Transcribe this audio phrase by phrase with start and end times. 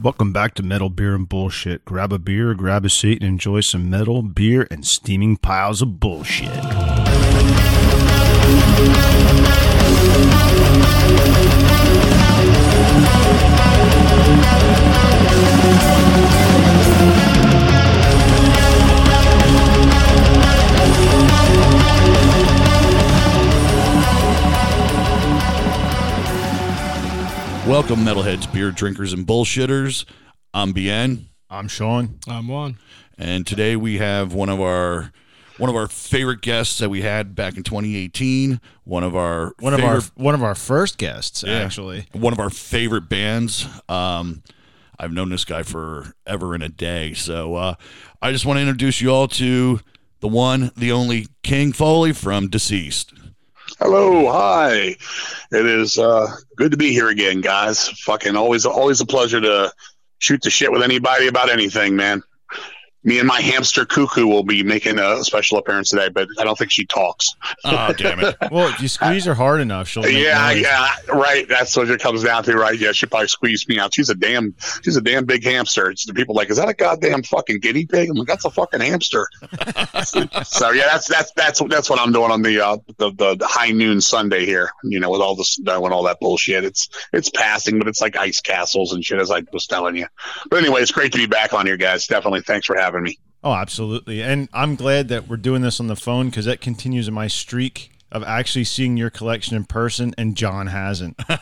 [0.00, 1.84] Welcome back to Metal Beer and Bullshit.
[1.84, 5.98] Grab a beer, grab a seat, and enjoy some metal, beer, and steaming piles of
[5.98, 6.48] bullshit.
[27.68, 30.04] Welcome, metalheads, beer drinkers, and bullshitters.
[30.54, 32.18] I'm Bien, I'm Sean.
[32.26, 32.78] I'm one.
[33.18, 35.12] and today we have one of our
[35.58, 38.60] one of our favorite guests that we had back in 2018.
[38.84, 41.54] One of our One of our favorite- one of our first guests, Yeah.
[41.58, 42.06] actually.
[42.12, 43.66] one of our favorite bands.
[43.88, 44.42] Um,
[44.98, 47.12] I've known this guy for ever and a day.
[47.14, 47.74] So uh,
[48.22, 49.80] I just want to introduce you all to
[50.20, 53.12] the one, the only King Fowley from Deceased.
[53.76, 54.96] Hello, hi.
[55.52, 57.88] It is uh, good to be here again, guys.
[57.88, 59.72] Fucking always, always a pleasure to
[60.18, 62.22] shoot the shit with anybody about anything, man.
[63.04, 66.58] Me and my hamster Cuckoo will be making a special appearance today, but I don't
[66.58, 67.34] think she talks.
[67.64, 68.36] Oh, damn it.
[68.50, 70.62] Well, if you squeeze her hard enough, she'll yeah, noise.
[70.62, 71.46] yeah, right.
[71.48, 72.78] That's what it comes down to, right?
[72.78, 73.92] Yeah, she probably squeezed me out.
[73.92, 75.90] She's a damn, she's a damn big hamster.
[75.90, 78.08] It's the people like, is that a goddamn fucking guinea pig?
[78.08, 79.28] I'm like, that's a fucking hamster.
[80.44, 83.70] so yeah, that's that's that's that's what I'm doing on the uh, the, the high
[83.70, 84.70] noon Sunday here.
[84.82, 86.64] You know, with all this doing all that bullshit.
[86.64, 90.06] It's it's passing, but it's like ice castles and shit, as I was telling you.
[90.50, 92.06] But anyway, it's great to be back on here, guys.
[92.06, 93.18] Definitely, thanks for having me.
[93.44, 94.22] Oh, absolutely.
[94.22, 97.92] And I'm glad that we're doing this on the phone because that continues my streak
[98.10, 101.18] of actually seeing your collection in person, and John hasn't.
[101.28, 101.38] there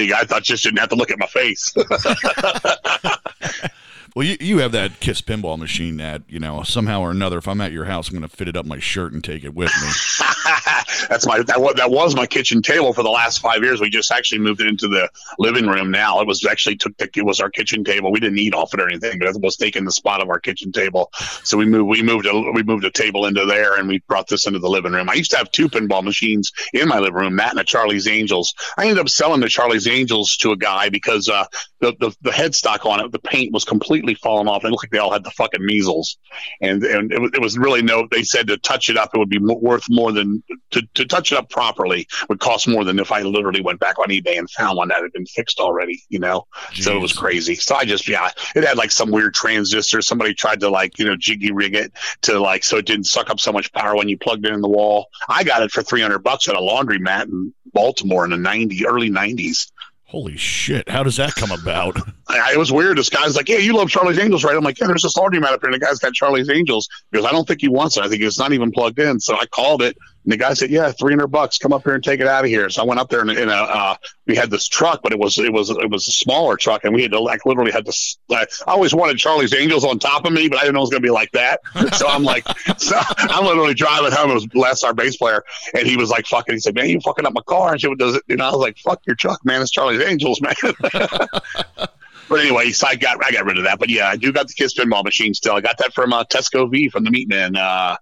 [0.00, 0.14] you go.
[0.14, 1.74] I thought you just didn't have to look at my face.
[4.14, 7.48] Well, you, you have that Kiss pinball machine that, you know, somehow or another, if
[7.48, 9.54] I'm at your house, I'm going to fit it up my shirt and take it
[9.54, 10.24] with me.
[11.08, 13.80] That's my that that was my kitchen table for the last five years.
[13.80, 16.20] We just actually moved it into the living room now.
[16.20, 18.12] It was actually took the it was our kitchen table.
[18.12, 20.38] We didn't eat off it or anything, but it was taking the spot of our
[20.38, 21.10] kitchen table.
[21.42, 24.28] So we moved we moved a we moved a table into there and we brought
[24.28, 25.08] this into the living room.
[25.08, 28.08] I used to have two pinball machines in my living room, that and a Charlie's
[28.08, 28.54] Angels.
[28.76, 31.46] I ended up selling the Charlie's Angels to a guy because uh,
[31.80, 34.62] the, the the headstock on it, the paint was completely falling off.
[34.62, 36.18] It looked like they all had the fucking measles,
[36.60, 38.06] and and it was, it was really no.
[38.10, 40.42] They said to touch it up, it would be worth more than
[40.72, 43.98] to, to touch it up properly would cost more than if I literally went back
[43.98, 46.02] on eBay and found one that had been fixed already.
[46.10, 47.54] You know, so it was crazy.
[47.54, 50.02] So I just yeah, it had like some weird transistor.
[50.02, 53.30] Somebody tried to like you know jiggy rig it to like so it didn't suck
[53.30, 55.06] up so much power when you plugged it in the wall.
[55.28, 58.86] I got it for three hundred bucks at a laundromat in Baltimore in the ninety
[58.86, 59.72] early nineties.
[60.14, 60.88] Holy shit.
[60.88, 61.96] How does that come about?
[62.28, 62.98] I, it was weird.
[62.98, 65.46] This guy's like, "Yeah, you love Charlie's Angels, right?" I'm like, "Yeah, there's this laundromat
[65.46, 68.04] up here, and the guy's got Charlie's Angels." Goes, "I don't think he wants it.
[68.04, 70.70] I think it's not even plugged in." So I called it, and the guy said,
[70.70, 71.58] "Yeah, 300 bucks.
[71.58, 73.30] Come up here and take it out of here." So I went up there, and
[73.30, 73.96] in a uh,
[74.26, 76.94] we had this truck, but it was it was it was a smaller truck, and
[76.94, 77.92] we had to like literally had to.
[78.28, 80.82] Like, I always wanted Charlie's Angels on top of me, but I didn't know it
[80.82, 81.60] was gonna be like that.
[81.94, 82.44] So I'm like,
[82.78, 84.30] so I'm literally driving home.
[84.30, 87.00] It was Les, our bass player, and he was like, "Fucking," he said, "Man, you
[87.00, 88.46] fucking up my car." And shit does it, you know?
[88.46, 89.62] I was like, "Fuck your truck, man.
[89.62, 90.54] It's Charlie's Angels, man."
[92.28, 93.78] But anyway, so I got I got rid of that.
[93.78, 95.54] But yeah, I do got the Kiss pinball machine still.
[95.54, 97.56] I got that from uh, Tesco Vee from the Meatmen.
[97.56, 97.96] Uh,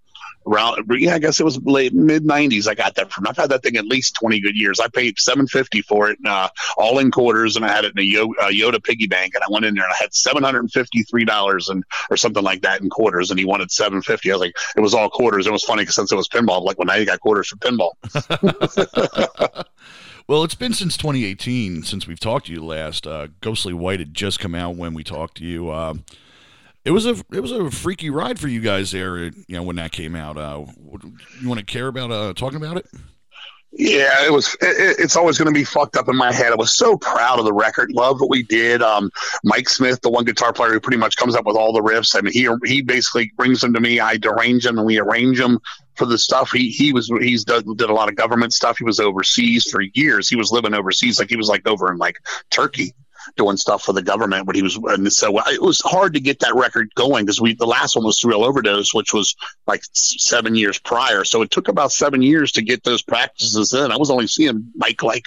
[0.47, 2.69] around yeah, I guess it was late mid '90s.
[2.69, 3.27] I got that from.
[3.27, 4.81] I've had that thing at least 20 good years.
[4.81, 8.03] I paid 750 for it, uh, all in quarters, and I had it in a
[8.03, 9.35] Yo- uh, Yoda piggy bank.
[9.35, 12.81] And I went in there and I had 753 dollars and or something like that
[12.81, 14.31] in quarters, and he wanted 750.
[14.31, 15.47] I was like, it was all quarters.
[15.47, 17.93] It was funny since it was pinball, like, well, now you got quarters for pinball.
[20.29, 23.09] Well, it's been since 2018 since we've talked to you last.
[23.09, 25.73] Uh, Ghostly White had just come out when we talked to you.
[25.73, 26.05] Um
[26.85, 29.19] it was a it was a freaky ride for you guys there.
[29.19, 30.37] You know when that came out.
[30.37, 30.65] Uh,
[31.41, 32.87] you want to care about uh, talking about it?
[33.75, 34.55] Yeah, it was.
[34.61, 36.53] It, it- it's always going to be fucked up in my head.
[36.53, 37.91] I was so proud of the record.
[37.93, 38.83] Love what we did.
[38.83, 39.11] Um,
[39.45, 42.15] Mike Smith, the one guitar player who pretty much comes up with all the riffs.
[42.15, 43.99] I mean, he he basically brings them to me.
[43.99, 45.59] I arrange them and we arrange them
[45.97, 46.53] for the stuff.
[46.53, 48.77] He he was he's done, did a lot of government stuff.
[48.77, 50.29] He was overseas for years.
[50.29, 52.17] He was living overseas, like he was like over in like
[52.51, 52.93] Turkey
[53.37, 56.41] doing stuff for the government when he was and so it was hard to get
[56.41, 59.35] that record going because we the last one was Surreal Overdose which was
[59.67, 61.25] like seven years prior.
[61.25, 63.93] So it took about seven years to get those practices in.
[63.93, 65.25] I was only seeing Mike like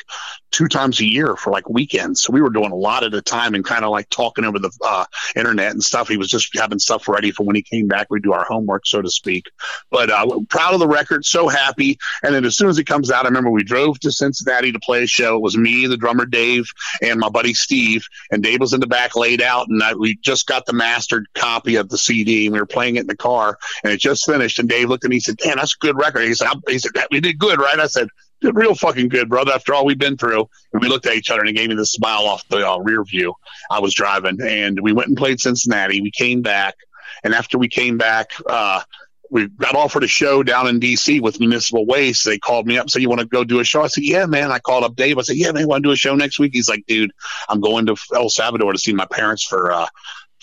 [0.52, 2.22] two times a year for like weekends.
[2.22, 4.60] So we were doing a lot at a time and kind of like talking over
[4.60, 5.06] the uh,
[5.36, 6.08] internet and stuff.
[6.08, 8.08] He was just having stuff ready for when he came back.
[8.10, 9.46] We'd do our homework so to speak.
[9.90, 11.98] But uh, proud of the record so happy.
[12.24, 14.80] And then as soon as it comes out I remember we drove to Cincinnati to
[14.80, 15.36] play a show.
[15.36, 16.70] It was me the drummer Dave
[17.02, 17.85] and my buddy Steve,
[18.32, 21.26] and Dave was in the back laid out, and I, we just got the mastered
[21.36, 24.26] copy of the CD, and we were playing it in the car, and it just
[24.26, 26.48] finished, and Dave looked at me, he said, "Damn, that's a good record." He said,
[26.48, 28.08] "I- "He said we did good, right?" I said.
[28.42, 29.54] did real fucking good, brother.
[29.54, 31.76] After all we've been through, and we looked at each other and he gave me
[31.76, 33.34] the smile off the uh, rear view.
[33.72, 36.02] I was driving, and we went and played Cincinnati.
[36.02, 36.76] We came back,
[37.24, 38.82] and after we came back, uh,
[39.30, 42.25] we got offered a show down in DC with Municipal Waste.
[42.25, 43.83] They called me up and said, You want to go do a show?
[43.83, 44.51] I said, Yeah, man.
[44.51, 45.18] I called up Dave.
[45.18, 46.51] I said, Yeah, man, want to do a show next week?
[46.54, 47.12] He's like, Dude,
[47.50, 49.88] I'm going to El Salvador to see my parents for uh,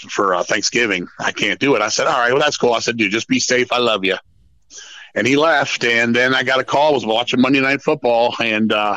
[0.08, 1.08] for uh, Thanksgiving.
[1.18, 1.82] I can't do it.
[1.82, 2.72] I said, All right, well, that's cool.
[2.72, 3.72] I said, Dude, just be safe.
[3.72, 4.16] I love you.
[5.14, 5.84] And he left.
[5.84, 6.90] And then I got a call.
[6.90, 8.96] I was watching Monday Night Football and uh,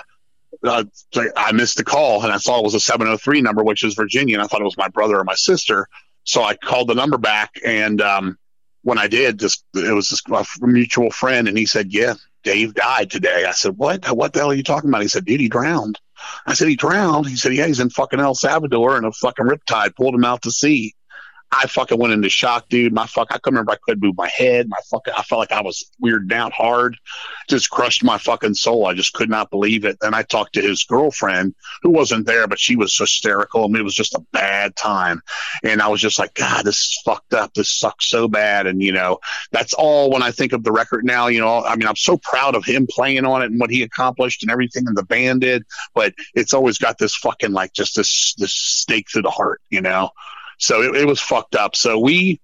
[0.64, 0.84] uh,
[1.36, 4.36] I missed the call and I saw it was a 703 number, which is Virginia.
[4.36, 5.88] And I thought it was my brother or my sister.
[6.24, 8.38] So I called the number back and um,
[8.86, 12.76] when I did, just it was just a mutual friend, and he said, "Yeah, Dave
[12.76, 14.06] died today." I said, "What?
[14.16, 16.00] What the hell are you talking about?" He said, "Dude, he drowned."
[16.46, 19.48] I said, "He drowned." He said, "Yeah, he's in fucking El Salvador, and a fucking
[19.48, 20.94] riptide pulled him out to sea."
[21.58, 22.92] I fucking went into shock, dude.
[22.92, 23.72] My fuck, I couldn't remember.
[23.72, 24.68] I couldn't move my head.
[24.68, 26.98] My fucking, I felt like I was weirded out hard.
[27.48, 28.86] Just crushed my fucking soul.
[28.86, 29.98] I just could not believe it.
[30.02, 33.64] Then I talked to his girlfriend, who wasn't there, but she was hysterical.
[33.64, 35.22] I mean, it was just a bad time,
[35.64, 37.54] and I was just like, God, this is fucked up.
[37.54, 38.68] This sucks so bad.
[38.68, 39.20] And you know,
[39.52, 41.28] that's all when I think of the record now.
[41.28, 43.82] You know, I mean, I'm so proud of him playing on it and what he
[43.82, 45.64] accomplished and everything, and the band did.
[45.94, 49.62] But it's always got this fucking like just this this stake through the heart.
[49.70, 50.10] You know.
[50.58, 51.76] So it, it was fucked up.
[51.76, 52.40] So we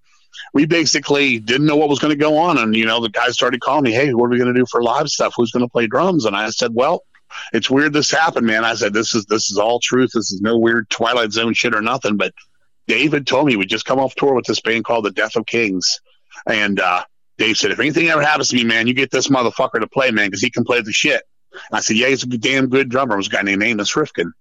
[0.54, 3.34] we basically didn't know what was going to go on, and you know the guys
[3.34, 5.34] started calling me, "Hey, what are we going to do for live stuff?
[5.36, 7.04] Who's going to play drums?" And I said, "Well."
[7.54, 8.66] It's weird this happened, man.
[8.66, 10.12] I said this is this is all truth.
[10.14, 12.18] This is no weird Twilight Zone shit or nothing.
[12.18, 12.34] But
[12.88, 15.46] David told me we just come off tour with this band called the Death of
[15.46, 16.02] Kings,
[16.46, 17.06] and uh,
[17.42, 20.12] Dave said, if anything ever happens to me, man, you get this motherfucker to play,
[20.12, 21.24] man, because he can play the shit.
[21.52, 23.16] And I said, yeah, he's a damn good drummer.
[23.16, 24.32] It was a guy named Amos Rifkin.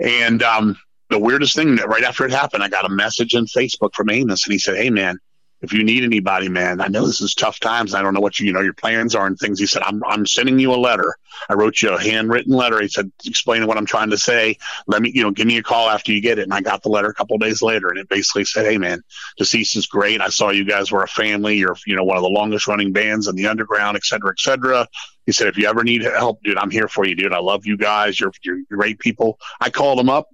[0.00, 0.78] And um,
[1.10, 4.10] the weirdest thing that right after it happened, I got a message on Facebook from
[4.10, 5.18] Amos, and he said, "Hey, man."
[5.60, 7.92] If you need anybody, man, I know this is tough times.
[7.92, 9.58] I don't know what you, you know your plans are and things.
[9.58, 11.16] He said, "I'm I'm sending you a letter.
[11.48, 14.56] I wrote you a handwritten letter." He said, explaining what I'm trying to say.
[14.86, 16.44] Let me, you know, give me a call after you get it.
[16.44, 19.02] And I got the letter a couple days later, and it basically said, "Hey, man,
[19.36, 20.20] deceased is great.
[20.20, 21.56] I saw you guys were a family.
[21.56, 24.38] You're, you know, one of the longest running bands in the underground, et cetera, et
[24.38, 24.86] cetera."
[25.26, 27.34] He said, if you ever need help, dude, I'm here for you, dude.
[27.34, 28.18] I love you guys.
[28.18, 29.38] You're, you're great people.
[29.60, 30.28] I called him up.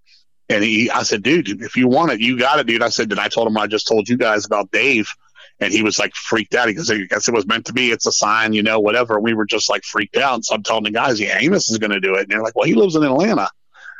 [0.48, 2.82] And he, I said, dude, if you want it, you got it, dude.
[2.82, 5.08] I said, and I told him I just told you guys about Dave.
[5.60, 6.68] And he was like freaked out.
[6.68, 7.90] He goes, I guess it was meant to be.
[7.90, 9.20] It's a sign, you know, whatever.
[9.20, 10.44] We were just like freaked out.
[10.44, 12.22] So I'm telling the guys, yeah, Amos is going to do it.
[12.22, 13.48] And they're like, well, he lives in Atlanta.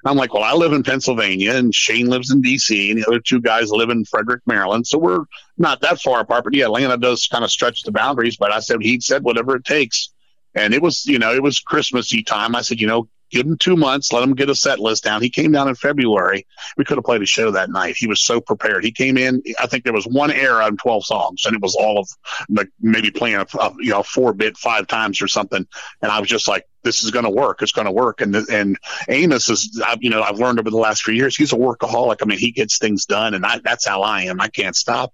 [0.05, 3.07] And I'm like, well, I live in Pennsylvania and Shane lives in DC and the
[3.07, 4.87] other two guys live in Frederick, Maryland.
[4.87, 5.25] So we're
[5.57, 6.45] not that far apart.
[6.45, 8.37] But yeah, Atlanta does kind of stretch the boundaries.
[8.37, 10.13] But I said, he said, whatever it takes.
[10.55, 12.55] And it was, you know, it was Christmassy time.
[12.55, 15.23] I said, you know, give him two months, let him get a set list down.
[15.23, 16.47] He came down in February.
[16.77, 17.97] We could have played a show that night.
[17.97, 18.85] He was so prepared.
[18.85, 19.43] He came in.
[19.59, 22.09] I think there was one error on twelve songs, and it was all of
[22.49, 25.67] like maybe playing a, a you know four bit five times or something.
[26.03, 27.63] And I was just like, this is going to work.
[27.63, 28.21] It's going to work.
[28.21, 28.79] And and
[29.09, 32.19] Amos is, you know, I've learned over the last few years, he's a workaholic.
[32.23, 34.41] I mean, he gets things done, and I, that's how I am.
[34.41, 35.13] I can't stop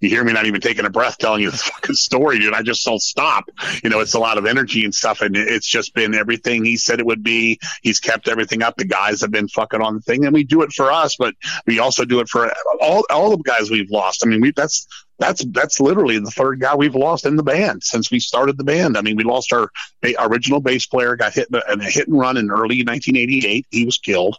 [0.00, 2.54] you hear me not even taking a breath telling you the fucking story, dude.
[2.54, 3.50] I just don't stop.
[3.82, 6.76] You know, it's a lot of energy and stuff, and it's just been everything he
[6.76, 7.58] said it would be.
[7.82, 8.76] He's kept everything up.
[8.76, 11.34] The guys have been fucking on the thing, and we do it for us, but
[11.66, 14.24] we also do it for all all the guys we've lost.
[14.24, 14.86] I mean, we that's
[15.20, 18.64] that's that's literally the third guy we've lost in the band since we started the
[18.64, 18.96] band.
[18.96, 19.70] I mean, we lost our,
[20.18, 23.66] our original bass player, got hit in a hit and run in early 1988.
[23.70, 24.36] He was killed.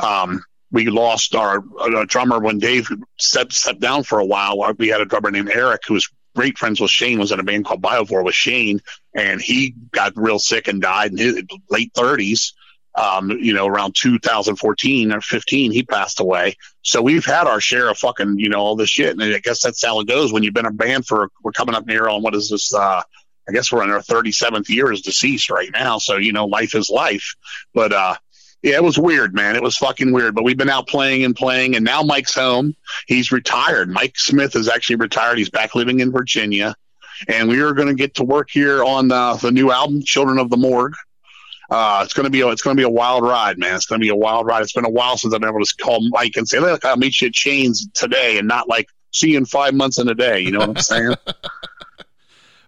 [0.00, 0.42] Um,
[0.74, 4.60] we lost our, our drummer when Dave stepped, stepped down for a while.
[4.76, 7.44] We had a drummer named Eric who was great friends with Shane, was in a
[7.44, 8.80] band called Biovore with Shane,
[9.14, 12.54] and he got real sick and died in his late 30s.
[12.96, 16.56] Um, you know, around 2014 or 15, he passed away.
[16.82, 19.12] So we've had our share of fucking, you know, all this shit.
[19.12, 21.76] And I guess that's how it goes when you've been a band for, we're coming
[21.76, 23.02] up near on what is this, uh,
[23.48, 25.98] I guess we're in our 37th year as deceased right now.
[25.98, 27.34] So, you know, life is life.
[27.74, 28.14] But, uh,
[28.64, 29.56] yeah, it was weird, man.
[29.56, 30.34] It was fucking weird.
[30.34, 32.74] But we've been out playing and playing, and now Mike's home.
[33.06, 33.90] He's retired.
[33.90, 35.36] Mike Smith is actually retired.
[35.36, 36.74] He's back living in Virginia,
[37.28, 40.38] and we are going to get to work here on the, the new album, Children
[40.38, 40.94] of the Morgue.
[41.68, 43.74] Uh, it's gonna be a, it's gonna be a wild ride, man.
[43.74, 44.62] It's gonna be a wild ride.
[44.62, 46.98] It's been a while since I've been able to call Mike and say, "Look, I'll
[46.98, 50.14] meet you at Chains today," and not like see you in five months in a
[50.14, 50.40] day.
[50.40, 51.14] You know what I'm saying?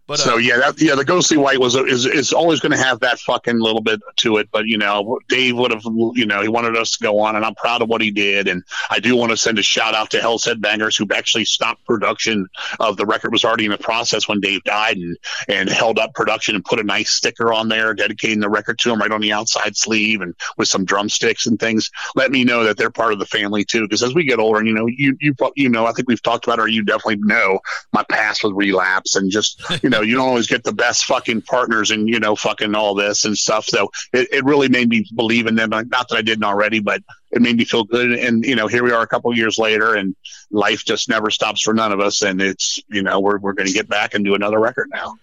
[0.07, 2.79] But, so uh, yeah, that, yeah, the ghostly white was is is always going to
[2.79, 4.49] have that fucking little bit to it.
[4.53, 7.45] But you know, Dave would have, you know, he wanted us to go on, and
[7.45, 8.47] I'm proud of what he did.
[8.47, 11.85] And I do want to send a shout out to Hell's Headbangers, who actually stopped
[11.85, 12.47] production
[12.79, 15.17] of the record was already in the process when Dave died, and
[15.49, 18.93] and held up production and put a nice sticker on there dedicating the record to
[18.93, 21.91] him right on the outside sleeve and with some drumsticks and things.
[22.15, 24.61] Let me know that they're part of the family too, because as we get older,
[24.61, 26.85] and you know, you you you know, I think we've talked about, it, or you
[26.85, 27.59] definitely know
[27.93, 31.05] my past with relapse and just you know know, you don't always get the best
[31.05, 33.67] fucking partners and, you know, fucking all this and stuff.
[33.67, 35.71] So it, it really made me believe in them.
[35.71, 38.13] Not that I didn't already, but it made me feel good.
[38.13, 40.15] And, you know, here we are a couple years later and
[40.51, 42.23] life just never stops for none of us.
[42.23, 45.17] And it's, you know, we're, we're going to get back and do another record now.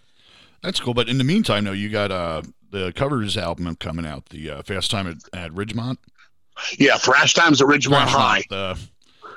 [0.62, 0.94] That's cool.
[0.94, 4.62] But in the meantime, though, you got uh, the covers album coming out, the uh,
[4.64, 5.98] Fast Time at, at Ridgemont.
[6.78, 8.44] Yeah, Thrash Times at Ridgemont High.
[8.50, 8.80] The,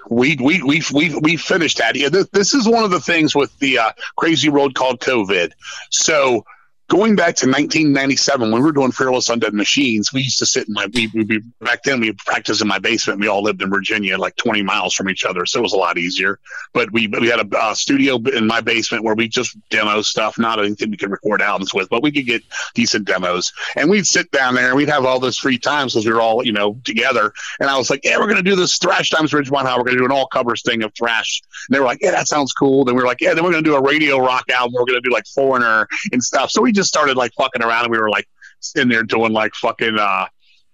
[0.09, 1.95] we we we we we finished that.
[1.95, 5.53] This, this is one of the things with the uh, crazy road called COVID.
[5.91, 6.45] So
[6.89, 10.69] going back to 1997 when we were doing fearless undead machines we used to sit
[10.69, 13.19] in my we, we, back then we practiced in my basement.
[13.19, 15.79] We all lived in virginia like 20 miles from each other so it was a
[15.79, 16.39] lot easier.
[16.73, 20.39] But we we had a, a studio in my basement where we just demo stuff
[20.39, 22.43] not anything we could record albums with but we could get
[22.75, 23.53] decent demos.
[23.75, 26.21] And we'd sit down there and we'd have all this free time because we were
[26.21, 27.33] all you know together.
[27.59, 29.85] And i was like yeah we're going to do this thrash times ridgemont high we're
[29.85, 31.43] going to do an all covers thing of thrash.
[31.69, 32.85] And they were like yeah that sounds cool.
[32.85, 34.75] Then we were like yeah then we're going to do a radio rock album.
[34.75, 36.51] We're going to do like foreigner and stuff.
[36.51, 38.29] So we just started like fucking around and we were like
[38.75, 40.27] in there doing like fucking uh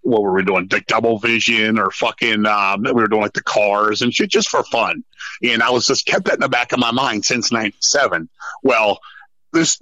[0.03, 0.69] what were we doing?
[0.71, 4.49] Like double vision or fucking um we were doing like the cars and shit just
[4.49, 5.05] for fun.
[5.43, 8.29] And i was just kept that in the back of my mind since 97
[8.63, 8.99] well
[9.53, 9.79] this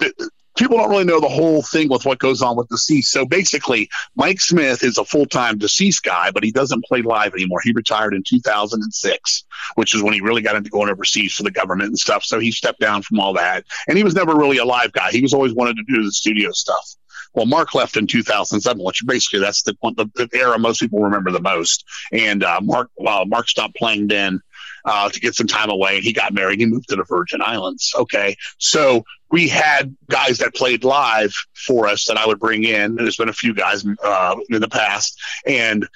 [0.60, 3.10] people don't really know the whole thing with what goes on with deceased.
[3.10, 7.32] So basically, Mike Smith is a full time deceased guy, but he doesn't play live
[7.32, 7.60] anymore.
[7.64, 9.44] He retired in 2006,
[9.76, 12.24] which is when he really got into going overseas for the government and stuff.
[12.24, 13.64] So he stepped down from all that.
[13.88, 15.10] And he was never really a live guy.
[15.10, 16.94] He was always wanted to do the studio stuff.
[17.32, 21.30] Well, Mark left in 2007, which basically that's the, the, the era most people remember
[21.30, 21.84] the most.
[22.12, 24.42] And uh, Mark, uh, Mark stopped playing then
[24.84, 25.96] uh, to get some time away.
[25.96, 26.60] And He got married.
[26.60, 27.92] He moved to the Virgin Islands.
[27.96, 28.36] Okay.
[28.58, 32.82] So we had guys that played live for us that I would bring in.
[32.82, 35.20] And There's been a few guys uh, in the past.
[35.46, 35.86] And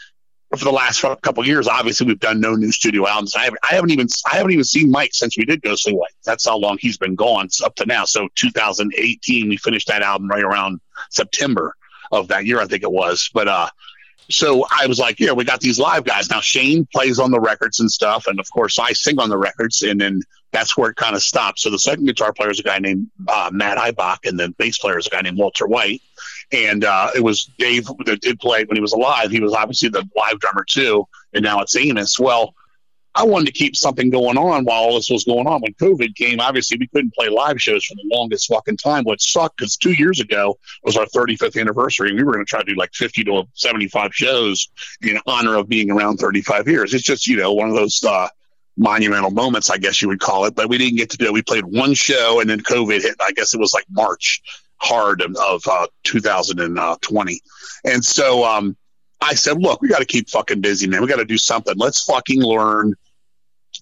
[0.57, 3.35] for the last couple years, obviously we've done no new studio albums.
[3.35, 6.13] I haven't, I haven't even I haven't even seen Mike since we did Ghostly White.
[6.25, 8.05] That's how long he's been gone up to now.
[8.05, 11.75] So 2018, we finished that album right around September
[12.13, 13.31] of that year, I think it was.
[13.33, 13.69] But uh,
[14.31, 16.31] so I was like, yeah, we got these live guys.
[16.31, 19.39] Now Shane plays on the records and stuff, and of course I sing on the
[19.39, 21.59] records, and then that's where it kind of stopped.
[21.59, 24.79] So the second guitar player is a guy named uh, Matt Ibach, and the bass
[24.79, 26.01] player is a guy named Walter White.
[26.53, 29.31] And uh, it was Dave that did play when he was alive.
[29.31, 32.19] He was obviously the live drummer too, and now it's Amos.
[32.21, 32.55] Well,
[33.17, 35.61] I wanted to keep something going on while all this was going on.
[35.61, 39.31] When COVID came, obviously we couldn't play live shows for the longest fucking time, which
[39.31, 42.13] sucked because two years ago was our 35th anniversary.
[42.13, 44.69] We were going to try to do like 50 to 75 shows
[45.01, 46.93] in honor of being around 35 years.
[46.93, 48.29] It's just, you know, one of those uh,
[48.77, 50.57] monumental moments, I guess you would call it.
[50.57, 51.33] But we didn't get to do it.
[51.33, 53.15] We played one show and then COVID hit.
[53.21, 54.43] I guess it was like March
[54.79, 57.41] hard of, uh, 2020.
[57.85, 58.77] And so, um,
[59.21, 61.01] I said, look, we got to keep fucking busy, man.
[61.01, 61.75] We got to do something.
[61.79, 62.95] Let's fucking learn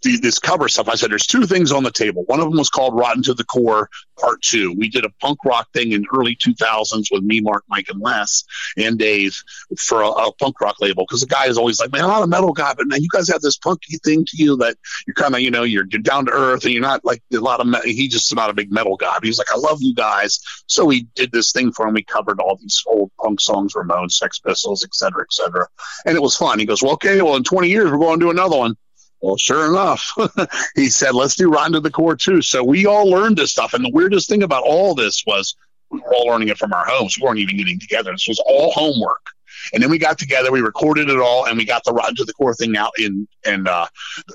[0.02, 2.24] the, this cover stuff, I said there's two things on the table.
[2.26, 4.74] One of them was called Rotten to the Core Part Two.
[4.76, 8.44] We did a punk rock thing in early 2000s with me, Mark, Mike, and Les,
[8.76, 9.36] and Dave
[9.78, 12.22] for a, a punk rock label because the guy is always like, man, I'm not
[12.22, 15.14] a metal guy, but man, you guys have this punky thing to you that you're
[15.14, 17.60] kind of, you know, you're, you're down to earth and you're not like a lot
[17.60, 17.66] of.
[17.66, 19.14] Me- he's just not a big metal guy.
[19.14, 20.40] But he's like, I love you guys.
[20.66, 21.94] So we did this thing for him.
[21.94, 25.66] We covered all these old punk songs, Ramones, Sex Pistols, et cetera, et cetera,
[26.06, 26.58] and it was fun.
[26.58, 28.76] He goes, well, okay, well, in 20 years we're going to do another one.
[29.22, 30.12] Well, sure enough,
[30.74, 32.42] he said, let's do Rotten to the Core too.
[32.42, 33.72] So we all learned this stuff.
[33.72, 35.54] And the weirdest thing about all this was
[35.90, 37.16] we were all learning it from our homes.
[37.16, 38.10] We weren't even getting together.
[38.10, 39.24] This was all homework.
[39.72, 42.24] And then we got together, we recorded it all, and we got the Rotten to
[42.24, 43.86] the Core thing out in in uh,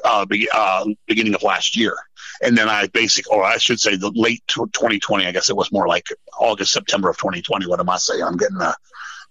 [0.05, 1.93] uh, be, uh, beginning of last year.
[2.41, 5.25] And then I basically, or I should say, the late 2020.
[5.25, 6.05] I guess it was more like
[6.39, 7.67] August, September of 2020.
[7.67, 8.23] What am I saying?
[8.23, 8.73] I'm getting uh,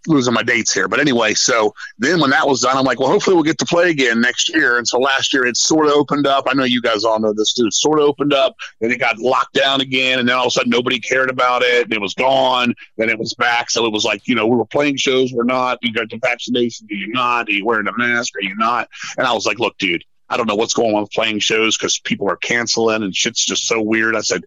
[0.06, 0.88] losing my dates here.
[0.88, 3.66] But anyway, so then when that was done, I'm like, well, hopefully we'll get to
[3.66, 4.78] play again next year.
[4.78, 6.44] And so last year it sort of opened up.
[6.48, 7.66] I know you guys all know this too.
[7.66, 10.48] It sort of opened up, then it got locked down again, and then all of
[10.48, 12.74] a sudden nobody cared about it, and it was gone.
[12.96, 13.70] Then it was back.
[13.70, 15.78] So it was like, you know, we were playing shows, we're not.
[15.82, 17.48] You got the vaccination, do you not?
[17.48, 18.34] Are you wearing a mask?
[18.36, 18.88] Are you not?
[19.18, 20.04] And I was like, look, dude.
[20.28, 23.46] I don't know what's going on with playing shows because people are canceling and shit's
[23.46, 24.16] just so weird.
[24.16, 24.42] I said,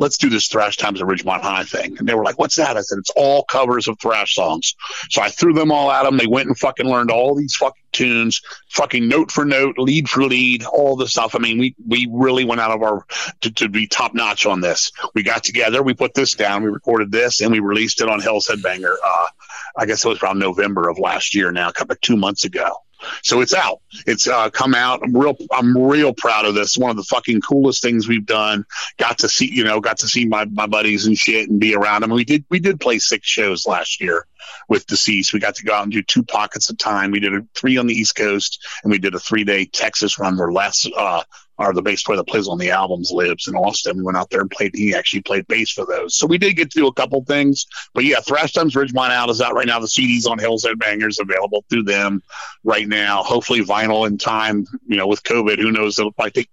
[0.00, 1.96] let's do this Thrash Times at Ridgemont High thing.
[1.98, 2.76] And they were like, what's that?
[2.76, 4.74] I said, it's all covers of thrash songs.
[5.10, 6.16] So I threw them all at them.
[6.16, 8.40] They went and fucking learned all these fucking tunes,
[8.70, 11.34] fucking note for note, lead for lead, all the stuff.
[11.34, 13.04] I mean, we, we really went out of our,
[13.42, 14.90] to, to be top notch on this.
[15.14, 18.20] We got together, we put this down, we recorded this, and we released it on
[18.20, 18.94] Hell's Headbanger.
[19.04, 19.26] Uh,
[19.76, 22.44] I guess it was around November of last year now, a couple of two months
[22.44, 22.74] ago.
[23.22, 23.80] So it's out.
[24.06, 25.00] It's uh, come out.
[25.02, 25.36] I'm real.
[25.50, 26.76] I'm real proud of this.
[26.76, 28.64] One of the fucking coolest things we've done.
[28.98, 31.74] Got to see, you know, got to see my, my buddies and shit and be
[31.74, 32.10] around them.
[32.10, 34.26] We did we did play six shows last year
[34.68, 35.32] with deceased.
[35.32, 37.10] We got to go out and do two pockets of time.
[37.10, 40.18] We did a three on the East Coast and we did a three day Texas
[40.18, 41.22] run where Les uh,
[41.66, 43.98] or the bass player that plays on the albums lives in Austin.
[43.98, 44.74] We went out there and played.
[44.74, 46.16] He actually played bass for those.
[46.16, 47.66] So we did get to do a couple things.
[47.94, 49.78] But yeah, Thrash Times Ridgemont Out is out right now.
[49.78, 52.22] The CDs on Hills Bangers available through them
[52.64, 53.22] right now.
[53.22, 54.66] Hopefully vinyl in time.
[54.86, 55.98] You know, with COVID, who knows?
[55.98, 56.50] It'll probably take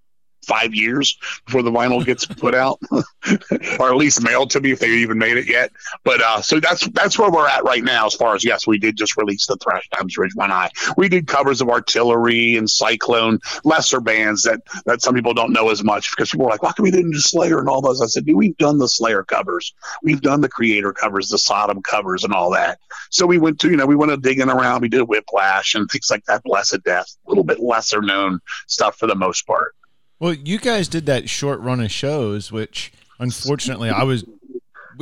[0.47, 4.79] five years before the vinyl gets put out, or at least mailed to me if
[4.79, 5.71] they even made it yet.
[6.03, 8.05] But uh, so that's that's where we're at right now.
[8.05, 10.71] As far as yes, we did just release the Thrash Times Ridgemont High.
[10.97, 15.69] We did covers of Artillery and Cyclone, lesser bands that that some people don't know
[15.69, 18.01] as much because people are like, why can we didn't do Slayer and all those?
[18.01, 22.23] I said, we've done the Slayer covers, we've done the Kreator covers, the Sodom covers,
[22.23, 22.79] and all that.
[23.09, 24.81] So we went to you know we went to digging around.
[24.81, 26.43] We did Whiplash and things like that.
[26.43, 29.75] Blessed Death, a little bit lesser known stuff for the most part.
[30.19, 34.25] Well, you guys did that short run of shows, which unfortunately I was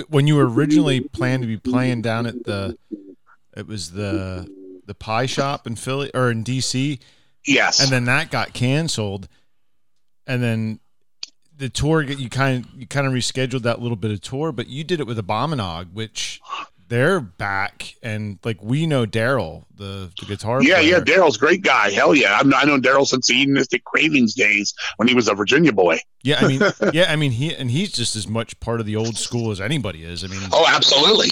[0.10, 2.77] when you were originally planned to be playing down at the
[3.55, 4.50] it was the
[4.86, 7.00] the pie shop in Philly or in DC.
[7.45, 7.79] Yes.
[7.79, 9.27] And then that got canceled.
[10.27, 10.79] And then
[11.57, 14.67] the tour you kind of you kind of rescheduled that little bit of tour, but
[14.67, 16.41] you did it with Abominog, which
[16.88, 20.62] they're back, and like we know Daryl, the, the guitar.
[20.62, 20.89] Yeah, player.
[20.89, 21.92] yeah, Daryl's great guy.
[21.92, 25.34] Hell yeah, I've, I know Daryl since the Hedonistic Cravings days when he was a
[25.34, 26.00] Virginia boy.
[26.24, 26.62] Yeah, I mean,
[26.94, 29.60] yeah, I mean, he and he's just as much part of the old school as
[29.60, 30.24] anybody is.
[30.24, 31.30] I mean, oh, absolutely.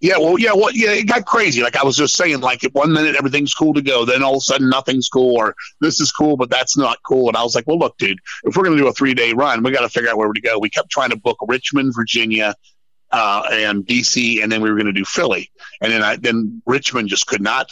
[0.00, 1.60] Yeah, well, yeah, well, yeah, it got crazy.
[1.60, 4.38] Like I was just saying, like one minute everything's cool to go, then all of
[4.38, 7.26] a sudden nothing's cool, or this is cool, but that's not cool.
[7.26, 9.62] And I was like, well, look, dude, if we're gonna do a three day run,
[9.62, 10.58] we got to figure out where to go.
[10.58, 12.54] We kept trying to book Richmond, Virginia,
[13.10, 15.50] uh, and DC, and then we were going to do Philly,
[15.80, 17.70] and then I, then Richmond just could not.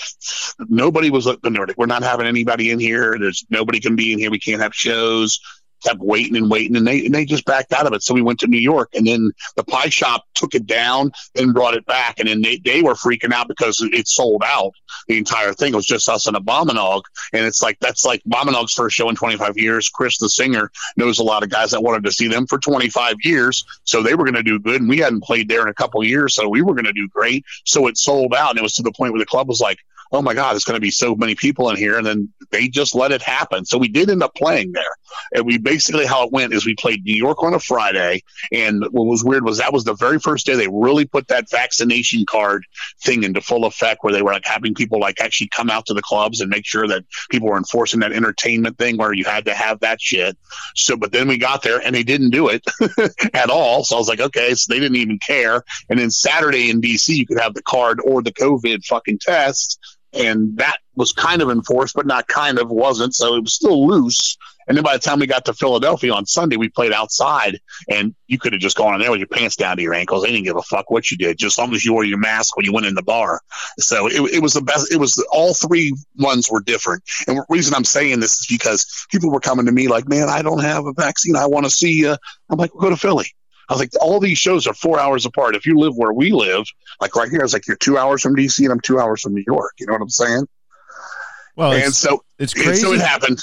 [0.69, 1.57] Nobody was looking.
[1.77, 3.19] We're not having anybody in here.
[3.19, 4.31] There's nobody can be in here.
[4.31, 5.41] We can't have shows
[5.87, 8.03] kept waiting and waiting, and they and they just backed out of it.
[8.03, 11.55] So we went to New York, and then the pie shop took it down and
[11.55, 14.73] brought it back, and then they, they were freaking out because it sold out
[15.09, 15.73] the entire thing.
[15.73, 17.03] It was just us and Abominog,
[17.33, 19.89] and it's like that's like Abominog's first show in 25 years.
[19.89, 23.17] Chris, the singer, knows a lot of guys that wanted to see them for 25
[23.23, 25.75] years, so they were going to do good, and we hadn't played there in a
[25.75, 27.45] couple years, so we were going to do great.
[27.65, 29.79] So it sold out, and it was to the point where the club was like
[30.13, 31.97] oh my God, there's going to be so many people in here.
[31.99, 33.65] And then they just let it happen.
[33.65, 34.83] So we did end up playing there.
[35.35, 38.23] And we basically, how it went is we played New York on a Friday.
[38.53, 41.51] And what was weird was that was the very first day they really put that
[41.51, 42.65] vaccination card
[43.03, 45.95] thing into full effect where they were like having people like actually come out to
[45.95, 49.45] the clubs and make sure that people were enforcing that entertainment thing where you had
[49.47, 50.37] to have that shit.
[50.75, 52.65] So, but then we got there and they didn't do it
[53.35, 53.85] at all.
[53.85, 55.63] So I was like, okay, so they didn't even care.
[55.89, 59.79] And then Saturday in DC, you could have the card or the COVID fucking test
[60.17, 63.15] and that was kind of enforced, but not kind of wasn't.
[63.15, 64.37] So it was still loose.
[64.69, 68.15] And then by the time we got to Philadelphia on Sunday, we played outside, and
[68.27, 70.25] you could have just gone in there with your pants down to your ankles.
[70.25, 72.19] They didn't give a fuck what you did, just as long as you wore your
[72.19, 73.41] mask when you went in the bar.
[73.79, 74.93] So it, it was the best.
[74.93, 77.05] It was all three ones were different.
[77.29, 80.29] And the reason I'm saying this is because people were coming to me like, "Man,
[80.29, 81.37] I don't have a vaccine.
[81.37, 82.17] I want to see you."
[82.51, 83.27] I'm like, "Go to Philly."
[83.69, 85.57] I was like, all these shows are four hours apart.
[85.57, 86.67] If you live where we live,
[87.01, 89.23] like right here, I was like, you're two hours from DC and I'm two hours
[89.23, 89.75] from New York.
[89.79, 90.47] You know what I'm saying?
[91.57, 92.83] Well, and so it's crazy.
[92.83, 93.43] so it happened.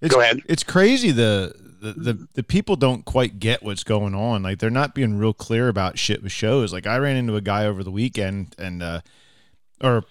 [0.00, 0.40] It's, Go ahead.
[0.46, 1.12] It's crazy.
[1.12, 4.42] The, the the the people don't quite get what's going on.
[4.42, 6.72] Like they're not being real clear about shit with shows.
[6.72, 9.00] Like I ran into a guy over the weekend and uh
[9.82, 10.04] or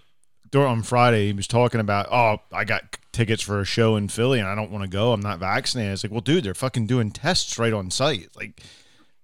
[0.53, 4.39] on Friday he was talking about, oh, I got tickets for a show in Philly
[4.39, 5.13] and I don't want to go.
[5.13, 5.93] I'm not vaccinated.
[5.93, 8.29] It's like, well, dude, they're fucking doing tests right on site.
[8.35, 8.61] Like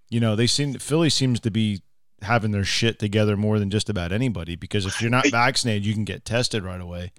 [0.09, 1.81] you know, they seem Philly seems to be
[2.21, 5.93] having their shit together more than just about anybody because if you're not vaccinated, you
[5.93, 7.11] can get tested right away.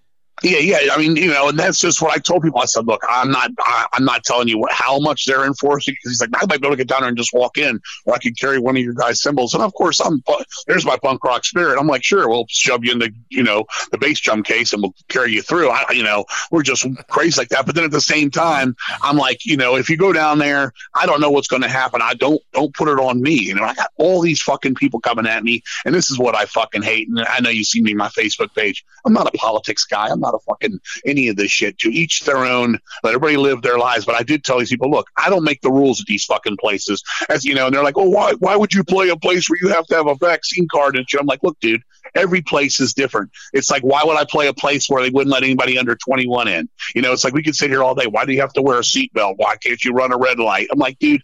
[0.43, 0.79] Yeah, yeah.
[0.93, 2.61] I mean, you know, and that's just what I told people.
[2.61, 5.95] I said, look, I'm not, I, am not telling you what, how much they're enforcing
[5.95, 7.81] because he's like, I might be able to get down there and just walk in,
[8.05, 9.55] or I could carry one of your guys' cymbals.
[9.55, 10.23] And of course, I'm
[10.67, 11.79] there's my punk rock spirit.
[11.79, 14.83] I'm like, sure, we'll shove you in the, you know, the bass drum case and
[14.83, 15.71] we'll carry you through.
[15.71, 17.67] I, you know, we're just crazy like that.
[17.67, 20.73] But then at the same time, I'm like, you know, if you go down there,
[20.95, 22.01] I don't know what's going to happen.
[22.03, 23.35] I don't, don't put it on me.
[23.35, 26.37] You know, I got all these fucking people coming at me, and this is what
[26.37, 27.09] I fucking hate.
[27.09, 28.85] And I know you see me my Facebook page.
[29.05, 30.09] I'm not a politics guy.
[30.09, 31.79] I'm not a fucking any of this shit.
[31.79, 32.79] To each their own.
[33.03, 34.05] Let everybody live their lives.
[34.05, 36.57] But I did tell these people, look, I don't make the rules at these fucking
[36.59, 37.03] places.
[37.29, 38.33] As you know, and they're like, oh, why?
[38.39, 41.09] Why would you play a place where you have to have a vaccine card and
[41.09, 41.21] shit?
[41.21, 41.83] I'm like, look, dude,
[42.15, 43.31] every place is different.
[43.53, 46.49] It's like, why would I play a place where they wouldn't let anybody under 21
[46.49, 46.69] in?
[46.95, 48.07] You know, it's like we could sit here all day.
[48.07, 49.35] Why do you have to wear a seatbelt?
[49.37, 50.69] Why can't you run a red light?
[50.71, 51.23] I'm like, dude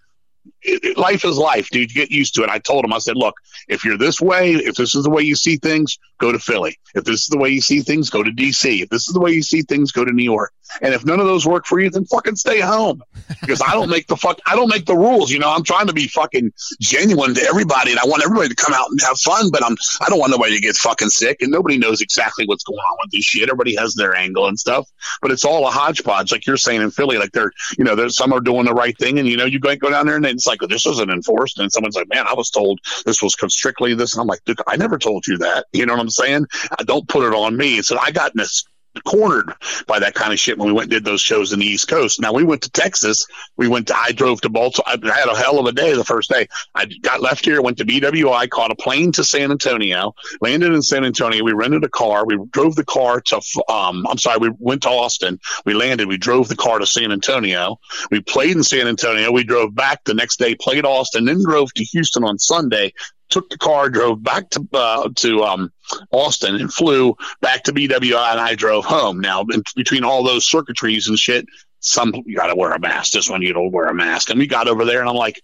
[0.96, 1.90] life is life, dude.
[1.90, 2.50] Get used to it.
[2.50, 3.34] I told him, I said, look,
[3.68, 6.78] if you're this way, if this is the way you see things, go to Philly.
[6.94, 8.82] If this is the way you see things, go to DC.
[8.82, 10.52] If this is the way you see things, go to New York.
[10.80, 13.02] And if none of those work for you, then fucking stay home.
[13.40, 15.30] Because I don't make the fuck I don't make the rules.
[15.30, 18.54] You know, I'm trying to be fucking genuine to everybody and I want everybody to
[18.54, 21.42] come out and have fun, but I'm I don't want nobody to get fucking sick
[21.42, 23.42] and nobody knows exactly what's going on with this shit.
[23.48, 24.88] Everybody has their angle and stuff.
[25.20, 27.18] But it's all a hodgepodge, like you're saying in Philly.
[27.18, 29.60] Like they're you know, there's some are doing the right thing and you know, you
[29.60, 32.50] go down there and it's like this isn't enforced and someone's like, Man, I was
[32.50, 35.66] told this was strictly this and I'm like, dude, I never told you that.
[35.72, 36.46] You know what I'm saying?
[36.78, 37.82] I don't put it on me.
[37.82, 38.64] So I got in this
[39.02, 39.52] cornered
[39.86, 41.88] by that kind of shit when we went and did those shows in the East
[41.88, 42.20] Coast.
[42.20, 43.26] Now we went to Texas.
[43.56, 44.84] We went to I drove to Baltimore.
[44.86, 46.48] I had a hell of a day the first day.
[46.74, 50.82] I got left here, went to BWI, caught a plane to San Antonio, landed in
[50.82, 51.44] San Antonio.
[51.44, 52.24] We rented a car.
[52.26, 53.36] We drove the car to
[53.68, 55.38] um I'm sorry, we went to Austin.
[55.64, 56.08] We landed.
[56.08, 57.78] We drove the car to San Antonio.
[58.10, 59.32] We played in San Antonio.
[59.32, 62.92] We drove back the next day, played Austin, then drove to Houston on Sunday
[63.30, 65.72] took the car, drove back to uh, to um,
[66.10, 69.20] Austin, and flew back to BWI, and I drove home.
[69.20, 69.44] Now,
[69.76, 71.46] between all those circuitries and shit,
[71.80, 73.12] some you got to wear a mask.
[73.12, 75.40] This one you don't wear a mask, and we got over there, and I'm like,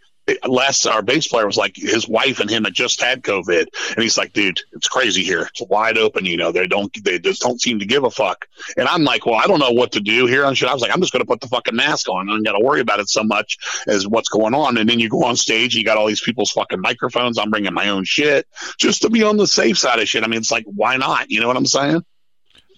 [0.47, 4.03] Les, our bass player, was like, his wife and him had just had COVID, and
[4.03, 5.43] he's like, dude, it's crazy here.
[5.43, 6.27] It's wide open.
[6.27, 8.47] You know, they don't, they just don't seem to give a fuck.
[8.77, 10.69] And I'm like, well, I don't know what to do here on shit.
[10.69, 12.29] I was like, I'm just going to put the fucking mask on.
[12.29, 14.77] I don't got to worry about it so much as what's going on.
[14.77, 17.39] And then you go on stage, you got all these people's fucking microphones.
[17.39, 18.47] I'm bringing my own shit
[18.79, 20.25] just to be on the safe side of shit.
[20.25, 21.31] I mean, it's like, why not?
[21.31, 22.03] You know what I'm saying?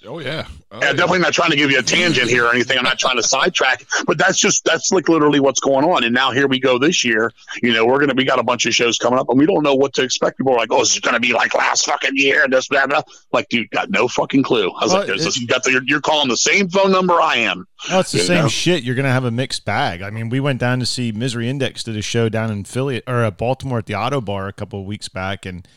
[0.07, 0.47] Oh yeah.
[0.71, 2.79] Oh, yeah, definitely not trying to give you a tangent here or anything.
[2.79, 6.03] I'm not trying to sidetrack, but that's just that's like literally what's going on.
[6.03, 7.31] And now here we go this year.
[7.63, 9.63] You know, we're gonna we got a bunch of shows coming up, and we don't
[9.63, 10.39] know what to expect.
[10.39, 12.87] People are like, "Oh, is it gonna be like last fucking year?" And this, blah,
[12.87, 13.03] blah.
[13.33, 14.71] Like, dude, got no fucking clue.
[14.71, 17.21] I was well, like, this, you got the, you're, you're, calling the same phone number
[17.21, 17.67] I am.
[17.91, 18.49] No, it's the you same know?
[18.49, 18.83] shit.
[18.83, 20.03] You're gonna have a mixed bag.
[20.03, 23.03] I mean, we went down to see Misery Index did a show down in Philly
[23.07, 25.69] or at Baltimore at the Ottobar a couple of weeks back, and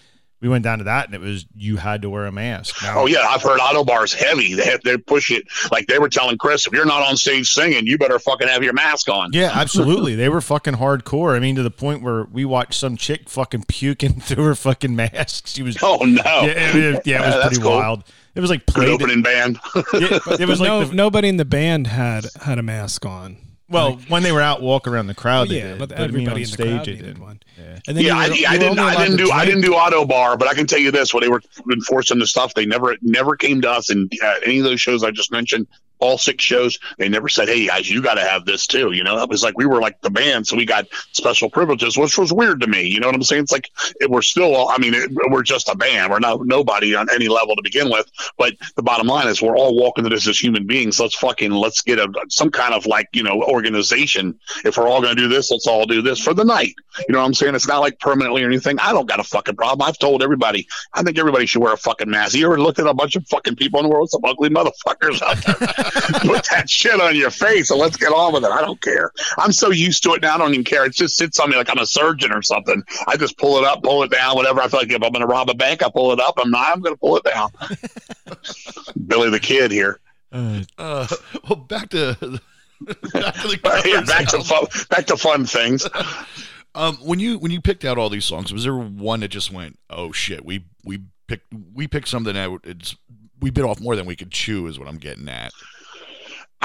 [0.46, 2.84] we went down to that and it was you had to wear a mask.
[2.84, 4.54] Now, oh yeah, I've heard Ottobar's heavy.
[4.54, 7.52] They have, they push it like they were telling Chris, if you're not on stage
[7.52, 9.32] singing, you better fucking have your mask on.
[9.34, 10.14] Yeah, absolutely.
[10.14, 11.36] they were fucking hardcore.
[11.36, 14.96] I mean, to the point where we watched some chick fucking puking through her fucking
[14.96, 15.48] mask.
[15.48, 17.72] She was oh no, yeah, it, yeah, it was pretty cool.
[17.72, 18.04] wild.
[18.36, 19.58] It was like played opening band.
[19.76, 23.38] yeah, it was like no, the, nobody in the band had had a mask on.
[23.68, 25.80] Well, like, when they were out walking around the crowd, well, yeah, did.
[25.80, 27.40] but, but everybody on stage did one.
[27.58, 28.78] Yeah, and then yeah, I, I, didn't.
[28.78, 29.32] I didn't do.
[29.32, 32.28] I didn't do Ottobar, but I can tell you this: when they were enforcing the
[32.28, 35.32] stuff, they never never came to us in uh, any of those shows I just
[35.32, 35.68] mentioned
[36.00, 36.80] all six shows.
[36.98, 39.44] They never said, "Hey guys, you got to have this too." You know, it was
[39.44, 42.68] like we were like the band, so we got special privileges, which was weird to
[42.68, 42.84] me.
[42.88, 43.44] You know what I'm saying?
[43.44, 44.68] It's like it, we're still.
[44.70, 46.12] I mean, it, we're just a band.
[46.12, 48.10] We're not nobody on any level to begin with.
[48.38, 51.00] But the bottom line is, we're all walking this as human beings.
[51.00, 54.40] Let's fucking let's get a some kind of like you know organization.
[54.64, 56.76] If we're all going to do this, let's all do this for the night.
[57.08, 57.56] You know what I'm saying?
[57.56, 58.80] It's not like permanently or anything.
[58.80, 59.88] I don't got a fucking problem.
[59.88, 60.68] I've told everybody.
[60.94, 62.36] I think everybody should wear a fucking mask.
[62.36, 64.10] You ever looked at a bunch of fucking people in the world?
[64.10, 65.74] Some ugly motherfuckers out there.
[66.22, 68.52] put that shit on your face and let's get on with it.
[68.52, 69.12] I don't care.
[69.38, 70.36] I'm so used to it now.
[70.36, 70.86] I don't even care.
[70.86, 72.84] It just sits on me like I'm a surgeon or something.
[73.08, 74.62] I just pull it up, pull it down, whatever.
[74.62, 76.36] I feel like if I'm going to rob a bank, I pull it up.
[76.38, 76.72] I'm not.
[76.72, 77.50] I'm going to pull it down.
[79.08, 80.00] Billy the Kid here.
[80.32, 81.08] Uh, uh,
[81.48, 82.18] well, back to
[83.14, 85.88] back to yeah, back to fun, back to fun things.
[86.74, 89.52] Um, when you when you picked out all these songs, was there one that just
[89.52, 92.62] went, "Oh shit, we we picked we picked something out.
[92.66, 92.96] It's
[93.40, 95.54] we bit off more than we could chew," is what I'm getting at.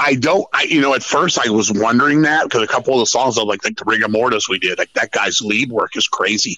[0.03, 3.01] I don't, I, you know, at first I was wondering that because a couple of
[3.01, 6.07] the songs like, like the rigor mortis we did, like that guy's lead work is
[6.07, 6.57] crazy.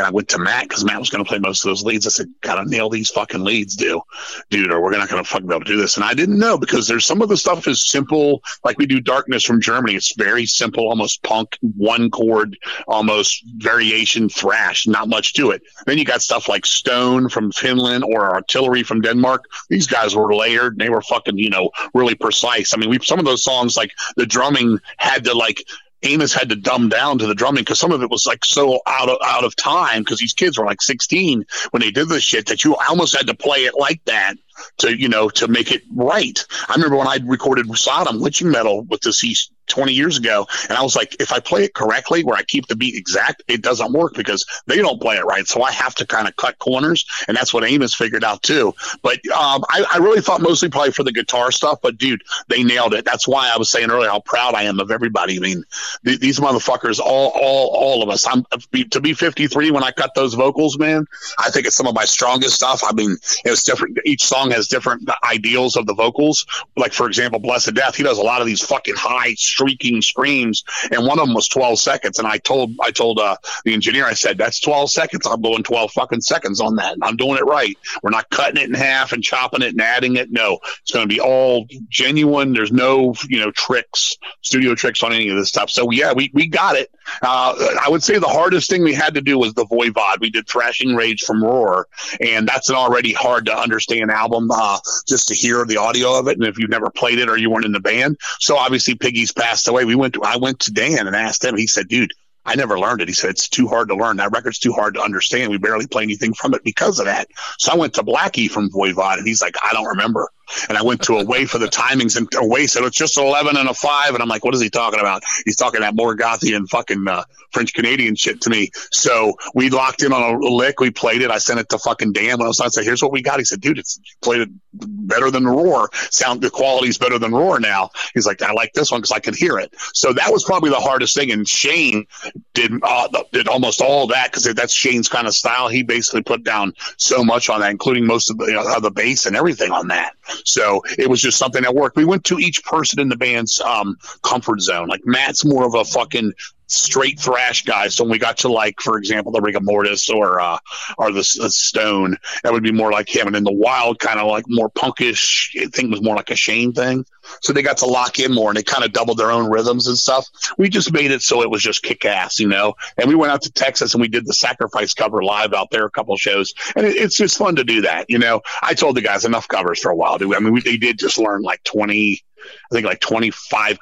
[0.00, 2.06] And I went to Matt because Matt was going to play most of those leads.
[2.06, 4.00] I said, "Gotta nail these fucking leads, dude,
[4.48, 6.38] dude, or we're not going to fucking be able to do this." And I didn't
[6.38, 9.96] know because there's some of the stuff is simple, like we do "Darkness" from Germany.
[9.96, 12.56] It's very simple, almost punk, one chord,
[12.88, 15.60] almost variation thrash, not much to it.
[15.84, 19.44] Then you got stuff like Stone from Finland or Artillery from Denmark.
[19.68, 22.72] These guys were layered and they were fucking, you know, really precise.
[22.72, 25.62] I mean, we some of those songs like the drumming had to like
[26.02, 28.80] Amos had to dumb down to the drumming because some of it was like so
[28.86, 32.22] out of out of time because these kids were like 16 when they did this
[32.22, 34.34] shit that you almost had to play it like that
[34.78, 36.44] to you know to make it right.
[36.68, 39.34] I remember when I recorded Sodom Witching Metal with the C
[39.70, 40.46] 20 years ago.
[40.68, 43.42] And I was like, if I play it correctly, where I keep the beat exact,
[43.48, 45.46] it doesn't work because they don't play it right.
[45.46, 47.06] So I have to kind of cut corners.
[47.28, 48.74] And that's what Amos figured out too.
[49.02, 51.78] But um, I, I, really thought mostly probably for the guitar stuff.
[51.82, 53.04] But dude, they nailed it.
[53.04, 55.36] That's why I was saying earlier how proud I am of everybody.
[55.36, 55.64] I mean,
[56.04, 58.26] th- these motherfuckers, all, all, all of us.
[58.26, 58.44] I'm
[58.90, 61.06] to be 53 when I cut those vocals, man.
[61.38, 62.82] I think it's some of my strongest stuff.
[62.84, 63.98] I mean, it's different.
[64.04, 66.46] Each song has different ideals of the vocals.
[66.76, 70.64] Like for example, Blessed Death, he does a lot of these fucking high shrieking screams,
[70.90, 72.18] and one of them was 12 seconds.
[72.18, 75.26] And I told I told uh, the engineer, I said, "That's 12 seconds.
[75.26, 76.96] I'm going 12 fucking seconds on that.
[77.02, 77.76] I'm doing it right.
[78.02, 80.30] We're not cutting it in half and chopping it and adding it.
[80.30, 82.52] No, it's going to be all genuine.
[82.52, 85.70] There's no you know tricks, studio tricks on any of this stuff.
[85.70, 86.90] So yeah, we we got it.
[87.22, 90.20] Uh, I would say the hardest thing we had to do was the Voivod.
[90.20, 91.88] We did Thrashing Rage from Roar,
[92.20, 96.28] and that's an already hard to understand album uh, just to hear the audio of
[96.28, 96.38] it.
[96.38, 99.32] And if you've never played it or you weren't in the band, so obviously Piggy's
[99.50, 99.84] passed away.
[99.84, 101.56] We went to I went to Dan and asked him.
[101.56, 102.12] He said, "Dude."
[102.46, 103.08] I never learned it.
[103.08, 104.16] He said it's too hard to learn.
[104.16, 105.50] That record's too hard to understand.
[105.50, 107.28] We barely play anything from it because of that.
[107.58, 110.26] So I went to Blackie from Voivod, and he's like, I don't remember.
[110.68, 113.68] And I went to Away for the timings, and Away said it's just 11 and
[113.68, 114.14] a 5.
[114.14, 115.22] And I'm like, what is he talking about?
[115.44, 118.70] He's talking that Morgothian fucking uh, French Canadian shit to me.
[118.90, 120.80] So we locked in on a lick.
[120.80, 121.30] We played it.
[121.30, 122.66] I sent it to fucking Dan when I was on.
[122.66, 123.38] I said, here's what we got.
[123.38, 125.90] He said, dude, it's played it better than Roar.
[125.92, 127.90] Sound the quality's better than Roar now.
[128.14, 129.74] He's like, I like this one because I can hear it.
[129.94, 131.30] So that was probably the hardest thing.
[131.32, 132.06] And Shane
[132.54, 135.68] did uh, did almost all that because that's Shane's kind of style.
[135.68, 138.90] He basically put down so much on that, including most of the, you know, the
[138.90, 140.14] bass and everything on that.
[140.44, 141.96] So it was just something that worked.
[141.96, 144.88] We went to each person in the band's um, comfort zone.
[144.88, 146.32] Like Matt's more of a fucking
[146.70, 147.94] straight thrash guys.
[147.94, 150.58] So when we got to like, for example, the rigor mortis or uh,
[150.98, 153.26] or the, the, stone, that would be more like him.
[153.26, 156.72] And in the wild kind of like more punkish thing was more like a Shane
[156.72, 157.04] thing.
[157.42, 159.86] So they got to lock in more and they kind of doubled their own rhythms
[159.86, 160.26] and stuff.
[160.58, 162.74] We just made it so it was just kick ass, you know.
[162.98, 165.86] And we went out to Texas and we did the sacrifice cover live out there
[165.86, 168.40] a couple shows, and it, it's just fun to do that, you know.
[168.62, 170.18] I told the guys enough covers for a while.
[170.18, 170.34] Dude.
[170.34, 172.22] I mean, we, they did just learn like twenty.
[172.40, 173.78] I think like 25,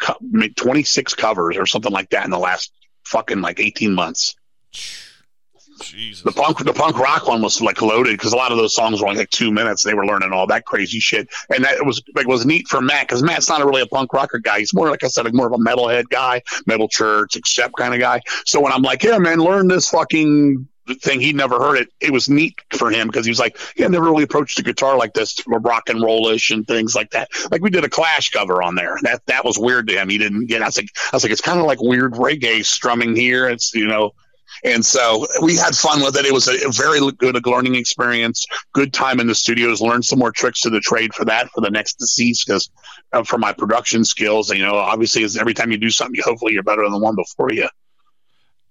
[0.57, 2.73] 26 covers or something like that in the last
[3.09, 4.37] fucking like 18 months.
[5.81, 6.25] Jesus.
[6.25, 9.01] The punk, the punk rock one was like loaded because a lot of those songs
[9.01, 9.85] were only like two minutes.
[9.85, 13.07] They were learning all that crazy shit, and that was like was neat for Matt
[13.07, 14.59] because Matt's not a really a punk rocker guy.
[14.59, 17.95] He's more like I said, like more of a metalhead guy, metal church, accept kind
[17.95, 18.21] of guy.
[18.45, 21.89] So when I'm like, yeah, man, learn this fucking thing, he never heard it.
[22.01, 24.63] It was neat for him because he was like, yeah, I never really approached a
[24.63, 27.29] guitar like this, rock and rollish and things like that.
[27.51, 28.97] Like we did a Clash cover on there.
[29.03, 30.09] That that was weird to him.
[30.09, 30.63] He didn't get.
[30.63, 33.49] I was like, I was like, it's kind of like weird reggae strumming here.
[33.49, 34.13] It's you know
[34.65, 36.25] and so we had fun with it.
[36.25, 38.47] It was a, very good learning experience.
[38.73, 39.81] Good time in the studios.
[39.81, 42.71] Learned some more tricks to the trade for that for the next deceased because
[43.13, 44.51] uh, for my production skills.
[44.51, 47.15] You know, obviously, every time you do something, you hopefully you're better than the one
[47.15, 47.69] before you.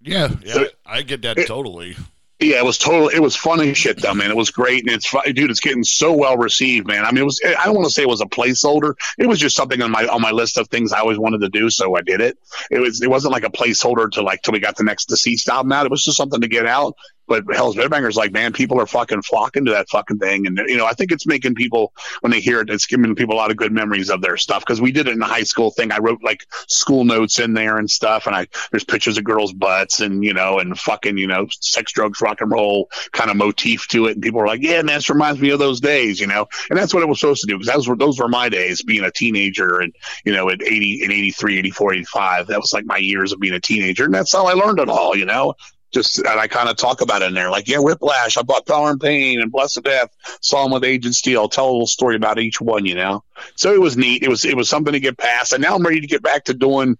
[0.01, 1.95] Yeah, yeah, so, I get that it, totally.
[2.39, 3.15] Yeah, it was totally.
[3.15, 4.29] It was funny shit though, man.
[4.29, 5.49] It was great, and it's dude.
[5.49, 7.03] It's getting so well received, man.
[7.03, 7.41] I mean, it was.
[7.43, 8.93] I don't want to say it was a placeholder.
[9.17, 11.49] It was just something on my on my list of things I always wanted to
[11.49, 12.37] do, so I did it.
[12.69, 13.01] It was.
[13.01, 15.87] It wasn't like a placeholder to like till we got the next deceased album out.
[15.87, 16.93] It was just something to get out,
[17.27, 20.47] but Hell's Headbangers, like, man, people are fucking flocking to that fucking thing.
[20.47, 23.35] And, you know, I think it's making people, when they hear it, it's giving people
[23.35, 24.63] a lot of good memories of their stuff.
[24.65, 25.91] Cause we did it in the high school thing.
[25.91, 28.27] I wrote like school notes in there and stuff.
[28.27, 31.91] And I, there's pictures of girls' butts and, you know, and fucking, you know, sex,
[31.91, 34.13] drugs, rock and roll kind of motif to it.
[34.13, 36.47] And people were like, yeah, man, this reminds me of those days, you know?
[36.69, 37.57] And that's what it was supposed to do.
[37.57, 41.03] Cause those were, those were my days being a teenager and, you know, at 80,
[41.03, 42.47] in 83, 84, 85.
[42.47, 44.05] That was like my years of being a teenager.
[44.05, 45.55] And that's how I learned it all, you know?
[45.93, 48.37] Just and I kind of talk about it in there, like yeah, Whiplash.
[48.37, 50.09] I bought Power and Pain and Blessed Death.
[50.41, 51.47] Saw him with Agent Steel.
[51.47, 53.23] Tell a little story about each one, you know.
[53.55, 54.23] So it was neat.
[54.23, 56.43] It was it was something to get past, and now I'm ready to get back
[56.45, 56.97] to doing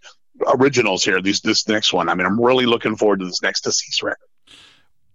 [0.47, 1.21] originals here.
[1.21, 2.10] These this next one.
[2.10, 4.28] I mean, I'm really looking forward to this next deceased record.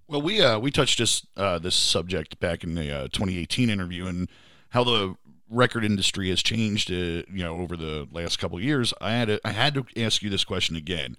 [0.07, 4.07] Well, we uh, we touched this uh, this subject back in the uh, 2018 interview
[4.07, 4.29] and
[4.71, 5.15] how the
[5.49, 6.95] record industry has changed, uh,
[7.31, 8.95] you know, over the last couple of years.
[9.01, 11.17] I had to, I had to ask you this question again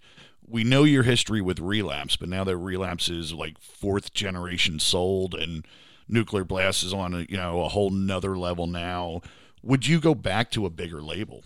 [0.47, 5.33] we know your history with relapse, but now that relapse is like fourth generation sold
[5.33, 5.65] and
[6.07, 9.21] nuclear blast is on a you know a whole nother level now.
[9.61, 11.43] Would you go back to a bigger label?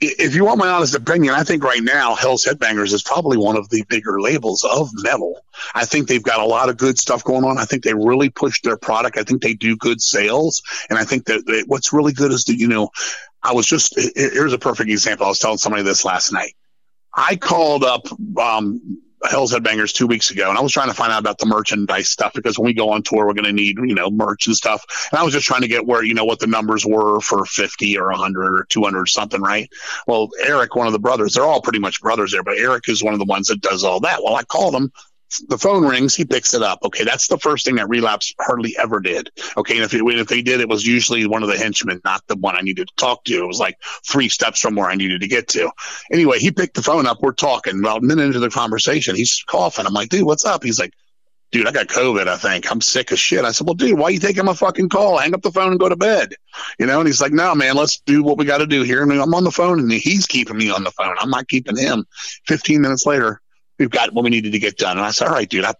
[0.00, 3.56] If you want my honest opinion, I think right now Hell's Headbangers is probably one
[3.56, 5.40] of the bigger labels of metal.
[5.74, 7.58] I think they've got a lot of good stuff going on.
[7.58, 9.18] I think they really push their product.
[9.18, 12.58] I think they do good sales, and I think that what's really good is that
[12.58, 12.90] you know
[13.42, 15.26] I was just here's a perfect example.
[15.26, 16.54] I was telling somebody this last night.
[17.12, 18.06] I called up
[18.38, 21.46] um, Hell's Headbangers two weeks ago, and I was trying to find out about the
[21.46, 24.46] merchandise stuff because when we go on tour, we're going to need you know merch
[24.46, 24.84] and stuff.
[25.10, 27.44] And I was just trying to get where you know what the numbers were for
[27.44, 29.68] fifty or hundred or two hundred or something, right?
[30.06, 33.02] Well, Eric, one of the brothers, they're all pretty much brothers there, but Eric is
[33.02, 34.22] one of the ones that does all that.
[34.22, 34.92] Well, I called him
[35.48, 36.80] the phone rings, he picks it up.
[36.84, 39.30] Okay, that's the first thing that relapse hardly ever did.
[39.56, 42.22] Okay, and if it, if they did, it was usually one of the henchmen, not
[42.26, 43.34] the one I needed to talk to.
[43.34, 45.70] It was like three steps from where I needed to get to.
[46.10, 47.18] Anyway, he picked the phone up.
[47.20, 47.78] We're talking.
[47.78, 49.86] About a minute into the conversation, he's coughing.
[49.86, 50.62] I'm like, dude, what's up?
[50.62, 50.92] He's like,
[51.50, 52.70] dude, I got COVID, I think.
[52.70, 53.44] I'm sick as shit.
[53.44, 55.18] I said, well, dude, why are you taking my fucking call?
[55.18, 56.34] Hang up the phone and go to bed.
[56.78, 59.02] You know, and he's like, no, man, let's do what we got to do here.
[59.02, 61.14] And I'm on the phone and he's keeping me on the phone.
[61.18, 62.06] I'm not keeping him.
[62.46, 63.40] 15 minutes later,
[63.78, 64.96] we've got what we needed to get done.
[64.96, 65.74] And I said, all right, dude, I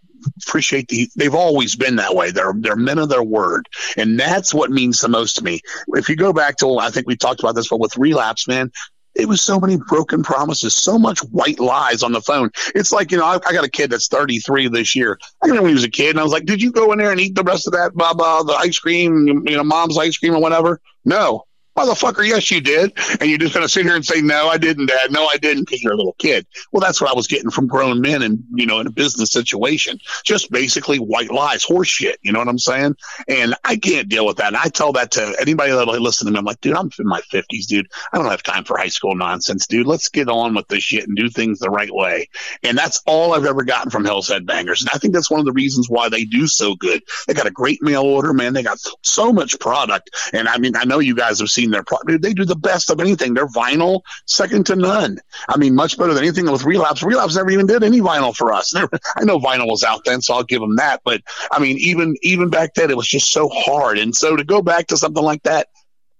[0.47, 2.31] appreciate the, they've always been that way.
[2.31, 3.67] They're, they're men of their word.
[3.97, 5.61] And that's what means the most to me.
[5.89, 8.71] If you go back to, I think we talked about this, but with relapse, man,
[9.15, 12.51] it was so many broken promises, so much white lies on the phone.
[12.75, 15.19] It's like, you know, I, I, got a kid that's 33 this year.
[15.41, 16.99] I remember when he was a kid and I was like, did you go in
[16.99, 19.97] there and eat the rest of that, blah, blah, the ice cream, you know, mom's
[19.97, 20.79] ice cream or whatever?
[21.05, 21.45] No.
[21.79, 22.91] Motherfucker, yes, you did.
[23.21, 25.13] And you're just going to sit here and say, no, I didn't, Dad.
[25.13, 26.45] No, I didn't because you're a little kid.
[26.73, 29.31] Well, that's what I was getting from grown men and, you know, in a business
[29.31, 29.97] situation.
[30.25, 32.19] Just basically white lies, horse shit.
[32.21, 32.97] You know what I'm saying?
[33.29, 34.47] And I can't deal with that.
[34.47, 36.37] And I tell that to anybody that will listen to me.
[36.37, 37.87] I'm like, dude, I'm in my 50s, dude.
[38.11, 39.87] I don't have time for high school nonsense, dude.
[39.87, 42.27] Let's get on with this shit and do things the right way.
[42.61, 44.81] And that's all I've ever gotten from Hell's Headbangers.
[44.81, 47.01] And I think that's one of the reasons why they do so good.
[47.25, 48.51] They got a great mail order, man.
[48.51, 50.09] They got so much product.
[50.33, 52.21] And I mean, I know you guys have seen their product.
[52.21, 53.33] They do the best of anything.
[53.33, 55.19] Their vinyl, second to none.
[55.47, 57.03] I mean, much better than anything with Relapse.
[57.03, 58.73] Relapse never even did any vinyl for us.
[58.75, 61.01] I know vinyl was out then, so I'll give them that.
[61.03, 63.97] But I mean, even even back then, it was just so hard.
[63.97, 65.67] And so to go back to something like that,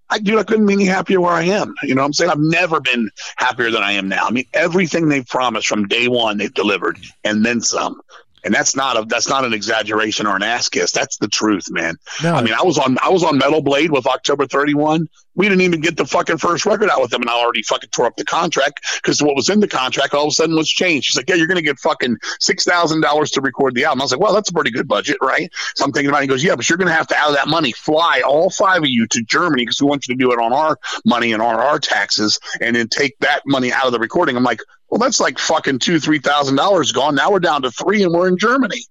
[0.10, 1.76] I dude, I couldn't be any happier where I am.
[1.84, 2.32] You know what I'm saying?
[2.32, 4.26] I've never been happier than I am now.
[4.26, 8.02] I mean, everything they've promised from day one, they've delivered, and then some
[8.44, 10.92] and that's not a that's not an exaggeration or an ass kiss.
[10.92, 11.98] That's the truth, man.
[12.24, 12.34] No.
[12.34, 15.08] I mean, I was on I was on Metal Blade with October 31.
[15.36, 17.92] We didn't even get the fucking first record out with them, and I already fucking
[17.92, 20.70] tore up the contract because what was in the contract all of a sudden was
[20.70, 21.08] changed.
[21.08, 24.02] She's like, "Yeah, you're going to get fucking six thousand dollars to record the album."
[24.02, 26.20] I was like, "Well, that's a pretty good budget, right?" So I'm thinking about.
[26.20, 26.24] it.
[26.24, 28.50] He goes, "Yeah, but you're going to have to out of that money fly all
[28.50, 31.32] five of you to Germany because we want you to do it on our money
[31.32, 34.60] and on our taxes, and then take that money out of the recording." I'm like,
[34.90, 37.16] well, that's like fucking two, three thousand dollars gone.
[37.16, 38.84] Now we're down to three, and we're in Germany.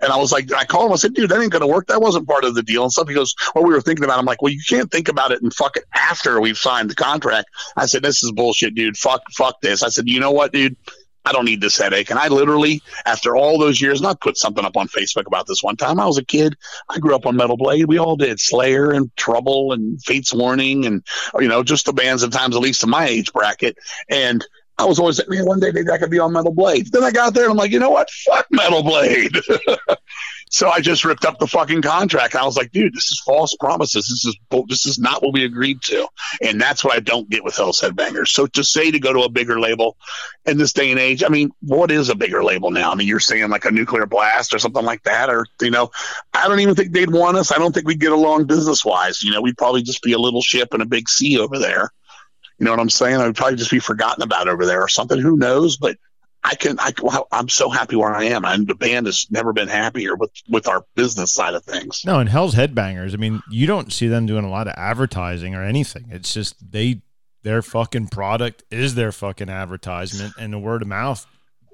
[0.00, 0.92] And I was like, I called him.
[0.92, 1.86] I said, dude, that ain't going to work.
[1.86, 3.08] That wasn't part of the deal and stuff.
[3.08, 4.16] He goes, well, we were thinking about.
[4.16, 4.20] It.
[4.20, 6.94] I'm like, well, you can't think about it and fuck it after we've signed the
[6.94, 7.48] contract.
[7.76, 8.96] I said, this is bullshit, dude.
[8.96, 9.82] Fuck, fuck this.
[9.82, 10.76] I said, you know what, dude?
[11.26, 12.10] I don't need this headache.
[12.10, 15.46] And I literally, after all those years, and I put something up on Facebook about
[15.46, 15.98] this one time.
[15.98, 16.54] I was a kid.
[16.90, 17.86] I grew up on Metal Blade.
[17.86, 21.02] We all did Slayer and Trouble and Fates Warning and,
[21.38, 23.78] you know, just the bands at times, at least in my age bracket.
[24.10, 24.44] And
[24.76, 26.90] I was always man, one day maybe I could be on Metal Blade.
[26.90, 28.10] Then I got there and I'm like, you know what?
[28.10, 29.36] Fuck Metal Blade.
[30.50, 32.34] so I just ripped up the fucking contract.
[32.34, 34.06] And I was like, dude, this is false promises.
[34.08, 36.08] This is this is not what we agreed to.
[36.42, 38.28] And that's what I don't get with Hell's Headbangers.
[38.28, 39.96] So to say to go to a bigger label
[40.44, 42.90] in this day and age, I mean, what is a bigger label now?
[42.90, 45.90] I mean, you're saying like a nuclear blast or something like that, or you know,
[46.32, 47.52] I don't even think they'd want us.
[47.52, 49.22] I don't think we'd get along business wise.
[49.22, 51.90] You know, we'd probably just be a little ship in a big sea over there.
[52.58, 53.16] You know what I'm saying?
[53.16, 55.18] I would probably just be forgotten about over there or something.
[55.18, 55.76] Who knows?
[55.76, 55.96] But
[56.44, 56.78] I can.
[56.78, 56.92] I,
[57.32, 60.68] I'm so happy where I am, and the band has never been happier with with
[60.68, 62.04] our business side of things.
[62.04, 63.14] No, and Hell's Headbangers.
[63.14, 66.06] I mean, you don't see them doing a lot of advertising or anything.
[66.10, 67.00] It's just they
[67.42, 71.26] their fucking product is their fucking advertisement, and the word of mouth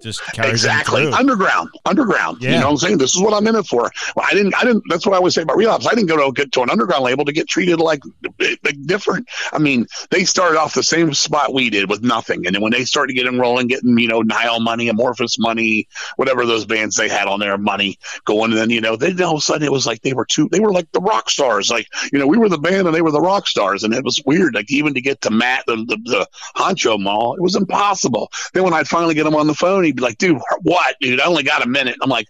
[0.03, 2.39] just exactly underground, underground.
[2.41, 2.51] Yeah.
[2.51, 2.99] You know what I'm saying?
[2.99, 3.91] This is what I'm in it for.
[4.17, 4.85] Well, I didn't, I didn't.
[4.89, 5.87] That's what I always say about relapse.
[5.87, 8.03] I didn't go to get to an underground label to get treated like,
[8.39, 9.29] like different.
[9.53, 12.73] I mean, they started off the same spot we did with nothing, and then when
[12.73, 17.09] they started getting rolling, getting you know Nile money, Amorphis money, whatever those bands they
[17.09, 19.73] had on their money going, and then you know, then all of a sudden it
[19.73, 21.71] was like they were two, they were like the rock stars.
[21.71, 24.05] Like you know, we were the band and they were the rock stars, and it
[24.05, 24.55] was weird.
[24.55, 28.31] Like even to get to Matt, the the, the Honcho Mall, it was impossible.
[28.55, 31.21] Then when I'd finally get him on the phone he'd be like, dude, what, dude?
[31.21, 31.97] I only got a minute.
[32.03, 32.27] I'm like,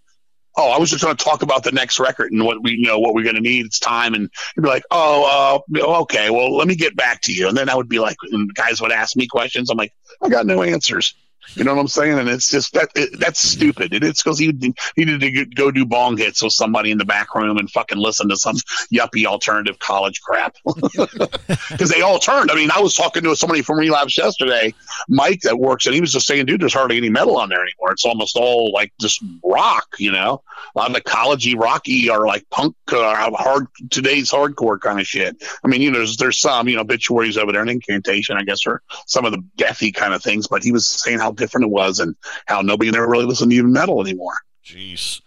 [0.57, 2.87] oh, I was just going to talk about the next record and what we you
[2.87, 3.67] know what we're going to need.
[3.67, 7.33] It's time, and he'd be like, oh, uh, okay, well, let me get back to
[7.33, 7.49] you.
[7.49, 9.71] And then I would be like, and guys would ask me questions.
[9.71, 9.93] I'm like,
[10.23, 11.15] I got no answers.
[11.55, 12.19] You know what I'm saying?
[12.19, 13.93] And it's just that it, that's stupid.
[13.93, 14.53] It, it's because he
[14.97, 18.29] needed to go do bong hits with somebody in the back room and fucking listen
[18.29, 18.57] to some
[18.93, 20.57] yuppie alternative college crap.
[21.71, 22.51] Because they all turned.
[22.51, 24.75] I mean, I was talking to somebody from Relapse yesterday,
[25.09, 27.63] Mike, that works, and he was just saying, dude, there's hardly any metal on there
[27.63, 27.93] anymore.
[27.93, 30.43] It's almost all like just rock, you know?
[30.75, 35.07] A lot of the collegey rocky or like punk, uh, hard today's hardcore kind of
[35.07, 35.43] shit.
[35.65, 38.43] I mean, you know, there's, there's some, you know, obituaries over there and incantation, I
[38.43, 40.47] guess, or some of the deathy kind of things.
[40.49, 42.15] But he was saying how different it was and
[42.47, 44.35] how nobody ever really listened to even metal anymore.
[44.65, 45.21] Jeez.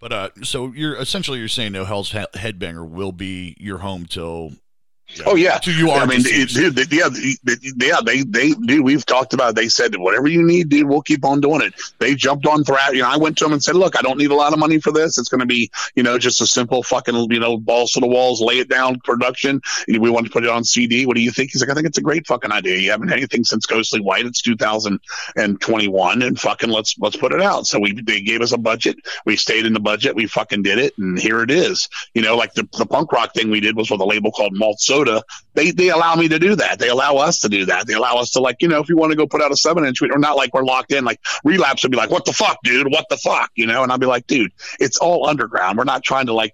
[0.00, 4.52] But uh, so you're essentially you're saying no Hell's Headbanger will be your home till
[5.26, 6.00] Oh yeah, So you are.
[6.02, 9.50] I mean, dude, they- yeah, they- they- yeah, they, they, dude, we've talked about.
[9.50, 9.56] It.
[9.56, 11.74] They said whatever you need, dude, we'll keep on doing it.
[11.98, 12.94] They jumped on threat.
[12.94, 14.58] You know, I went to them and said, look, I don't need a lot of
[14.58, 15.16] money for this.
[15.18, 18.06] It's going to be, you know, just a simple fucking, you know, balls to the
[18.08, 19.60] walls, lay it down production.
[19.86, 21.06] We want to put it on CD.
[21.06, 21.50] What do you think?
[21.52, 22.78] He's like, I think it's a great fucking idea.
[22.78, 24.26] You haven't had anything since Ghostly White.
[24.26, 27.66] It's 2021, and fucking let's let's put it out.
[27.66, 28.96] So we they gave us a budget.
[29.26, 30.14] We stayed in the budget.
[30.16, 31.88] We fucking did it, and here it is.
[32.14, 34.54] You know, like the the punk rock thing we did was with a label called
[34.56, 35.03] Malt Soda
[35.54, 36.78] they they allow me to do that.
[36.78, 37.86] They allow us to do that.
[37.86, 39.56] They allow us to like, you know, if you want to go put out a
[39.56, 41.04] seven inch, we're not like we're locked in.
[41.04, 42.90] Like relapse would be like, what the fuck, dude?
[42.90, 43.82] What the fuck, you know?
[43.82, 45.78] And I'd be like, dude, it's all underground.
[45.78, 46.52] We're not trying to like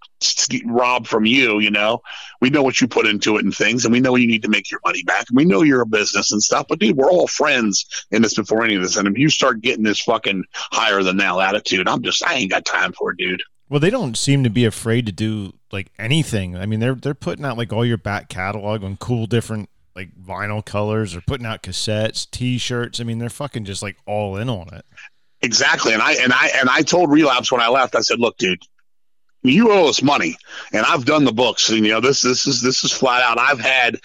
[0.66, 2.02] rob from you, you know.
[2.40, 4.48] We know what you put into it and things, and we know you need to
[4.48, 5.26] make your money back.
[5.28, 6.66] And we know you're a business and stuff.
[6.68, 8.96] But dude, we're all friends in this before any of this.
[8.96, 12.50] And if you start getting this fucking higher than now attitude, I'm just I ain't
[12.50, 13.42] got time for it, dude.
[13.68, 16.56] Well, they don't seem to be afraid to do like anything.
[16.56, 20.10] I mean, they're they're putting out like all your back catalog on cool different like
[20.16, 23.00] vinyl colors or putting out cassettes, t-shirts.
[23.00, 24.84] I mean, they're fucking just like all in on it.
[25.42, 25.92] Exactly.
[25.92, 28.62] And I and I and I told Relapse when I left, I said, look, dude,
[29.42, 30.36] you owe us money.
[30.72, 31.70] And I've done the books.
[31.70, 33.38] And you know, this this is this is flat out.
[33.38, 34.00] I've had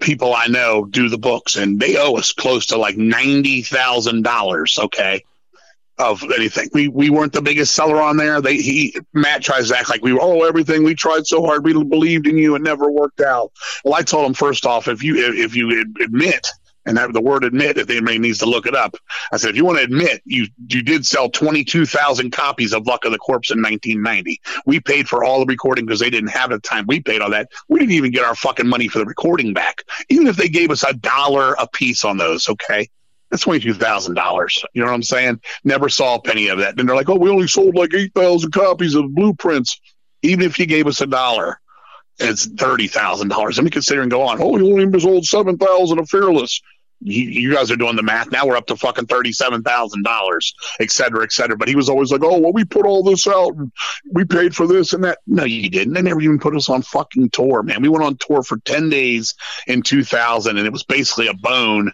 [0.00, 4.22] people I know do the books and they owe us close to like ninety thousand
[4.22, 5.22] dollars, okay.
[5.98, 8.42] Of anything, we we weren't the biggest seller on there.
[8.42, 10.20] They he Matt tries to act like we were.
[10.20, 13.50] Oh, everything we tried so hard, we believed in you, and never worked out.
[13.82, 16.46] Well, I told him first off, if you if you admit
[16.86, 18.96] and that the word admit if anybody needs to look it up
[19.32, 23.04] i said if you want to admit you you did sell 22000 copies of luck
[23.04, 26.50] of the corpse in 1990 we paid for all the recording because they didn't have
[26.50, 29.04] the time we paid all that we didn't even get our fucking money for the
[29.04, 32.88] recording back even if they gave us a dollar a piece on those okay
[33.30, 34.64] that's twenty two thousand dollars.
[34.72, 35.40] You know what I'm saying?
[35.64, 36.78] Never saw a penny of that.
[36.78, 39.80] And they're like, "Oh, we only sold like eight thousand copies of blueprints."
[40.22, 41.60] Even if you gave us a dollar,
[42.18, 43.58] it's thirty thousand dollars.
[43.58, 44.40] Let me consider and go on.
[44.40, 46.60] Oh, you only sold seven thousand of Fearless.
[47.02, 48.46] You, you guys are doing the math now.
[48.46, 51.56] We're up to fucking thirty-seven thousand dollars, et cetera, et cetera.
[51.56, 53.70] But he was always like, "Oh, well, we put all this out, and
[54.10, 55.92] we paid for this and that." No, you didn't.
[55.92, 57.82] They never even put us on fucking tour, man.
[57.82, 59.34] We went on tour for ten days
[59.66, 61.92] in two thousand, and it was basically a bone.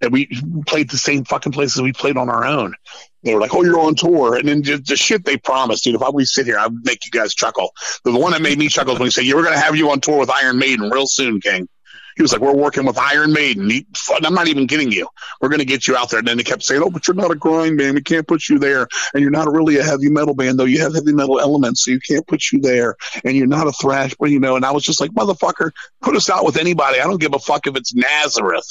[0.00, 0.28] And we
[0.66, 2.74] played the same fucking places we played on our own.
[3.22, 5.94] They were like, "Oh, you're on tour," and then just the shit they promised, dude.
[5.94, 7.72] If I would sit here, I'd make you guys chuckle.
[8.04, 9.90] The one that made me chuckle is when he said, "Yeah, we're gonna have you
[9.90, 11.68] on tour with Iron Maiden real soon, King."
[12.16, 13.86] He was like, "We're working with Iron Maiden." He,
[14.22, 15.08] I'm not even kidding you.
[15.40, 16.18] We're going to get you out there.
[16.18, 17.94] And then they kept saying, "Oh, but you're not a grind band.
[17.94, 18.86] We can't put you there.
[19.12, 20.64] And you're not really a heavy metal band, though.
[20.64, 22.96] You have heavy metal elements, so you can't put you there.
[23.24, 25.70] And you're not a thrash, but you know." And I was just like, "Motherfucker,
[26.02, 27.00] put us out with anybody.
[27.00, 28.68] I don't give a fuck if it's Nazareth.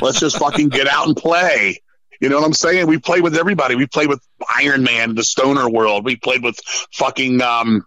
[0.00, 1.82] Let's just fucking get out and play."
[2.20, 2.86] You know what I'm saying?
[2.86, 3.74] We played with everybody.
[3.74, 6.04] We played with Iron Man, the Stoner World.
[6.04, 6.58] We played with
[6.94, 7.84] fucking um,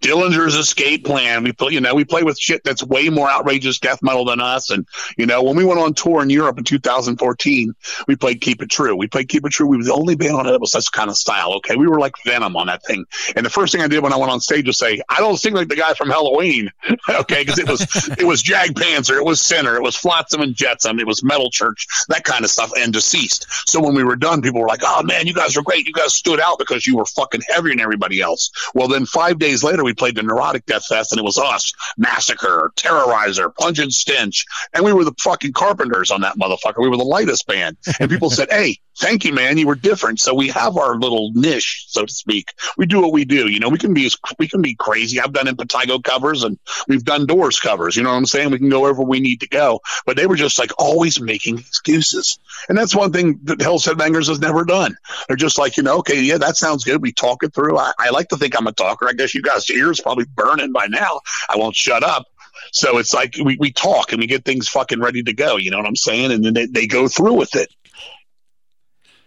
[0.00, 1.42] Dillinger's Escape Plan.
[1.44, 4.40] We play, you know, we play with shit that's way more outrageous death metal than
[4.40, 4.70] us.
[4.70, 4.86] And
[5.18, 7.74] you know, when we went on tour in Europe in 2014,
[8.08, 8.96] we played Keep It True.
[8.96, 9.66] We played Keep It True.
[9.66, 11.54] We were the only band on it that was such kind of style.
[11.56, 13.04] Okay, we were like Venom on that thing.
[13.36, 15.36] And the first thing I did when I went on stage was say, "I don't
[15.36, 16.70] sing like the guy from Halloween."
[17.08, 17.82] okay, because it was
[18.18, 21.50] it was Jag Panzer, it was Sinner, it was Flotsam and Jetsam, it was Metal
[21.50, 23.46] Church, that kind of stuff, and Deceased.
[23.66, 25.86] So when we were done, people were like, "Oh man, you guys are great.
[25.86, 29.38] You guys stood out because you were fucking heavier than everybody else." Well, then five
[29.38, 33.92] days later, we played the Neurotic Death Fest, and it was us, Massacre, Terrorizer, Pungent
[33.92, 36.82] Stench, and we were the fucking Carpenters on that motherfucker.
[36.82, 39.58] We were the lightest band, and people said, "Hey, thank you, man.
[39.58, 42.52] You were different." So we have our little niche, so to speak.
[42.76, 43.48] We do what we do.
[43.48, 45.20] You know, we can be we can be crazy.
[45.20, 46.58] I've done Impetigo covers, and
[46.88, 47.96] we've done Doors covers.
[47.96, 48.50] You know what I'm saying?
[48.50, 49.80] We can go wherever we need to go.
[50.06, 54.28] But they were just like always making excuses, and that's one thing that Hell's Headbangers
[54.28, 54.96] has never done.
[55.28, 57.02] They're just like, you know, okay, yeah, that sounds good.
[57.02, 57.78] We talk it through.
[57.78, 59.08] I, I like to think I'm a talker.
[59.08, 61.20] I guess you guys' ears probably burning by now.
[61.48, 62.26] I won't shut up.
[62.72, 65.56] So it's like we, we talk and we get things fucking ready to go.
[65.56, 66.32] You know what I'm saying?
[66.32, 67.72] And then they, they go through with it.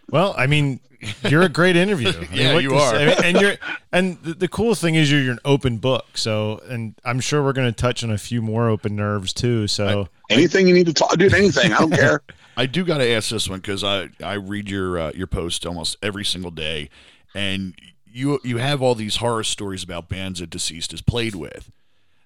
[0.09, 0.79] Well, I mean,
[1.27, 2.09] you're a great interview.
[2.09, 2.91] I mean, Yeah, you are.
[2.91, 3.03] say?
[3.03, 3.55] I mean, and you're
[3.91, 6.05] and the, the coolest thing is you're, you're an open book.
[6.17, 9.67] So, and I'm sure we're going to touch on a few more open nerves too.
[9.67, 11.73] So, Anything you need to talk, dude, anything.
[11.73, 12.21] I don't care.
[12.55, 15.65] I do got to ask this one because I I read your uh, your post
[15.65, 16.89] almost every single day,
[17.35, 17.75] and
[18.17, 21.71] you you have all these horror stories about bands that deceased has played with.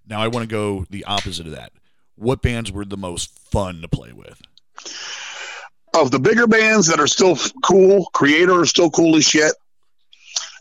[0.08, 1.72] Now I want to go the opposite of that.
[2.16, 4.42] What bands were the most fun to play with?
[5.94, 9.54] of the bigger bands that are still cool, Kreator is still cool as shit.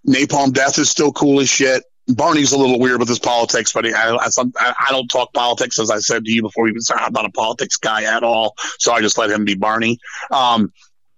[0.07, 1.85] Napalm Death is still cool as shit.
[2.09, 4.29] Barney's a little weird with his politics, but he, I, I,
[4.59, 6.67] I don't talk politics, as I said to you before.
[6.67, 9.99] Even I'm not a politics guy at all, so I just let him be Barney.
[10.33, 10.73] Um,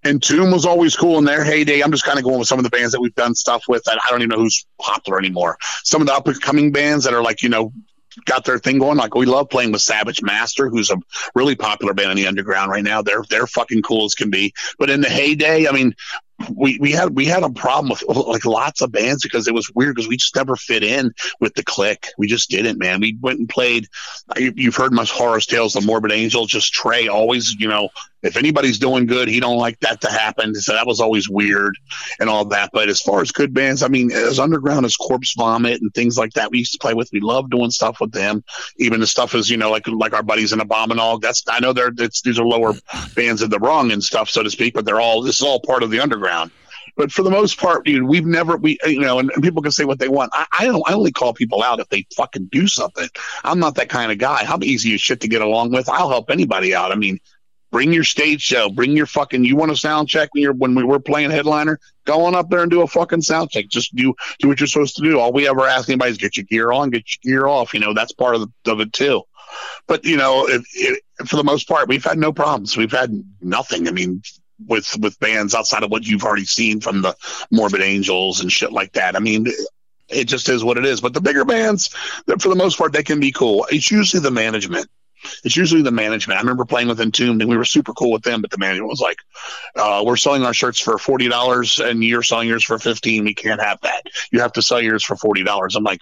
[0.04, 1.80] and Tomb was always cool in their heyday.
[1.80, 3.84] I'm just kind of going with some of the bands that we've done stuff with
[3.84, 5.58] that I don't even know who's popular anymore.
[5.84, 7.72] Some of the up and coming bands that are like, you know,
[8.24, 8.98] got their thing going.
[8.98, 10.96] Like we love playing with Savage Master, who's a
[11.34, 13.02] really popular band in the underground right now.
[13.02, 14.52] They're they're fucking cool as can be.
[14.78, 15.94] But in the heyday, I mean,
[16.54, 19.70] we, we had we had a problem with like lots of bands because it was
[19.74, 22.08] weird because we just never fit in with the click.
[22.18, 23.00] We just didn't, man.
[23.00, 23.88] We went and played.
[24.36, 26.46] You've heard my horror tales, the Morbid Angel.
[26.46, 27.88] Just Trey always, you know,
[28.22, 30.54] if anybody's doing good, he don't like that to happen.
[30.54, 31.76] So that was always weird
[32.20, 32.70] and all that.
[32.72, 36.16] But as far as good bands, I mean, as underground as Corpse Vomit and things
[36.16, 37.10] like that, we used to play with.
[37.12, 38.44] We love doing stuff with them.
[38.78, 41.20] Even the stuff is, you know, like like our buddies in Abominog.
[41.20, 42.74] That's I know they're these are lower
[43.14, 44.74] bands of the rung and stuff, so to speak.
[44.74, 46.50] But they're all this is all part of the underground.
[46.94, 49.72] But for the most part, dude, we've never we you know, and, and people can
[49.72, 50.30] say what they want.
[50.34, 53.08] I, I don't I only call people out if they fucking do something.
[53.44, 54.44] I'm not that kind of guy.
[54.46, 55.88] I'm easy as shit to get along with.
[55.88, 56.92] I'll help anybody out.
[56.92, 57.18] I mean,
[57.72, 59.44] bring your stage show, bring your fucking.
[59.44, 61.80] You want a sound check when you're when we were playing headliner?
[62.04, 63.68] Go on up there and do a fucking sound check.
[63.68, 65.18] Just do do what you're supposed to do.
[65.18, 67.74] All we ever ask anybody is get your gear on, get your gear off.
[67.74, 69.22] You know that's part of the, of it too.
[69.88, 72.76] But you know, it, it, for the most part, we've had no problems.
[72.76, 73.88] We've had nothing.
[73.88, 74.22] I mean,
[74.66, 77.16] with with bands outside of what you've already seen from the
[77.50, 79.16] Morbid Angels and shit like that.
[79.16, 79.46] I mean,
[80.08, 81.00] it just is what it is.
[81.00, 81.88] But the bigger bands,
[82.38, 83.66] for the most part, they can be cool.
[83.70, 84.88] It's usually the management.
[85.44, 86.38] It's usually the management.
[86.38, 88.88] I remember playing with Entombed, and we were super cool with them, but the management
[88.88, 89.18] was like,
[89.76, 93.24] uh, "We're selling our shirts for forty dollars, and you're selling yours for fifteen.
[93.24, 94.04] We can't have that.
[94.30, 96.00] You have to sell yours for forty dollars." I'm like,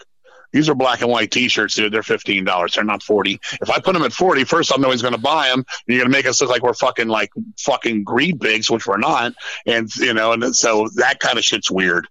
[0.52, 1.92] these are black and white T-shirts, dude.
[1.92, 2.74] They're fifteen dollars.
[2.74, 3.40] They're not forty.
[3.60, 5.58] If I put them at forty, first I'll know going to buy them.
[5.58, 8.86] And you're going to make us look like we're fucking like fucking greed bigs, which
[8.86, 9.32] we're not.
[9.66, 12.06] And you know, and so that kind of shit's weird.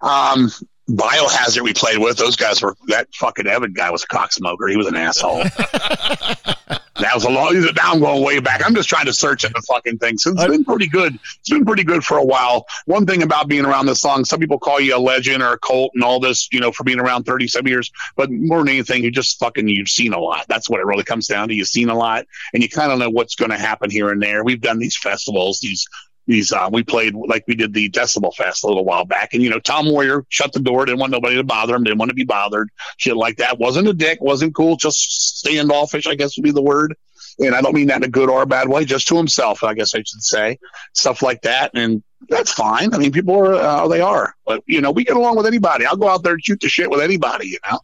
[0.00, 0.50] Um,
[0.88, 4.70] Biohazard we played with, those guys were that fucking Evan guy was a cocksmoker.
[4.70, 5.42] He was an asshole.
[7.00, 8.62] that was a long now I'm going way back.
[8.64, 10.16] I'm just trying to search at the fucking thing.
[10.18, 11.18] So it's been pretty good.
[11.40, 12.66] It's been pretty good for a while.
[12.86, 15.58] One thing about being around this song, some people call you a legend or a
[15.58, 17.90] cult and all this, you know, for being around 37 years.
[18.16, 20.46] But more than anything, you just fucking you've seen a lot.
[20.48, 21.54] That's what it really comes down to.
[21.54, 24.22] You've seen a lot and you kind of know what's going to happen here and
[24.22, 24.44] there.
[24.44, 25.86] We've done these festivals, these
[26.26, 29.42] these uh, we played like we did the Decibel Fest a little while back, and
[29.42, 32.10] you know Tom Warrior shut the door, didn't want nobody to bother him, didn't want
[32.10, 33.58] to be bothered, shit like that.
[33.58, 36.96] wasn't a dick, wasn't cool, just standoffish, I guess would be the word.
[37.38, 39.62] And I don't mean that in a good or a bad way, just to himself,
[39.62, 40.58] I guess I should say,
[40.94, 42.94] stuff like that, and that's fine.
[42.94, 45.86] I mean, people are uh, they are, but you know we get along with anybody.
[45.86, 47.78] I'll go out there and shoot the shit with anybody, you know.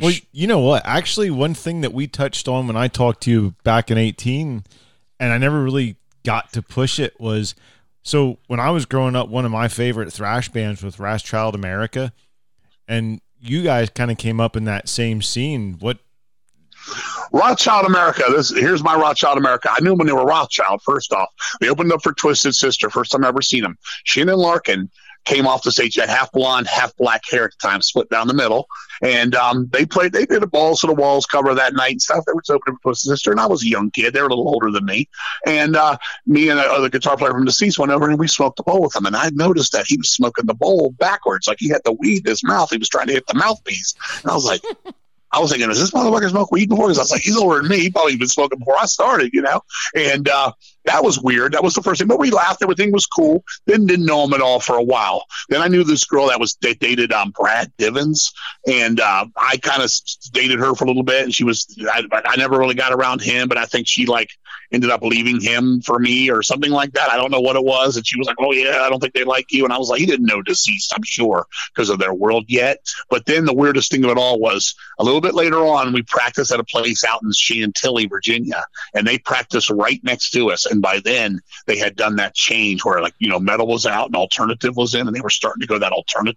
[0.00, 0.82] Well, you know what?
[0.84, 4.64] Actually, one thing that we touched on when I talked to you back in 18,
[5.18, 7.54] and I never really got to push it was
[8.02, 12.12] so when I was growing up, one of my favorite thrash bands was Wrathchild America,
[12.88, 15.76] and you guys kind of came up in that same scene.
[15.80, 15.98] What?
[17.32, 18.24] Wrathchild America.
[18.30, 19.70] This here's my Wrathchild America.
[19.70, 20.80] I knew when they were Wrathchild.
[20.82, 21.28] First off,
[21.60, 22.88] they opened up for Twisted Sister.
[22.88, 23.76] First time I ever seen them.
[24.04, 24.90] Shannon Larkin
[25.24, 25.96] came off the stage.
[25.96, 28.66] Had half blonde, half black hair at the time, split down the middle.
[29.02, 32.02] And um, they played, they did a Balls to the Walls cover that night and
[32.02, 32.24] stuff.
[32.26, 34.12] They were opening for Twisted Sister, and I was a young kid.
[34.12, 35.08] They were a little older than me.
[35.46, 35.96] And uh,
[36.26, 38.62] me and the other guitar player from the Deceased went over and we smoked the
[38.62, 39.06] bowl with him.
[39.06, 42.26] And I noticed that he was smoking the bowl backwards, like he had the weed
[42.26, 42.70] in his mouth.
[42.70, 43.94] He was trying to hit the mouthpiece.
[44.22, 44.62] And I was like,
[45.32, 46.86] I was thinking, is this motherfucker smoke weed before?
[46.86, 47.78] Because I was like, he's older than me.
[47.78, 49.60] He probably been smoking before I started, you know?
[49.94, 50.52] And uh,
[50.86, 51.52] that was weird.
[51.52, 52.08] That was the first thing.
[52.08, 52.62] But we laughed.
[52.62, 53.44] Everything was cool.
[53.66, 55.24] Then didn't know him at all for a while.
[55.48, 58.32] Then I knew this girl that was that dated um, Brad Divens.
[58.66, 59.92] And uh, I kind of
[60.32, 61.24] dated her for a little bit.
[61.24, 64.30] And she was, I, I never really got around him, but I think she like
[64.72, 67.10] ended up leaving him for me or something like that.
[67.10, 67.96] I don't know what it was.
[67.96, 69.64] And she was like, oh, yeah, I don't think they like you.
[69.64, 72.86] And I was like, he didn't know deceased, I'm sure, because of their world yet.
[73.08, 76.02] But then the weirdest thing of it all was a little bit later on, we
[76.02, 78.64] practiced at a place out in Chantilly, Virginia,
[78.94, 80.66] and they practiced right next to us.
[80.66, 84.06] And by then, they had done that change where, like, you know, metal was out
[84.06, 86.30] and alternative was in, and they were starting to go that alternative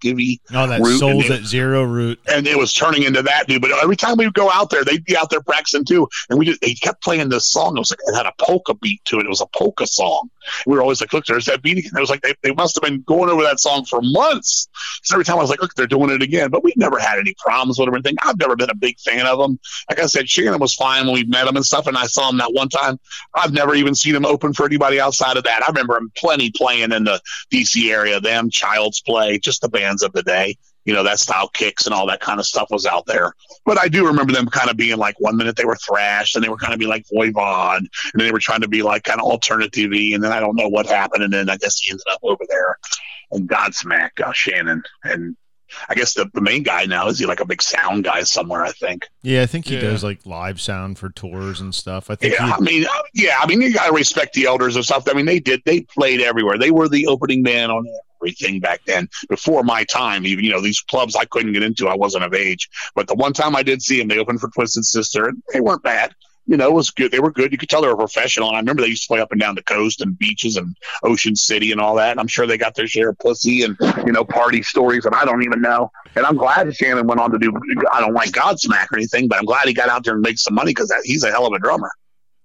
[0.53, 2.19] Oh, that route, souls at zero route.
[2.27, 3.61] And it was turning into that, dude.
[3.61, 6.07] But every time we would go out there, they'd be out there practicing too.
[6.29, 7.75] And we just, they kept playing this song.
[7.75, 9.25] It was like, had a polka beat to it.
[9.25, 10.29] It was a polka song.
[10.65, 11.91] We were always like, look, there's that beat again.
[11.95, 14.67] It was like, they, they must have been going over that song for months.
[15.03, 16.49] So every time I was like, look, they're doing it again.
[16.49, 17.95] But we've never had any problems with them.
[17.95, 18.15] everything.
[18.21, 19.59] I've never been a big fan of them.
[19.89, 21.87] Like I said, Shannon was fine when we met him and stuff.
[21.87, 22.99] And I saw him that one time.
[23.33, 25.63] I've never even seen him open for anybody outside of that.
[25.63, 27.21] I remember him plenty playing in the
[27.51, 31.47] DC area, them, Child's Play, just the bands of the day you know, that style
[31.47, 33.33] kicks and all that kind of stuff was out there.
[33.65, 36.43] But I do remember them kind of being like one minute they were thrash and
[36.43, 39.03] they were kind of be like Voivod and then they were trying to be like
[39.03, 41.91] kind of alternative and then I don't know what happened and then I guess he
[41.91, 42.77] ended up over there
[43.31, 45.35] and Godsmack uh, Shannon and
[45.89, 48.63] I guess the, the main guy now is he like a big sound guy somewhere.
[48.63, 49.07] I think.
[49.21, 49.81] Yeah, I think he yeah.
[49.81, 52.09] does like live sound for tours and stuff.
[52.09, 52.35] I think.
[52.35, 55.05] Yeah, I mean, yeah, I mean, you gotta respect the elders and stuff.
[55.09, 55.61] I mean, they did.
[55.65, 56.57] They played everywhere.
[56.57, 57.87] They were the opening band on
[58.31, 60.25] thing back then before my time.
[60.25, 62.69] Even you know these clubs I couldn't get into, I wasn't of age.
[62.95, 65.61] But the one time I did see them, they opened for Twisted Sister, and they
[65.61, 66.15] weren't bad
[66.45, 67.11] you know, it was good.
[67.11, 67.51] They were good.
[67.51, 68.49] You could tell they were professional.
[68.49, 70.75] And I remember they used to play up and down the coast and beaches and
[71.01, 72.11] Ocean City and all that.
[72.11, 75.13] And I'm sure they got their share of pussy and, you know, party stories that
[75.13, 75.91] I don't even know.
[76.15, 77.53] And I'm glad Shannon went on to do,
[77.91, 80.37] I don't like Godsmack or anything, but I'm glad he got out there and made
[80.37, 81.91] some money because he's a hell of a drummer.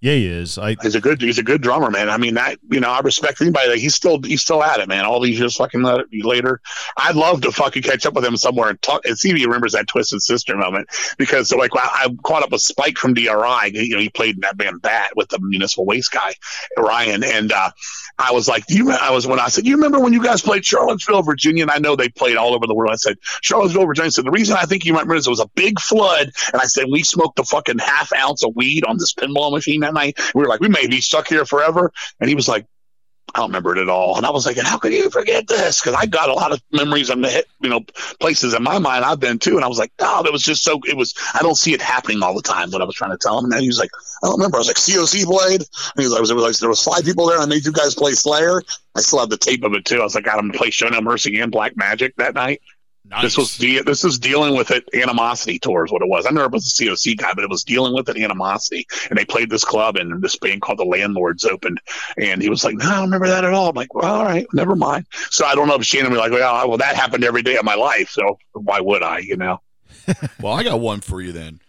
[0.00, 0.58] Yeah, he is.
[0.58, 2.08] I, he's a good he's a good drummer, man.
[2.08, 4.88] I mean that you know I respect anybody that he's still he's still at it,
[4.88, 5.04] man.
[5.04, 5.82] All these years fucking
[6.22, 6.60] later,
[6.96, 9.44] I'd love to fucking catch up with him somewhere and talk and see if he
[9.44, 10.88] remembers that Twisted Sister moment
[11.18, 13.26] because like I, I caught up with Spike from DRI.
[13.72, 16.32] You know he played in that band Bat with the Municipal Waste guy
[16.76, 17.70] Ryan, and uh,
[18.18, 18.90] I was like, you?
[18.90, 21.62] I was when I said, you remember when you guys played Charlottesville, Virginia?
[21.62, 22.92] And I know they played all over the world.
[22.92, 24.06] I said Charlottesville, Virginia.
[24.06, 26.30] I said the reason I think you might remember is it was a big flood,
[26.52, 29.80] and I said we smoked a fucking half ounce of weed on this pinball machine
[29.88, 30.18] that night.
[30.34, 31.92] We were like, we may be stuck here forever.
[32.20, 32.66] And he was like,
[33.34, 34.16] I don't remember it at all.
[34.16, 35.80] And I was like, how could you forget this?
[35.80, 37.80] Because I got a lot of memories and the you know
[38.20, 40.64] places in my mind I've been to, and I was like, oh, that was just
[40.64, 40.80] so.
[40.86, 41.14] It was.
[41.34, 42.70] I don't see it happening all the time.
[42.70, 43.90] What I was trying to tell him, and he was like,
[44.22, 44.56] I don't remember.
[44.56, 45.60] I was like, COC played.
[45.60, 47.36] And he was like, was, was like, there was five people there.
[47.36, 48.62] and I made you guys play Slayer.
[48.94, 50.00] I still have the tape of it too.
[50.00, 52.34] I was like, I got him to play Show No Mercy and Black Magic that
[52.34, 52.62] night.
[53.10, 53.22] Nice.
[53.22, 54.86] This was de- this was dealing with it.
[54.92, 56.26] Animosity tour is what it was.
[56.26, 58.18] I never was a COC guy, but it was dealing with it.
[58.18, 61.80] Animosity, and they played this club, and this band called the Landlords opened,
[62.18, 64.24] and he was like, "No, I don't remember that at all." I'm like, "Well, all
[64.24, 67.24] right, never mind." So I don't know if Shannon be like, "Well, well, that happened
[67.24, 69.62] every day of my life, so why would I?" You know.
[70.40, 71.60] well, I got one for you then.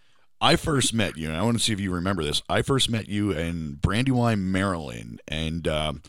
[0.42, 2.42] I first met you, and I want to see if you remember this.
[2.50, 5.68] I first met you in Brandywine, Maryland, and.
[5.70, 6.02] Um,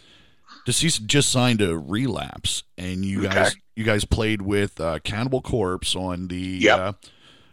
[0.66, 3.34] Deceased just signed a relapse, and you okay.
[3.34, 6.78] guys you guys played with uh, Cannibal Corpse on the yep.
[6.78, 6.92] uh,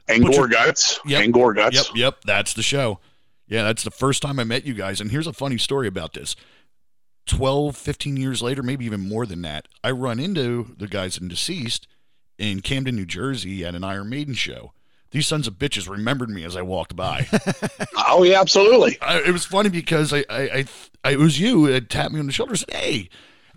[0.07, 0.99] and Gorguts.
[1.05, 1.23] Yep.
[1.23, 1.73] And Gorguts.
[1.73, 2.99] Yep, yep, that's the show.
[3.47, 4.99] Yeah, that's the first time I met you guys.
[4.99, 6.35] And here's a funny story about this.
[7.27, 11.27] 12, 15 years later, maybe even more than that, I run into the guys in
[11.27, 11.87] Deceased
[12.37, 14.73] in Camden, New Jersey at an Iron Maiden show.
[15.11, 17.27] These sons of bitches remembered me as I walked by.
[17.97, 18.97] oh yeah, absolutely.
[19.01, 20.65] I, it was funny because I, I, I,
[21.03, 23.09] I, it was you that tapped me on the shoulder and said, "Hey,"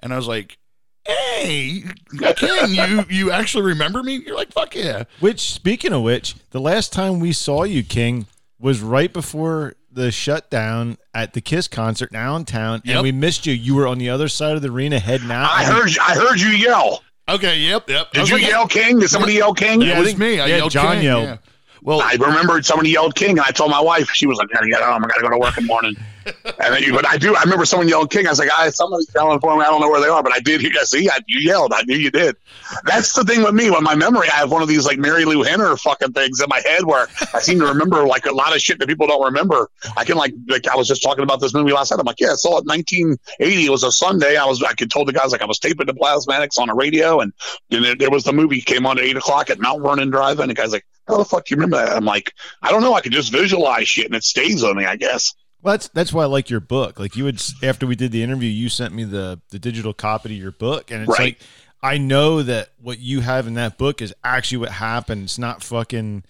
[0.03, 0.59] and I was like,
[1.07, 1.85] hey,
[2.37, 4.17] King, you you actually remember me?
[4.17, 5.05] You're like, fuck yeah.
[5.21, 8.27] Which, speaking of which, the last time we saw you, King,
[8.59, 12.97] was right before the shutdown at the Kiss concert downtown, yep.
[12.97, 13.53] and we missed you.
[13.53, 15.51] You were on the other side of the arena heading out.
[15.51, 17.03] I heard I heard you yell.
[17.31, 18.13] Okay, yep, yep.
[18.13, 18.99] Did you like, yell King?
[18.99, 19.81] Did somebody yell King?
[19.81, 20.41] Yeah, it was me.
[20.41, 21.05] I yeah, yelled John King.
[21.05, 21.25] yelled.
[21.25, 21.37] Yeah.
[21.83, 24.11] Well, I remembered somebody yelled King, and I told my wife.
[24.11, 25.05] She was like, "I gotta get home.
[25.05, 25.97] I gotta go to work in the morning."
[26.45, 27.35] and then, but I do.
[27.35, 28.27] I remember someone yelled King.
[28.27, 29.63] I was like, "I somebody's yelling for me.
[29.63, 30.73] I don't know where they are, but I did hear.
[30.85, 31.73] See, I, you yelled.
[31.73, 32.37] I knew you did."
[32.85, 33.71] That's the thing with me.
[33.71, 36.61] With my memory, I have one of these like Marilu Henner fucking things in my
[36.65, 39.69] head where I seem to remember like a lot of shit that people don't remember.
[39.97, 42.01] I can like like I was just talking about this movie last night.
[42.01, 43.67] I'm like, yeah, I saw it 1980.
[43.67, 44.37] It was a Sunday.
[44.37, 46.75] I was I could told the guys like I was taping the plasmatics on a
[46.75, 47.33] radio, and,
[47.71, 50.41] and there, there was the movie came on at eight o'clock at Mount Vernon Drive,
[50.41, 51.97] and the guy's like, how the fuck do you remember that?
[51.97, 52.95] I'm like, I don't know.
[52.95, 55.35] I can just visualize shit and it stays on me, I guess.
[55.63, 56.99] Well, that's that's why I like your book.
[56.99, 60.35] Like you would after we did the interview, you sent me the the digital copy
[60.35, 61.21] of your book, and it's right.
[61.21, 61.39] like
[61.83, 65.25] I know that what you have in that book is actually what happened.
[65.25, 66.25] It's not fucking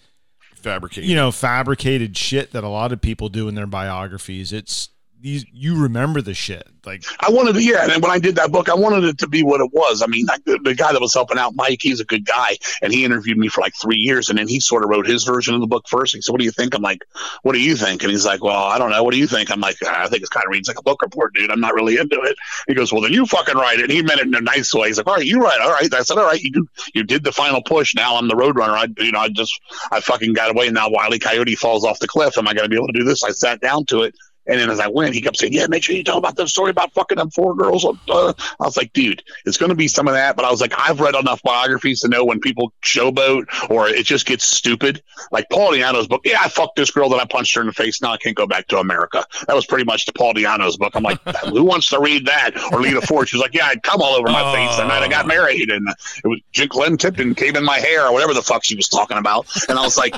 [0.55, 4.53] fabricated, you know, fabricated shit that a lot of people do in their biographies.
[4.53, 4.89] It's
[5.21, 8.51] these you remember the shit like i wanted to yeah and when i did that
[8.51, 10.01] book i wanted it to be what it was.
[10.01, 12.91] I mean I, the, guy that was helping out mike he's a good guy and
[12.91, 15.53] he interviewed me for like three years and then he sort of wrote his version
[15.53, 16.15] of the book first.
[16.15, 16.73] He said what do you think?
[16.73, 17.05] I'm like
[17.43, 18.01] what do you think?
[18.01, 19.03] And he's like well i don't know.
[19.03, 19.51] What do you think?
[19.51, 21.51] I'm like i think it's kind of reads like a book report dude.
[21.51, 22.35] I'm not really into it.
[22.67, 23.83] He goes well then you fucking write it.
[23.83, 24.87] And he meant it in a nice way.
[24.87, 25.93] He's like all right you write all right.
[25.93, 27.93] I said all right you do you did the final push.
[27.93, 29.59] Now i'm the roadrunner i you know i just
[29.91, 30.67] i fucking got away.
[30.67, 32.37] And now wiley coyote falls off the cliff.
[32.37, 33.23] Am i going to be able to do this?
[33.23, 34.15] I sat down to it
[34.47, 36.47] and then as I went, he kept saying, "Yeah, make sure you tell about the
[36.47, 39.87] story about fucking them four girls." Uh, I was like, "Dude, it's going to be
[39.87, 42.73] some of that." But I was like, "I've read enough biographies to know when people
[42.83, 47.09] showboat or it just gets stupid." Like Paul Di'Anno's book, "Yeah, I fucked this girl,
[47.09, 48.01] that I punched her in the face.
[48.01, 50.95] Now I can't go back to America." That was pretty much the Paul Di'Anno's book.
[50.95, 53.83] I'm like, "Who wants to read that?" Or Lita Ford, she was like, "Yeah, I'd
[53.83, 54.53] come all over my oh.
[54.53, 55.87] face the night I got married, and
[56.23, 59.17] it was Glenn Tipton came in my hair or whatever the fuck she was talking
[59.17, 60.15] about." And I was like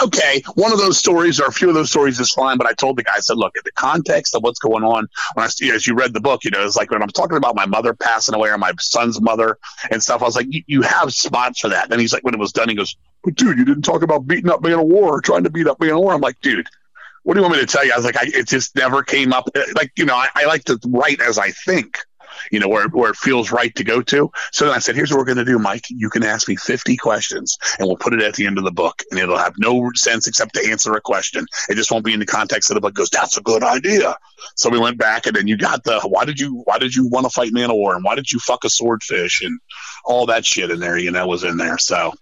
[0.00, 2.58] okay, one of those stories or a few of those stories is fine.
[2.58, 5.08] But I told the guy, I said, look, at the context of what's going on,
[5.34, 7.54] when I, as you read the book, you know, it's like when I'm talking about
[7.54, 9.58] my mother passing away or my son's mother
[9.90, 11.90] and stuff, I was like, you have spots for that.
[11.90, 14.26] And he's like, when it was done, he goes, but dude, you didn't talk about
[14.26, 16.14] beating up Manowar or trying to beat up Manowar.
[16.14, 16.66] I'm like, dude,
[17.22, 17.92] what do you want me to tell you?
[17.92, 19.48] I was like, I, it just never came up.
[19.54, 21.98] Eh, like, you know, I, I like to write as I think.
[22.50, 24.30] You know, where, where it feels right to go to.
[24.52, 25.84] So then I said, here's what we're going to do, Mike.
[25.88, 28.72] You can ask me 50 questions and we'll put it at the end of the
[28.72, 31.46] book and it'll have no sense except to answer a question.
[31.68, 32.94] It just won't be in the context of the book.
[32.94, 34.16] Goes, that's a good idea.
[34.56, 37.08] So we went back and then you got the, why did you, why did you
[37.08, 39.58] want to fight Manowar and why did you fuck a swordfish and
[40.04, 41.78] all that shit in there, you know, was in there.
[41.78, 42.12] So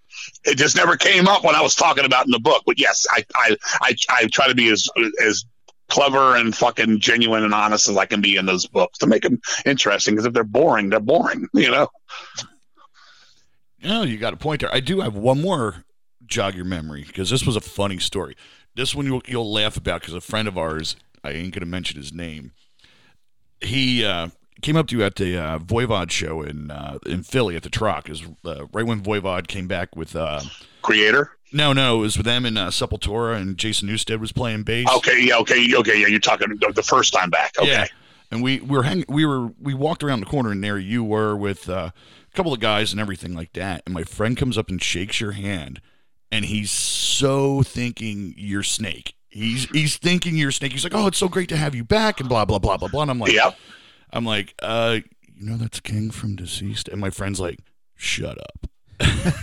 [0.44, 2.62] it just never came up when I was talking about in the book.
[2.66, 4.88] But yes, I, I, I, I try to be as,
[5.24, 5.44] as
[5.90, 9.22] clever and fucking genuine and honest as I can be in those books to make
[9.22, 10.14] them interesting.
[10.14, 11.48] Because if they're boring, they're boring.
[11.60, 11.88] You know.
[13.82, 14.74] No, you got a point there.
[14.74, 15.84] I do have one more
[16.26, 18.34] jog your memory because this was a funny story.
[18.74, 21.98] This one you'll, you'll laugh about because a friend of ours, I ain't gonna mention
[21.98, 22.52] his name.
[23.60, 24.28] He uh,
[24.62, 27.70] came up to you at the uh, Voivod show in uh, in Philly at the
[27.70, 28.08] Troc.
[28.08, 30.40] Is uh, right when Voivod came back with uh,
[30.82, 31.28] Kreator.
[31.52, 34.86] No, no, it was with them in uh, Sepultura, and Jason Newsted was playing bass.
[34.96, 36.06] Okay, yeah, okay, okay, yeah.
[36.06, 37.54] You're talking the first time back.
[37.58, 37.70] Okay.
[37.70, 37.86] Yeah.
[38.30, 41.02] And we, we were hanging, we were we walked around the corner, and there you
[41.02, 43.82] were with uh, a couple of guys and everything like that.
[43.84, 45.80] And my friend comes up and shakes your hand,
[46.30, 49.14] and he's so thinking you're Snake.
[49.28, 50.72] He's he's thinking you're Snake.
[50.72, 52.88] He's like, "Oh, it's so great to have you back," and blah blah blah blah
[52.88, 53.02] blah.
[53.02, 53.50] And I'm like, yeah.
[54.12, 54.98] I'm like, uh,
[55.36, 57.58] you know, that's King from Deceased, and my friend's like,
[57.96, 58.70] "Shut up."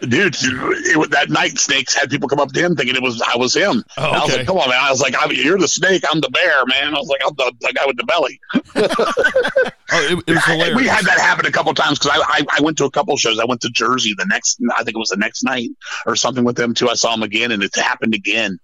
[0.00, 3.36] dude, it, that night snakes had people come up to him thinking it was I
[3.36, 3.84] was him.
[3.96, 4.16] Oh, okay.
[4.16, 4.78] I was like, come on, man.
[4.80, 6.94] I was like, you're the snake, I'm the bear, man.
[6.94, 8.40] I was like, I'm the, the guy with the belly.
[8.54, 10.76] oh, it, it, was hilarious.
[10.76, 13.16] We had that happen a couple times because I, I, I went to a couple
[13.16, 13.38] shows.
[13.38, 15.70] I went to Jersey the next, I think it was the next night
[16.06, 16.88] or something with them too.
[16.88, 18.58] I saw him again, and it happened again.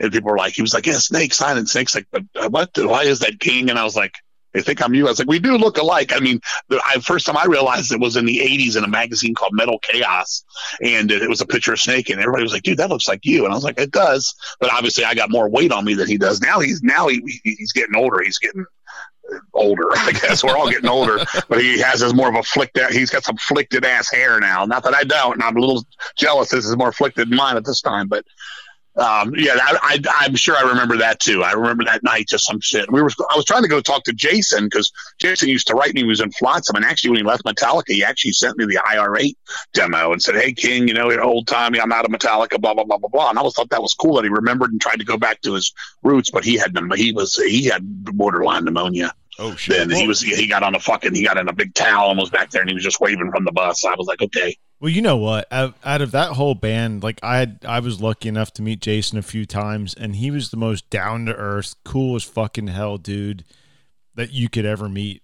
[0.00, 2.70] And people were like, he was like, yeah, snake, silent snake's like, but uh, what?
[2.76, 3.70] Why is that king?
[3.70, 4.14] And I was like,
[4.56, 5.06] they think I'm you.
[5.06, 6.14] I was like, we do look alike.
[6.14, 8.88] I mean, the I, first time I realized it was in the 80s in a
[8.88, 10.44] magazine called Metal Chaos.
[10.80, 12.08] And it, was a picture of Snake.
[12.08, 13.44] And everybody was like, dude, that looks like you.
[13.44, 14.34] And I was like, it does.
[14.58, 16.40] But obviously, I got more weight on me than he does.
[16.40, 18.22] Now he's now he, he's getting older.
[18.22, 18.64] He's getting
[19.52, 19.90] older.
[19.92, 21.18] I guess we're all getting older,
[21.50, 22.78] but he has his more of a flicked.
[22.78, 22.92] out.
[22.92, 24.64] He's got some flicked ass hair now.
[24.64, 25.84] Not that I don't, and I'm a little
[26.16, 26.48] jealous.
[26.48, 28.24] This is more flicked than mine at this time, but
[28.96, 31.42] um, yeah, I, I, am sure I remember that too.
[31.42, 32.90] I remember that night, just some shit.
[32.90, 34.90] We were, I was trying to go talk to Jason because
[35.20, 36.00] Jason used to write me.
[36.00, 38.80] He was in Flotsam, and actually, when he left Metallica, he actually sent me the
[38.90, 39.36] IR8
[39.74, 42.84] demo and said, "Hey, King, you know, old timey, I'm out of Metallica, blah blah
[42.84, 44.98] blah blah blah." And I always thought that was cool that he remembered and tried
[44.98, 49.12] to go back to his roots, but he had he was he had borderline pneumonia.
[49.38, 49.76] Oh shit!
[49.76, 52.18] Then he was he got on a fucking he got in a big towel and
[52.18, 53.84] was back there and he was just waving from the bus.
[53.84, 54.56] I was like, okay.
[54.78, 55.48] Well, you know what?
[55.50, 59.16] Out of that whole band, like I had, I was lucky enough to meet Jason
[59.16, 62.98] a few times, and he was the most down to earth, cool as fucking hell
[62.98, 63.44] dude
[64.14, 65.22] that you could ever meet.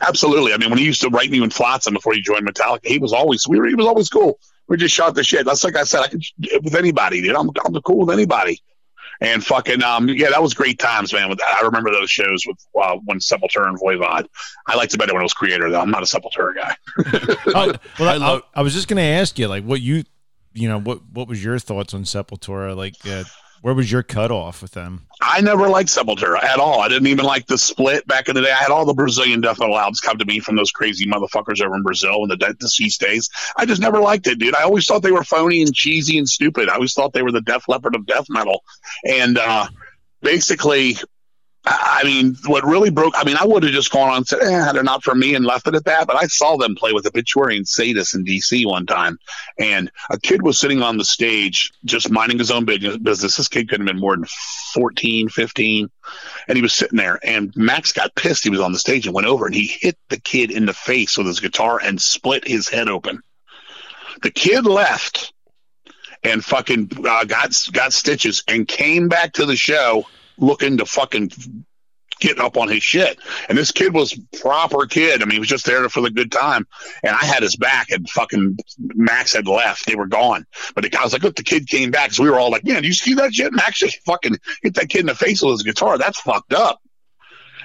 [0.00, 0.52] Absolutely.
[0.52, 2.98] I mean, when he used to write me in Flotsam before he joined Metallica, he
[2.98, 4.38] was always we were, he was always cool.
[4.68, 5.44] We just shot the shit.
[5.44, 6.24] That's like I said, I could
[6.62, 7.34] with anybody, dude.
[7.34, 8.62] I'm I'm cool with anybody
[9.22, 12.58] and fucking um yeah that was great times man With i remember those shows with
[12.80, 14.26] uh, when sepultura and voivod.
[14.66, 15.80] I liked it better when it was Kreator though.
[15.80, 16.76] I'm not a sepultura guy.
[17.54, 20.04] Oh, well I, love- I, I, was just gonna ask you like what you
[20.52, 22.76] you know what what was your thoughts on sepultura?
[22.76, 23.24] Like uh,
[23.62, 25.06] where was your cutoff with them?
[25.20, 26.80] I never liked Sepultura at all.
[26.80, 28.50] I didn't even like the split back in the day.
[28.50, 31.62] I had all the Brazilian death metal albums come to me from those crazy motherfuckers
[31.64, 33.30] over in Brazil in the de- deceased days.
[33.56, 34.56] I just never liked it, dude.
[34.56, 36.68] I always thought they were phony and cheesy and stupid.
[36.68, 38.64] I always thought they were the Def Leppard of death metal.
[39.08, 39.68] And uh,
[40.22, 40.96] basically,
[41.64, 44.40] I mean, what really broke, I mean, I would have just gone on and said,
[44.42, 46.08] eh, they're not for me and left it at that.
[46.08, 49.16] But I saw them play with Obituary Sadus in DC one time.
[49.58, 53.36] And a kid was sitting on the stage just minding his own business.
[53.36, 54.26] This kid couldn't have been more than
[54.74, 55.88] 14, 15.
[56.48, 57.20] And he was sitting there.
[57.22, 58.42] And Max got pissed.
[58.42, 60.74] He was on the stage and went over and he hit the kid in the
[60.74, 63.22] face with his guitar and split his head open.
[64.22, 65.32] The kid left
[66.24, 70.06] and fucking uh, got, got stitches and came back to the show
[70.38, 71.30] looking to fucking
[72.20, 73.18] get up on his shit.
[73.48, 75.22] And this kid was proper kid.
[75.22, 76.66] I mean, he was just there for the good time.
[77.02, 79.86] And I had his back, and fucking Max had left.
[79.86, 80.46] They were gone.
[80.74, 82.12] But the, I was like, look, the kid came back.
[82.12, 83.52] So we were all like, man, do you see that shit?
[83.52, 85.98] Max just fucking hit that kid in the face with his guitar.
[85.98, 86.80] That's fucked up.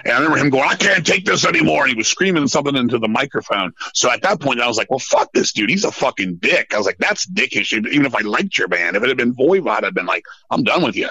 [0.03, 1.83] And I remember him going, I can't take this anymore.
[1.83, 3.73] And he was screaming something into the microphone.
[3.93, 5.69] So at that point, I was like, well, fuck this dude.
[5.69, 6.73] He's a fucking dick.
[6.73, 7.73] I was like, that's dickish.
[7.73, 10.63] Even if I liked your band, if it had been Voivod, I'd been like, I'm
[10.63, 11.09] done with you.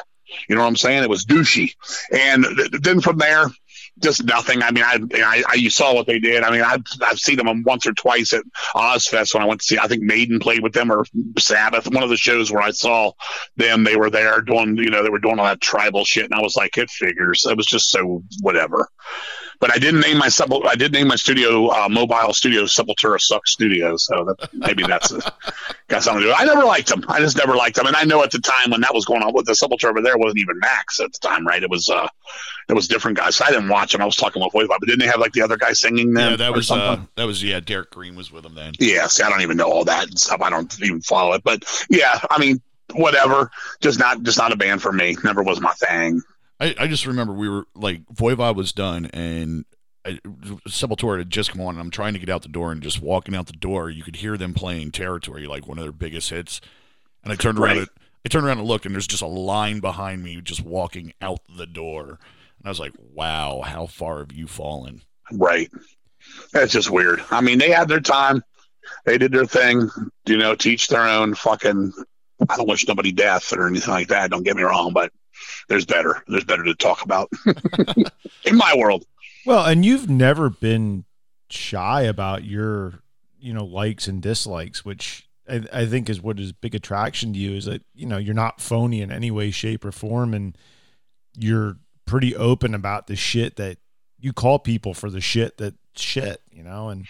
[0.49, 1.03] You know what I'm saying?
[1.03, 1.75] It was douchey.
[2.11, 3.47] And th- then from there,
[3.99, 4.63] just nothing.
[4.63, 6.43] I mean, I, I, I, you saw what they did.
[6.43, 9.67] I mean, I've, I've seen them once or twice at Ozzfest when I went to
[9.67, 9.79] see.
[9.79, 11.07] I think Maiden played with them or
[11.39, 11.87] Sabbath.
[11.91, 13.13] One of the shows where I saw
[13.57, 16.35] them, they were there doing, you know, they were doing all that tribal shit, and
[16.35, 17.47] I was like, it figures.
[17.47, 18.91] It was just so whatever.
[19.61, 20.53] but I didn't name my sub.
[20.53, 23.97] I did name my studio uh, mobile studio Sepultura Suck Studio.
[23.97, 25.13] So that, maybe that's
[25.89, 26.35] got something to do.
[26.37, 27.05] I never liked them.
[27.09, 27.87] I just never liked them.
[27.87, 30.03] And I know at the time when that was going on with the Sepultura over
[30.03, 31.63] there wasn't even Max at the time, right?
[31.63, 32.09] It was uh,
[32.69, 33.37] it was different guys.
[33.37, 34.03] So I didn't watch them.
[34.03, 36.33] I was talking about Voivod, but didn't they have like the other guy singing them?
[36.33, 37.61] Yeah, that was uh, that was yeah.
[37.61, 38.75] Derrick Green was with them then.
[38.79, 40.41] Yeah, see, I don't even know all that stuff.
[40.41, 42.61] I don't even follow it, but yeah, I mean,
[42.95, 43.51] whatever.
[43.81, 45.17] Just not just not a band for me.
[45.23, 46.23] Never was my thing.
[46.59, 49.65] I, I just remember we were like Voivod was done and
[50.07, 50.21] I,
[50.69, 53.03] Sepultura had just come on and I'm trying to get out the door and just
[53.03, 56.31] walking out the door you could hear them playing Territory like one of their biggest
[56.31, 56.61] hits
[57.25, 57.89] and I turned around right.
[58.25, 61.41] I turned around and looked and there's just a line behind me just walking out
[61.57, 62.21] the door
[62.59, 65.03] and I was like wow how far have you fallen
[65.33, 65.71] right
[66.53, 68.45] that's just weird I mean they had their time
[69.05, 69.91] they did their thing
[70.27, 71.93] you know teach their own fucking
[72.49, 75.11] I don't wish nobody death or anything like that don't get me wrong but
[75.69, 76.23] there's better.
[76.29, 77.31] There's better to talk about
[78.45, 79.05] in my world.
[79.47, 81.05] Well, and you've never been
[81.49, 83.01] shy about your,
[83.39, 87.39] you know, likes and dislikes, which I, I think is what is big attraction to
[87.39, 90.59] you is that you know you're not phony in any way, shape, or form, and
[91.37, 91.77] you're
[92.07, 93.79] pretty open about the shit that
[94.19, 97.07] you call people for the shit that shit, you know, and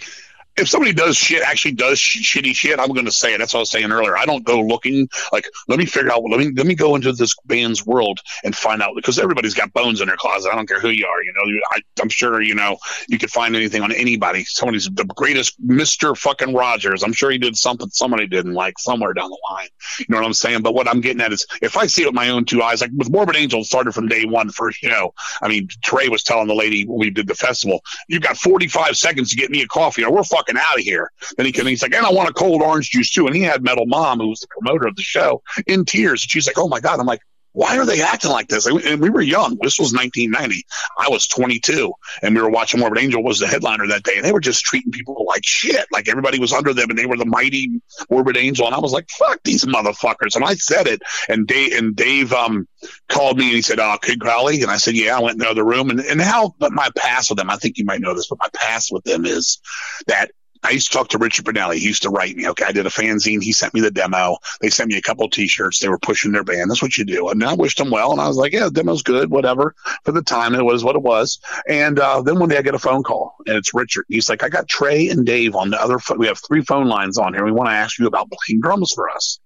[0.56, 3.38] if somebody does shit, actually does sh- shitty shit, I'm going to say it.
[3.38, 4.16] That's what I was saying earlier.
[4.16, 7.12] I don't go looking like, let me figure out, let me, let me go into
[7.12, 10.50] this band's world and find out because everybody's got bones in their closet.
[10.52, 11.22] I don't care who you are.
[11.22, 12.78] You know, I, am sure, you know,
[13.08, 14.44] you could find anything on anybody.
[14.44, 16.16] Somebody's the greatest Mr.
[16.16, 17.02] fucking Rogers.
[17.02, 19.68] I'm sure he did something somebody didn't like somewhere down the line.
[19.98, 20.62] You know what I'm saying?
[20.62, 22.80] But what I'm getting at is if I see it with my own two eyes,
[22.80, 26.22] like with Morbid Angel started from day one first, you know, I mean, Trey was
[26.22, 29.66] telling the lady we did the festival, You've got 45 seconds to get me a
[29.66, 31.10] coffee or we're fucking out of here.
[31.36, 33.26] Then he came he's like, and I want a cold orange juice too.
[33.26, 36.22] And he had Metal Mom, who was the promoter of the show, in tears.
[36.22, 37.00] And she's like, oh my God.
[37.00, 37.22] I'm like,
[37.56, 38.66] why are they acting like this?
[38.66, 39.56] And we were young.
[39.62, 40.66] This was 1990.
[40.98, 41.90] I was 22,
[42.20, 44.62] and we were watching Morbid Angel was the headliner that day, and they were just
[44.62, 45.86] treating people like shit.
[45.90, 47.80] Like everybody was under them, and they were the mighty
[48.10, 48.66] Morbid Angel.
[48.66, 51.00] And I was like, "Fuck these motherfuckers!" And I said it,
[51.30, 52.68] and Dave and Dave um
[53.08, 55.38] called me and he said, "Oh, King Fowley," and I said, "Yeah." I went in
[55.38, 58.02] the other room, and and how but my past with them, I think you might
[58.02, 59.60] know this, but my past with them is
[60.08, 60.30] that
[60.66, 61.76] I used to talk to Richard Brunelli.
[61.76, 62.48] He used to write me.
[62.48, 63.40] Okay, I did a fanzine.
[63.40, 64.38] He sent me the demo.
[64.60, 65.78] They sent me a couple T-shirts.
[65.78, 66.68] They were pushing their band.
[66.68, 67.28] That's what you do.
[67.28, 68.10] And I wished them well.
[68.10, 69.30] And I was like, yeah, the demo's good.
[69.30, 69.76] Whatever.
[70.04, 71.38] For the time, it was what it was.
[71.68, 74.06] And uh, then one day I get a phone call, and it's Richard.
[74.08, 76.00] He's like, I got Trey and Dave on the other.
[76.00, 76.18] Phone.
[76.18, 77.44] We have three phone lines on here.
[77.44, 79.38] We want to ask you about playing drums for us.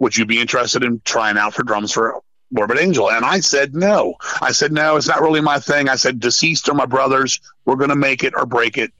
[0.00, 3.10] Would you be interested in trying out for drums for Morbid Angel?
[3.10, 4.14] And I said no.
[4.40, 4.96] I said no.
[4.96, 5.88] It's not really my thing.
[5.88, 7.38] I said deceased are my brothers.
[7.66, 8.92] We're going to make it or break it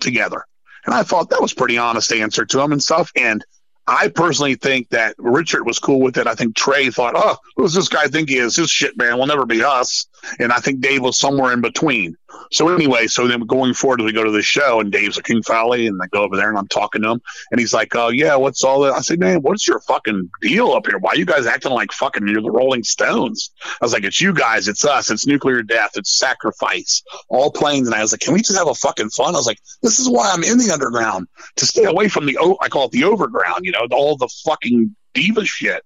[0.00, 0.46] together.
[0.86, 3.10] And I thought that was pretty honest answer to him and stuff.
[3.16, 3.44] And
[3.86, 6.26] I personally think that Richard was cool with it.
[6.26, 8.54] I think Trey thought, oh, who does this guy think he is?
[8.54, 10.06] This shit man will never be us.
[10.38, 12.16] And I think Dave was somewhere in between.
[12.52, 15.42] So anyway, so then going forward, we go to the show, and Dave's a King
[15.42, 18.08] Fowley, and I go over there and I'm talking to him, and he's like, "Oh
[18.08, 20.98] yeah, what's all that?" I said, "Man, what's your fucking deal up here?
[20.98, 23.50] Why you guys acting like fucking you're the Rolling Stones?"
[23.80, 27.88] I was like, "It's you guys, it's us, it's nuclear death, it's sacrifice, all planes."
[27.88, 29.98] And I was like, "Can we just have a fucking fun?" I was like, "This
[29.98, 33.04] is why I'm in the underground to stay away from the I call it the
[33.04, 35.84] overground, you know, all the fucking diva shit."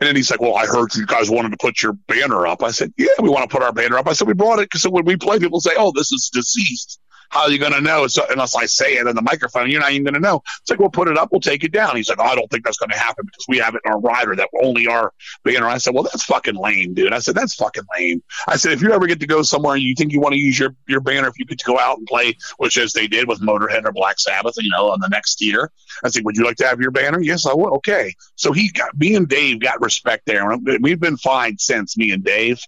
[0.00, 2.62] And then he's like, "Well, I heard you guys wanted to put your banner up."
[2.62, 4.70] I said, "Yeah, we want to put our banner up." I said, "We brought it
[4.70, 6.98] because when we play, people say, oh, this is deceased.'
[7.30, 8.06] How are you going to know?
[8.06, 10.42] So, unless I say it in the microphone, you're not even going to know.
[10.60, 11.96] It's like, we'll put it up, we'll take it down.
[11.96, 13.92] He's like, oh, I don't think that's going to happen because we have it in
[13.92, 15.12] our rider that only our
[15.44, 15.66] banner.
[15.66, 17.12] I said, well, that's fucking lame, dude.
[17.12, 18.22] I said, that's fucking lame.
[18.46, 20.38] I said, if you ever get to go somewhere and you think you want to
[20.38, 23.06] use your, your banner, if you get to go out and play, which as they
[23.06, 25.70] did with Motorhead or Black Sabbath, you know, on the next year,
[26.04, 27.20] I said, would you like to have your banner?
[27.20, 27.72] Yes, I would.
[27.74, 28.14] Okay.
[28.34, 30.56] So he got, me and Dave got respect there.
[30.80, 32.60] We've been fine since me and Dave.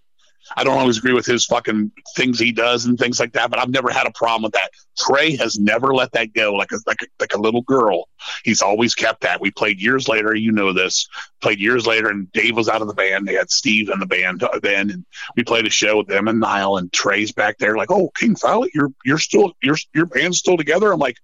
[0.56, 3.58] I don't always agree with his fucking things he does and things like that, but
[3.58, 4.70] I've never had a problem with that.
[4.98, 8.08] Trey has never let that go like a, like a, like a little girl.
[8.44, 9.40] He's always kept that.
[9.40, 11.08] We played years later, you know this.
[11.40, 13.26] Played years later, and Dave was out of the band.
[13.26, 15.04] They had Steve in the band uh, then, and
[15.36, 18.36] we played a show with them and Nile and Trey's back there, like, "Oh, King
[18.36, 21.16] Fowley, you're you're still your your band's still together." I'm like,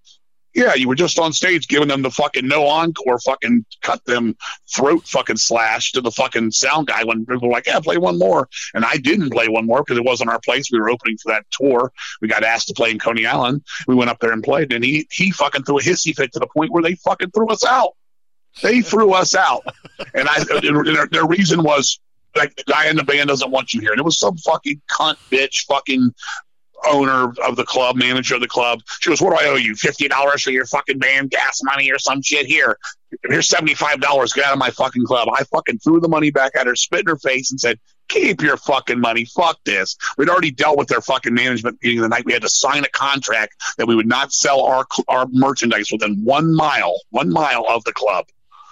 [0.53, 4.35] yeah, you were just on stage giving them the fucking no encore fucking cut them
[4.73, 8.17] throat fucking slash to the fucking sound guy when people were like, yeah, play one
[8.17, 8.49] more.
[8.73, 10.71] And I didn't play one more because it wasn't our place.
[10.71, 11.91] We were opening for that tour.
[12.21, 13.63] We got asked to play in Coney Island.
[13.87, 16.39] We went up there and played, and he he fucking threw a hissy fit to
[16.39, 17.95] the point where they fucking threw us out.
[18.63, 19.63] They threw us out,
[20.15, 21.99] and I their, their reason was
[22.35, 24.81] like the guy in the band doesn't want you here, and it was some fucking
[24.89, 26.13] cunt bitch fucking
[26.87, 28.81] owner of the club, manager of the club.
[28.99, 29.75] She goes, "What do I owe you?
[29.75, 32.45] Fifty dollars for your fucking band gas money or some shit?
[32.45, 32.77] Here,
[33.27, 34.33] here's seventy five dollars.
[34.33, 37.01] Get out of my fucking club." I fucking threw the money back at her, spit
[37.01, 39.25] in her face, and said, "Keep your fucking money.
[39.25, 42.25] Fuck this." We'd already dealt with their fucking management meeting the night.
[42.25, 46.23] We had to sign a contract that we would not sell our our merchandise within
[46.23, 48.25] one mile, one mile of the club.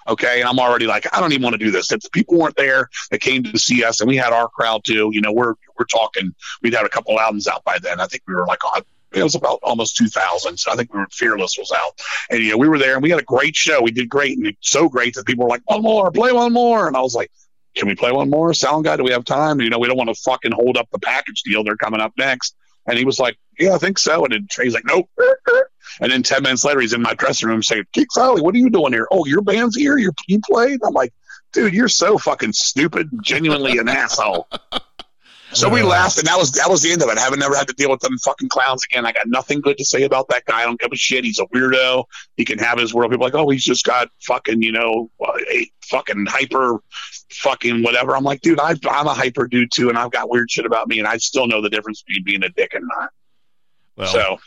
[0.08, 0.40] Okay.
[0.40, 1.92] And I'm already like, I don't even want to do this.
[1.92, 5.10] If people weren't there that came to see us and we had our crowd too,
[5.12, 8.00] you know, we're, we're talking, we'd had a couple albums out by then.
[8.00, 8.82] I think we were like, oh,
[9.14, 10.58] it was about almost 2000.
[10.58, 12.00] So I think we were Fearless was out.
[12.30, 13.82] And, you know, we were there and we had a great show.
[13.82, 16.88] We did great and so great that people were like, one more, play one more.
[16.88, 17.32] And I was like,
[17.76, 18.54] can we play one more?
[18.54, 19.62] Sound guy, do we have time?
[19.62, 21.64] You know, we don't want to fucking hold up the package deal.
[21.64, 22.56] They're coming up next.
[22.88, 24.24] And he was like, Yeah, I think so.
[24.24, 25.10] And then Trey's like, Nope.
[26.02, 28.60] And then 10 minutes later, he's in my dressing room saying, Keith Sally, what are
[28.60, 29.08] you doing here?
[29.12, 29.98] Oh, your band's here?
[29.98, 30.80] You're, you played?
[30.86, 31.14] I'm like,
[31.54, 34.48] Dude, you're so fucking stupid, genuinely an asshole.
[35.54, 37.18] So we laughed, and that was that was the end of it.
[37.18, 39.06] I haven't never had to deal with them fucking clowns again.
[39.06, 40.62] I got nothing good to say about that guy.
[40.62, 41.24] I don't give a shit.
[41.24, 42.04] He's a weirdo.
[42.36, 43.12] He can have his world.
[43.12, 46.82] People are like, oh, he's just got fucking, you know, uh, a fucking hyper,
[47.32, 48.16] fucking whatever.
[48.16, 50.90] I'm like, dude, I, I'm a hyper dude too, and I've got weird shit about
[50.90, 53.10] me, and I still know the difference between being a dick and not.
[53.96, 54.38] Well, so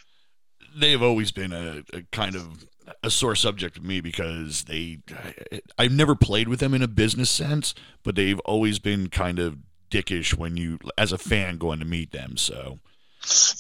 [0.77, 2.67] they've always been a, a kind of
[3.03, 4.99] a sore subject with me because they
[5.79, 9.59] I've never played with them in a business sense, but they've always been kind of
[9.91, 12.37] dickish when you, as a fan, going to meet them.
[12.37, 12.79] So.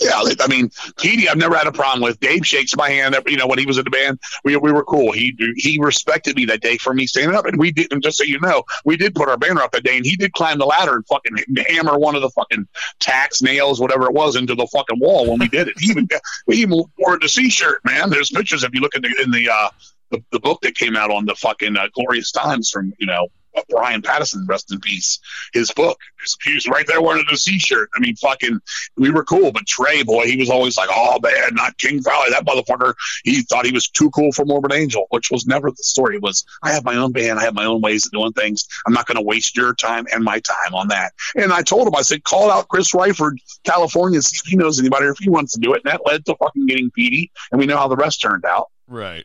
[0.00, 2.18] Yeah, I mean, Petey, I've never had a problem with.
[2.18, 3.14] Dave shakes my hand.
[3.26, 5.12] You know, when he was in the band, we, we were cool.
[5.12, 7.92] He he respected me that day for me standing up, and we did.
[7.92, 10.16] And just so you know, we did put our banner up that day, and he
[10.16, 11.36] did climb the ladder and fucking
[11.68, 12.66] hammer one of the fucking
[13.00, 15.74] tacks, nails, whatever it was, into the fucking wall when we did it.
[15.78, 16.08] He even
[16.46, 18.08] we even wore the C-shirt, man.
[18.08, 19.70] There's pictures if you look in the in the uh,
[20.10, 23.28] the, the book that came out on the fucking uh, glorious times from you know
[23.68, 25.18] Brian Patterson, rest in peace,
[25.52, 25.98] his book.
[26.44, 27.90] He was right there wearing a C-shirt.
[27.94, 28.60] I mean, fucking,
[28.96, 29.52] we were cool.
[29.52, 32.94] But Trey, boy, he was always like, "Oh man, not King Fowley." That motherfucker.
[33.24, 36.16] He thought he was too cool for Morbid Angel, which was never the story.
[36.16, 38.66] It was I have my own band, I have my own ways of doing things.
[38.86, 41.12] I'm not going to waste your time and my time on that.
[41.34, 44.78] And I told him, I said, call out Chris Ryford, California, see if he knows
[44.78, 45.82] anybody or if he wants to do it.
[45.84, 48.68] And that led to fucking getting Petey, and we know how the rest turned out.
[48.86, 49.24] Right.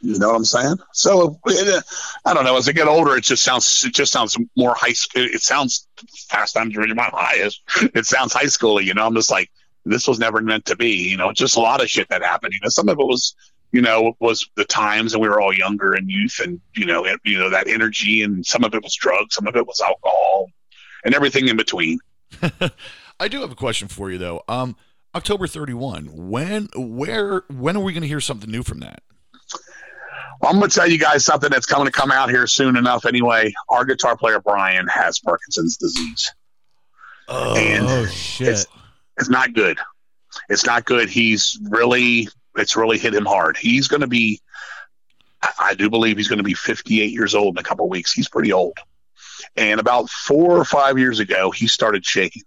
[0.00, 0.76] You know what I'm saying?
[0.92, 1.84] So it,
[2.24, 2.56] I don't know.
[2.56, 5.24] As I get older, it just sounds it just sounds more high school.
[5.24, 5.88] It sounds
[6.28, 7.62] Fast Times at My highest.
[7.94, 8.84] It sounds high schooly.
[8.84, 9.50] You know, I'm just like
[9.84, 11.08] this was never meant to be.
[11.08, 12.52] You know, just a lot of shit that happened.
[12.52, 13.34] You know, some of it was
[13.72, 17.04] you know was the times and we were all younger and youth and you know
[17.04, 19.80] it, you know that energy and some of it was drugs, some of it was
[19.80, 20.46] alcohol,
[21.04, 21.98] and everything in between.
[23.20, 24.44] I do have a question for you though.
[24.46, 24.76] Um,
[25.14, 26.28] October 31.
[26.30, 29.02] When, where, when are we going to hear something new from that?
[30.40, 32.76] Well, I'm going to tell you guys something that's coming to come out here soon
[32.76, 33.06] enough.
[33.06, 36.32] Anyway, our guitar player Brian has Parkinson's disease.
[37.28, 38.48] Oh, and oh shit!
[38.48, 38.66] It's,
[39.18, 39.78] it's not good.
[40.48, 41.08] It's not good.
[41.08, 43.56] He's really, it's really hit him hard.
[43.56, 44.40] He's going to be,
[45.58, 48.12] I do believe he's going to be 58 years old in a couple weeks.
[48.12, 48.78] He's pretty old.
[49.56, 52.42] And about four or five years ago, he started shaking.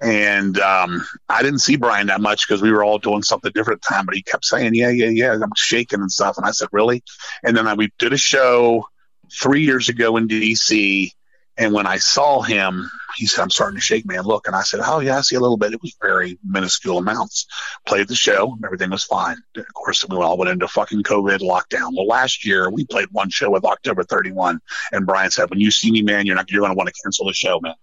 [0.00, 3.78] And um, I didn't see Brian that much because we were all doing something different
[3.78, 4.06] at the time.
[4.06, 6.36] But he kept saying, "Yeah, yeah, yeah." I'm shaking and stuff.
[6.36, 7.02] And I said, "Really?"
[7.42, 8.86] And then I, we did a show
[9.32, 11.10] three years ago in DC.
[11.56, 14.22] And when I saw him, he said, I'm starting to shake, man.
[14.22, 14.48] Look.
[14.48, 15.72] And I said, Oh, yeah, I see a little bit.
[15.72, 17.46] It was very minuscule amounts.
[17.86, 18.58] Played the show.
[18.64, 19.36] Everything was fine.
[19.56, 21.94] Of course, we all went into fucking COVID lockdown.
[21.94, 24.60] Well, last year we played one show with October 31.
[24.90, 27.02] And Brian said, When you see me, man, you're not, you're going to want to
[27.04, 27.74] cancel the show, man.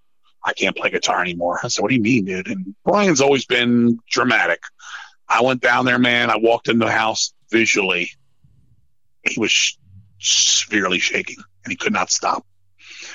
[0.44, 1.60] I can't play guitar anymore.
[1.64, 2.48] I said, What do you mean, dude?
[2.48, 4.62] And Brian's always been dramatic.
[5.28, 6.30] I went down there, man.
[6.30, 8.12] I walked in the house visually.
[9.24, 9.78] He was
[10.20, 12.46] severely shaking and he could not stop.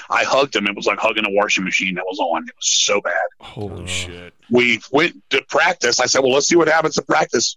[0.09, 0.67] I hugged him.
[0.67, 2.45] It was like hugging a washing machine that was on.
[2.49, 3.15] It was so bad.
[3.41, 3.87] Holy oh.
[3.87, 4.35] shit.
[4.51, 6.01] We went to practice.
[6.01, 7.57] I said, Well, let's see what happens to practice.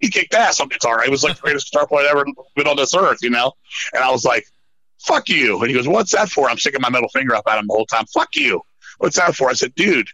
[0.00, 1.02] He kicked ass on guitar.
[1.02, 3.52] He was like the greatest guitar player ever been on this earth, you know?
[3.92, 4.44] And I was like,
[5.00, 5.60] Fuck you.
[5.60, 6.50] And he goes, What's that for?
[6.50, 8.06] I'm sticking my middle finger up at him the whole time.
[8.12, 8.60] Fuck you.
[8.98, 9.50] What's that for?
[9.50, 10.08] I said, dude,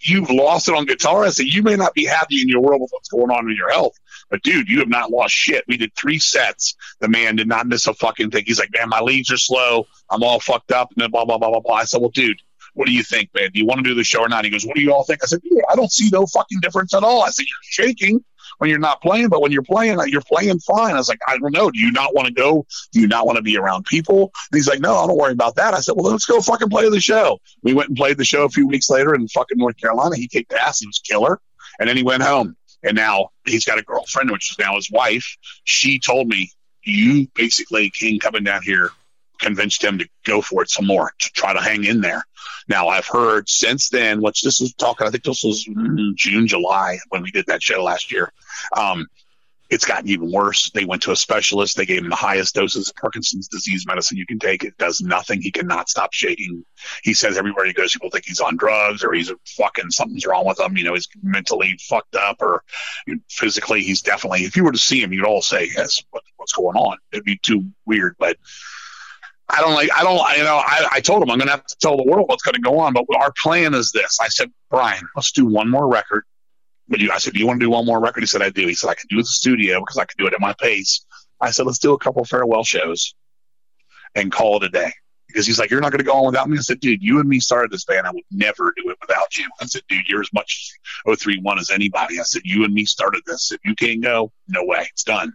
[0.00, 1.24] you've lost it on guitar.
[1.24, 3.56] I said, you may not be happy in your world with what's going on in
[3.56, 3.94] your health,
[4.30, 5.64] but dude, you have not lost shit.
[5.66, 6.76] We did three sets.
[7.00, 8.44] The man did not miss a fucking thing.
[8.46, 9.86] He's like, man, my leads are slow.
[10.10, 10.90] I'm all fucked up.
[10.94, 11.74] And then blah, blah, blah, blah, blah.
[11.74, 12.40] I said, well, dude,
[12.74, 13.50] what do you think, man?
[13.52, 14.44] Do you want to do the show or not?
[14.44, 15.24] He goes, what do you all think?
[15.24, 17.22] I said, yeah, I don't see no fucking difference at all.
[17.22, 18.24] I said, you're shaking
[18.58, 20.94] when you're not playing, but when you're playing, you're playing fine.
[20.94, 21.70] I was like, I don't know.
[21.70, 22.66] Do you not want to go?
[22.92, 24.32] Do you not want to be around people?
[24.50, 25.74] And he's like, No, I don't worry about that.
[25.74, 27.38] I said, Well, let's go fucking play the show.
[27.62, 30.16] We went and played the show a few weeks later in fucking North Carolina.
[30.16, 30.80] He kicked ass.
[30.80, 31.40] He was killer.
[31.78, 32.56] And then he went home.
[32.82, 35.36] And now he's got a girlfriend, which is now his wife.
[35.64, 36.50] She told me,
[36.84, 38.90] You basically came coming down here
[39.38, 42.24] convinced him to go for it some more to try to hang in there.
[42.68, 45.64] Now I've heard since then, which this is talking, I think this was
[46.16, 48.32] June, July when we did that show last year.
[48.76, 49.06] Um,
[49.70, 50.70] it's gotten even worse.
[50.70, 51.76] They went to a specialist.
[51.76, 54.64] They gave him the highest doses of Parkinson's disease medicine you can take.
[54.64, 55.42] It does nothing.
[55.42, 56.64] He cannot stop shaking.
[57.02, 60.46] He says everywhere he goes, people think he's on drugs or he's fucking something's wrong
[60.46, 60.76] with him.
[60.76, 62.62] You know, he's mentally fucked up or
[63.28, 63.82] physically.
[63.82, 64.44] He's definitely.
[64.44, 67.24] If you were to see him, you'd all say, "Yes, what, what's going on?" It'd
[67.24, 68.36] be too weird, but.
[69.50, 69.90] I don't like.
[69.94, 70.36] I don't.
[70.36, 70.56] You know.
[70.56, 72.60] I, I told him I'm going to have to tell the world what's going to
[72.60, 72.92] go on.
[72.92, 74.18] But our plan is this.
[74.20, 76.24] I said, Brian, let's do one more record
[76.88, 78.20] but you, I said, do you want to do one more record?
[78.20, 78.66] He said, I do.
[78.66, 80.40] He said, I can do it at the studio because I can do it at
[80.40, 81.04] my pace.
[81.40, 83.14] I said, let's do a couple farewell shows
[84.14, 84.92] and call it a day.
[85.26, 86.56] Because he's like, you're not going to go on without me.
[86.56, 88.06] I said, dude, you and me started this band.
[88.06, 89.46] I would never do it without you.
[89.60, 90.72] I said, dude, you're as much
[91.06, 92.18] 031 as anybody.
[92.18, 93.52] I said, you and me started this.
[93.52, 94.88] If you can't go, no way.
[94.90, 95.34] It's done.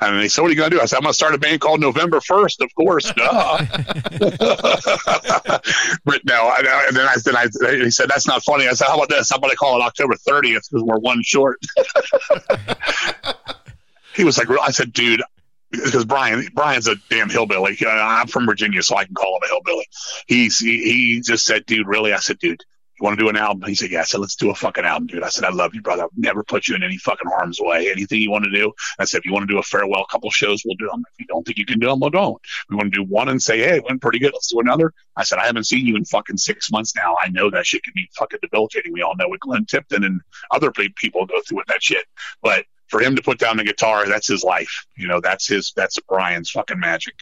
[0.00, 0.82] And they said, What are you going to do?
[0.82, 3.12] I said, I'm going to start a band called November 1st, of course.
[6.04, 8.66] But no, and then I said, I, he said, That's not funny.
[8.66, 9.30] I said, How about this?
[9.32, 11.58] I'm going to call it October 30th because we're one short.
[14.14, 15.22] he was like, I said, Dude,
[15.70, 17.78] because Brian Brian's a damn hillbilly.
[17.86, 19.86] I'm from Virginia, so I can call him a hillbilly.
[20.26, 22.12] He's he, he just said, dude, really?
[22.12, 22.60] I said, dude,
[23.00, 23.68] you want to do an album?
[23.68, 24.00] He said, yeah.
[24.00, 25.22] I said, let's do a fucking album, dude.
[25.22, 26.04] I said, I love you, brother.
[26.04, 27.90] I've never put you in any fucking harm's way.
[27.90, 28.72] Anything you want to do?
[28.98, 31.02] I said, if you want to do a farewell couple shows, we'll do them.
[31.12, 32.40] If you don't think you can do them, we'll don't.
[32.68, 34.32] We want to do one and say, hey, it went pretty good.
[34.32, 34.92] Let's do another.
[35.16, 37.16] I said, I haven't seen you in fucking six months now.
[37.22, 38.92] I know that shit can be fucking debilitating.
[38.92, 40.20] We all know what Glenn Tipton and
[40.50, 42.04] other people go through with that shit.
[42.42, 44.86] But for him to put down the guitar, that's his life.
[44.96, 47.14] You know, that's his, that's Brian's fucking magic.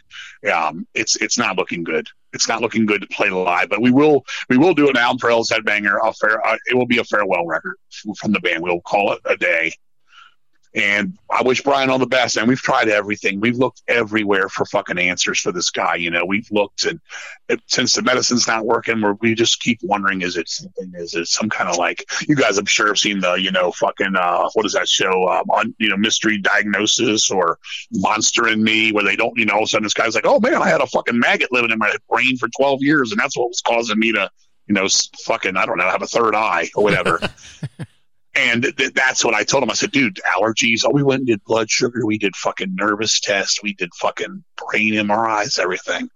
[0.53, 2.09] Um, it's, it's not looking good.
[2.33, 5.18] It's not looking good to play live, but we will, we will do an album
[5.18, 5.99] for Headbanger.
[6.03, 7.76] A fair, uh, it will be a farewell record
[8.18, 8.62] from the band.
[8.62, 9.72] We'll call it a day
[10.79, 12.37] and I wish Brian all the best.
[12.37, 13.41] And we've tried everything.
[13.41, 15.97] We've looked everywhere for fucking answers for this guy.
[15.97, 17.01] You know, we've looked and
[17.49, 20.93] it, since the medicine's not working, we just keep wondering, is it something?
[20.95, 23.72] Is it some kind of like, you guys, I'm sure have seen the, you know,
[23.72, 25.29] fucking, uh, what is that show?
[25.29, 27.59] Um, on, you know, mystery diagnosis or
[27.93, 30.26] monster in me where they don't, you know, all of a sudden this guy's like,
[30.26, 33.11] oh man, I had a fucking maggot living in my brain for 12 years.
[33.11, 34.31] And that's what was causing me to,
[34.68, 34.87] you know,
[35.24, 37.18] fucking, I don't know, have a third eye or whatever.
[38.39, 39.70] And th- that's what I told him.
[39.70, 40.82] I said, dude, allergies.
[40.84, 42.07] Oh, we went and did blood sugar.
[42.07, 43.62] We did fucking nervous tests.
[43.62, 46.09] We did fucking brain MRIs, everything.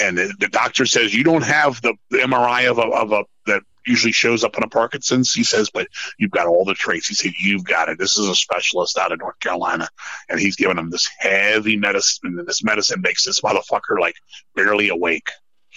[0.00, 3.24] And the, the doctor says, you don't have the, the MRI of a, of a,
[3.46, 5.34] that usually shows up on a Parkinson's.
[5.34, 5.86] He says, but
[6.18, 7.08] you've got all the traits.
[7.08, 7.98] He said, you've got it.
[7.98, 9.86] This is a specialist out of North Carolina.
[10.30, 12.38] And he's giving him this heavy medicine.
[12.38, 14.14] And this medicine makes this motherfucker like
[14.54, 15.28] barely awake.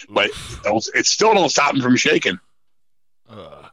[0.07, 0.29] But
[0.95, 2.39] it still don't stop him from shaking.
[3.29, 3.67] Uh.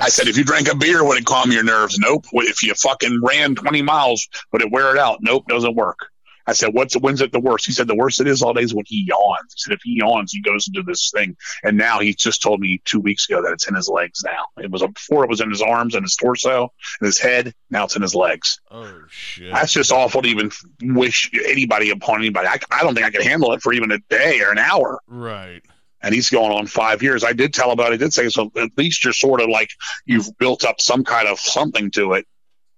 [0.00, 1.98] I said, if you drank a beer, would it calm your nerves?
[1.98, 2.26] Nope.
[2.32, 5.18] If you fucking ran 20 miles, would it wear it out?
[5.20, 5.98] Nope, doesn't work.
[6.46, 7.64] I said, what's when's it the worst?
[7.64, 9.54] He said, the worst it is all day is when he yawns.
[9.54, 11.36] He said, if he yawns, he goes into this thing.
[11.62, 14.46] And now he just told me two weeks ago that it's in his legs now.
[14.62, 17.54] It was before it was in his arms and his torso and his head.
[17.70, 18.60] Now it's in his legs.
[18.70, 19.52] Oh, shit.
[19.52, 20.50] That's just awful to even
[20.82, 22.48] wish anybody upon anybody.
[22.48, 25.00] I, I don't think I could handle it for even a day or an hour.
[25.08, 25.62] Right
[26.04, 27.24] and he's going on five years.
[27.24, 27.94] I did tell him about it.
[27.94, 29.70] I did say, so at least you're sort of like
[30.04, 32.26] you've built up some kind of something to it.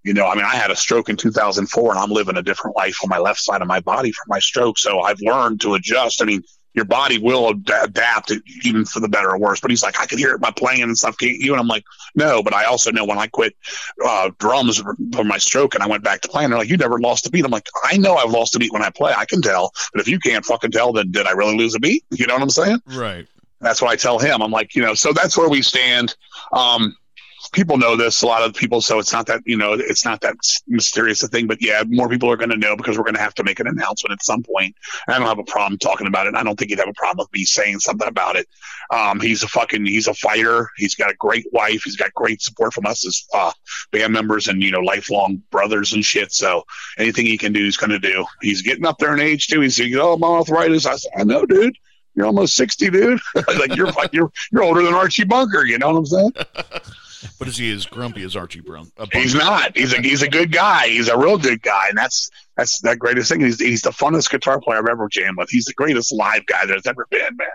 [0.05, 2.77] You know, I mean, I had a stroke in 2004 and I'm living a different
[2.77, 4.79] life on my left side of my body from my stroke.
[4.79, 6.23] So I've learned to adjust.
[6.23, 6.43] I mean,
[6.77, 9.61] your body will ad- adapt even for the better or worse.
[9.61, 11.17] But he's like, I can hear it by playing and stuff.
[11.19, 11.53] Can't you?
[11.53, 13.57] And I'm like, no, but I also know when I quit
[14.05, 17.01] uh, drums for my stroke and I went back to playing, they're like, you never
[17.01, 17.45] lost a beat.
[17.45, 19.15] I'm like, I know I've lost a beat when I play.
[19.17, 19.73] I can tell.
[19.93, 22.05] But if you can't fucking tell, then did I really lose a beat?
[22.11, 22.83] You know what I'm saying?
[22.87, 23.27] Right.
[23.61, 24.43] That's what I tell him.
[24.43, 26.15] I'm like, you know, so that's where we stand.
[26.53, 26.95] Um,
[27.53, 30.21] people know this a lot of people so it's not that you know it's not
[30.21, 30.37] that
[30.67, 33.21] mysterious a thing but yeah more people are going to know because we're going to
[33.21, 34.75] have to make an announcement at some point.
[35.09, 37.25] I don't have a problem talking about it i don't think he'd have a problem
[37.25, 38.49] with me saying something about it.
[38.91, 40.71] Um, he's a fucking he's a fighter.
[40.77, 41.83] He's got a great wife.
[41.85, 43.53] He's got great support from us as uh,
[43.93, 46.33] band members and you know lifelong brothers and shit.
[46.33, 46.65] So
[46.99, 48.25] anything he can do he's going to do.
[48.41, 49.61] He's getting up there in age too.
[49.61, 50.87] He's saying oh my arthritis.
[50.87, 51.77] I said i know dude.
[52.15, 53.21] You're almost 60 dude.
[53.59, 56.33] Like you're you're you're older than archie bunker you know what i'm saying
[57.39, 58.91] But is he as grumpy as Archie Brown?
[59.13, 59.77] He's not.
[59.77, 60.89] He's a he's a good guy.
[60.89, 63.41] He's a real good guy, and that's that's the greatest thing.
[63.41, 65.51] He's he's the funnest guitar player I've ever jammed with.
[65.51, 67.49] He's the greatest live guy there's ever been, man.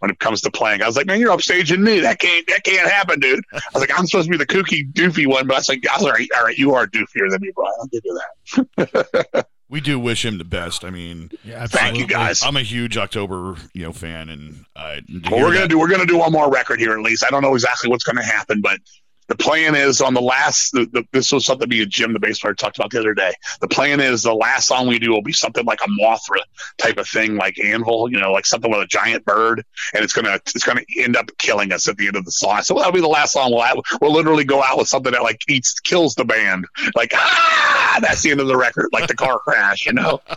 [0.00, 2.00] When it comes to playing, I was like, man, you're upstaging me.
[2.00, 3.44] That can't that can't happen, dude.
[3.52, 5.84] I was like, I'm supposed to be the kooky, doofy one, but I was like,
[5.92, 7.72] all right, all right, you are doofier than me, Brian.
[7.80, 8.20] I'll give you
[8.76, 9.46] that.
[9.70, 10.84] we do wish him the best.
[10.84, 12.42] I mean, yeah, thank you guys.
[12.42, 14.96] I'm a huge October, you know, fan, and uh,
[15.30, 15.68] well, we're gonna that.
[15.68, 17.24] do we're gonna do one more record here at least.
[17.24, 18.80] I don't know exactly what's gonna happen, but
[19.30, 20.72] the plan is on the last.
[20.72, 23.14] The, the, this was something me and Jim, the bass player, talked about the other
[23.14, 23.32] day.
[23.60, 26.40] The plan is the last song we do will be something like a Mothra
[26.78, 29.64] type of thing, like Anvil, you know, like something with a giant bird,
[29.94, 32.62] and it's gonna it's gonna end up killing us at the end of the song.
[32.62, 33.52] So that'll be the last song.
[33.52, 36.66] We'll have, we'll literally go out with something that like eats kills the band,
[36.96, 40.20] like ah, that's the end of the record, like the car crash, you know.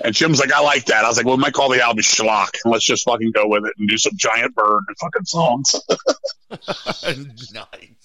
[0.00, 1.04] And Jim's like, I like that.
[1.04, 2.48] I was like, well, we might call the album Schlock.
[2.64, 5.74] And let's just fucking go with it and do some giant bird and fucking songs.
[7.54, 8.03] nice.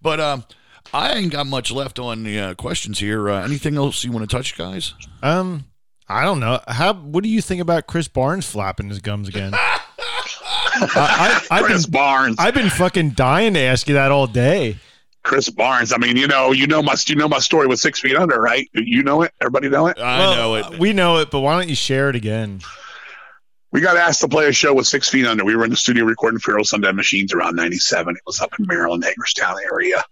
[0.00, 0.44] But um,
[0.92, 3.28] I ain't got much left on the uh, questions here.
[3.28, 4.94] Uh, anything else you want to touch, guys?
[5.22, 5.64] Um,
[6.08, 6.60] I don't know.
[6.68, 6.94] How?
[6.94, 9.52] What do you think about Chris Barnes flapping his gums again?
[10.80, 12.36] I, I, have Chris been, Barnes.
[12.38, 14.76] I've been fucking dying to ask you that all day.
[15.24, 15.92] Chris Barnes.
[15.92, 18.40] I mean, you know, you know my you know my story with Six Feet Under,
[18.40, 18.66] right?
[18.72, 19.32] You know it.
[19.40, 19.98] Everybody know it.
[19.98, 20.78] I Well, know it.
[20.78, 22.60] We know it, but why don't you share it again?
[23.70, 25.44] We got asked to play a show with Six Feet Under.
[25.44, 28.16] We were in the studio recording Fearless Undead Machines around '97.
[28.16, 30.02] It was up in Maryland, Hagerstown area.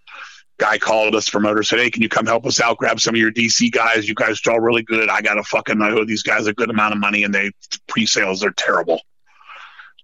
[0.58, 2.76] Guy called us, promoter said, "Hey, can you come help us out?
[2.76, 4.06] Grab some of your DC guys.
[4.06, 5.08] You guys draw really good.
[5.08, 7.50] I got a fucking I owe these guys a good amount of money, and they
[7.88, 9.00] pre-sales are terrible."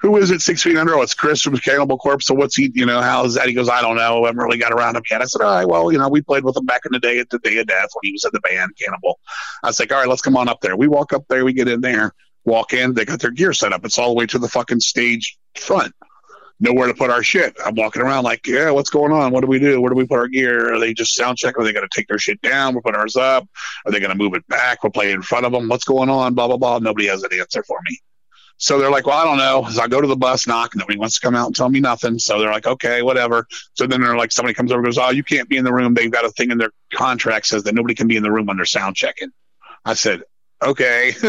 [0.00, 0.40] Who is it?
[0.40, 0.96] Six feet under?
[0.96, 2.26] Oh, it's Chris from Cannibal Corpse.
[2.26, 2.72] So what's he?
[2.74, 3.46] You know, how is that?
[3.46, 4.24] He goes, I don't know.
[4.24, 5.22] I haven't really got around him yet.
[5.22, 7.20] I said, all right, well, you know, we played with him back in the day
[7.20, 9.20] at the Day of Death when he was in the band Cannibal.
[9.62, 10.76] I was like, all right, let's come on up there.
[10.76, 12.12] We walk up there, we get in there,
[12.44, 12.94] walk in.
[12.94, 13.84] They got their gear set up.
[13.84, 15.92] It's all the way to the fucking stage front.
[16.60, 17.56] Nowhere to put our shit.
[17.64, 19.32] I'm walking around like, yeah, what's going on?
[19.32, 19.80] What do we do?
[19.80, 20.72] Where do we put our gear?
[20.72, 21.58] Are they just sound check?
[21.58, 22.74] Are they going to take their shit down?
[22.74, 23.48] We're putting ours up.
[23.84, 24.84] Are they going to move it back?
[24.84, 25.68] We're playing in front of them.
[25.68, 26.34] What's going on?
[26.34, 26.78] Blah blah blah.
[26.78, 27.98] Nobody has an answer for me.
[28.58, 29.68] So they're like, well, I don't know.
[29.70, 31.80] So I go to the bus, knock, nobody wants to come out and tell me
[31.80, 32.20] nothing.
[32.20, 33.44] So they're like, okay, whatever.
[33.74, 35.72] So then they're like, somebody comes over and goes, oh, you can't be in the
[35.72, 35.94] room.
[35.94, 38.46] They've got a thing in their contract says that nobody can be in the room
[38.46, 39.30] when they're sound checking.
[39.84, 40.22] I said,
[40.62, 41.12] okay.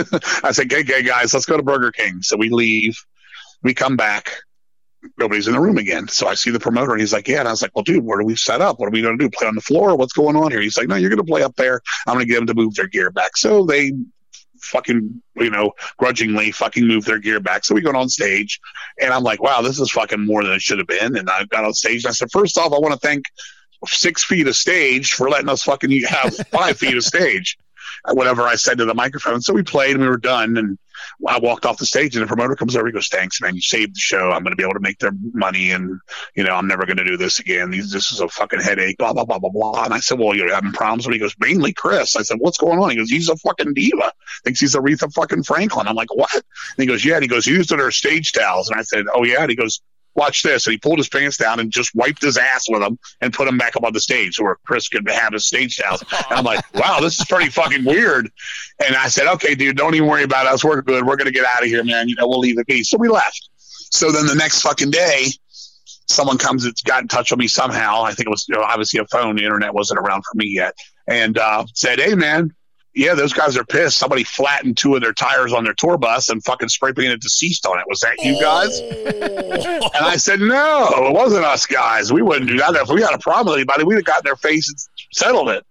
[0.44, 2.22] I said, okay, okay, guys, let's go to Burger King.
[2.22, 2.98] So we leave.
[3.62, 4.32] We come back.
[5.18, 6.08] Nobody's in the room again.
[6.08, 7.40] So I see the promoter and he's like, yeah.
[7.40, 8.80] And I was like, well, dude, where do we set up?
[8.80, 9.30] What are we going to do?
[9.30, 9.96] Play on the floor?
[9.98, 10.62] What's going on here?
[10.62, 11.82] He's like, no, you're going to play up there.
[12.08, 13.36] I'm going to get them to move their gear back.
[13.36, 13.92] So they
[14.62, 17.66] fucking, you know, grudgingly fucking move their gear back.
[17.66, 18.60] So we go on stage
[19.00, 21.18] and I'm like, wow, this is fucking more than it should have been.
[21.18, 23.26] And I got on stage and I said, first off, I want to thank
[23.86, 27.58] six feet of stage for letting us fucking have five feet of stage.
[28.12, 29.42] Whatever I said to the microphone.
[29.42, 30.58] So we played and we were done.
[30.58, 30.78] And
[31.28, 32.88] I walked off the stage and the promoter comes over.
[32.88, 33.56] He goes, "Thanks, man.
[33.56, 34.32] You saved the show.
[34.32, 36.00] I'm going to be able to make their money, and
[36.36, 37.72] you know, I'm never going to do this again.
[37.72, 39.84] These, this is a fucking headache." Blah blah blah blah blah.
[39.84, 42.58] And I said, "Well, you're having problems." And he goes, "Mainly Chris." I said, "What's
[42.58, 44.12] going on?" He goes, "He's a fucking diva.
[44.44, 46.44] Thinks he's Aretha fucking Franklin." I'm like, "What?" And
[46.78, 49.24] he goes, "Yeah." And he goes, "He used her stage towels." And I said, "Oh
[49.24, 49.82] yeah." And he goes,
[50.16, 50.66] watch this.
[50.68, 53.46] And he pulled his pants down and just wiped his ass with them and put
[53.46, 56.04] them back up on the stage where Chris could have his stage towels.
[56.30, 58.30] And I'm like, wow, this is pretty fucking weird.
[58.86, 60.64] And I said, okay, dude, don't even worry about us.
[60.64, 61.06] We're good.
[61.06, 62.08] We're going to get out of here, man.
[62.10, 62.84] You know, we'll leave it be.
[62.84, 63.50] So we left.
[63.58, 65.28] So then the next fucking day,
[66.08, 68.04] someone comes that's got in touch with me somehow.
[68.04, 69.36] I think it was you know, obviously a phone.
[69.36, 70.76] The internet wasn't around for me yet.
[71.08, 72.54] And uh, said, hey, man,
[72.96, 73.98] yeah, those guys are pissed.
[73.98, 77.66] Somebody flattened two of their tires on their tour bus and fucking spray painted deceased
[77.66, 77.86] on it.
[77.88, 78.80] Was that you guys?
[78.80, 82.14] and I said, no, it wasn't us guys.
[82.14, 82.76] We wouldn't do that.
[82.76, 84.78] If we had a problem with anybody, we'd have gotten their face and
[85.12, 85.66] settled it.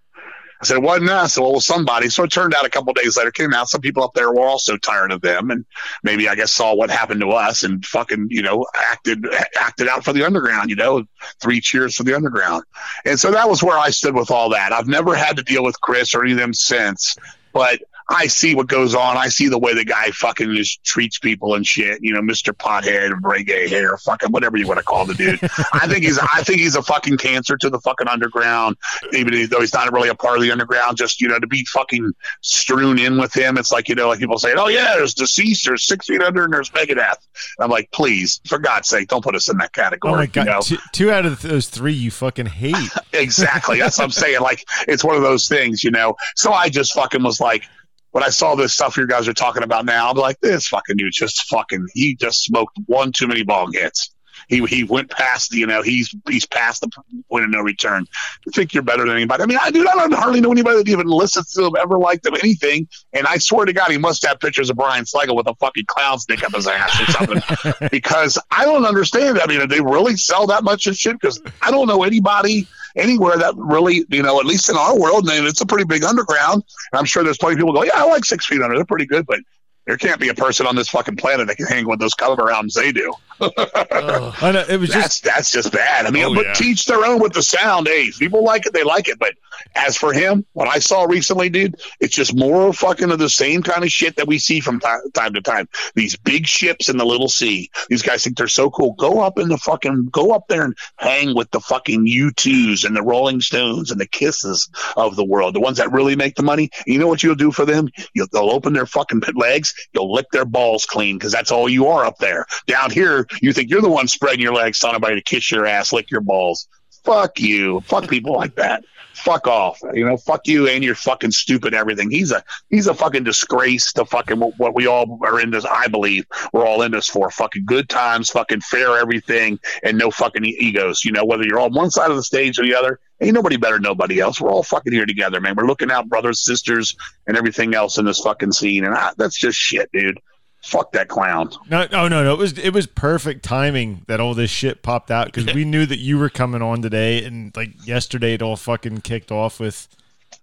[0.63, 1.37] I said, it wasn't us.
[1.37, 2.09] Well, it was somebody.
[2.09, 3.69] So it turned out a couple days later, came out.
[3.69, 5.65] Some people up there were also tired of them and
[6.05, 9.27] maybe, I guess, saw what happened to us and fucking, you know, acted
[9.59, 11.05] acted out for the underground, you know,
[11.41, 12.63] three cheers for the underground.
[13.05, 14.73] And so that was where I stood with all that.
[14.73, 17.17] I've never had to deal with Chris or any of them since,
[17.53, 17.81] but
[18.13, 19.17] I see what goes on.
[19.17, 21.99] I see the way the guy fucking just treats people and shit.
[22.03, 22.53] You know, Mr.
[22.53, 25.41] Pothead, reggae hair, fucking whatever you want to call the dude.
[25.73, 28.77] I think he's I think he's a fucking cancer to the fucking underground.
[29.15, 31.65] Even though he's not really a part of the underground, just you know, to be
[31.65, 32.13] fucking
[32.43, 35.65] strewn in with him, it's like you know, like people saying, "Oh yeah, there's deceased,
[35.65, 37.17] there's six feet under, and there's Megadeth."
[37.59, 40.13] I'm like, please, for God's sake, don't put us in that category.
[40.13, 40.61] Oh my god, you know?
[40.61, 42.77] two, two out of those three you fucking hate.
[43.15, 43.79] exactly.
[43.79, 44.41] That's what I'm saying.
[44.41, 46.17] Like it's one of those things, you know.
[46.37, 47.65] So I just fucking was like,
[48.13, 50.97] when I saw this stuff you guys are talking about now, I'm like, this fucking
[50.97, 54.15] dude just fucking he just smoked one too many bong hits.
[54.49, 56.91] He he went past, you know, he's he's past the
[57.31, 58.07] point of no return.
[58.45, 59.43] You think you're better than anybody?
[59.43, 61.99] I mean, I dude, I don't hardly know anybody that even listens to him, ever
[61.99, 62.89] liked him, anything.
[63.13, 65.87] And I swear to God, he must have pictures of Brian Slagel with a fucking
[65.87, 67.89] clown stick up his ass or something.
[67.91, 69.39] because I don't understand.
[69.39, 71.19] I mean, do they really sell that much of shit?
[71.19, 72.67] Because I don't know anybody
[72.97, 76.05] anywhere that really, you know, at least in our world, and it's a pretty big
[76.05, 76.63] underground.
[76.93, 78.77] I'm sure there's plenty of people go, yeah, I like Six Feet Under.
[78.77, 79.41] They're pretty good, but
[79.87, 82.51] There can't be a person on this fucking planet that can hang with those cover
[82.51, 83.13] albums they do.
[83.41, 86.07] I know, it was that's just that's just bad.
[86.07, 86.53] I mean, Oh, but yeah.
[86.55, 87.89] teach their own with the sound.
[87.89, 89.19] Hey, if people like it, they like it.
[89.19, 89.35] But
[89.75, 93.63] as for him, what I saw recently, dude, it's just more fucking of the same
[93.63, 95.69] kind of shit that we see from ti- time to time.
[95.95, 97.71] These big ships in the little sea.
[97.89, 98.93] These guys think they're so cool.
[98.95, 102.95] Go up in the fucking, go up there and hang with the fucking U2s and
[102.97, 106.43] the Rolling Stones and the Kisses of the world, the ones that really make the
[106.43, 106.71] money.
[106.87, 107.89] You know what you'll do for them?
[108.15, 109.72] You'll, they'll open their fucking legs.
[109.93, 112.47] You'll lick their balls clean because that's all you are up there.
[112.67, 115.67] Down here, you think you're the one spreading your legs, telling everybody to kiss your
[115.67, 116.69] ass, lick your balls.
[117.05, 117.81] Fuck you.
[117.81, 118.85] Fuck people like that.
[119.15, 119.81] Fuck off.
[119.93, 122.11] You know, fuck you and your fucking stupid everything.
[122.11, 125.65] He's a he's a fucking disgrace to fucking what we all are in this.
[125.65, 130.11] I believe we're all in this for fucking good times, fucking fair everything, and no
[130.11, 131.05] fucking egos.
[131.05, 133.57] You know, whether you're on one side of the stage or the other, ain't nobody
[133.57, 134.41] better than nobody else.
[134.41, 135.55] We're all fucking here together, man.
[135.57, 136.97] We're looking out brothers, sisters,
[137.27, 140.21] and everything else in this fucking scene, and I, that's just shit, dude.
[140.63, 141.51] Fuck that clown.
[141.69, 142.35] no, no, no, no.
[142.35, 145.87] It was it was perfect timing that all this shit popped out because we knew
[145.87, 149.89] that you were coming on today, and like yesterday, it all fucking kicked off with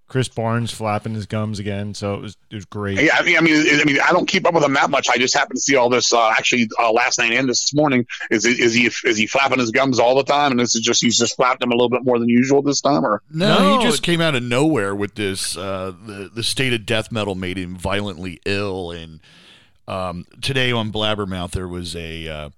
[0.09, 1.93] Chris Barnes flapping his gums again.
[1.93, 2.99] So it was it was great.
[2.99, 5.07] Yeah, I mean, I mean, I mean, I don't keep up with him that much.
[5.07, 8.05] I just happened to see all this uh, actually uh, last night and this morning.
[8.29, 10.81] Is he- is he is he flapping his gums all the time, and this is
[10.81, 13.59] just he's just flapped them a little bit more than usual this time, or No,
[13.59, 15.55] No, he just it- came out of nowhere with this.
[15.55, 19.19] Uh, the the state of death metal made him violently ill, and
[19.87, 22.49] um, today on Blabbermouth there was a uh,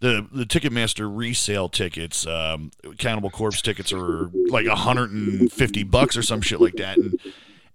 [0.00, 2.26] the the Ticketmaster resale tickets.
[2.26, 6.96] Um, Cannibal Corpse tickets are like hundred and fifty bucks or some shit like that,
[6.96, 7.18] and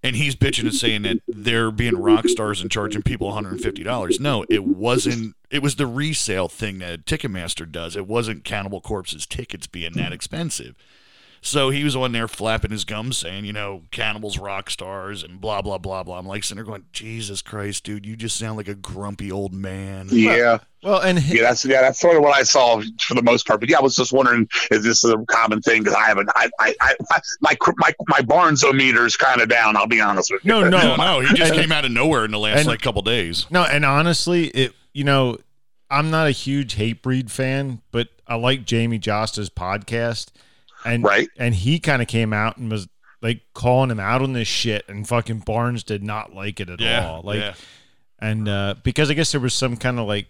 [0.03, 3.53] and he's bitching and saying that they're being rock stars and charging people one hundred
[3.53, 4.19] and fifty dollars.
[4.19, 5.35] No, it wasn't.
[5.49, 7.95] It was the resale thing that Ticketmaster does.
[7.95, 10.75] It wasn't Cannibal Corpse's tickets being that expensive.
[11.45, 15.39] So he was on there flapping his gums, saying, you know, cannibals, rock stars, and
[15.39, 16.17] blah blah blah blah.
[16.17, 19.53] I'm like sitting there going, Jesus Christ, dude, you just sound like a grumpy old
[19.53, 20.07] man.
[20.11, 23.45] yeah, Well, and yeah, that's yeah, that's sort of what I saw for the most
[23.45, 23.59] part.
[23.59, 25.83] But yeah, I was just wondering, is this a common thing?
[25.83, 26.95] Because I haven't, I, I, I,
[27.41, 29.77] my cr- my my Barnes meter is kind of down.
[29.77, 30.49] I'll be honest with you.
[30.49, 32.81] no, no, No, no, he just came out of nowhere in the last and- like
[32.81, 33.45] couple days.
[33.51, 35.37] No, and honestly, it you know,
[35.91, 40.29] I'm not a huge Hatebreed fan, but I like Jamey Jasta's podcast,
[40.85, 41.27] and Right.
[41.37, 42.87] and he kind of came out and was
[43.21, 46.79] like calling him out on this shit, and fucking Barnes did not like it at
[46.79, 47.53] Yeah, all, like, yeah.
[48.19, 50.27] and uh, because I guess there was some kind of like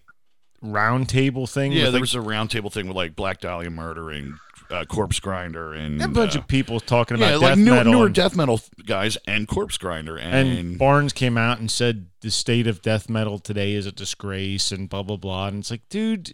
[0.62, 4.10] round table thing, Yeah, there like, was a roundtable thing with like Black Dahlia Murder
[4.12, 4.36] and
[4.72, 7.72] uh, Corpse Grinder and a bunch uh, of people talking about yeah, death like new,
[7.72, 11.70] metal, newer and, death metal guys and Corpse Grinder and, and Barnes came out and
[11.70, 15.60] said the state of death metal today is a disgrace and blah blah blah, and
[15.60, 16.34] it's like, dude.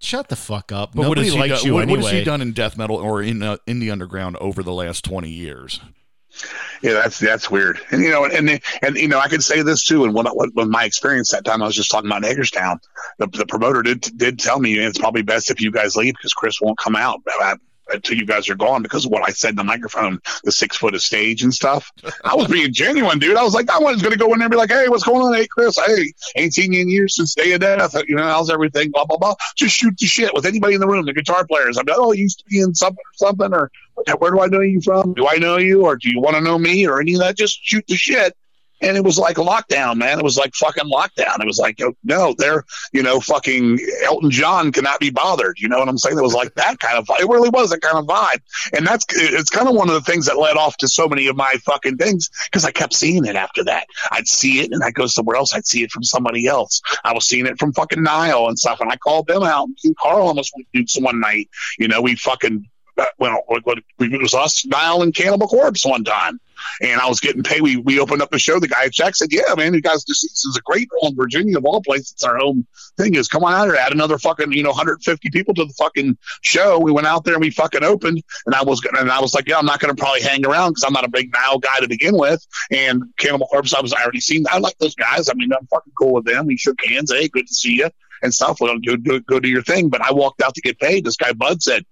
[0.00, 0.90] Shut the fuck up!
[0.94, 1.66] but what Nobody has likes done?
[1.66, 2.00] you What, anyway.
[2.02, 4.72] what has he done in death metal or in uh, in the underground over the
[4.72, 5.80] last twenty years?
[6.82, 7.80] Yeah, that's that's weird.
[7.90, 10.04] And you know, and and you know, I could say this too.
[10.04, 12.78] And when when, when my experience that time, I was just talking about Hagerstown.
[13.18, 16.32] The, the promoter did did tell me it's probably best if you guys leave because
[16.32, 17.20] Chris won't come out
[17.90, 20.76] until you guys are gone because of what I said in the microphone, the six
[20.76, 21.90] foot of stage and stuff.
[22.24, 23.36] I was being genuine, dude.
[23.36, 25.04] I was like, I was going to go in there and be like, hey, what's
[25.04, 25.34] going on?
[25.34, 25.78] Hey, Chris.
[25.78, 27.94] Hey, ain't seen you in years since day of death.
[28.06, 28.90] You know, how's everything?
[28.90, 29.34] Blah blah blah.
[29.56, 31.04] Just shoot the shit with anybody in the room.
[31.06, 31.78] The guitar players.
[31.78, 33.70] I'm like, oh, you used to be in something or something or
[34.18, 35.14] where do I know you from?
[35.14, 37.36] Do I know you or do you want to know me or any of that?
[37.36, 38.36] Just shoot the shit.
[38.80, 40.18] And it was like lockdown, man.
[40.18, 41.40] It was like fucking lockdown.
[41.40, 45.58] It was like, oh, no, they're, you know, fucking Elton John cannot be bothered.
[45.58, 46.16] You know what I'm saying?
[46.18, 48.40] It was like that kind of, it really was that kind of vibe.
[48.76, 51.26] And that's, it's kind of one of the things that led off to so many
[51.26, 53.86] of my fucking things because I kept seeing it after that.
[54.12, 55.54] I'd see it and I'd go somewhere else.
[55.54, 56.80] I'd see it from somebody else.
[57.04, 58.80] I was seeing it from fucking Nile and stuff.
[58.80, 59.68] And I called them out.
[59.84, 61.48] And Karl almost went dudes one night.
[61.78, 66.40] You know, we fucking, uh, well, it was us, Nile, and Cannibal Corpse one time.
[66.80, 67.62] And I was getting paid.
[67.62, 68.58] We, we opened up the show.
[68.58, 71.14] The guy Jack said, Yeah, man, you guys, this is a great one.
[71.16, 72.66] Virginia, of all places, it's our home
[72.96, 75.74] thing is come on out here, add another fucking, you know, 150 people to the
[75.74, 76.78] fucking show.
[76.78, 78.22] We went out there and we fucking opened.
[78.46, 80.44] And I was gonna, and I was like, Yeah, I'm not going to probably hang
[80.44, 82.44] around because I'm not a big Nile guy to begin with.
[82.70, 84.44] And Cannibal Corpse, I was I already seen.
[84.50, 85.28] I like those guys.
[85.28, 86.46] I mean, I'm fucking cool with them.
[86.46, 87.12] We shook hands.
[87.12, 87.90] Hey, good to see you
[88.22, 88.60] and stuff.
[88.60, 89.88] Well, go, go do your thing.
[89.88, 91.04] But I walked out to get paid.
[91.04, 91.84] This guy, Bud, said,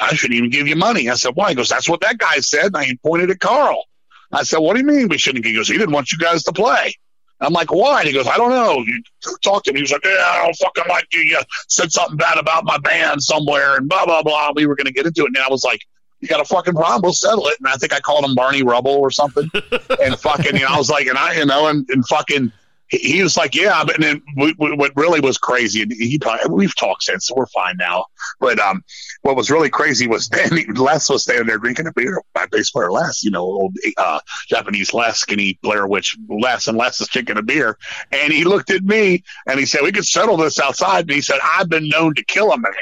[0.00, 1.08] I shouldn't even give you money.
[1.08, 1.50] I said, why?
[1.50, 2.66] He goes, that's what that guy said.
[2.66, 3.84] And I pointed at Karl.
[4.32, 5.44] I said, what do you mean we shouldn't?
[5.44, 6.94] He goes, he didn't want you guys to play.
[7.40, 8.00] I'm like, why?
[8.00, 8.84] And he goes, I don't know.
[8.84, 9.02] You
[9.44, 9.76] talk to him.
[9.76, 11.20] He was like, yeah, I don't fucking like you.
[11.20, 14.50] You said something bad about my band somewhere and blah, blah, blah.
[14.54, 15.28] We were going to get into it.
[15.28, 15.80] And I was like,
[16.20, 17.02] you got a fucking problem.
[17.02, 17.54] We'll settle it.
[17.60, 19.48] And I think I called him Barney Rubble or something.
[20.02, 22.50] and fucking, you know, I was like, and I, you know, and, and fucking,
[22.88, 26.48] he, was like, yeah, but then we, we, what really was crazy, and he probably,
[26.50, 28.06] we've talked since, so we're fine now.
[28.40, 28.82] But um,
[29.22, 32.22] what was really crazy was Danny Les was standing there drinking a beer.
[32.34, 36.78] My bass player Les, you know, old uh, Japanese Les, skinny Blair Witch Les, and
[36.78, 37.76] Les is drinking a beer,
[38.10, 41.20] and he looked at me and he said, "We could settle this outside." And he
[41.20, 42.72] said, "I've been known to kill a man."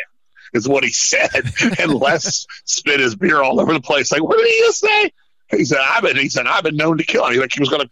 [0.52, 4.12] Is what he said, and Les spit his beer all over the place.
[4.12, 5.12] Like, what did he just say?
[5.50, 7.34] He said, "I've been." He said, "I've been known to kill." Him.
[7.34, 7.90] He, like he was going to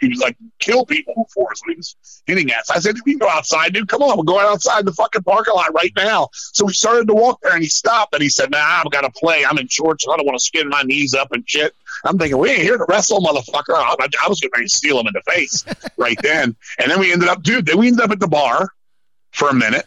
[0.00, 1.96] he was like kill people before what he was
[2.26, 2.48] hitting.
[2.64, 3.88] So I said, we can go outside, dude.
[3.88, 6.28] Come on, we're going outside the fucking parking lot right now.
[6.32, 9.02] So we started to walk there and he stopped and he said, Nah, I've got
[9.02, 9.44] to play.
[9.44, 10.06] I'm in shorts.
[10.10, 11.74] I don't want to skin my knees up and shit.
[12.04, 13.74] I'm thinking, we ain't here to wrestle, motherfucker.
[13.74, 15.64] I, I was getting ready to steal him in the face
[15.96, 16.56] right then.
[16.78, 18.70] And then we ended up, dude, then we ended up at the bar
[19.32, 19.86] for a minute.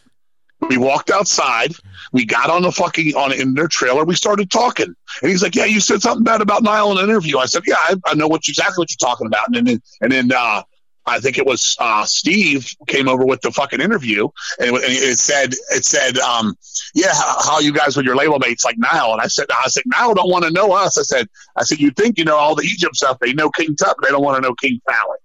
[0.70, 1.74] We walked outside.
[2.14, 4.06] We got on the fucking on in their trailer.
[4.06, 7.10] We started talking, and he's like, "Yeah, you said something bad about Nile in an
[7.10, 9.82] interview." I said, "Yeah, I, I know what exactly what you're talking about." And then
[10.00, 10.62] and then uh,
[11.06, 14.30] I think it was uh, Steve came over with the fucking interview,
[14.60, 16.56] and it, and it said it said, um,
[16.94, 19.68] "Yeah, how, how, you guys with your label mates like Nile?" And I said, "I
[19.68, 21.28] said Nile don't want to know us." I said,
[21.58, 23.18] "I said you think you know all the Egypt stuff?
[23.20, 25.18] They know King Tut, but they don't want to know King Fowley."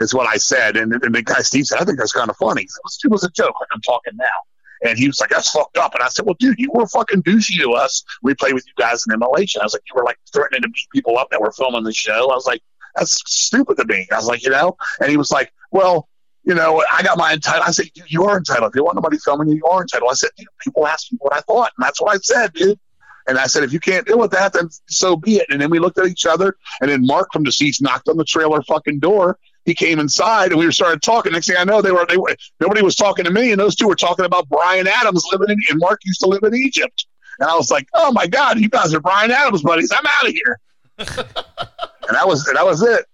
[0.00, 2.36] Is what I said, and, and the guy Steve said, "I think that's kind of
[2.36, 4.26] funny." It was a joke, like I'm talking now.
[4.84, 5.94] And he was like, that's fucked up.
[5.94, 8.04] And I said, well, dude, you were fucking douchey to us.
[8.22, 9.54] We played with you guys in MLH.
[9.54, 11.84] And I was like, you were like threatening to beat people up that were filming
[11.84, 12.30] the show.
[12.30, 12.62] I was like,
[12.94, 14.06] that's stupid to me.
[14.12, 14.76] I was like, you know?
[15.00, 16.08] And he was like, well,
[16.44, 17.64] you know, I got my entitled.
[17.66, 18.70] I said, you are entitled.
[18.70, 20.10] If you want nobody filming you, you are entitled.
[20.10, 20.30] I said,
[20.62, 21.72] people asked me what I thought.
[21.76, 22.78] And that's what I said, dude.
[23.26, 25.46] And I said, if you can't deal with that, then so be it.
[25.48, 26.56] And then we looked at each other.
[26.82, 30.50] And then Mark from the seats knocked on the trailer fucking door he came inside
[30.50, 31.32] and we started talking.
[31.32, 33.74] Next thing I know, they were they were nobody was talking to me, and those
[33.74, 37.06] two were talking about Brian Adams living in and Mark used to live in Egypt.
[37.40, 39.90] And I was like, "Oh my God, you guys are Brian Adams buddies!
[39.92, 40.60] I'm out of here."
[40.98, 43.06] and that was and that was it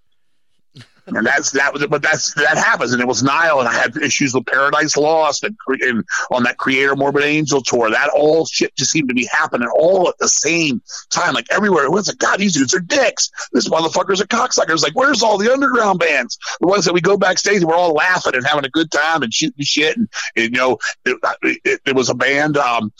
[1.06, 3.97] and that's that was but that's that happens and it was Nile and I had
[3.97, 8.74] issues with Paradise Lost and, and on that Kreator Morbid Angel tour that all shit
[8.77, 12.18] just seemed to be happening all at the same time like everywhere it was like
[12.18, 15.98] God these dudes are dicks this motherfucker's a cocksucker It's like where's all the underground
[15.98, 18.90] bands the ones that we go backstage and we're all laughing and having a good
[18.90, 21.18] time and shooting shit and, and you know it,
[21.64, 22.93] it, it was a band um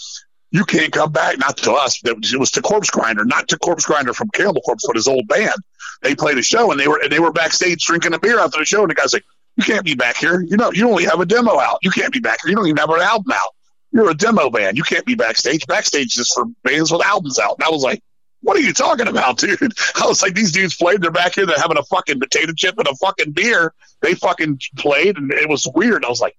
[0.51, 1.39] you can't come back.
[1.39, 2.01] Not to us.
[2.05, 5.29] It was to Corpse Grinder, not to Corpse Grinder from Cannibal Corpse, but his old
[5.29, 5.55] band.
[6.03, 8.59] They played a show and they were and they were backstage drinking a beer after
[8.59, 8.83] the show.
[8.83, 9.25] And the guy's like,
[9.57, 10.43] "You can't be back here.
[10.43, 11.79] You know, you only have a demo out.
[11.83, 12.51] You can't be back here.
[12.51, 13.55] You don't even have an album out.
[13.93, 14.77] You're a demo band.
[14.77, 15.67] You can't be backstage.
[15.67, 18.03] Backstage is for bands with albums out." And I was like,
[18.43, 21.03] "What are you talking about, dude?" I was like, "These dudes played.
[21.03, 21.47] They're back here.
[21.47, 23.75] They're having a fucking potato chip and a fucking beer.
[24.01, 26.37] They fucking played, and it was weird." I was like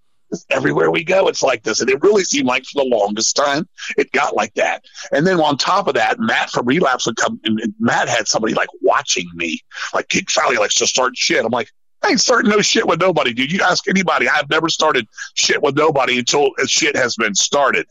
[0.49, 1.81] everywhere we go, it's like this.
[1.81, 3.67] And it really seemed like for the longest time,
[3.97, 4.83] it got like that.
[5.11, 8.53] And then on top of that, Matt from Relapse would come, and Matt had somebody
[8.53, 9.59] like watching me,
[9.93, 11.43] like King Fowley likes to start shit.
[11.43, 11.69] I'm like,
[12.03, 13.51] I ain't starting no shit with nobody, dude.
[13.51, 17.85] You ask anybody, I've never started shit with nobody until shit has been started.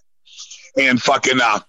[0.76, 1.60] And fucking, uh,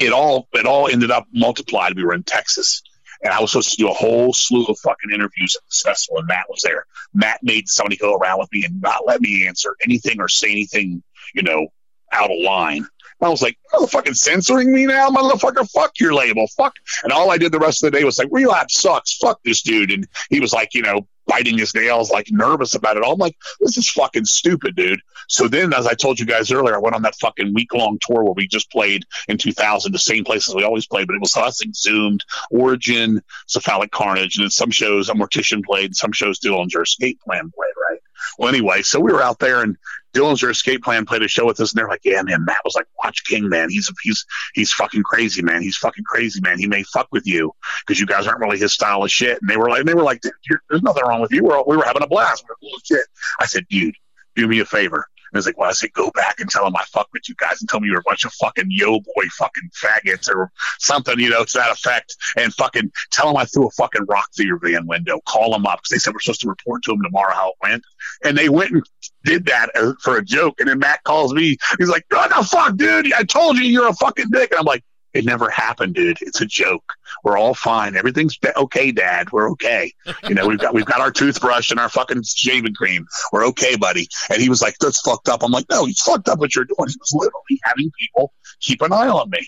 [0.00, 1.94] it all, it all ended up multiplied.
[1.94, 2.82] We were in Texas
[3.22, 6.18] and I was supposed to do a whole slew of fucking interviews at this festival,
[6.18, 6.86] and Matt was there.
[7.14, 10.50] Matt made somebody go around with me and not let me answer anything or say
[10.50, 11.02] anything,
[11.34, 11.68] you know,
[12.12, 12.86] out of line.
[13.22, 15.68] I was like, motherfucking censoring me now, motherfucker.
[15.70, 16.46] Fuck your label.
[16.56, 16.74] Fuck.
[17.04, 19.16] And all I did the rest of the day was like, relapse sucks.
[19.16, 19.92] Fuck this dude.
[19.92, 23.12] And he was like, you know, biting his nails, like nervous about it all.
[23.12, 25.00] I'm like, this is fucking stupid, dude.
[25.28, 27.98] So then, as I told you guys earlier, I went on that fucking week long
[28.00, 31.20] tour where we just played in 2000, the same places we always played, but it
[31.20, 36.40] was us exhumed, Origin, Cephalic Carnage, and then some shows a Mortician played, some shows
[36.40, 38.00] Dillinger Escape Plan played, right?
[38.38, 39.76] Well, anyway, so we were out there and
[40.14, 42.74] Dillinger Escape Plan played a show with us, and they're like, "Yeah, man." Matt was
[42.74, 43.70] like, "Watch King, man.
[43.70, 44.24] He's he's
[44.54, 45.62] he's fucking crazy, man.
[45.62, 46.58] He's fucking crazy, man.
[46.58, 47.52] He may fuck with you
[47.86, 50.02] because you guys aren't really his style of shit." And they were like, "They were
[50.02, 50.22] like,
[50.68, 51.44] there's nothing wrong with you.
[51.44, 52.44] We're we were having a blast.
[52.60, 53.06] We were shit."
[53.40, 53.94] I said, "Dude,
[54.36, 56.76] do me a favor." And it's like, well, I said, go back and tell him
[56.76, 59.24] I fuck with you guys and tell me you're a bunch of fucking yo boy
[59.38, 62.16] fucking faggots or something, you know, to that effect.
[62.36, 65.20] And fucking tell him I threw a fucking rock through your van window.
[65.26, 67.54] Call him up because they said we're supposed to report to him tomorrow how it
[67.62, 67.82] went.
[68.24, 68.82] And they went and
[69.24, 70.60] did that uh, for a joke.
[70.60, 71.56] And then Matt calls me.
[71.78, 73.12] He's like, what the fuck, dude?
[73.12, 74.50] I told you you're a fucking dick.
[74.50, 74.84] And I'm like,
[75.14, 76.18] it never happened, dude.
[76.22, 76.94] It's a joke.
[77.24, 77.96] We're all fine.
[77.96, 79.30] Everything's okay, Dad.
[79.32, 79.92] We're okay.
[80.26, 83.06] You know, we've got we've got our toothbrush and our fucking shaving cream.
[83.32, 84.08] We're okay, buddy.
[84.30, 86.64] And he was like, "That's fucked up." I'm like, "No, he's fucked up what you're
[86.64, 89.46] doing." He was literally having people keep an eye on me.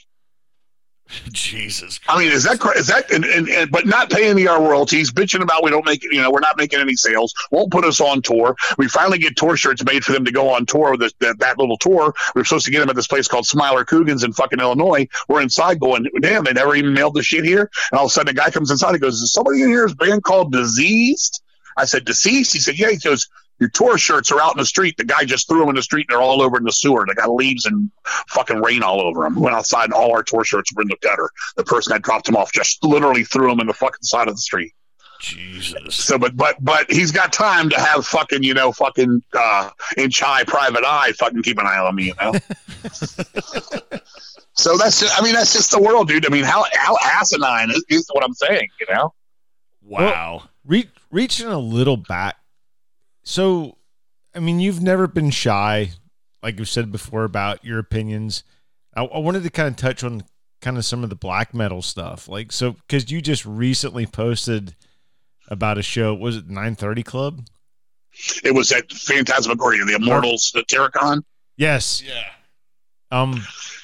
[1.33, 2.01] Jesus.
[2.09, 5.13] I mean, is that is that and, and, and, but not paying any our royalties,
[5.13, 8.01] bitching about we don't make you know we're not making any sales, won't put us
[8.01, 8.57] on tour.
[8.79, 11.39] We finally get tour shirts made for them to go on tour with this, that,
[11.41, 12.15] that little tour.
[12.35, 15.07] We are supposed to get them at this place called Smiler Grogan's in fucking Illinois.
[15.29, 17.71] We're inside going, damn, they never even mailed the shit here.
[17.91, 18.93] And all of a sudden, a guy comes inside.
[18.93, 21.43] He goes, "Is somebody in here is band called Diseased?"
[21.77, 22.53] I said, deceased?
[22.53, 22.91] He said, yeah.
[22.91, 23.29] He goes,
[23.61, 24.97] your tour shirts are out in the street.
[24.97, 26.07] The guy just threw them in the street.
[26.09, 27.05] And they're all over in the sewer.
[27.07, 27.91] They got leaves and
[28.29, 29.37] fucking rain all over them.
[29.37, 31.31] Went outside and all our tour shirts were in the gutter.
[31.57, 34.35] The person that dropped them off just literally threw them in the fucking side of
[34.35, 34.75] the street.
[35.21, 35.95] Jesus.
[35.95, 40.11] So, but but but he's got time to have fucking you know fucking uh, in
[40.11, 42.33] chai private eye fucking keep an eye on me, you know.
[44.53, 46.27] so that's just, I mean that's just the world, dude.
[46.27, 49.15] I mean how how asinine is, is what I'm saying, you know.
[49.83, 50.01] Wow.
[50.01, 52.37] Well, re- reaching a little back.
[53.25, 53.79] So,
[54.35, 55.91] I mean, you've never been shy,
[56.43, 58.45] like you've said before about your opinions.
[58.95, 60.25] I, I wanted to kind of touch on
[60.61, 64.75] kind of some of the black metal stuff, like so because you just recently posted
[65.49, 66.15] about a show.
[66.15, 67.47] Was it Nine Thirty Club?
[68.45, 71.25] It was at Phantasmagoria, the Immortals, the Satyricon.
[71.57, 72.03] Yes.
[72.03, 72.25] Yeah.
[73.11, 73.43] Um,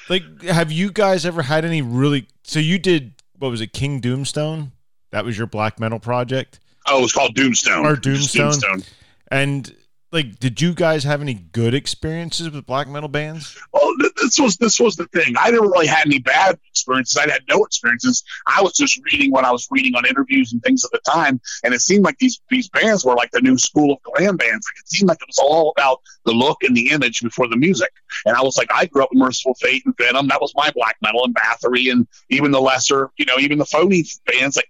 [0.09, 2.27] like, have you guys ever had any really?
[2.43, 4.71] So you did what was it, King Doomstone?
[5.11, 6.59] That was your black metal project.
[6.87, 7.83] Oh, it was called Doomstone.
[7.83, 8.53] Or Doomstone.
[8.53, 8.89] Doomstone.
[9.31, 9.73] And
[10.11, 13.57] like did you guys have any good experiences with black metal bands?
[13.73, 15.35] Oh, well this was this was the thing.
[15.39, 17.17] I never really had any bad experiences.
[17.17, 18.23] I had no experiences.
[18.45, 21.39] I was just reading what i was reading on interviews and things at the time
[21.63, 24.67] and it seemed like these these bands were like the new school of glam bands.
[24.67, 27.57] Like it seemed like it was all about the look and the image before the
[27.57, 27.91] music.
[28.25, 30.27] And i was like i grew up with Mercyful Fate and venom.
[30.27, 33.65] That was my black metal and bathory and even the lesser you know even the
[33.65, 34.69] phony bands like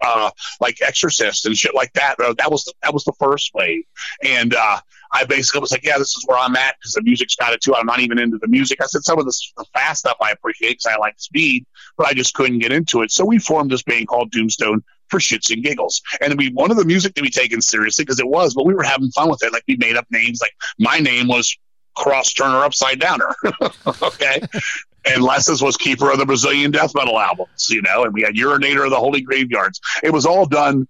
[0.00, 0.30] uh,
[0.60, 2.16] like Exorcist and shit like that.
[2.20, 3.84] Uh, that was the, that was the first wave,
[4.22, 4.78] and uh,
[5.12, 7.60] I basically was like, yeah, this is where I'm at because the music's got it
[7.60, 7.74] too.
[7.74, 8.82] I'm not even into the music.
[8.82, 11.64] I said some of the fast stuff I appreciate because I like speed,
[11.96, 13.10] but I just couldn't get into it.
[13.10, 16.02] So we formed this band called Doomstone for shits and giggles.
[16.20, 18.82] And we wanted the music to be taken seriously because it was, but we were
[18.82, 19.52] having fun with it.
[19.52, 20.40] Like we made up names.
[20.42, 21.56] Like my name was
[21.96, 23.34] Cross Turner Upside Downer.
[24.02, 24.42] okay
[25.08, 28.34] and Les's was keeper of the Brazilian death metal albums, you know, and we had
[28.34, 29.80] Urinator of the Holy Graveyards.
[30.02, 30.86] It was all done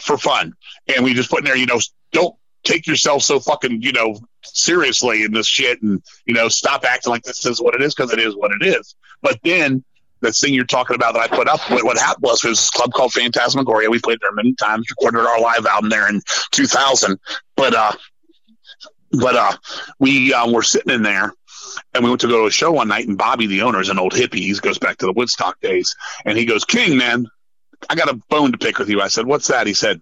[0.00, 0.52] for fun.
[0.94, 1.80] And we just put in there, you know,
[2.12, 6.84] don't take yourself so fucking, you know, seriously in this shit and, you know, stop
[6.84, 8.94] acting like this is what it is because it is what it is.
[9.22, 9.84] But then
[10.20, 12.76] the thing you're talking about that I put up, what, what happened was, was a
[12.76, 13.90] club called Phantasmagoria.
[13.90, 16.20] We played there many times, recorded our live album there in
[16.52, 17.18] 2000.
[17.56, 17.92] But, uh,
[19.12, 19.52] but uh,
[19.98, 21.32] we um, were sitting in there
[21.94, 23.88] and we went to go to a show one night, and Bobby, the owner, is
[23.88, 24.40] an old hippie.
[24.40, 25.94] He goes back to the Woodstock days,
[26.24, 27.26] and he goes, "King, man,
[27.88, 30.00] I got a bone to pick with you." I said, "What's that?" He said,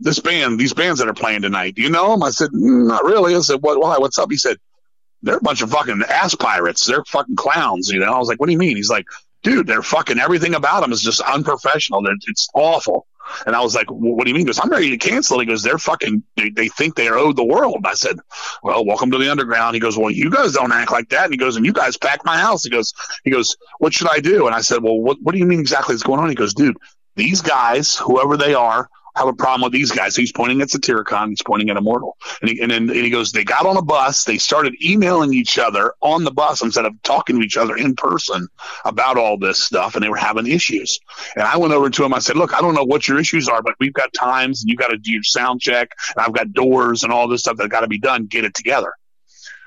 [0.00, 1.74] "This band, these bands that are playing tonight.
[1.74, 3.80] Do you know them?" I said, mm, "Not really." I said, "What?
[3.80, 3.98] Why?
[3.98, 4.58] What's up?" He said,
[5.22, 6.86] "They're a bunch of fucking ass pirates.
[6.86, 8.12] They're fucking clowns." You know.
[8.12, 9.06] I was like, "What do you mean?" He's like,
[9.42, 12.02] "Dude, they're fucking everything about them is just unprofessional.
[12.26, 13.06] It's awful."
[13.46, 14.42] And I was like, well, what do you mean?
[14.42, 15.38] He goes, I'm ready to cancel.
[15.38, 17.84] He goes, they're fucking, they, they think they are owed the world.
[17.84, 18.18] I said,
[18.62, 19.74] well, welcome to the underground.
[19.74, 21.24] He goes, well, you guys don't act like that.
[21.24, 22.64] And he goes, and you guys packed my house.
[22.64, 22.92] He goes,
[23.24, 24.46] he goes, what should I do?
[24.46, 26.28] And I said, well, what, what do you mean exactly is going on?
[26.28, 26.76] He goes, dude,
[27.16, 30.16] these guys, whoever they are, have a problem with these guys.
[30.16, 31.30] He's pointing at Satyricon.
[31.30, 32.16] He's pointing at Immortal.
[32.40, 34.24] And, he, and then and he goes, they got on a bus.
[34.24, 37.94] They started emailing each other on the bus instead of talking to each other in
[37.94, 38.48] person
[38.84, 39.94] about all this stuff.
[39.94, 40.98] And they were having issues.
[41.36, 42.14] And I went over to him.
[42.14, 44.70] I said, look, I don't know what your issues are, but we've got times and
[44.70, 45.90] you've got to do your sound check.
[46.16, 48.26] And I've got doors and all this stuff that got to be done.
[48.26, 48.92] Get it together.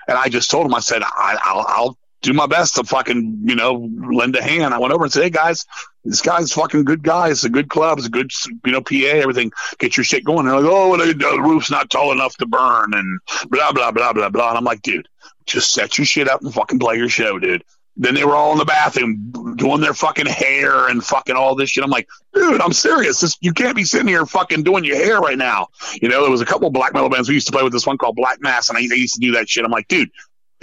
[0.07, 3.41] And I just told him, I said, I, will I'll do my best to fucking,
[3.45, 4.73] you know, lend a hand.
[4.73, 5.65] I went over and said, hey, guys,
[6.03, 7.30] this guy's fucking good guy.
[7.30, 7.99] It's a good club.
[7.99, 8.31] It's a good,
[8.65, 9.52] you know, PA, everything.
[9.77, 10.45] Get your shit going.
[10.45, 13.19] They're like, oh, the roof's not tall enough to burn and
[13.49, 14.49] blah, blah, blah, blah, blah.
[14.49, 15.07] And I'm like, dude,
[15.45, 17.64] just set your shit up and fucking play your show, dude.
[17.97, 21.69] Then they were all in the bathroom doing their fucking hair and fucking all this
[21.69, 21.84] shit.
[21.84, 23.22] I'm like, dude, I'm serious.
[23.22, 25.68] This, you can't be sitting here fucking doing your hair right now.
[26.02, 27.85] You know, there was a couple black metal bands we used to play with this
[27.85, 29.64] one called Black Mass, and I, used to do that shit.
[29.64, 30.10] I'm like, dude,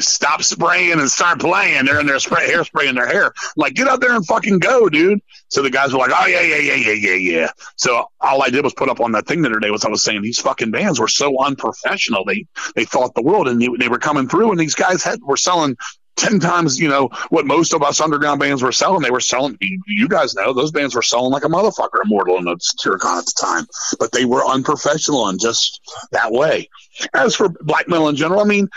[0.01, 1.85] stop spraying and start playing.
[1.85, 3.33] They're in their spray hairspray in their hair.
[3.57, 5.21] Like, get out there and fucking go, dude.
[5.49, 7.49] So the guys were like, oh yeah, yeah, yeah, yeah, yeah, yeah.
[7.77, 9.89] So all I did was put up on that thing the other day was I
[9.89, 12.25] was saying these fucking bands were so unprofessional.
[12.25, 15.21] They they thought the world and they, they were coming through and these guys had
[15.23, 15.77] were selling
[16.17, 19.03] 10 times, you know, what most of us underground bands were selling.
[19.03, 22.47] They were selling, you guys know, those bands were selling like a motherfucker, Immortal and
[22.47, 23.67] Satyricon at the time.
[23.99, 25.81] But they were unprofessional and just
[26.13, 26.69] that way.
[27.15, 28.69] As for black metal in general, I mean,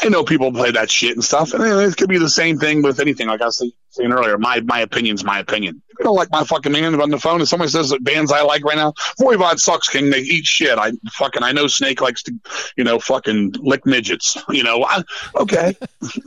[0.00, 2.82] I know people play that shit and stuff, and it could be the same thing
[2.82, 3.28] with anything.
[3.28, 3.58] Like I was
[3.92, 5.82] saying earlier, my my opinion's my opinion.
[5.98, 8.42] You don't like my fucking man on the phone, if somebody says that bands I
[8.42, 10.10] like right now, Voivod sucks, King.
[10.10, 10.78] They eat shit.
[10.78, 12.34] I fucking I know Snake likes to,
[12.76, 14.36] you know, fucking lick midgets.
[14.48, 15.02] You know, I,
[15.36, 15.76] okay,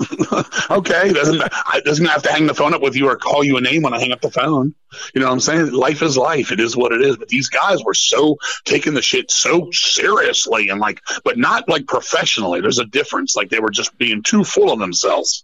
[0.71, 1.11] okay.
[1.13, 3.61] Doesn't I doesn't have to hang the phone up with you or call you a
[3.61, 4.73] name when I hang up the phone.
[5.13, 5.71] You know what I'm saying?
[5.71, 6.51] Life is life.
[6.51, 7.17] It is what it is.
[7.17, 11.87] But these guys were so taking the shit so seriously and like, but not like
[11.87, 12.61] professionally.
[12.61, 13.35] There's a difference.
[13.35, 15.43] Like they were just being too full of themselves.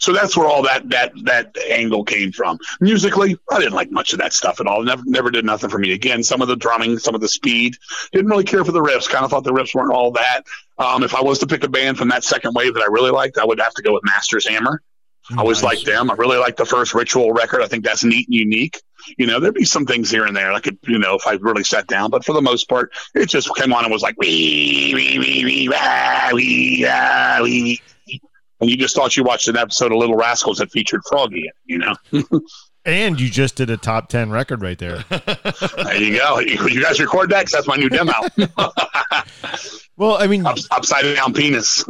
[0.00, 2.58] So that's where all that that that angle came from.
[2.80, 4.82] Musically, I didn't like much of that stuff at all.
[4.82, 5.92] Never never did nothing for me.
[5.92, 7.76] Again, some of the drumming, some of the speed,
[8.12, 9.08] didn't really care for the riffs.
[9.08, 10.42] Kind of thought the riffs weren't all that.
[10.78, 13.10] Um, if I was to pick a band from that second wave that I really
[13.10, 14.82] liked, I would have to go with Masters Hammer.
[15.32, 16.10] I always liked them.
[16.10, 17.62] I really like the first Ritual record.
[17.62, 18.80] I think that's neat and unique.
[19.16, 21.32] You know, there'd be some things here and there I could, you know, if I
[21.34, 22.10] really sat down.
[22.10, 25.44] But for the most part, it just came on and was like wee wee wee
[25.44, 27.80] wee wah, wee ah, wee.
[28.64, 31.76] And you just thought you watched an episode of Little Rascals that featured Froggy, you
[31.76, 31.94] know.
[32.86, 35.04] and you just did a top ten record right there.
[35.10, 36.38] there you go.
[36.38, 37.44] You guys record that?
[37.44, 38.14] Cause that's my new demo.
[39.98, 41.84] well, I mean, Up, upside down penis.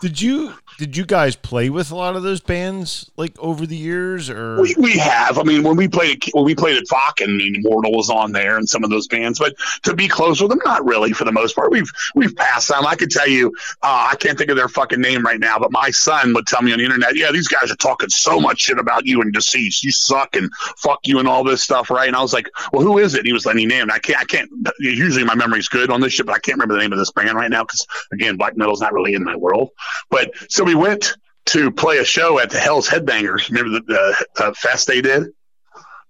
[0.00, 3.76] did you did you guys play with a lot of those bands like over the
[3.76, 4.62] years or?
[4.62, 5.36] We, we have.
[5.36, 8.56] I mean when we played when we played at Fock and immortal was on there
[8.56, 11.32] and some of those bands but to be close with them not really for the
[11.32, 11.72] most part.
[11.72, 12.86] We've we've passed them.
[12.86, 13.48] I could tell you
[13.82, 16.62] uh, i can't think of their fucking name right now but my son would tell
[16.62, 19.32] me on the internet yeah these guys are talking so much shit about you and
[19.32, 19.82] deceased.
[19.82, 22.06] You suck and fuck you and all this stuff right?
[22.06, 23.26] And i was like well who is it?
[23.26, 24.48] He was letting me name i can't i can't
[24.78, 27.10] usually my memory's good on this shit but i can't remember the name of this
[27.10, 29.70] band right now because again black metal's not really in my world.
[30.10, 31.14] But so we went
[31.46, 33.48] to play a show at the Hell's Headbangers.
[33.48, 35.28] Remember the, the uh, fest they did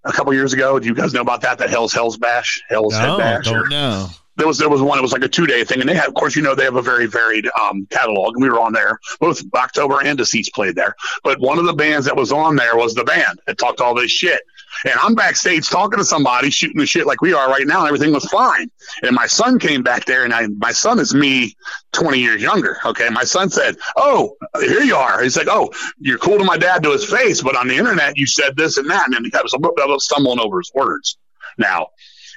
[0.05, 0.81] a couple years ago?
[0.81, 1.59] Do you guys know about that?
[1.59, 3.45] That Hell's Hell's Bash, Hell's no, Head Bash.
[3.45, 4.09] Don't know.
[4.35, 4.99] There was there was one.
[4.99, 6.65] It was like a two day thing, and they have, of course, you know, they
[6.65, 8.35] have a very varied um, catalog.
[8.35, 8.99] And we were on there.
[9.21, 10.97] Both October and Deceased played there.
[11.23, 13.95] But one of the bands that was on there was the band that talked all
[13.95, 14.43] this shit.
[14.85, 17.89] And I'm backstage talking to somebody, shooting the shit like we are right now, and
[17.89, 18.71] everything was fine.
[19.03, 21.57] And my son came back there, and I, my son is me
[21.93, 22.79] 20 years younger.
[22.85, 23.09] Okay.
[23.11, 25.23] My son said, Oh, here you are.
[25.23, 28.17] He's like, Oh, you're cool to my dad to his face, but on the internet,
[28.17, 29.07] you said this and that.
[29.07, 31.19] And then he was, stumbling over his words
[31.59, 31.89] now.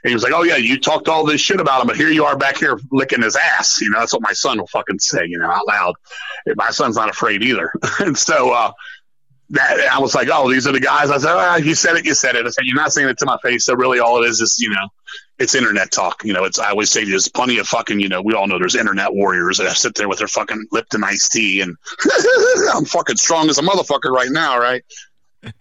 [0.04, 2.10] And he was like, "Oh yeah, you talked all this shit about him, but here
[2.10, 5.00] you are back here licking his ass." You know, that's what my son will fucking
[5.00, 5.94] say, you know, out loud.
[6.56, 7.72] My son's not afraid either.
[8.00, 8.72] and so, uh,
[9.52, 11.12] that, I was like, oh, these are the guys.
[11.12, 12.46] I said, oh, you said it, you said it.
[12.46, 13.66] I said, you're not saying it to my face.
[13.66, 14.88] So really, all it is is, you know,
[15.40, 16.24] it's internet talk.
[16.24, 18.58] You know, it's I always say there's plenty of fucking, you know, we all know
[18.58, 21.76] there's internet warriors that sit there with their fucking Lipton iced tea, and
[22.74, 24.84] I'm fucking strong as a motherfucker right now, right?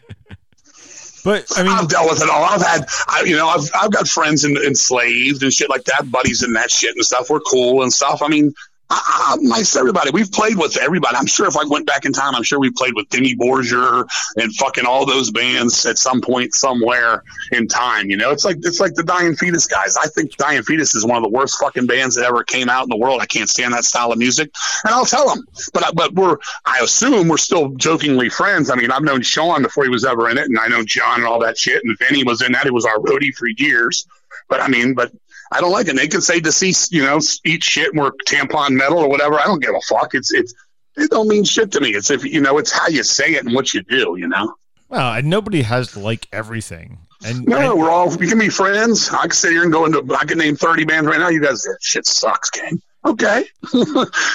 [1.22, 2.44] But I mean, I've dealt with it all.
[2.44, 6.10] I've had, I, you know, I've I've got friends in, enslaved and shit like that,
[6.10, 7.28] buddies and that shit and stuff.
[7.28, 8.22] We're cool and stuff.
[8.22, 8.54] I mean,
[8.90, 10.10] I, nice everybody.
[10.10, 11.16] We've played with everybody.
[11.16, 14.08] I'm sure if I went back in time, I'm sure we played with Dimmu Borgir
[14.36, 17.22] and fucking all those bands at some point somewhere
[17.52, 18.10] in time.
[18.10, 19.96] You know, it's like it's like the Dying Fetus guys.
[19.96, 22.82] I think Dying Fetus is one of the worst fucking bands that ever came out
[22.82, 23.20] in the world.
[23.20, 24.50] I can't stand that style of music,
[24.84, 25.44] and I'll tell them.
[25.72, 28.70] But but we're I assume we're still jokingly friends.
[28.70, 31.20] I mean, I've known Sean before he was ever in it, and I know John
[31.20, 31.82] and all that shit.
[31.84, 32.64] And Vinny was in that.
[32.64, 34.06] He was our roadie for years.
[34.48, 35.12] But I mean, but
[35.50, 35.96] I don't like it.
[35.96, 39.34] They can say deceased, you know, eat shit and we're tampon metal or whatever.
[39.34, 40.14] I don't give a fuck.
[40.14, 40.54] It's it's
[40.96, 41.90] it don't mean shit to me.
[41.90, 44.16] It's if you know, it's how you say it and what you do.
[44.16, 44.54] You know.
[44.88, 46.98] Well, and nobody has to like everything.
[47.24, 49.10] And no, we're all we can be friends.
[49.10, 51.28] I can sit here and go into I can name thirty bands right now.
[51.28, 52.80] You guys, shit sucks, gang.
[53.04, 53.44] Okay.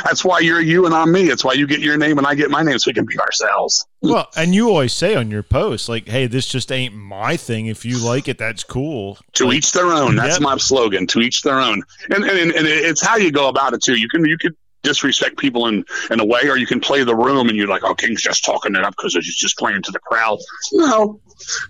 [0.06, 1.30] That's why you're you and I'm me.
[1.30, 3.20] It's why you get your name and I get my name so we can be
[3.20, 3.86] ourselves.
[4.02, 7.68] well, and you always say on your post, like, hey, this just ain't my thing.
[7.68, 9.20] If you like it, that's cool.
[9.34, 10.16] To like, each their own.
[10.16, 10.42] That's yep.
[10.42, 11.06] my slogan.
[11.08, 11.84] To each their own.
[12.10, 13.96] And, and and it's how you go about it too.
[13.96, 17.16] You can you can disrespect people in in a way, or you can play the
[17.16, 19.92] room and you're like, oh, King's just talking it up because he's just playing to
[19.92, 20.40] the crowd.
[20.72, 21.20] No,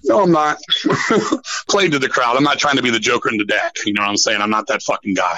[0.05, 0.59] no, I'm not.
[1.69, 2.37] playing to the crowd.
[2.37, 3.75] I'm not trying to be the joker in the deck.
[3.85, 4.41] You know what I'm saying?
[4.41, 5.37] I'm not that fucking guy.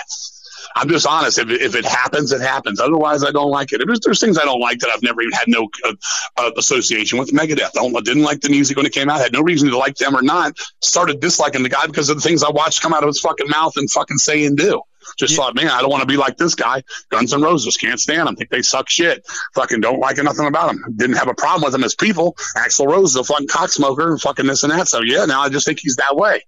[0.76, 1.38] I'm just honest.
[1.40, 2.80] If, if it happens, it happens.
[2.80, 3.82] Otherwise, I don't like it.
[3.86, 5.94] There's, there's things I don't like that I've never even had no uh,
[6.38, 7.32] uh, association with.
[7.32, 7.78] Megadeth.
[7.78, 9.20] I, I didn't like the music when it came out.
[9.20, 10.58] Had no reason to like them or not.
[10.82, 13.50] Started disliking the guy because of the things I watched come out of his fucking
[13.50, 14.82] mouth and fucking say and do.
[15.18, 15.38] Just yeah.
[15.38, 16.84] thought, man, I don't want to be like this guy.
[17.10, 18.36] Guns N' Roses can't stand them.
[18.36, 19.26] Think they suck shit.
[19.56, 20.84] Fucking don't like nothing about them.
[20.96, 22.36] Didn't have a problem with them as people.
[22.56, 24.88] Axl Rose is a fucking cocksmoker and fucking this and that.
[24.88, 26.44] So yeah, now I just think he's that way.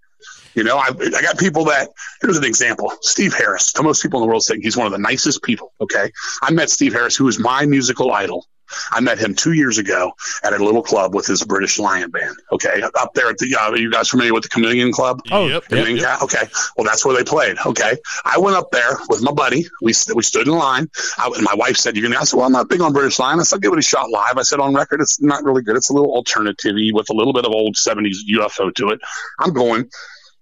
[0.55, 1.89] You know, I, I got people that,
[2.21, 3.71] here's an example Steve Harris.
[3.73, 5.73] To most people in the world, think he's one of the nicest people.
[5.79, 6.11] Okay.
[6.41, 8.45] I met Steve Harris, who is my musical idol.
[8.91, 10.11] I met him two years ago
[10.43, 12.35] at a little club with his British Lion band.
[12.51, 13.55] Okay, up there at the.
[13.55, 15.21] Uh, are you guys familiar with the Chameleon Club?
[15.31, 16.21] Oh, yep, yep, yep.
[16.21, 16.47] Okay,
[16.77, 17.57] well that's where they played.
[17.65, 17.95] Okay,
[18.25, 19.65] I went up there with my buddy.
[19.81, 20.87] We we stood in line.
[21.17, 23.19] I, and my wife said, "You're gonna." I said, "Well, I'm not big on British
[23.19, 25.63] Lion." I said, give it a shot live." I said, "On record, it's not really
[25.63, 25.75] good.
[25.75, 28.99] It's a little alternative with a little bit of old '70s UFO to it."
[29.39, 29.89] I'm going.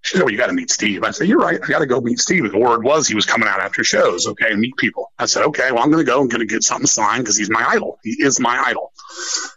[0.08, 1.04] She said, Well, you got to meet Steve.
[1.04, 1.60] I said, You're right.
[1.62, 2.50] I got to go meet Steve.
[2.50, 5.12] The word was he was coming out after shows, okay, and meet people.
[5.20, 6.22] I said, Okay, well, I'm going to go.
[6.22, 8.00] I'm going to get something signed because he's my idol.
[8.04, 8.94] He is my idol.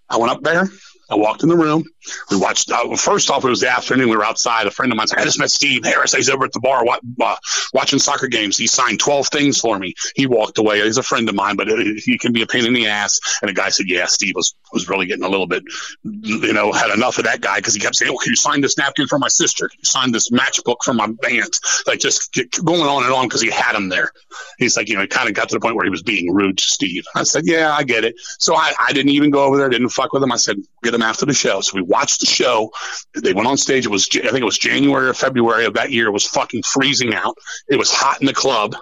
[0.08, 0.68] I went up there.
[1.10, 1.84] I walked in the room.
[2.30, 2.70] We watched.
[2.70, 4.08] Uh, first off, it was the afternoon.
[4.08, 4.66] We were outside.
[4.66, 6.14] A friend of mine's like, I just met Steve Harris.
[6.14, 7.36] He's over at the bar uh,
[7.74, 8.56] watching soccer games.
[8.56, 9.94] He signed 12 things for me.
[10.14, 10.80] He walked away.
[10.82, 13.18] He's a friend of mine, but he can be a pain in the ass.
[13.42, 15.64] And the guy said, Yeah, Steve was, was really getting a little bit,
[16.04, 18.60] you know, had enough of that guy because he kept saying, Oh, can you sign
[18.60, 19.68] this napkin for my sister?
[19.68, 21.52] Can you sign this matchbook for my band?
[21.86, 24.12] Like just going on and on because he had him there.
[24.58, 26.32] He's like, you know, he kind of got to the point where he was being
[26.32, 27.04] rude to Steve.
[27.16, 28.14] I said, Yeah, I get it.
[28.38, 30.32] So I, I didn't even go over there, didn't fuck with him.
[30.32, 31.60] I said, Get him after the show.
[31.60, 32.70] So we watched the show.
[33.14, 33.86] They went on stage.
[33.86, 36.06] It was, I think it was January or February of that year.
[36.08, 37.36] It was fucking freezing out.
[37.68, 38.74] It was hot in the club.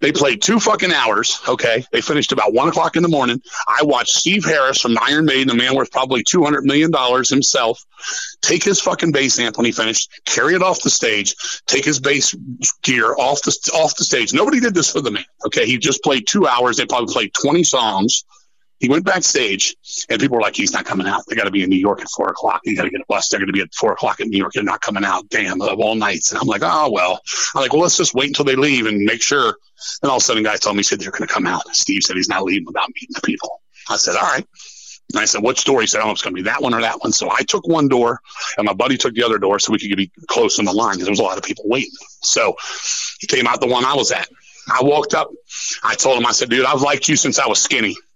[0.00, 1.40] They played two fucking hours.
[1.48, 1.84] Okay.
[1.92, 3.40] They finished about one o'clock in the morning.
[3.66, 6.92] I watched Steve Harris from Iron Maiden, a man worth probably $200 million
[7.24, 7.82] himself,
[8.42, 11.34] take his fucking bass amp when he finished, carry it off the stage,
[11.66, 12.34] take his bass
[12.82, 14.34] gear off the, off the stage.
[14.34, 15.24] Nobody did this for the man.
[15.46, 15.64] Okay.
[15.64, 16.76] He just played two hours.
[16.76, 18.24] They probably played 20 songs.
[18.80, 19.76] He went backstage,
[20.10, 21.22] and people were like, "He's not coming out.
[21.26, 22.60] They got to be in New York at four o'clock.
[22.64, 23.28] You got to get a bus.
[23.28, 24.52] They're going to be at four o'clock in New York.
[24.52, 25.28] They're not coming out.
[25.30, 27.20] Damn, of all nights." And I'm like, "Oh well."
[27.54, 29.56] I'm like, "Well, let's just wait until they leave and make sure."
[30.02, 31.62] And all of a sudden, guy told me he said they're going to come out.
[31.74, 33.62] Steve said he's not leaving without meeting the people.
[33.88, 34.46] I said, "All right."
[35.12, 36.80] And I said, "What store?" He said, "Oh, it's going to be that one or
[36.80, 38.20] that one." So I took one door,
[38.58, 40.94] and my buddy took the other door, so we could be close in the line
[40.94, 41.90] because there was a lot of people waiting.
[42.22, 42.56] So
[43.20, 44.28] he came out the one I was at.
[44.68, 45.30] I walked up.
[45.82, 47.96] I told him, I said, "Dude, I've liked you since I was skinny."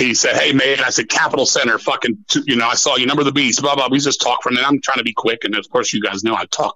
[0.00, 3.24] he said, "Hey man," I said, "Capital Center, fucking, you know, I saw you, number
[3.24, 4.66] the beast, blah blah." We just talk for a minute.
[4.66, 6.74] I'm trying to be quick, and of course, you guys know I talk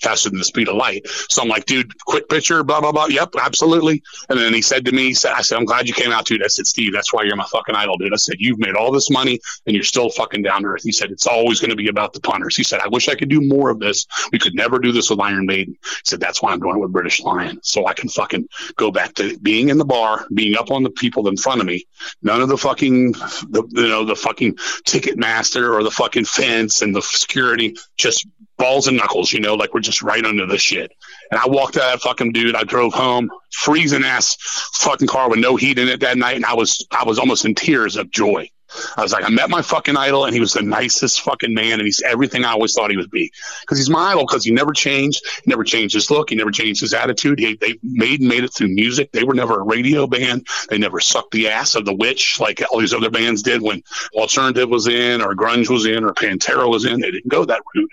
[0.00, 1.06] faster than the speed of light.
[1.28, 4.02] So I'm like, "Dude, quick picture, blah blah blah." Yep, absolutely.
[4.28, 6.42] And then he said to me, said, "I said, I'm glad you came out, dude."
[6.42, 8.90] I said, "Steve, that's why you're my fucking idol, dude." I said, "You've made all
[8.90, 11.76] this money, and you're still fucking down to earth." He said, "It's always going to
[11.76, 14.06] be about the punters." He said, "I wish I could do more of this.
[14.32, 16.80] We could never do this with Iron Maiden." He said, "That's why I'm doing it
[16.80, 20.56] with British Lion, so I can fucking go back to being in the bar, being
[20.56, 21.86] up on the people in front of me,
[22.22, 24.56] none of the fucking the you know the fucking
[24.86, 28.26] ticket master or the fucking fence and the security just
[28.58, 30.92] balls and knuckles, you know, like we're just right under the shit.
[31.30, 32.54] And I walked out of that fucking dude.
[32.54, 34.36] I drove home, freezing ass
[34.74, 37.44] fucking car with no heat in it that night, and I was I was almost
[37.44, 38.48] in tears of joy.
[38.96, 41.74] I was like, I met my fucking idol, and he was the nicest fucking man,
[41.74, 43.32] and he's everything I always thought he would be.
[43.62, 45.24] Because he's my idol, because he never changed.
[45.46, 46.30] Never changed his look.
[46.30, 47.38] He never changed his attitude.
[47.38, 49.12] He, they made made it through music.
[49.12, 50.46] They were never a radio band.
[50.68, 53.82] They never sucked the ass of the witch like all these other bands did when
[54.14, 57.00] alternative was in, or grunge was in, or Pantera was in.
[57.00, 57.90] They didn't go that route.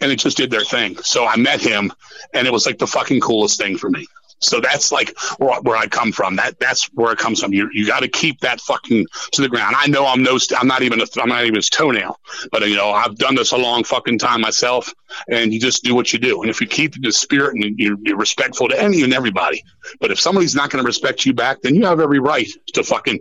[0.00, 0.96] And they just did their thing.
[0.98, 1.92] So I met him,
[2.34, 4.06] and it was like the fucking coolest thing for me.
[4.40, 6.36] So that's like where, where I come from.
[6.36, 7.52] That that's where it comes from.
[7.52, 9.74] You you got to keep that fucking to the ground.
[9.78, 12.18] I know I'm no, I'm not even a, I'm not even his toenail,
[12.52, 14.92] but you know I've done this a long fucking time myself.
[15.30, 16.42] And you just do what you do.
[16.42, 19.64] And if you keep the spirit and you're, you're respectful to any and everybody,
[20.00, 22.84] but if somebody's not going to respect you back, then you have every right to
[22.84, 23.18] fucking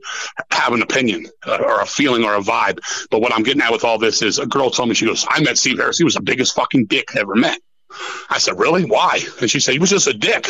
[0.52, 2.80] have an opinion uh, or a feeling or a vibe.
[3.10, 5.26] But what I'm getting at with all this is a girl told me she goes,
[5.30, 5.98] I met Steve Harris.
[5.98, 7.60] He was the biggest fucking dick I ever met.
[8.30, 8.84] I said, really?
[8.84, 9.20] Why?
[9.40, 10.50] And she said, he was just a dick.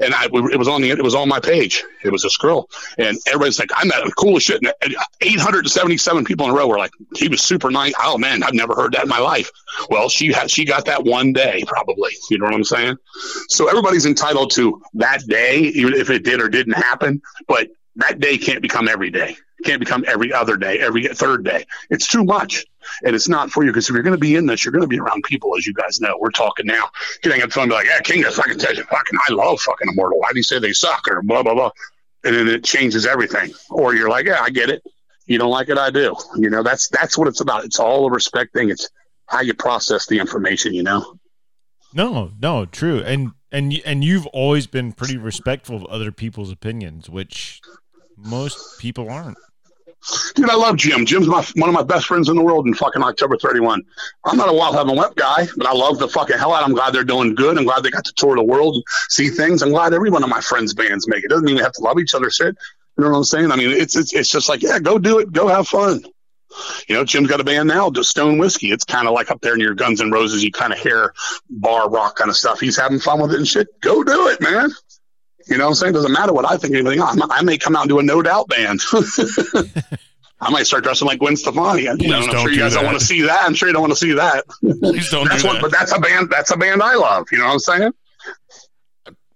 [0.00, 1.84] And I, it was on the, it was on my page.
[2.04, 2.68] It was a scroll,
[2.98, 6.92] and everybody's like, "I'm the coolest shit." And 877 people in a row were like,
[7.16, 9.50] "He was super nice." Oh man, I've never heard that in my life.
[9.90, 12.12] Well, she had, she got that one day, probably.
[12.30, 12.96] You know what I'm saying?
[13.48, 17.20] So everybody's entitled to that day, even if it did or didn't happen.
[17.48, 19.36] But that day can't become every day.
[19.64, 21.66] Can't become every other day, every third day.
[21.90, 22.66] It's too much
[23.04, 24.82] and it's not for you because if you're going to be in this, you're going
[24.82, 26.16] to be around people, as you guys know.
[26.18, 26.88] We're talking now,
[27.22, 29.88] getting up to be like, "Yeah, King I can tell you, fucking, I love fucking
[29.90, 30.18] Immortal.
[30.18, 31.70] Why do you say they suck or blah blah blah?"
[32.24, 33.52] And then it changes everything.
[33.70, 34.82] Or you're like, "Yeah, I get it.
[35.26, 37.64] You don't like it, I do." You know, that's that's what it's about.
[37.64, 38.70] It's all a respect thing.
[38.70, 38.88] It's
[39.26, 40.74] how you process the information.
[40.74, 41.18] You know.
[41.94, 47.08] No, no, true, and and and you've always been pretty respectful of other people's opinions,
[47.08, 47.60] which
[48.16, 49.38] most people aren't.
[50.34, 51.04] Dude, I love Jim.
[51.04, 52.66] Jim's my one of my best friends in the world.
[52.66, 53.82] In fucking October 31,
[54.24, 56.62] I'm not a wild heaven wet guy, but I love the fucking hell out.
[56.62, 57.58] I'm glad they're doing good.
[57.58, 59.62] I'm glad they got to tour the world, see things.
[59.62, 61.28] I'm glad every one of my friends' bands make it.
[61.28, 62.30] Doesn't mean we have to love each other.
[62.30, 62.56] Shit,
[62.96, 63.50] you know what I'm saying?
[63.50, 66.04] I mean, it's it's it's just like yeah, go do it, go have fun.
[66.88, 68.70] You know, Jim's got a band now, just Stone Whiskey.
[68.70, 71.12] It's kind of like up there near Guns and Roses, you kind of hear
[71.50, 72.60] bar rock kind of stuff.
[72.60, 73.68] He's having fun with it and shit.
[73.80, 74.70] Go do it, man.
[75.46, 75.92] You know what I'm saying?
[75.92, 77.00] Doesn't matter what I think anything.
[77.00, 78.80] I may come out and do a no doubt band.
[80.40, 81.82] I might start dressing like Gwen Stefani.
[81.82, 82.80] You know, I'm sure you guys that.
[82.80, 83.44] don't want to see that.
[83.44, 84.44] I'm sure you don't want to see that.
[84.60, 85.62] Please don't that's do what, that.
[85.62, 86.30] But that's a band.
[86.30, 87.28] That's a band I love.
[87.32, 87.92] You know what I'm saying?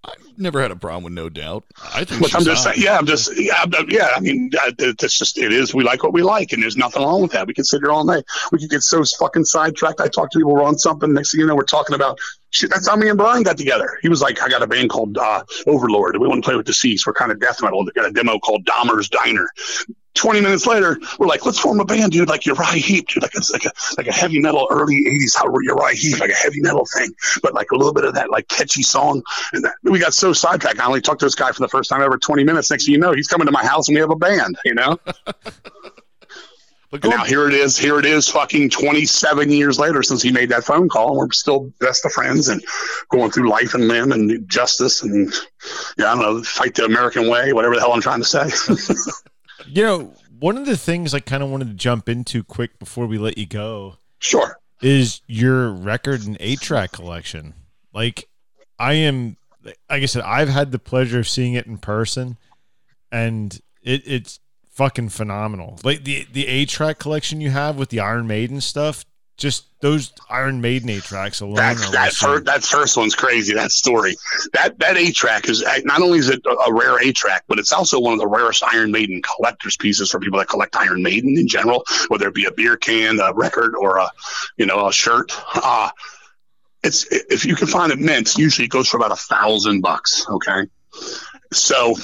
[0.05, 1.65] I've never had a problem with no doubt.
[1.95, 2.21] I think.
[2.21, 2.83] But I'm just saying.
[2.83, 3.35] Yeah, I'm just.
[3.39, 4.11] Yeah, yeah.
[4.15, 5.39] I mean, it's just.
[5.39, 5.73] It is.
[5.73, 7.47] We like what we like, and there's nothing wrong with that.
[7.47, 8.25] We can sit here all night.
[8.53, 10.01] We could get so fucking sidetracked.
[10.01, 10.53] I talk to people.
[10.53, 11.15] We're on something.
[11.15, 12.19] Next thing you know, we're talking about
[12.51, 12.71] shit.
[12.71, 13.99] That's how me and Brian got together.
[14.03, 16.17] He was like, I got a band called uh, Overlord.
[16.19, 17.07] We want to play with Deceased.
[17.07, 17.85] We're kind of death metal.
[17.85, 19.49] They got a demo called Dahmer's Diner
[20.15, 23.35] 20 minutes later, we're like, let's form a band, dude, like Uriah Heep, dude, like
[23.35, 26.61] it's like a like a heavy metal early 80s how Uriah Heep, like a heavy
[26.61, 27.13] metal thing,
[27.43, 29.23] but like a little bit of that like catchy song.
[29.53, 30.81] And that, we got so sidetracked.
[30.81, 32.71] I only talked to this guy for the first time ever 20 minutes.
[32.71, 34.75] Next thing you know, he's coming to my house and we have a band, you
[34.75, 34.99] know?
[36.91, 37.79] But now here it is.
[37.79, 38.29] Here it is.
[38.29, 42.05] Fucking twenty seven years later since he made that phone call, and we're still best
[42.05, 42.63] of friends and
[43.11, 45.33] going through life and limb and justice and
[45.97, 48.51] yeah, I don't know, fight the American way, whatever the hell I'm trying to say.
[49.67, 53.07] you know, one of the things I kind of wanted to jump into quick before
[53.07, 53.97] we let you go.
[54.19, 54.59] Sure.
[54.83, 57.55] Is your record and eight track collection?
[57.93, 58.29] Like,
[58.79, 62.39] I am, like I said, I've had the pleasure of seeing it in person,
[63.13, 64.41] and it, it's
[64.81, 65.79] fucking phenomenal.
[65.85, 69.05] Like the the eight track collection you have with the Iron Maiden stuff,
[69.37, 71.57] just those Iron Maiden A tracks alone.
[71.57, 73.53] That that, fir- that first one's crazy.
[73.53, 74.17] That story.
[74.55, 77.75] That that eight track is not only is it a rare A track, but it's
[77.75, 81.37] also one of the rarest Iron Maiden collector's pieces for people that collect Iron Maiden
[81.37, 84.11] in general, whether it be a beer can, a record, or a
[84.57, 85.31] you know a shirt.
[85.57, 85.91] Uh,
[86.83, 90.27] it's if you can find it mint, usually it goes for about a thousand bucks.
[90.27, 90.63] Okay,
[91.53, 91.97] so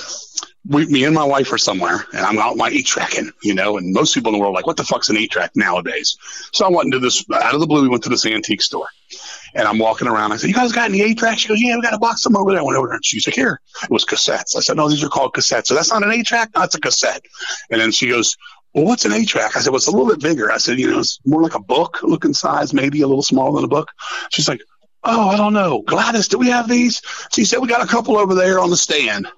[0.69, 3.79] we, me and my wife are somewhere, and I'm out my eight tracking, you know,
[3.79, 6.17] and most people in the world are like, what the fuck's an eight track nowadays?
[6.53, 7.83] So I went into this out of the blue.
[7.83, 8.89] We went to this antique store,
[9.55, 10.33] and I'm walking around.
[10.33, 12.25] I said, "You guys got any eight tracks?" She goes, "Yeah, we got a box
[12.27, 14.57] of them over there." I went over there, and she's like, "Here." It was cassettes.
[14.57, 16.51] I said, "No, these are called cassettes." So that's not an eight track.
[16.57, 17.23] No, a cassette.
[17.71, 18.37] And then she goes,
[18.75, 20.79] "Well, what's an eight track?" I said, "Well, it's a little bit bigger." I said,
[20.79, 23.69] "You know, it's more like a book looking size, maybe a little smaller than a
[23.69, 23.91] book."
[24.31, 24.61] She's like,
[25.05, 26.29] "Oh, I don't know, Gladys.
[26.29, 27.03] Do we have these?"
[27.33, 29.29] She said, "We got a couple over there on the stand."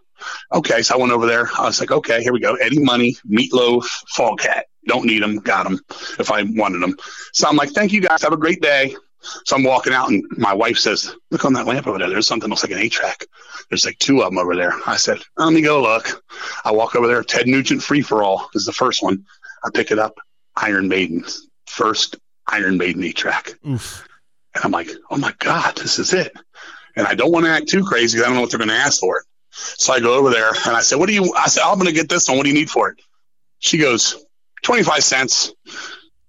[0.53, 1.51] Okay, so I went over there.
[1.59, 2.55] I was like, okay, here we go.
[2.55, 3.86] Eddie Money, Meatloaf,
[4.16, 4.62] Foghat.
[4.86, 5.39] Don't need them.
[5.39, 5.81] Got them
[6.19, 6.97] if I wanted them.
[7.32, 8.23] So I'm like, thank you guys.
[8.23, 8.97] Have a great day.
[9.45, 12.09] So I'm walking out, and my wife says, "Look on that lamp over there.
[12.09, 13.27] There's something looks like an eight track.
[13.69, 16.23] There's like two of them over there." I said, "Let me go look."
[16.65, 17.23] I walk over there.
[17.24, 19.24] Ted Nugent Free for All is the first one.
[19.65, 20.15] I pick it up.
[20.57, 21.24] Iron Maiden,
[21.66, 22.16] first
[22.47, 23.59] Iron Maiden eight track.
[24.55, 26.32] And I'm like, "Oh my god, this is it."
[26.97, 28.20] And I don't want to act too crazy.
[28.20, 29.27] I don't know what they're going to ask for it.
[29.76, 31.93] So I go over there and I said, What do you I said, I'm gonna
[31.93, 32.36] get this one.
[32.36, 33.01] What do you need for it?
[33.59, 34.24] She goes,
[34.62, 35.52] 25 cents.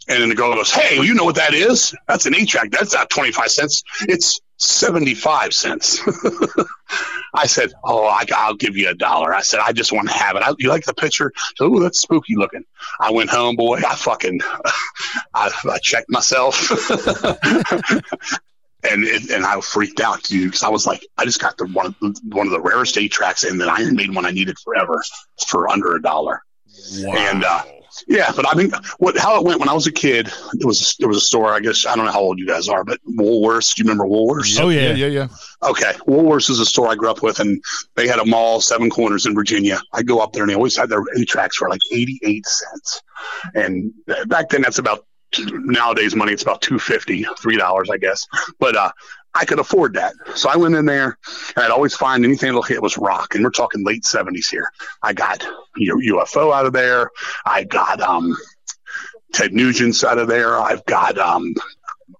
[0.08, 1.94] And then the girl goes, Hey, you know what that is?
[2.08, 2.72] That's an eight track.
[2.72, 3.84] That's not 25 cents.
[4.02, 6.02] It's 75 cents.
[7.34, 9.34] I said, Oh, I, will give you a dollar.
[9.34, 10.44] I said, I just want to have it.
[10.44, 11.32] I, you like the picture?
[11.60, 12.64] Oh, that's spooky looking.
[13.00, 13.78] I went home, boy.
[13.88, 14.42] I fucking,
[15.34, 16.70] I, I checked myself.
[18.84, 21.66] and it, and I freaked out, dude, because I was like, I just got the
[21.68, 25.02] one one of the rarest eight tracks and the Iron Maiden one I needed forever
[25.48, 26.42] for under a dollar.
[27.00, 27.14] Wow.
[27.14, 27.64] And uh,
[28.08, 30.32] yeah, but I mean, what how it went when I was a kid?
[30.54, 31.54] It was there was a store.
[31.54, 33.76] I guess I don't know how old you guys are, but Woolworths.
[33.76, 34.60] Do you remember Woolworths?
[34.60, 35.28] Oh yeah, yeah, yeah.
[35.62, 37.62] Okay, Woolworths is a store I grew up with, and
[37.96, 39.82] they had a mall, Seven Corners in Virginia.
[39.94, 42.46] I go up there, and they always had their eight tracks for like eighty eight
[42.46, 43.02] cents.
[43.56, 43.92] And
[44.28, 45.06] back then, that's about
[45.38, 48.28] nowadays money it's about 250 three dollars i guess
[48.60, 48.92] but uh
[49.34, 51.18] i could afford that so i went in there
[51.56, 54.68] and i'd always find anything that hit was rock and we're talking late 70s here
[55.04, 55.46] i got
[55.78, 57.12] ufo out of there
[57.46, 58.36] i got um
[59.34, 61.54] ted nugent's out of there i've got um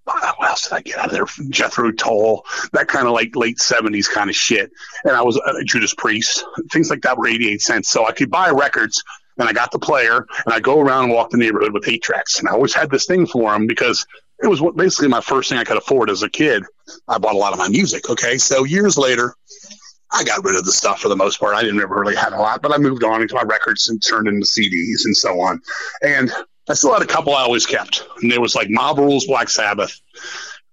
[0.04, 1.26] what else did I get out of there?
[1.50, 4.72] Jethro Tull, that kind of like late seventies kind of shit.
[5.04, 7.90] And I was uh, Judas Priest, things like that were eighty eight cents.
[7.90, 9.04] So I could buy records
[9.40, 12.04] and I got the player, and I go around and walk the neighborhood with eight
[12.04, 12.40] tracks.
[12.40, 14.06] And I always had this thing for them because
[14.44, 16.64] it was basically my first thing I could afford as a kid.
[17.08, 18.10] I bought a lot of my music.
[18.10, 19.34] Okay, so years later,
[20.12, 21.56] I got rid of the stuff for the most part.
[21.56, 24.02] I didn't ever really have a lot, but I moved on into my records and
[24.02, 25.62] turned into CDs and so on.
[26.02, 26.32] And
[26.70, 29.50] I still had a couple I always kept, and there was like Mob Rules, Black
[29.50, 30.00] Sabbath,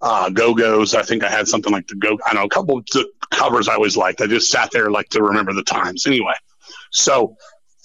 [0.00, 0.94] uh, Go Go's.
[0.94, 2.18] I think I had something like the Go.
[2.26, 4.20] I know a couple of the covers I always liked.
[4.20, 6.06] I just sat there like to remember the times.
[6.06, 6.34] Anyway,
[6.90, 7.36] so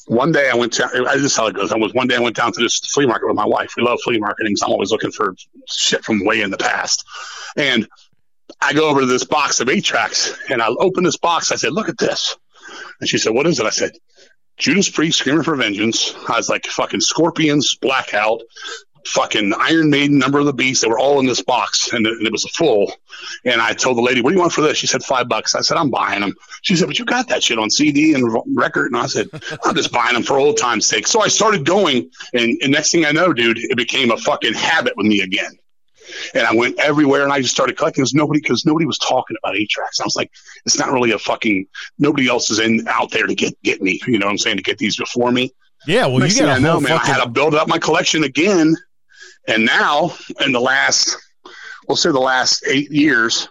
[0.07, 1.71] one day I went to, I just how it goes.
[1.71, 3.73] I was one day I went down to this flea market with my wife.
[3.77, 5.35] We love flea marketing, so I'm always looking for
[5.67, 7.05] shit from way in the past.
[7.55, 7.87] And
[8.61, 11.51] I go over to this box of eight tracks and I open this box.
[11.51, 12.37] I said, look at this.
[12.99, 13.65] And she said, what is it?
[13.65, 13.91] I said,
[14.57, 16.13] Judas Priest, Screaming for Vengeance.
[16.27, 18.41] I was like, fucking Scorpions, Blackout,
[19.07, 20.81] fucking Iron Maiden, Number of the Beast.
[20.81, 22.91] They were all in this box, and it, and it, was full.
[23.45, 25.55] And I told the lady, "What do you want for this?" She said, five bucks."
[25.55, 28.33] I said, "I'm buying them." She said, "But you got that shit on CD and
[28.55, 29.29] record?" And I said,
[29.65, 32.91] "I'm just buying them for old time's sake." So I started going, and, and next
[32.91, 35.51] thing I know, dude, it became a fucking habit with me again.
[36.33, 38.01] And I went everywhere, and I just started collecting.
[38.01, 39.99] Because nobody, because nobody was talking about eight tracks.
[39.99, 40.31] I was like,
[40.65, 41.67] it's not really a fucking.
[41.99, 43.99] Nobody else is in out there to get get me.
[44.07, 44.57] You know what I'm saying?
[44.57, 45.53] To get these before me.
[45.87, 46.97] Yeah, well, Next you got to know, man.
[46.97, 47.11] Fucking...
[47.11, 48.75] I had to build up my collection again
[49.47, 50.13] and now,
[50.45, 51.17] in the last,
[51.87, 53.47] we'll say the last eight years,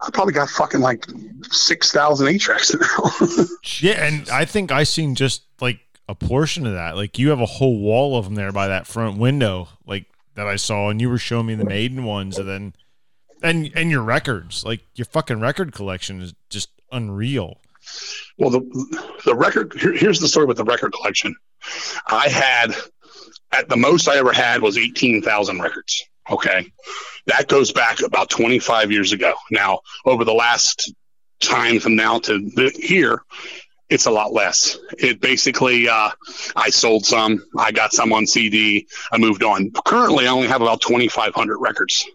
[0.00, 1.06] I probably got fucking like
[1.50, 3.46] six thousand eight tracks now.
[3.80, 6.96] yeah, and I think I seen just like a portion of that.
[6.96, 10.46] Like you have a whole wall of them there by that front window, like that
[10.46, 12.74] I saw, and you were showing me the Maiden ones, and then
[13.42, 17.58] and and your records, like your fucking record collection is just unreal.
[18.38, 18.60] Well, the
[19.24, 21.34] the record here, here's the story with the record collection.
[22.08, 22.74] I had
[23.54, 26.04] at the most I ever had was eighteen thousand records.
[26.30, 26.66] Okay,
[27.26, 29.34] that goes back about twenty five years ago.
[29.50, 30.92] Now, over the last
[31.40, 33.22] time from now to here,
[33.88, 34.78] it's a lot less.
[34.98, 36.10] It basically, uh,
[36.56, 39.70] I sold some, I got some on CD, I moved on.
[39.84, 42.06] Currently, I only have about 2,500 records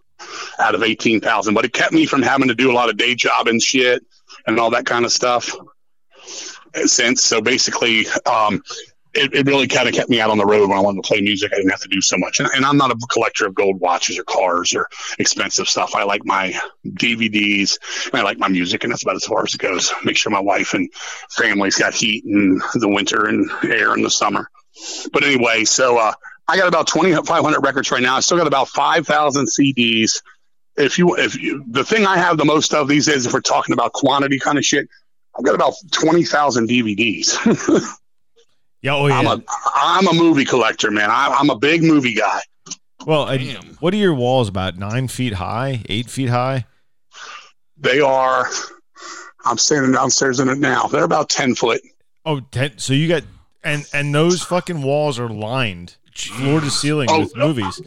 [0.60, 3.16] out of 18,000, but it kept me from having to do a lot of day
[3.16, 4.04] job and shit
[4.48, 5.56] and all that kind of stuff
[6.86, 7.24] since.
[7.24, 8.62] So basically, um,
[9.14, 11.08] it, it really kind of kept me out on the road when I wanted to
[11.08, 11.52] play music.
[11.52, 12.40] I didn't have to do so much.
[12.40, 14.88] And, and, I'm not a collector of gold watches or cars or
[15.18, 15.96] expensive stuff.
[15.96, 16.54] I like my
[16.88, 17.78] DVDs
[18.14, 19.92] I like my music, and that's about as far as it goes.
[20.04, 20.90] Make sure my wife and
[21.32, 24.50] family's got heat in the winter and air in the summer.
[25.12, 26.14] But anyway, so uh,
[26.48, 28.16] I got about 2,500 records right now.
[28.16, 30.22] I still got about 5,000 CDs.
[30.78, 33.42] If you, if you, the thing I have the most of these days, if we're
[33.42, 34.88] talking about quantity kind of shit,
[35.38, 37.90] I've got about 20,000 DVDs.
[38.82, 39.20] Yeah, oh yeah.
[39.20, 39.44] I'm a
[39.76, 41.10] I'm a movie collector, man.
[41.10, 42.40] I, I'm a big movie guy.
[43.06, 43.38] Well, I,
[43.80, 44.78] what are your walls about?
[44.78, 46.66] Nine feet high, eight feet high?
[47.78, 48.50] They are.
[49.46, 50.88] I'm standing downstairs in it now.
[50.88, 51.82] They're about ten foot.
[52.26, 53.24] Oh, 10, so you got
[53.64, 57.82] and and those fucking walls are lined floor to ceiling oh, with movies.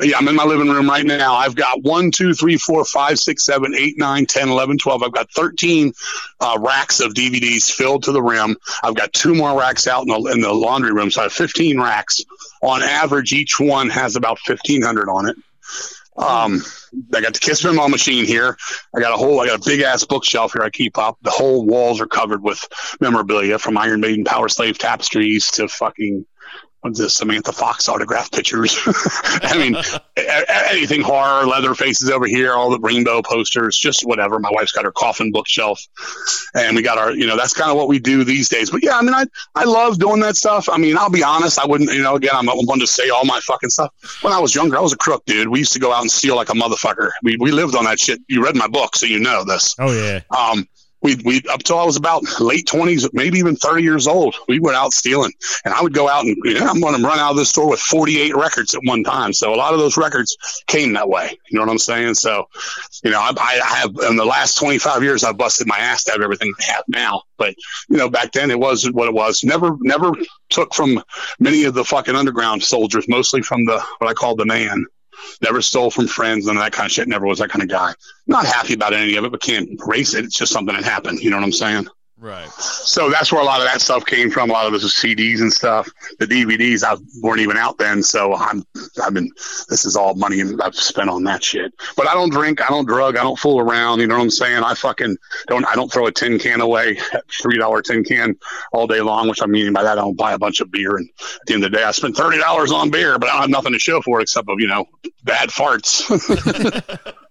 [0.00, 1.34] Yeah, I'm in my living room right now.
[1.34, 5.02] I've got one, two, three, four, five, six, seven, eight, nine, 10, 11, 12.
[5.02, 5.92] I've got 13
[6.40, 8.56] uh, racks of DVDs filled to the rim.
[8.82, 11.10] I've got two more racks out in the, in the laundry room.
[11.10, 12.20] So I have 15 racks.
[12.62, 15.36] On average, each one has about 1,500 on it.
[16.16, 16.62] Um,
[17.14, 18.56] I got the Kiss Pinball machine here.
[18.94, 21.16] I got a whole, I got a big ass bookshelf here I keep up.
[21.22, 22.66] The whole walls are covered with
[23.00, 26.26] memorabilia from Iron Maiden Power Slave tapestries to fucking
[26.82, 28.78] what's this Samantha Fox autograph pictures.
[28.86, 29.76] I mean,
[30.70, 34.38] anything horror, leather faces over here, all the rainbow posters, just whatever.
[34.38, 35.80] My wife's got her coffin bookshelf,
[36.54, 38.70] and we got our, you know, that's kind of what we do these days.
[38.70, 40.68] But yeah, I mean, I I love doing that stuff.
[40.68, 43.24] I mean, I'll be honest, I wouldn't, you know, again, I'm one to say all
[43.24, 43.92] my fucking stuff.
[44.22, 45.48] When I was younger, I was a crook, dude.
[45.48, 47.10] We used to go out and steal like a motherfucker.
[47.22, 48.20] We we lived on that shit.
[48.28, 49.76] You read my book, so you know this.
[49.78, 50.20] Oh yeah.
[50.36, 50.68] Um,
[51.02, 54.34] we we up till I was about late twenties, maybe even thirty years old.
[54.48, 55.32] We went out stealing,
[55.64, 57.44] and I would go out and you know, I'm going to run out of the
[57.44, 59.32] store with forty eight records at one time.
[59.32, 61.38] So a lot of those records came that way.
[61.50, 62.14] You know what I'm saying?
[62.14, 62.48] So,
[63.02, 66.04] you know, I, I have in the last twenty five years, I've busted my ass
[66.04, 67.22] to have everything I have now.
[67.36, 67.54] But
[67.88, 69.42] you know, back then it was what it was.
[69.42, 70.12] Never never
[70.50, 71.02] took from
[71.40, 74.86] many of the fucking underground soldiers, mostly from the what I call the man.
[75.42, 77.08] Never stole from friends, none of that kind of shit.
[77.08, 77.92] Never was that kind of guy.
[78.26, 80.24] Not happy about any of it, but can't erase it.
[80.24, 81.20] It's just something that happened.
[81.20, 81.86] You know what I'm saying?
[82.22, 82.48] Right.
[82.52, 84.48] So that's where a lot of that stuff came from.
[84.48, 85.90] A lot of those CDs and stuff.
[86.20, 88.64] The DVDs I weren't even out then, so I'm
[89.02, 89.28] I've been
[89.68, 91.74] this is all money I've spent on that shit.
[91.96, 93.98] But I don't drink, I don't drug, I don't fool around.
[93.98, 94.62] You know what I'm saying?
[94.62, 95.16] I fucking
[95.48, 95.66] don't.
[95.66, 97.00] I don't throw a tin can away,
[97.42, 98.36] three dollar tin can
[98.72, 99.28] all day long.
[99.28, 100.98] Which I'm meaning by that, I don't buy a bunch of beer.
[100.98, 103.32] And at the end of the day, I spend thirty dollars on beer, but I
[103.32, 104.84] don't have nothing to show for it except of you know
[105.24, 106.06] bad farts.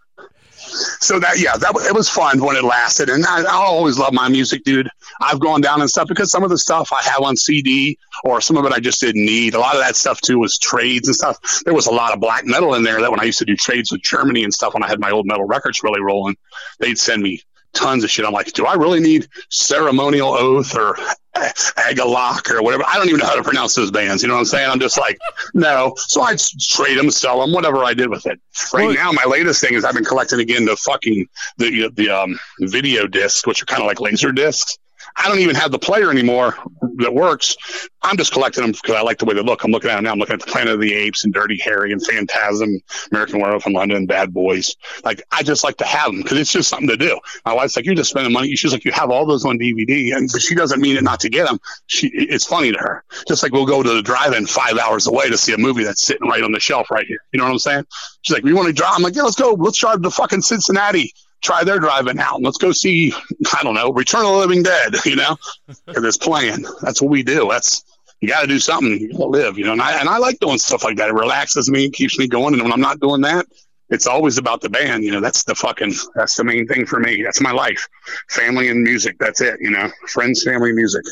[0.72, 4.14] so that yeah, that it was fun when it lasted, and I, I always love
[4.14, 4.90] my music, dude.
[5.20, 8.42] I've gone down and stuff because some of the stuff I have on CD or
[8.42, 9.54] some of it I just didn't need.
[9.54, 11.38] A lot of that stuff too was trades and stuff.
[11.66, 13.56] There was a lot of black metal in there that when I used to do
[13.56, 16.38] trades with Germany and stuff when I had my old metal records really rolling,
[16.80, 17.42] they'd send me
[17.74, 18.26] tons of shit.
[18.26, 20.98] I'm like, do I really need ceremonial oath or
[21.36, 22.84] Agalloch or whatever?
[22.86, 24.22] I don't even know how to pronounce those bands.
[24.22, 24.70] You know what I'm saying?
[24.70, 25.20] I'm just like,
[25.54, 25.94] no.
[25.98, 28.40] So I'd trade them, sell them, whatever I did with it.
[28.74, 31.28] Right well, now, my latest thing is I've been collecting again the fucking
[31.58, 34.78] the the um, video discs, which are kind of like laser discs.
[35.16, 36.56] I don't even have the player anymore
[36.98, 37.58] that works.
[38.02, 39.64] I'm just collecting them because I like the way they look.
[39.64, 40.12] I'm looking at them now.
[40.12, 42.80] I'm looking at the Planet of the Apes and Dirty Harry and Phantasm,
[43.12, 44.76] American Werewolf in London, Bad Boys.
[45.04, 47.20] Like I just like to have them because it's just something to do.
[47.46, 50.16] My wife's like, "You're just spending money." She's like, "You have all those on DVD,"
[50.16, 51.60] and she doesn't mean it not to get them.
[51.88, 53.04] She, it's funny to her.
[53.28, 56.06] Just like we'll go to the drive-in five hours away to see a movie that's
[56.06, 57.20] sitting right on the shelf right here.
[57.32, 57.86] You know what I'm saying?
[58.22, 59.54] She's like, "We want to drive." I'm like, "Yeah, let's go.
[59.54, 62.36] Let's drive to fucking Cincinnati." Try their driving out.
[62.36, 63.14] And let's go see,
[63.54, 65.36] I don't know, Return of the Living Dead, you know,
[65.86, 66.66] because it's playing.
[66.82, 67.48] That's what we do.
[67.50, 67.84] That's,
[68.22, 69.00] you got to do something.
[69.00, 71.10] You gotta live, you know, and I, and I like doing stuff like that.
[71.10, 72.54] It relaxes me, keeps me going.
[72.54, 73.48] And when I'm not doing that,
[73.90, 75.04] it's always about the band.
[75.04, 77.24] You know, that's the fucking, that's the main thing for me.
[77.24, 77.88] That's my life.
[78.30, 79.18] Family and music.
[79.20, 81.04] That's it, you know, friends, family, music.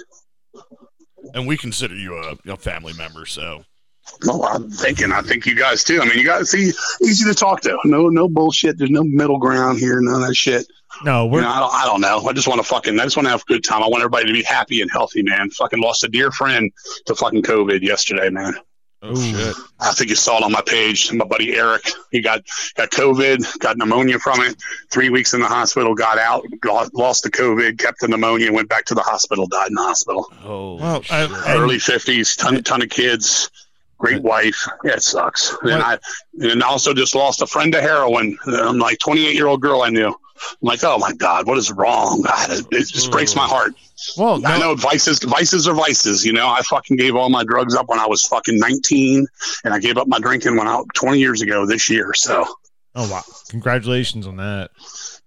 [1.33, 3.25] And we consider you a, a family member.
[3.25, 3.63] So
[4.25, 5.11] Well, I'm thinking.
[5.11, 6.01] I think you guys too.
[6.01, 6.71] I mean, you guys see
[7.01, 7.77] easy to talk to.
[7.85, 8.77] No, no bullshit.
[8.77, 9.99] There's no middle ground here.
[10.01, 10.67] None of that shit.
[11.03, 11.73] No, we're You know, I don't.
[11.73, 12.27] I don't know.
[12.27, 12.99] I just want to fucking.
[12.99, 13.83] I just want to have a good time.
[13.83, 15.49] I want everybody to be happy and healthy, man.
[15.51, 16.71] Fucking lost a dear friend
[17.05, 18.55] to fucking COVID yesterday, man.
[19.01, 19.55] Oh shit!
[19.79, 21.13] I think you saw it on my page.
[21.13, 22.41] My buddy Eric, he got
[22.75, 24.61] got COVID, got pneumonia from it.
[24.91, 28.67] Three weeks in the hospital, got out, got, lost the COVID, kept the pneumonia, went
[28.67, 30.25] back to the hospital, died in the hospital.
[30.43, 33.49] Oh, well, I, I, Early fifties, ton ton of kids,
[33.99, 34.67] great wife.
[34.83, 35.55] Yeah, it sucks.
[35.61, 35.99] And I
[36.39, 38.37] and also just lost a friend to heroin.
[38.47, 40.07] I'm like 28 year old girl I knew.
[40.07, 40.15] I'm
[40.61, 42.21] like, oh my god, what is wrong?
[42.21, 43.49] God, it, it just breaks my mm.
[43.49, 43.73] heart.
[44.17, 46.25] well, I know vices, vices are vices.
[46.25, 49.27] You know, I fucking gave all my drugs up when I was fucking 19,
[49.65, 52.13] and I gave up my drinking when I 20 years ago this year.
[52.15, 52.45] So
[52.95, 54.71] oh wow, congratulations on that.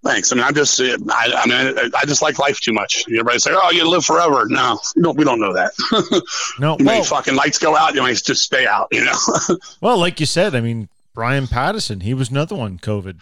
[0.05, 0.33] Thanks.
[0.33, 3.05] I mean, I'm just, I, I mean, I- just like life too much.
[3.09, 4.47] Everybody say, oh, you live forever.
[4.49, 5.73] No, we don't, we don't know that.
[6.59, 8.89] No, you may fucking lights go out, you may just stay out.
[8.93, 9.17] You know,
[9.81, 13.21] well, like you said, I mean, Brian Patterson, he was another one, COVID.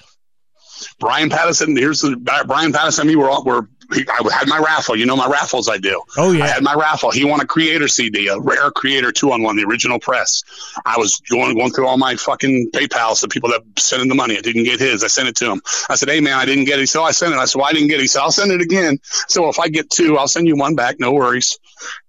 [0.98, 1.76] Brian Patterson.
[1.76, 2.16] Here's the
[2.46, 3.06] Brian Patterson.
[3.06, 3.62] Me, we're all, we're.
[3.92, 4.96] He, I had my raffle.
[4.96, 6.02] You know my raffles I do.
[6.16, 6.44] Oh yeah.
[6.44, 7.10] I had my raffle.
[7.10, 10.42] He won a Kreator CD, a rare Kreator two on one, the original press.
[10.84, 14.14] I was going going through all my fucking PayPal's, the people that sent in the
[14.14, 14.36] money.
[14.36, 15.02] I didn't get his.
[15.02, 15.62] I sent it to him.
[15.88, 17.58] I said, "Hey man, I didn't get it." So oh, "I sent it." I said,
[17.58, 18.98] "Well, I didn't get it." He said, "I'll send it again."
[19.28, 21.00] So if I get two, I'll send you one back.
[21.00, 21.58] No worries.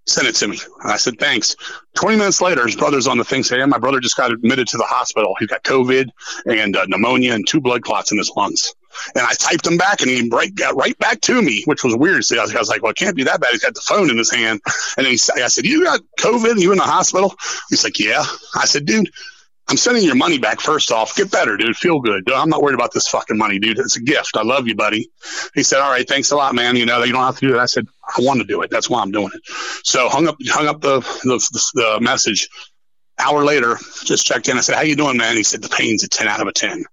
[0.06, 0.58] Send it to me.
[0.84, 1.56] I said, "Thanks."
[1.94, 4.76] Twenty minutes later, his brother's on the thing saying, "My brother just got admitted to
[4.76, 5.34] the hospital.
[5.38, 6.08] He's got COVID
[6.46, 8.74] and uh, pneumonia and two blood clots in his lungs."
[9.14, 11.96] And I typed him back, and he right, got right back to me, which was
[11.96, 12.24] weird.
[12.24, 13.80] So I was, I was like, "Well, it can't be that bad." He's got the
[13.80, 14.60] phone in his hand,
[14.96, 16.60] and he, I said, "You got COVID?
[16.60, 17.34] You in the hospital?"
[17.70, 18.24] He's like, "Yeah."
[18.54, 19.10] I said, "Dude,
[19.68, 20.60] I'm sending your money back.
[20.60, 21.76] First off, get better, dude.
[21.76, 22.30] Feel good.
[22.30, 23.78] I'm not worried about this fucking money, dude.
[23.78, 24.36] It's a gift.
[24.36, 25.10] I love you, buddy."
[25.54, 26.76] He said, "All right, thanks a lot, man.
[26.76, 27.86] You know, you don't have to do it." I said,
[28.16, 28.70] "I want to do it.
[28.70, 29.40] That's why I'm doing it."
[29.84, 32.48] So hung up, hung up the the, the, message.
[33.18, 34.56] Hour later, just checked in.
[34.56, 36.52] I said, "How you doing, man?" He said, "The pain's a ten out of a
[36.52, 36.84] 10.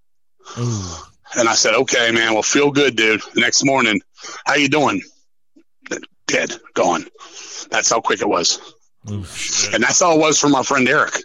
[0.57, 1.08] Ooh.
[1.37, 3.21] And I said, okay, man, well, feel good, dude.
[3.33, 4.01] The next morning,
[4.45, 5.01] how you doing?
[6.27, 7.05] Dead, gone.
[7.71, 8.59] That's how quick it was.
[9.09, 9.73] Oof.
[9.73, 11.17] And that's all it was for my friend Eric.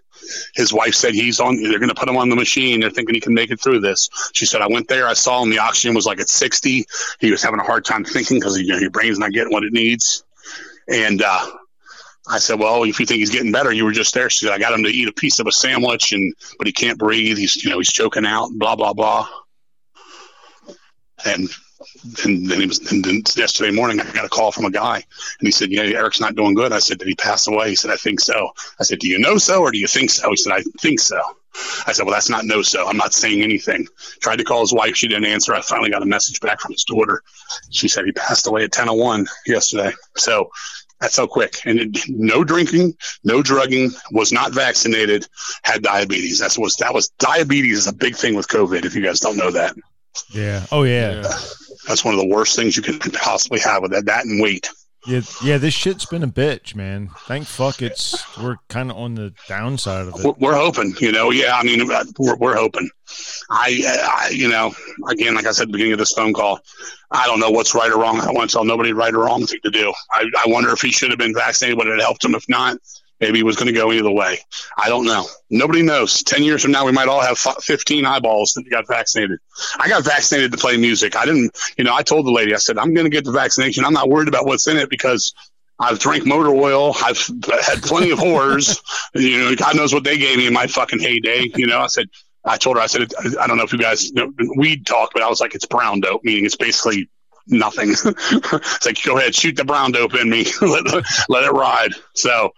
[0.55, 2.81] His wife said he's on, they're going to put him on the machine.
[2.81, 4.09] They're thinking he can make it through this.
[4.33, 6.85] She said, I went there, I saw him, the oxygen was like at 60.
[7.21, 9.65] He was having a hard time thinking because you know, your brain's not getting what
[9.65, 10.25] it needs.
[10.89, 11.47] And, uh,
[12.27, 14.55] I said, "Well, if you think he's getting better, you were just there." She said,
[14.55, 17.37] "I got him to eat a piece of a sandwich, and but he can't breathe.
[17.37, 18.49] He's, you know, he's choking out.
[18.55, 19.29] Blah blah blah."
[21.25, 21.49] And
[22.25, 22.79] and then he was.
[22.91, 25.83] And then yesterday morning, I got a call from a guy, and he said, "Yeah,
[25.83, 28.51] Eric's not doing good." I said, "Did he pass away?" He said, "I think so."
[28.81, 31.01] I said, "Do you know so, or do you think so?" He said, "I think
[31.01, 31.21] so."
[31.87, 32.87] I said, "Well, that's not no so.
[32.87, 33.87] I'm not saying anything."
[34.21, 34.97] Tried to call his wife.
[34.97, 35.55] She didn't answer.
[35.55, 37.23] I finally got a message back from his daughter.
[37.71, 39.93] She said he passed away at 10:01 yesterday.
[40.17, 40.51] So
[41.01, 41.61] that's so quick.
[41.65, 45.27] And it, no drinking, no drugging, was not vaccinated,
[45.63, 46.39] had diabetes.
[46.39, 48.85] That's was that was diabetes is a big thing with COVID.
[48.85, 49.77] If you guys don't know that,
[50.31, 50.67] Yeah.
[50.73, 51.23] Oh yeah.
[51.23, 51.23] Yeah.
[51.87, 54.07] that's one of the worst things you can possibly have with that.
[54.07, 54.69] That and weight.
[55.07, 57.11] Yeah, yeah, this shit's been a bitch, man.
[57.27, 60.39] Thank fuck it's we're kind of on the downside of We're, it.
[60.39, 61.31] we're hoping, you know.
[61.31, 61.87] Yeah, I mean,
[62.19, 62.89] we're, we're hoping.
[63.51, 64.73] I, I, you know,
[65.11, 66.59] again, like I said at the beginning of this phone call,
[67.11, 68.19] I don't know what's right or wrong.
[68.19, 69.93] I don't want to tell nobody right or wrong thing to do.
[70.11, 72.35] I, I wonder if he should have been vaccinated, would it helped him?
[72.35, 72.79] If not,
[73.25, 74.39] maybe he was going to go either way.
[74.77, 75.27] I don't know.
[75.49, 76.23] Nobody knows.
[76.23, 79.39] Ten years from now, we might all have fifteen eyeballs that got vaccinated.
[79.79, 81.17] I got vaccinated to play music.
[81.17, 83.33] I didn't, you know, I told the lady, I said, I'm going to get the
[83.33, 83.85] vaccination.
[83.85, 85.33] I'm not worried about what's in it because.
[85.77, 86.95] I've drank motor oil.
[87.03, 87.19] I've
[87.67, 88.81] had plenty of whores.
[89.17, 91.51] you know, God knows what they gave me in my fucking heyday.
[91.57, 92.07] You know, I said,
[92.45, 95.23] I told her, I said, I don't know if you guys know weed talk, but
[95.25, 97.11] I was like, it's brown dope, meaning it's basically
[97.47, 97.91] nothing.
[98.05, 100.85] it's like, go ahead, shoot the brown dope in me, let,
[101.29, 101.93] let it ride.
[102.15, 102.53] So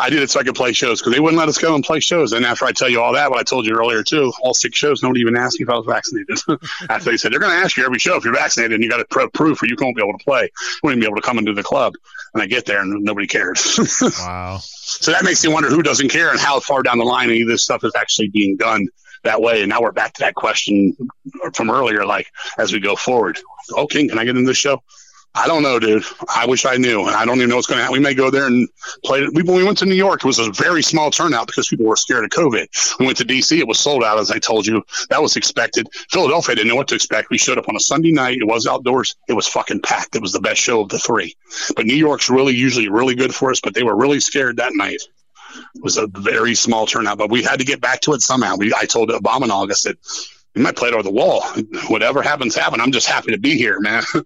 [0.00, 1.84] I did it so I could play shows because they wouldn't let us go and
[1.84, 2.32] play shows.
[2.32, 4.78] And after I tell you all that, what I told you earlier too, all six
[4.78, 6.38] shows, nobody even asked me if I was vaccinated.
[6.88, 8.88] after they said they're going to ask you every show if you're vaccinated, and you
[8.88, 10.42] got to pro- proof or you won't be able to play.
[10.42, 11.94] You won't even be able to come into the club.
[12.32, 13.78] And I get there and nobody cares.
[14.20, 14.58] Wow.
[14.62, 17.42] So that makes you wonder who doesn't care and how far down the line any
[17.42, 18.88] of this stuff is actually being done
[19.22, 19.62] that way.
[19.62, 20.96] And now we're back to that question
[21.54, 22.26] from earlier, like
[22.58, 23.38] as we go forward.
[23.74, 24.82] Oh, King, can I get in this show?
[25.34, 26.02] I don't know, dude.
[26.34, 27.92] I wish I knew, I don't even know what's going to happen.
[27.92, 28.68] We may go there and
[29.04, 29.26] play.
[29.32, 31.86] We, when we went to New York, it was a very small turnout because people
[31.86, 32.98] were scared of COVID.
[32.98, 34.82] We went to DC; it was sold out, as I told you.
[35.08, 35.86] That was expected.
[36.10, 37.30] Philadelphia didn't know what to expect.
[37.30, 38.38] We showed up on a Sunday night.
[38.38, 39.14] It was outdoors.
[39.28, 40.16] It was fucking packed.
[40.16, 41.36] It was the best show of the three.
[41.76, 44.72] But New York's really usually really good for us, but they were really scared that
[44.74, 45.00] night.
[45.76, 48.56] It was a very small turnout, but we had to get back to it somehow.
[48.56, 49.96] We, I told Abominog, I said,
[50.56, 51.42] "We might play it over the wall.
[51.86, 52.80] Whatever happens, happen.
[52.80, 54.02] I'm just happy to be here, man."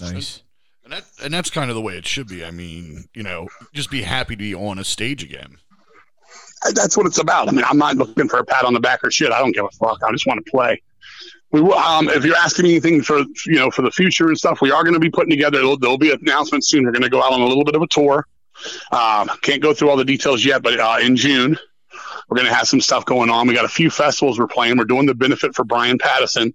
[0.00, 0.42] Nice.
[0.84, 2.44] And that and that's kind of the way it should be.
[2.44, 5.56] I mean, you know, just be happy to be on a stage again.
[6.72, 7.48] that's what it's about.
[7.48, 9.32] I mean, I'm not looking for a pat on the back or shit.
[9.32, 9.98] I don't give a fuck.
[10.04, 10.80] I just want to play.
[11.50, 14.38] We will, um, if you're asking me anything for you know for the future and
[14.38, 15.58] stuff, we are going to be putting together.
[15.58, 16.84] There'll, there'll be an announcement soon.
[16.84, 18.26] We're going to go out on a little bit of a tour.
[18.92, 21.58] Um, can't go through all the details yet, but uh, in June
[22.28, 23.46] we're going to have some stuff going on.
[23.46, 24.78] We got a few festivals we're playing.
[24.78, 26.52] We're doing the benefit for Brian Pattison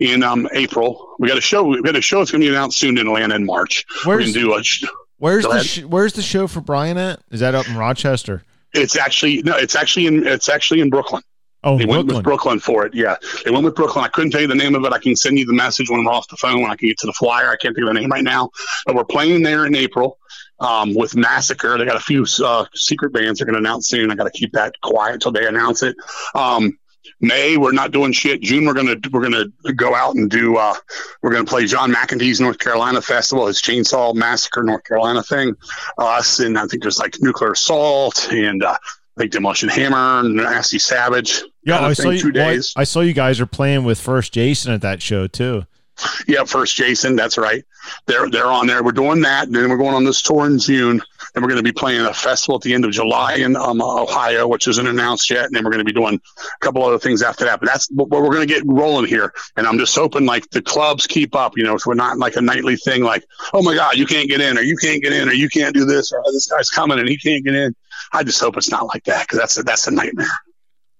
[0.00, 1.14] in um, April.
[1.18, 1.62] We got a show.
[1.64, 3.84] We got a show that's going to be announced soon in Atlanta in March.
[4.04, 4.62] Where's, we're going to do a.
[4.62, 4.84] Sh-
[5.18, 7.20] where's the sh- Where's the show for Brian at?
[7.30, 8.42] Is that up in Rochester?
[8.72, 9.56] It's actually no.
[9.56, 10.26] It's actually in.
[10.26, 11.22] It's actually in Brooklyn.
[11.66, 12.06] Oh, they Brooklyn.
[12.06, 12.94] went with Brooklyn for it.
[12.94, 14.04] Yeah, they went with Brooklyn.
[14.04, 14.92] I couldn't tell you the name of it.
[14.92, 16.60] I can send you the message when we're off the phone.
[16.60, 18.50] When I can get to the flyer, I can't think of the name right now.
[18.84, 20.18] But we're playing there in April
[20.60, 21.76] um, with Massacre.
[21.78, 24.10] They got a few uh, secret bands they're going to announce soon.
[24.10, 25.96] I got to keep that quiet until they announce it.
[26.34, 26.78] Um,
[27.20, 28.42] May we're not doing shit.
[28.42, 30.56] June we're gonna we're gonna go out and do.
[30.56, 30.74] Uh,
[31.22, 35.54] we're gonna play John McEntee's North Carolina Festival, his Chainsaw Massacre North Carolina thing.
[35.96, 38.62] Us and I think there's like Nuclear Assault and.
[38.62, 38.76] Uh,
[39.16, 41.40] I think Demolition Hammer, and Nasty Savage.
[41.64, 42.32] Yeah, I saw you.
[42.34, 45.66] Well, I saw you guys are playing with First Jason at that show too.
[46.26, 47.16] Yeah, First Jason.
[47.16, 47.64] That's right.
[48.06, 48.82] They're they're on there.
[48.82, 51.02] We're doing that, and then we're going on this tour in June.
[51.34, 53.82] And we're going to be playing a festival at the end of July in um,
[53.82, 55.46] Ohio, which isn't announced yet.
[55.46, 57.60] And then we're going to be doing a couple other things after that.
[57.60, 59.32] But that's what we're going to get rolling here.
[59.56, 61.56] And I'm just hoping like the clubs keep up.
[61.56, 63.02] You know, so we're not like a nightly thing.
[63.02, 65.48] Like, oh my God, you can't get in, or you can't get in, or you
[65.48, 67.74] can't do this, or oh, this guy's coming and he can't get in.
[68.12, 70.26] I just hope it's not like that because that's a, that's a nightmare.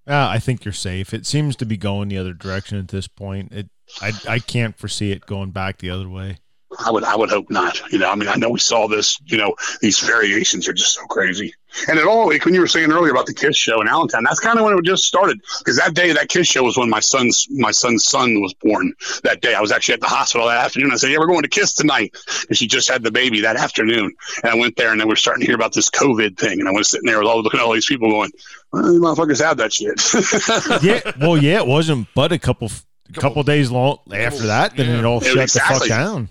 [0.06, 1.14] Uh, I think you're safe.
[1.14, 3.52] It seems to be going the other direction at this point.
[3.52, 6.38] It, I, I can't foresee it going back the other way.
[6.78, 7.80] I would, I would hope not.
[7.92, 9.18] You know, I mean, I know we saw this.
[9.26, 11.54] You know, these variations are just so crazy.
[11.88, 14.24] And it all, like when you were saying earlier about the Kiss show in Allentown,
[14.24, 15.40] that's kind of when it just started.
[15.58, 18.92] Because that day, that Kiss show was when my son's my son's son was born.
[19.24, 20.92] That day, I was actually at the hospital that afternoon.
[20.92, 22.16] I said, "Yeah, we're going to Kiss tonight,"
[22.48, 24.14] and she just had the baby that afternoon.
[24.42, 26.60] And I went there, and then we are starting to hear about this COVID thing.
[26.60, 28.30] And I was sitting there with all looking at all these people going,
[28.72, 32.70] well, "These motherfuckers have that shit." yeah, well, yeah, it wasn't, but a couple
[33.12, 34.98] couple days long after that, then yeah.
[34.98, 35.74] it all shut exactly.
[35.74, 36.28] the fuck down.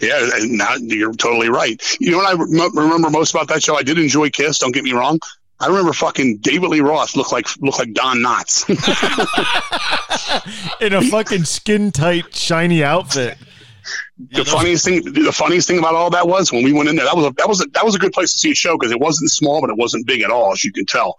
[0.00, 1.80] Yeah, and now you're totally right.
[2.00, 2.32] You know what I
[2.82, 3.76] remember most about that show?
[3.76, 4.58] I did enjoy Kiss.
[4.58, 5.20] Don't get me wrong.
[5.60, 8.68] I remember fucking David Lee Roth looked like looked like Don Knotts
[10.80, 13.38] in a fucking skin tight shiny outfit.
[14.30, 17.04] The funniest thing, the funniest thing about all that was when we went in there.
[17.04, 18.76] That was a, that was a, that was a good place to see a show
[18.78, 21.16] because it wasn't small, but it wasn't big at all, as you can tell.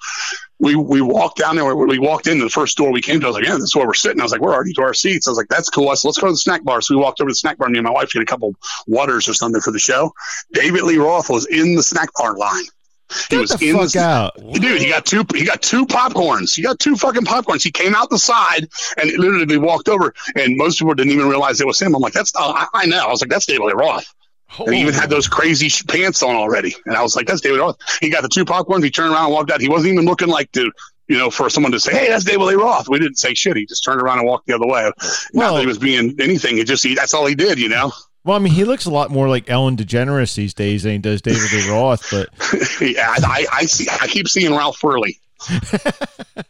[0.60, 1.76] We we walked down there.
[1.76, 3.26] We walked in the first door we came to.
[3.26, 4.82] I was like, "Yeah, this is where we're sitting." I was like, "We're already to
[4.82, 6.82] our seats." I was like, "That's cool." So let's go to the snack bar.
[6.82, 7.70] So we walked over to the snack bar.
[7.70, 8.56] Me and my wife get a couple
[8.88, 10.14] waters or something for the show.
[10.54, 12.66] David Lee Roth was in the snack bar line.
[13.10, 14.82] He Get was the in fuck the, out, dude.
[14.82, 15.24] He got two.
[15.36, 16.56] He got two popcorns.
[16.56, 17.64] He got two fucking popcorns.
[17.64, 18.68] He came out the side
[18.98, 21.96] and literally walked over, and most people didn't even realize it was him.
[21.96, 22.34] I'm like, that's.
[22.36, 23.06] Uh, I, I know.
[23.06, 24.12] I was like, that's David Lee Roth.
[24.58, 24.66] Oh.
[24.66, 27.60] And he even had those crazy pants on already, and I was like, that's David
[27.60, 27.78] Roth.
[28.02, 28.84] He got the two popcorns.
[28.84, 29.62] He turned around and walked out.
[29.62, 30.72] He wasn't even looking like the
[31.08, 33.58] you know, for someone to say, "Hey, that's David Lee Roth," we didn't say shit.
[33.58, 34.84] He just turned around and walked the other way.
[34.84, 34.94] Well,
[35.34, 36.58] Not that he was being anything.
[36.58, 37.92] He just he, that's all he did, you know.
[38.26, 40.98] Well, I mean, he looks a lot more like Ellen DeGeneres these days than he
[40.98, 42.10] does David Lee Roth.
[42.10, 42.30] But
[42.82, 43.88] yeah, I, I see.
[43.90, 45.20] I keep seeing Ralph Furley.
[45.50, 46.46] it,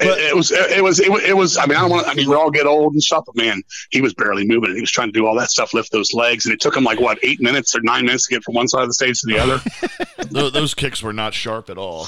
[0.00, 1.58] it, was, it was, it was, it was.
[1.58, 2.08] I mean, I don't want.
[2.08, 4.70] I mean, we all get old and stuff, but man, he was barely moving.
[4.70, 6.74] And he was trying to do all that stuff, lift those legs, and it took
[6.74, 8.94] him like what eight minutes or nine minutes to get from one side of the
[8.94, 10.50] stage to the other.
[10.50, 12.06] those kicks were not sharp at all.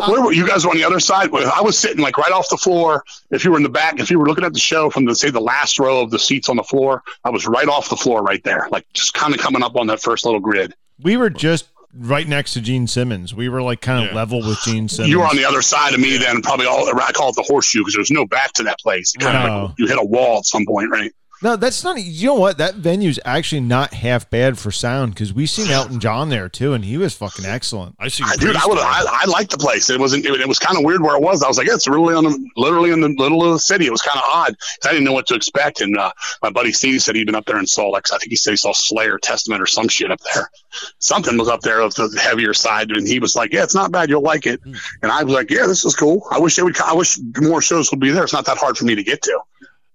[0.00, 1.30] Where were you guys were on the other side?
[1.32, 3.04] I was sitting like right off the floor.
[3.30, 5.14] If you were in the back, if you were looking at the show from the
[5.14, 7.96] say the last row of the seats on the floor, I was right off the
[7.96, 10.74] floor right there, like just kind of coming up on that first little grid.
[11.02, 13.34] We were just right next to Gene Simmons.
[13.34, 14.16] We were like kind of yeah.
[14.16, 15.10] level with Gene Simmons.
[15.10, 17.42] You were on the other side of me then, probably all I call it the
[17.42, 19.12] horseshoe because there's no back to that place.
[19.12, 21.12] Kind of like you hit a wall at some point, right?
[21.44, 22.02] No, that's not.
[22.02, 22.56] You know what?
[22.56, 26.72] That venue's actually not half bad for sound because we seen Elton John there too,
[26.72, 27.96] and he was fucking excellent.
[28.00, 28.56] I see, dude.
[28.56, 28.78] I would.
[28.78, 29.90] I, I liked the place.
[29.90, 30.24] It wasn't.
[30.24, 31.42] It, it was kind of weird where it was.
[31.42, 33.84] I was like, yeah, it's really on the, literally in the middle of the city.
[33.84, 34.56] It was kind of odd.
[34.86, 35.82] I didn't know what to expect.
[35.82, 36.12] And uh,
[36.42, 38.52] my buddy Steve said he'd been up there and saw like I think he said
[38.52, 40.50] he saw Slayer, Testament, or some shit up there.
[40.98, 43.92] Something was up there of the heavier side, and he was like, yeah, it's not
[43.92, 44.08] bad.
[44.08, 44.62] You'll like it.
[44.64, 46.26] And I was like, yeah, this is cool.
[46.30, 46.80] I wish they would.
[46.80, 48.24] I wish more shows would be there.
[48.24, 49.40] It's not that hard for me to get to.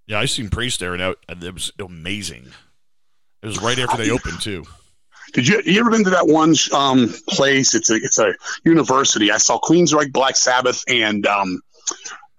[0.09, 2.47] Yeah, I seen Priest there, and it was amazing.
[3.43, 4.65] It was right after they opened too.
[5.33, 7.75] Did you you ever been to that one um, place?
[7.75, 8.33] It's a it's a
[8.65, 9.31] university.
[9.31, 11.61] I saw Queensryche, Black Sabbath, and um,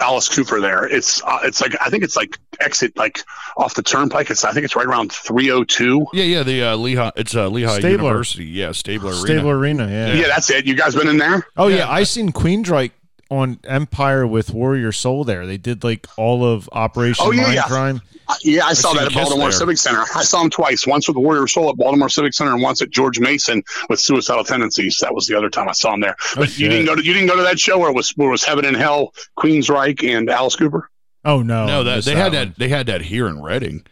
[0.00, 0.84] Alice Cooper there.
[0.84, 3.22] It's uh, it's like I think it's like exit like
[3.56, 4.32] off the turnpike.
[4.32, 6.04] It's I think it's right around three oh two.
[6.12, 6.42] Yeah, yeah.
[6.42, 7.12] The uh, Lehigh.
[7.14, 7.90] It's uh, Lehigh Stabler.
[7.90, 8.46] University.
[8.46, 9.20] Yeah, Stabler Arena.
[9.20, 9.86] Stabler Arena.
[9.86, 10.12] Yeah.
[10.14, 10.66] Yeah, that's it.
[10.66, 11.46] You guys been in there?
[11.56, 12.90] Oh yeah, yeah I seen Queensryche
[13.30, 15.24] on Empire with Warrior Soul.
[15.24, 17.62] There, they did like all of Operation Oh, yeah, Mind yeah.
[17.62, 18.02] Crime.
[18.28, 19.52] Uh, Yeah, I saw that at Baltimore there.
[19.52, 20.04] Civic Center.
[20.14, 20.86] I saw him twice.
[20.86, 24.44] Once with Warrior Soul at Baltimore Civic Center, and once at George Mason with Suicidal
[24.44, 24.98] Tendencies.
[25.00, 26.16] That was the other time I saw him there.
[26.32, 28.10] Oh, But you didn't go to you didn't go to that show where it was
[28.10, 30.90] where it was Heaven and Hell, Queensryche, and Alice Cooper.
[31.24, 32.48] Oh no, no, that missed they had one.
[32.48, 32.58] that.
[32.58, 33.84] They had that here in Reading.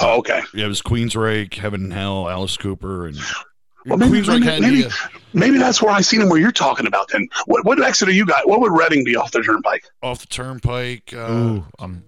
[0.00, 0.42] Oh, okay.
[0.52, 3.16] Yeah, it was Queensryche, Heaven and Hell, Alice Cooper, and
[3.86, 4.90] Well, maybe, maybe, had maybe, uh,
[5.32, 6.28] maybe that's where I seen him.
[6.28, 7.28] Where you're talking about then?
[7.46, 8.48] What what exit are you got?
[8.48, 9.84] What would Reading be off the Turnpike?
[10.02, 11.12] off the turnpike.
[11.14, 12.04] Uh, Ooh, um,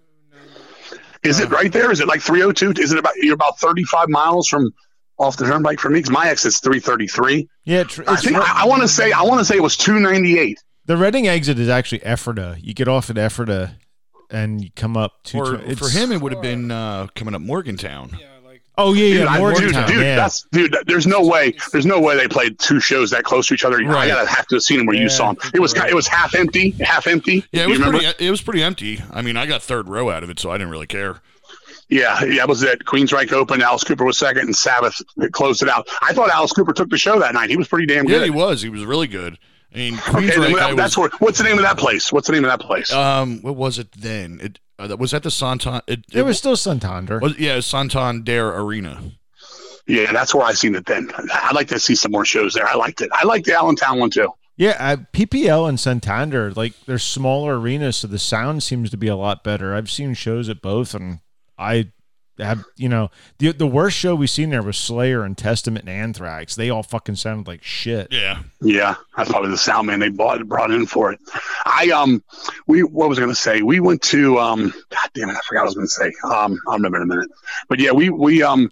[1.22, 1.90] Is it right there?
[1.90, 2.80] Is it like 302?
[2.80, 4.70] Is it about you're about 35 miles from
[5.18, 5.98] off the Turnpike for me?
[5.98, 7.48] Because my exit's 333.
[7.64, 7.84] yeah.
[7.84, 9.76] Tr- I think Re- I, I want to say I want to say it was
[9.76, 10.58] 298.
[10.86, 12.56] the Reading exit is actually Ephrata.
[12.60, 13.72] You get off at Ephrata,
[14.30, 15.38] and you come up to.
[15.38, 18.10] or it's- for him, it would have been uh, coming up Morgantown.
[18.20, 18.35] Yeah, like
[18.78, 19.88] Oh yeah, Dude, yeah, I- dude, Morgantown.
[19.88, 20.16] dude, yeah.
[20.16, 20.76] that's dude.
[20.86, 21.54] There's no way.
[21.72, 23.76] There's no way they played two shows that close to each other.
[23.78, 25.50] I gotta have to have seen them where Yeah, you saw them.
[25.54, 25.90] It was right.
[25.90, 27.44] it was half empty, half empty.
[27.52, 27.98] Yeah, it was remember?
[28.00, 28.26] pretty.
[28.26, 29.00] It was pretty empty.
[29.12, 31.20] I mean, I got third row out of it, so I didn't really care.
[31.88, 32.84] Yeah, yeah, it was it.
[32.84, 33.62] Queensryche Open.
[33.62, 35.00] Alice Cooper was second, and Sabbath
[35.32, 35.88] closed it out.
[36.02, 37.48] I thought Alice Cooper took the show that night.
[37.48, 38.18] He was pretty damn good.
[38.18, 38.60] Yeah, he was.
[38.60, 39.38] He was really good.
[39.72, 40.54] I mean, Okay, Queensryche.
[40.60, 41.18] I that- that's was, where.
[41.20, 42.12] What's the name of that place?
[42.12, 42.92] What's the name of that place?
[42.92, 44.40] um, what was it then?
[44.42, 45.80] It uh, that was at the Santan.
[45.86, 47.18] It, It was still Santander.
[47.20, 49.00] was yeah, Santander Arena.
[49.86, 50.86] yeah, that's where I seen it.
[50.86, 52.66] Then I'd like to see some more shows there.
[52.66, 53.10] I liked it.
[53.12, 54.32] I liked the Allentown one too.
[54.58, 59.06] Yeah, uh, PPL and Santander, like they're smaller arenas, so the sound seems to be
[59.06, 59.74] a lot better.
[59.74, 61.18] I've seen shows at both, and
[61.58, 61.86] I have,
[62.76, 66.54] you know, the the worst show we've seen there was Slayer and Testament and Anthrax.
[66.54, 68.08] They all fucking sounded like shit.
[68.10, 71.20] Yeah, Yeah, that's probably the sound man they bought brought in for it.
[71.64, 72.22] I um,
[72.66, 73.62] we what was I going to say?
[73.62, 76.12] We went to um, God damn it, I forgot what I was going to say.
[76.24, 77.30] Um, I'll remember in a minute.
[77.68, 78.70] But yeah, we we um,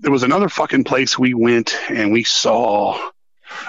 [0.00, 2.98] there was another fucking place we went and we saw.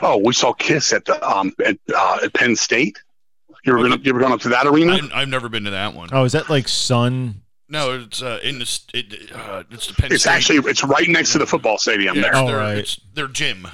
[0.01, 3.01] Oh, we saw Kiss at the um at uh, at Penn State.
[3.63, 4.99] You ever been you ever gone up to that arena?
[5.11, 6.09] I, I've never been to that one.
[6.11, 7.41] Oh, is that like Sun?
[7.67, 10.31] No, it's uh, in the it, uh, it's the Penn It's State.
[10.31, 12.31] actually it's right next to the football stadium yeah, there.
[12.31, 12.77] it's Oh, their, right.
[12.77, 13.67] it's their gym.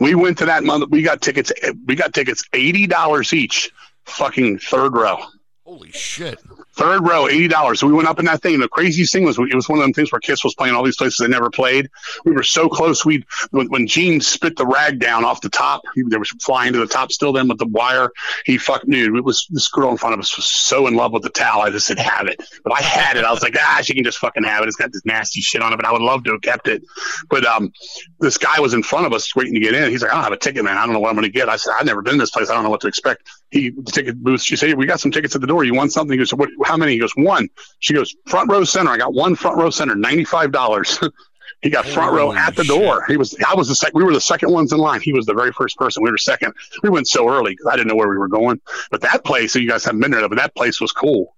[0.00, 0.90] We went to that month.
[0.90, 1.50] We got tickets.
[1.86, 3.70] We got tickets eighty dollars each.
[4.04, 5.18] Fucking third row.
[5.64, 6.38] Holy shit!
[6.74, 7.80] Third row, eighty dollars.
[7.80, 8.58] So we went up in that thing.
[8.58, 10.82] The craziest thing was it was one of them things where Kiss was playing all
[10.82, 11.90] these places they never played.
[12.24, 13.04] We were so close.
[13.04, 16.72] We when, when Gene spit the rag down off the top, he they was flying
[16.72, 17.32] to the top still.
[17.32, 18.10] Then with the wire,
[18.46, 19.16] he fucked dude.
[19.16, 21.62] It was this girl in front of us was so in love with the towel.
[21.62, 23.24] I just said have it, but I had it.
[23.24, 24.68] I was like, ah, she can just fucking have it.
[24.68, 26.82] It's got this nasty shit on it, but I would love to have kept it.
[27.28, 27.72] But um,
[28.20, 29.90] this guy was in front of us waiting to get in.
[29.90, 30.78] He's like, I don't have a ticket, man.
[30.78, 31.48] I don't know what I'm going to get.
[31.48, 32.48] I said, I've never been to this place.
[32.48, 33.28] I don't know what to expect.
[33.52, 34.40] He the ticket booth.
[34.40, 35.62] She said, we got some tickets at the door.
[35.62, 36.12] You want something?
[36.12, 36.48] He goes, what?
[36.64, 36.92] How many?
[36.92, 37.48] He goes, one.
[37.80, 38.90] She goes, front row center.
[38.90, 40.98] I got one front row center, ninety five dollars.
[41.60, 42.74] he got front row at the shit.
[42.74, 43.04] door.
[43.06, 43.36] He was.
[43.46, 43.98] I was the second.
[43.98, 45.02] We were the second ones in line.
[45.02, 46.02] He was the very first person.
[46.02, 46.54] We were second.
[46.82, 48.58] We went so early because I didn't know where we were going.
[48.90, 51.36] But that place, so you guys haven't been there, but that place was cool.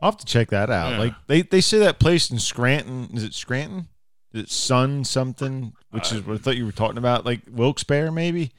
[0.00, 0.90] I'll have to check that out.
[0.90, 0.98] Yeah.
[0.98, 3.10] Like they they say that place in Scranton.
[3.14, 3.86] Is it Scranton?
[4.32, 5.72] Is it Sun something?
[5.90, 8.50] Which uh, is what I thought you were talking about, like Wilkes-Barre, maybe.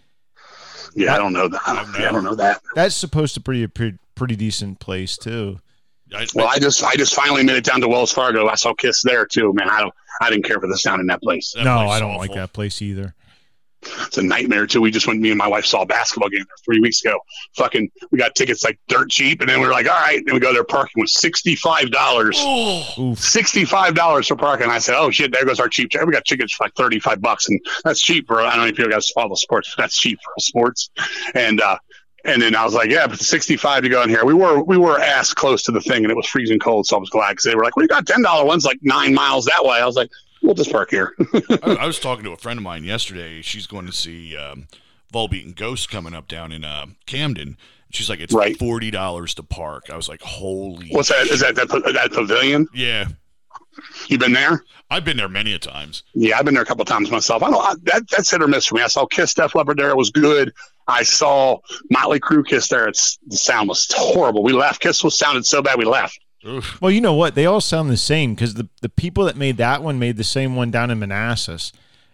[0.96, 1.62] Yeah, I don't know that.
[1.68, 2.62] I've Yeah, I don't know that.
[2.76, 5.60] That's supposed to be a pretty pretty decent place too.
[6.14, 8.48] I, Well, I just I just finally made it down to Wells Fargo.
[8.48, 9.70] I saw Kiss there too, man.
[9.70, 11.54] I don't I didn't care for the sound in that place.
[11.54, 13.16] that no, place I don't like that place either.
[13.82, 14.82] It's a nightmare too.
[14.82, 15.20] We just went.
[15.22, 17.20] Me and my wife saw a basketball game there three weeks ago.
[17.56, 20.20] Fucking, we got tickets like dirt cheap, and then we were like, all right.
[20.20, 20.64] And we go there.
[20.64, 22.36] Parking was sixty five dollars.
[22.40, 24.70] Oh, Sixty five dollars for parking.
[24.70, 25.92] I said, oh shit, there goes our cheap.
[26.06, 28.42] We got tickets for like thirty five bucks, and that's cheap for.
[28.42, 29.74] I don't know if you guys follow sports.
[29.78, 30.90] That's cheap for sports,
[31.34, 31.62] and.
[31.62, 31.78] uh
[32.26, 34.78] and then I was like, "Yeah, but 65 to go in here." We were we
[34.78, 37.30] were ass close to the thing, and it was freezing cold, so I was glad
[37.30, 39.86] because they were like, "We got ten dollar ones like nine miles that way." I
[39.86, 40.10] was like,
[40.42, 41.14] "We'll just park here."
[41.64, 43.42] I, I was talking to a friend of mine yesterday.
[43.42, 44.68] She's going to see um,
[45.14, 47.58] Volbeat Ghost coming up down in uh, Camden.
[47.92, 48.58] She's like, it's Right.
[48.58, 49.90] forty dollars to park.
[49.92, 50.90] I was like, holy.
[50.92, 51.28] What's that?
[51.28, 52.68] Is that that, that pavilion?
[52.74, 53.06] Yeah,
[54.08, 54.64] You been there?
[54.92, 56.04] I've been there many a times.
[56.14, 57.42] Yeah, I've been there a couple times myself.
[57.44, 57.64] I don't.
[57.64, 58.82] I, that that's hit or miss for me.
[58.82, 60.52] I saw Kiss Def Leppard there; it was good.
[60.88, 61.60] I saw
[61.92, 62.88] Motley Crue Kiss there.
[62.88, 64.42] It's the sound was horrible.
[64.44, 64.82] We left.
[64.82, 66.20] Kiss was sounded so bad we left.
[66.48, 66.82] Oof.
[66.82, 67.36] Well, you know what?
[67.36, 70.24] They all sound the same because the the people that made that one made the
[70.24, 71.72] same one down in Manassas.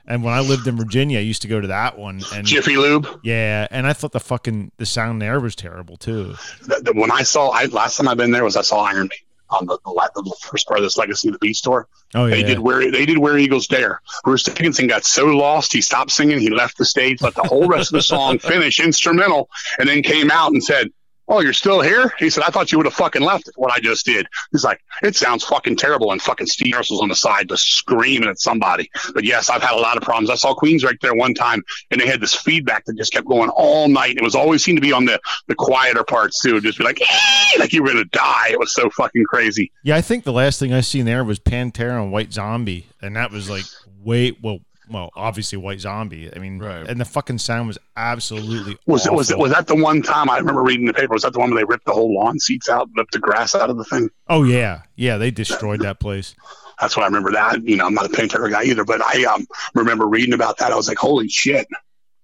[0.07, 2.21] And when I lived in Virginia, I used to go to that one.
[2.31, 3.07] And Jiffy Lube.
[3.23, 6.35] yeah, and I thought the fucking the sound there was terrible too.
[6.61, 9.07] The, the, when I saw, I last time I've been there was I saw Iron
[9.07, 11.87] Maiden on the, the, the first part of this Legacy of the Beast tour.
[12.13, 14.01] Oh yeah, They did where they did where Eagles Dare.
[14.23, 16.39] Bruce Dickinson got so lost he stopped singing.
[16.39, 19.49] He left the stage, let the whole rest of the song finish instrumental,
[19.79, 20.89] and then came out and said,
[21.27, 22.13] Oh, you're still here?
[22.19, 24.27] He said, I thought you would have fucking left what I just did.
[24.51, 26.11] He's like, it sounds fucking terrible.
[26.11, 28.89] And fucking Steve Harris on the side just screaming at somebody.
[29.13, 30.29] But yes, I've had a lot of problems.
[30.29, 33.49] I saw Queensryche there one time and they had this feedback that just kept going
[33.49, 34.17] all night.
[34.17, 36.61] It was always seemed to be on the, the quieter parts too.
[36.61, 37.59] Just be like, hey!
[37.59, 38.49] like you were going to die.
[38.51, 39.71] It was so fucking crazy.
[39.83, 42.87] Yeah, I think the last thing I seen there was Pantera and White Zombie.
[43.01, 43.65] And that was like,
[44.03, 44.59] wait, well,
[44.89, 46.29] well, obviously White Zombie.
[46.35, 46.87] I mean, Right.
[46.87, 50.29] and the fucking sound was absolutely Was it, was it, was that the one time
[50.29, 51.13] I remember reading the paper?
[51.13, 53.55] Was that the one where they ripped the whole lawn seats out, ripped the grass
[53.55, 54.09] out of the thing?
[54.27, 56.35] Oh yeah, yeah, they destroyed that place.
[56.79, 57.63] That's what I remember that.
[57.63, 60.71] You know, I'm not a Pantera guy either, but I um, remember reading about that.
[60.71, 61.67] I was like, holy shit.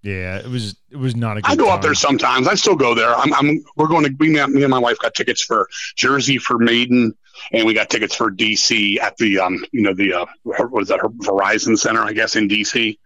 [0.03, 2.47] Yeah, it was it was not a good I go up there sometimes.
[2.47, 3.13] I still go there.
[3.13, 6.57] I'm, I'm we're going to me, me and my wife got tickets for Jersey for
[6.57, 7.13] Maiden,
[7.51, 10.89] and we got tickets for DC at the um you know the uh what is
[10.89, 12.97] that Verizon Center I guess in DC.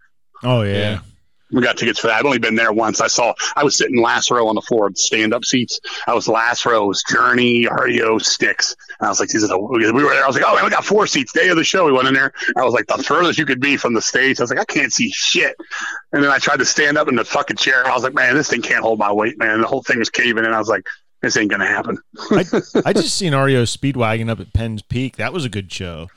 [0.42, 1.00] Oh yeah.
[1.52, 2.18] We got tickets for that.
[2.18, 3.00] I've only been there once.
[3.00, 5.78] I saw I was sitting last row on the floor of stand up seats.
[6.08, 6.84] I was last row.
[6.84, 8.74] It was Journey, REO, Styx.
[8.98, 10.24] And I was like, these are the we were there.
[10.24, 11.32] I was like, oh man, we got four seats.
[11.32, 11.86] Day of the show.
[11.86, 12.32] We went in there.
[12.56, 14.40] I was like, the furthest you could be from the stage.
[14.40, 15.54] I was like, I can't see shit.
[16.12, 17.86] And then I tried to stand up in the fucking chair.
[17.86, 19.60] I was like, man, this thing can't hold my weight, man.
[19.60, 20.52] The whole thing was caving in.
[20.52, 20.84] I was like,
[21.26, 21.98] this ain't gonna happen.
[22.30, 22.44] I,
[22.84, 25.16] I just seen REO Speedwagon up at Penn's Peak.
[25.16, 26.08] That was a good show.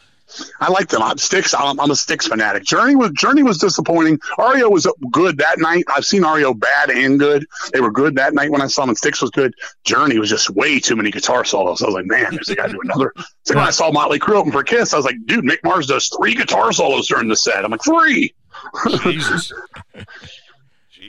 [0.62, 1.02] I like them.
[1.02, 1.56] I'm Styx.
[1.56, 2.64] I'm, I'm a Styx fanatic.
[2.64, 4.20] Journey was Journey was disappointing.
[4.38, 5.86] REO was good that night.
[5.88, 7.48] I've seen REO bad and good.
[7.74, 8.90] They were good that night when I saw them.
[8.90, 9.56] And Styx was good.
[9.86, 11.82] Journey was just way too many guitar solos.
[11.82, 13.12] I was like, man, there's a guy do another.
[13.46, 15.88] So when I saw Motley Crue open for Kiss, I was like, dude, Mick Mars
[15.88, 17.66] does three guitar solos during the set.
[17.66, 18.36] I'm like, three.
[19.02, 19.52] Jesus.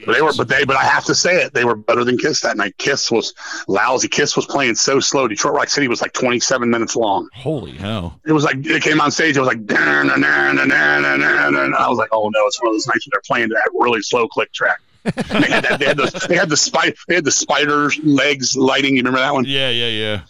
[0.06, 2.16] But they were, but they, but I have to say it, they were better than
[2.16, 2.76] Kiss that night.
[2.78, 3.34] Kiss was
[3.68, 4.08] lousy.
[4.08, 5.28] Kiss was playing so slow.
[5.28, 7.28] Detroit Rock City was like 27 minutes long.
[7.34, 8.18] Holy hell.
[8.26, 9.36] It was like it came on stage.
[9.36, 12.28] It was like, "Dun, dun, dun, dun, dun, dun, dun, dun." I was like, oh
[12.28, 14.80] no, it's one of those nights when they're playing that really slow click track.
[15.02, 15.78] they had that.
[15.80, 16.94] They had the they had the spider.
[17.08, 18.96] They had the spider legs lighting.
[18.96, 19.44] You remember that one?
[19.46, 20.20] Yeah, yeah, yeah.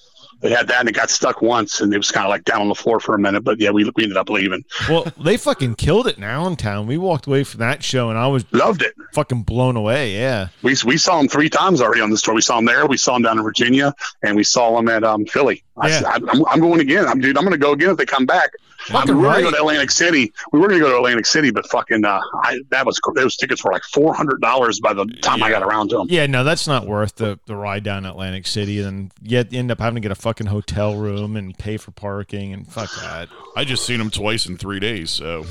[0.41, 2.61] They had that, and it got stuck once, and it was kind of like down
[2.63, 3.45] on the floor for a minute.
[3.45, 4.65] But yeah, we, we ended up leaving.
[4.89, 6.87] Well, they fucking killed it now in Allentown.
[6.87, 8.95] We walked away from that show and I was Loved it.
[9.13, 10.15] fucking blown away.
[10.15, 10.49] Yeah.
[10.63, 12.35] We we saw them three times already on this tour.
[12.35, 12.87] We saw them there.
[12.87, 15.63] We saw them down in Virginia, and we saw them at um, Philly.
[15.77, 16.03] I, Yeah.
[16.07, 17.07] I, I'm, I'm going again.
[17.07, 17.37] I'm dude.
[17.37, 18.51] I'm going to go again if they come back.
[18.89, 19.33] I Fucking we were right.
[19.43, 20.33] going to go to Atlantic City.
[20.53, 23.37] We were going to go to Atlantic City, but fucking, uh, I, that was those
[23.37, 26.07] tickets were like four hundred dollars by the time I got around to them.
[26.09, 29.79] Yeah, no, that's not worth the, the ride down Atlantic City and yet end up
[29.81, 33.29] having to get a fucking hotel room and pay for parking and fuck that.
[33.57, 35.45] I just seen them twice in three days, so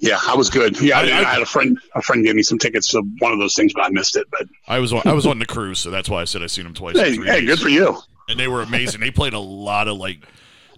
[0.00, 0.80] Yeah, I was good.
[0.80, 1.78] Yeah, I, I- I had a friend.
[1.94, 4.26] A friend gave me some tickets to one of those things, but I missed it.
[4.30, 6.46] But I was on I was on the cruise, so that's why I said I
[6.46, 6.96] seen them twice.
[6.98, 7.48] hey, in three hey, days.
[7.48, 7.98] good for you.
[8.28, 9.00] And they were amazing.
[9.00, 10.20] They played a lot of like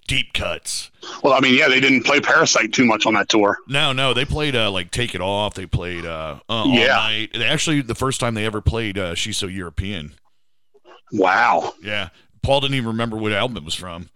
[0.07, 0.91] deep cuts.
[1.23, 3.59] Well, I mean, yeah, they didn't play Parasite too much on that tour.
[3.69, 5.55] No, no, they played uh, like Take It Off.
[5.55, 6.95] They played uh, uh All Yeah.
[6.97, 7.31] Night.
[7.35, 10.13] They actually the first time they ever played uh, She's So European.
[11.13, 12.09] Wow, Yeah,
[12.43, 14.09] Paul didn't even remember what album it was from.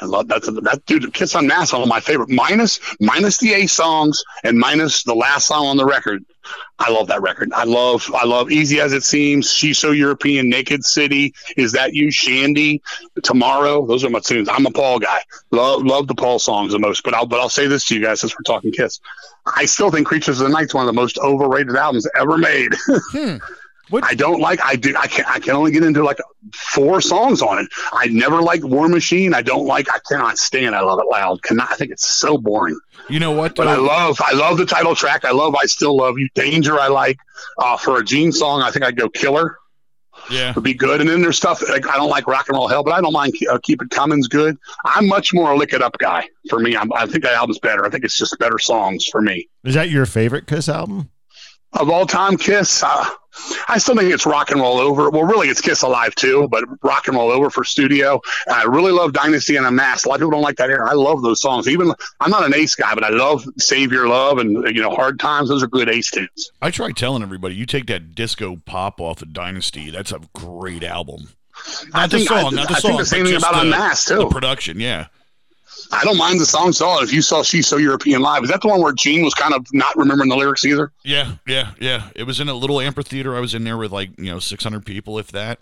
[0.00, 0.42] I love that.
[0.42, 2.28] That dude, Kiss Unmasked, one of my favorite.
[2.28, 6.24] Minus minus the A songs and minus the last song on the record.
[6.78, 7.52] I love that record.
[7.54, 11.94] I love I love Easy as It Seems, She's So European, Naked City, Is That
[11.94, 12.80] You, Shandi,
[13.22, 13.86] Tomorrow.
[13.86, 14.48] Those are my tunes.
[14.50, 15.20] I'm a Paul guy.
[15.50, 17.04] Love love the Paul songs the most.
[17.04, 19.00] But I'll but I'll say this to you guys since we're talking Kiss.
[19.46, 22.74] I still think Creatures of the Night's one of the most overrated albums ever made.
[23.10, 23.36] Hmm.
[23.90, 24.60] What- I don't like.
[24.64, 24.94] I do.
[24.98, 25.24] I can.
[25.28, 26.18] I can only get into like
[26.54, 27.68] four songs on it.
[27.92, 29.34] I never like War Machine.
[29.34, 29.92] I don't like.
[29.92, 30.74] I cannot stand.
[30.74, 31.42] I love it loud.
[31.42, 31.70] Cannot.
[31.70, 32.78] I think it's so boring.
[33.10, 33.54] You know what?
[33.54, 33.82] But I though?
[33.84, 34.20] love.
[34.24, 35.24] I love the title track.
[35.24, 35.54] I love.
[35.54, 36.28] I still love you.
[36.34, 36.78] Danger.
[36.80, 37.18] I like.
[37.58, 39.58] Uh, for a Gene song, I think I'd go Killer.
[40.30, 41.00] yeah, It Would be good.
[41.00, 43.12] And then there's stuff like I don't like Rock and Roll Hell, but I don't
[43.12, 44.56] mind uh, Keep It Coming's good.
[44.84, 46.26] I'm much more a Lick It Up guy.
[46.48, 47.84] For me, I'm, I think that album's better.
[47.84, 49.48] I think it's just better songs for me.
[49.64, 51.10] Is that your favorite Kiss album?
[51.74, 52.82] of all time Kiss.
[52.84, 53.04] Uh,
[53.68, 55.10] I still think it's Rock and Roll Over.
[55.10, 58.20] Well, really, it's Kiss Alive too, but Rock and Roll Over for studio.
[58.46, 60.06] And I really love Dynasty and Unmasked.
[60.06, 60.88] A lot of people don't like that era.
[60.88, 61.68] I love those songs.
[61.68, 64.90] Even I'm not an Ace guy, but I love Save Your Love and you know
[64.90, 65.48] Hard Times.
[65.48, 66.50] Those are good Ace tunes.
[66.62, 69.90] I try telling everybody you take that disco pop off of Dynasty.
[69.90, 71.28] That's a great album.
[71.92, 72.90] I Not the think song, I, not the I song.
[72.90, 74.80] think the same thing about the, Unmasked the production.
[74.80, 75.06] Yeah,
[75.92, 77.02] I don't mind the songs at all.
[77.02, 79.54] If you saw She's So European live, is that the one where Gene was kind
[79.54, 80.92] of not remembering the lyrics either?
[81.04, 82.08] yeah, yeah, yeah.
[82.14, 83.36] It was in a little amphitheater.
[83.36, 85.60] I was in there with like you know 600 people, if that.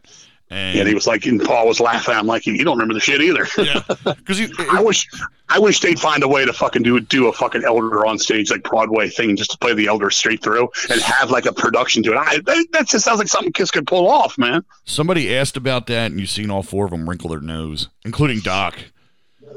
[0.51, 2.15] And And he was like, and Paul was laughing.
[2.15, 3.47] I'm like, you don't remember the shit either.
[3.57, 4.39] yeah, because
[4.71, 5.09] I wish,
[5.49, 8.51] I wish they'd find a way to fucking do do a fucking Elder on stage
[8.51, 12.03] like Broadway thing, just to play the Elder straight through and have like a production
[12.03, 12.17] to it.
[12.19, 14.63] I, that, that just sounds like something Kiss could pull off, man.
[14.85, 18.41] somebody asked about that, and you've seen all four of them wrinkle their nose, including
[18.41, 18.75] Doc.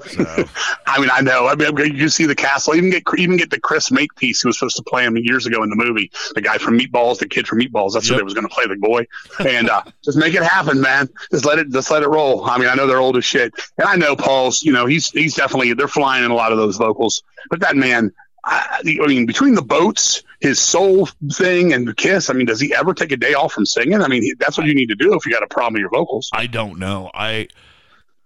[0.08, 0.24] So
[0.88, 1.48] I mean, I know.
[1.48, 2.76] I mean, you see the castle.
[2.76, 5.64] Even get even get the Chris Makepeace who was supposed to play him years ago
[5.64, 6.12] in the movie.
[6.34, 7.94] The guy from Meatballs, the kid from Meatballs.
[7.94, 8.14] That's Yep.
[8.14, 9.06] who they was going to play the boy.
[9.40, 11.10] And uh, just make it happen, man.
[11.32, 12.46] Just let it just let it roll.
[12.46, 14.64] I mean, I know they're old as shit, and I know Paul's.
[14.64, 17.24] You know, he's he's definitely they're flying in a lot of those vocals.
[17.50, 18.12] But that man.
[18.48, 22.30] I, I mean, between the boats, his soul thing, and the kiss.
[22.30, 24.04] I mean, does he ever take a day off from singing?
[24.04, 25.80] I mean, he, that's what you need to do if you got a problem with
[25.80, 26.30] your vocals.
[26.32, 27.10] I don't know.
[27.12, 27.48] I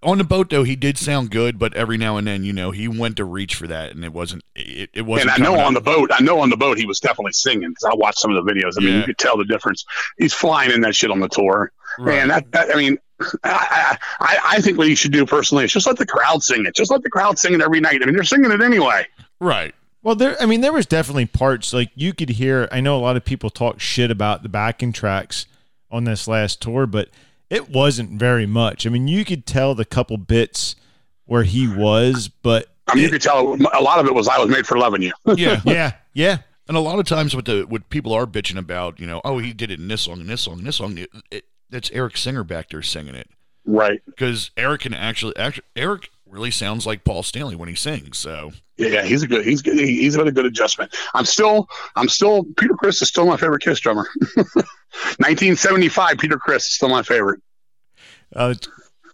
[0.02, 2.72] on the boat though he did sound good, but every now and then, you know,
[2.72, 4.44] he went to reach for that, and it wasn't.
[4.56, 5.32] It, it wasn't.
[5.32, 5.84] and I know coming on out.
[5.84, 8.34] the boat, I know on the boat he was definitely singing because I watched some
[8.36, 8.74] of the videos.
[8.80, 9.86] I mean, you could tell the difference.
[10.18, 12.16] He's flying in that shit on the tour, Right.
[12.20, 12.98] and that, that I mean,
[13.44, 16.66] I, I I think what you should do personally is just let the crowd sing
[16.66, 16.76] it.
[16.76, 18.00] Just let the crowd sing it every night.
[18.02, 19.06] I mean, they're singing it anyway.
[19.40, 19.76] right.
[20.02, 20.42] Well, there.
[20.42, 22.70] I mean, there was definitely parts like you could hear.
[22.72, 25.46] I know a lot of people talk shit about the backing tracks
[25.92, 27.10] on this last tour, but
[27.50, 28.86] it wasn't very much.
[28.86, 30.76] I mean, you could tell the couple bits
[31.26, 34.38] where he was, but I mean, you could tell a lot of it was I
[34.38, 35.14] was made for loving you.
[35.38, 35.62] Yeah.
[35.66, 39.08] yeah, yeah, And a lot of times, what the what people are bitching about, you
[39.08, 40.98] know, oh, he did it in this song, and this song, and this song.
[40.98, 43.30] It, it, that's Eric Singer back there singing it
[43.66, 44.02] right.
[44.06, 48.18] because Eric can actually, actually, Eric really sounds like Paul Stanley when he sings.
[48.18, 49.46] So Yeah, he's a good.
[49.46, 49.78] He's good.
[49.78, 50.96] he- He's got a good adjustment.
[51.14, 51.68] I'm still.
[51.96, 52.46] I'm still.
[52.58, 54.08] Peter Criss is still my favorite Kiss drummer.
[55.18, 56.18] 1975.
[56.18, 57.42] Peter Criss is still my favorite.
[58.36, 58.54] Uh,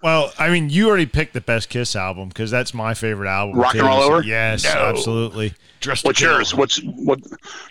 [0.02, 3.60] well, I mean, you already picked the best Kiss album because that's my favorite album.
[3.60, 3.84] Rock and.
[3.84, 4.24] Roll So, Over?
[4.24, 4.72] Yes, No.
[4.72, 5.54] absolutely.
[5.86, 6.32] Dressed to What's Kill.
[6.34, 6.54] yours?
[6.54, 7.20] What's what?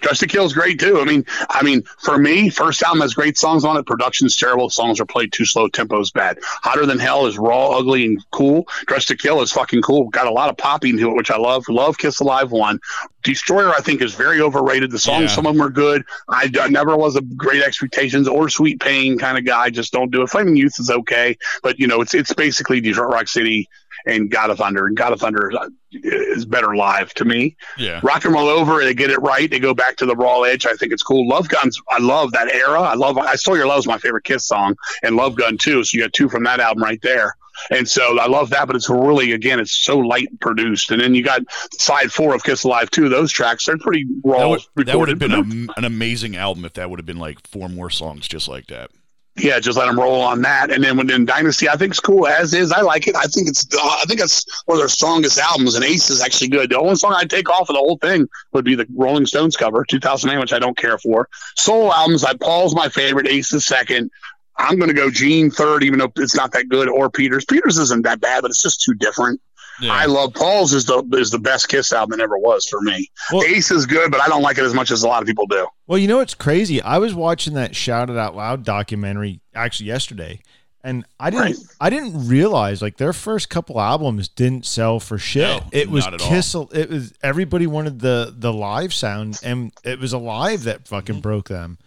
[0.01, 0.99] Dress to Kill is great too.
[1.01, 3.87] I mean, I mean, for me, first album has great songs on it.
[3.87, 4.71] Production's terrible.
[4.71, 5.69] Songs are played too slow.
[5.69, 6.39] Tempo's bad.
[6.43, 8.67] Hotter than Hell is raw, ugly, and cool.
[8.87, 10.09] Dress to Kill is fucking cool.
[10.09, 11.65] Got a lot of popping to it, which I love.
[11.69, 12.81] Love Kiss Alive one.
[13.23, 14.91] Destroyer, I think, is very overrated.
[14.91, 15.37] The songs, Yeah.
[15.37, 16.05] some of them are good.
[16.29, 19.71] I, I never was a Great Expectations or Sweet Pain kind of guy.
[19.71, 20.29] Just don't do it.
[20.29, 23.69] Flaming Youth is okay, but you know, it's it's basically Detroit Rock City
[24.07, 27.57] and God of Thunder, and God of Thunder uh, is better live to me.
[27.79, 28.01] Yeah.
[28.03, 28.83] Rock and roll over.
[28.85, 29.51] They get it right.
[29.51, 30.67] They go back to the raw edge.
[30.67, 31.29] I think it's cool.
[31.29, 31.81] Love Guns.
[31.91, 32.81] I love that era.
[32.81, 33.19] I love.
[33.19, 35.85] I Stole Your Love is my favorite Kiss song, and Love Gun too.
[35.85, 37.37] So you got two from that album right there.
[37.71, 40.91] And so I love that, but it's really again, it's so light produced.
[40.91, 41.43] And then you got
[41.79, 43.09] side four of Kiss Alive too.
[43.09, 44.39] Those tracks they're pretty raw.
[44.39, 47.19] That would, that would have been a, an amazing album if that would have been
[47.19, 48.91] like four more songs just like that.
[49.37, 50.71] Yeah, just let them roll on that.
[50.71, 52.71] And then when in Dynasty, I think it's cool as is.
[52.71, 53.17] I like it.
[53.17, 55.75] I think it's uh, I think it's one of their strongest albums.
[55.75, 56.71] And Ace is actually good.
[56.71, 59.57] The only song I'd take off of the whole thing would be the Rolling Stones
[59.57, 61.29] cover, 2008, which I don't care for.
[61.57, 63.27] Soul albums, I Paul's my favorite.
[63.27, 64.11] Ace is second.
[64.57, 67.45] I'm going to go Gene third, even though it's not that good, or Peters.
[67.45, 69.41] Peters isn't that bad, but it's just too different.
[69.83, 73.11] I love Paul's is the is the best Kiss album that ever was for me.
[73.33, 75.27] Well- Ace is good, but I don't like it as much as a lot of
[75.27, 75.67] people do.
[75.87, 76.81] Well, you know what's crazy?
[76.83, 80.41] I was watching that Shout It Out Loud documentary actually yesterday,
[80.83, 81.57] and I didn't Right.
[81.81, 85.43] I didn't realize like their first couple albums didn't sell for shit.
[85.43, 86.29] No, it was not at all.
[86.29, 86.55] Kiss.
[86.73, 91.23] It was everybody wanted the the live sound, and it was alive that fucking mm-hmm.
[91.23, 91.79] broke them.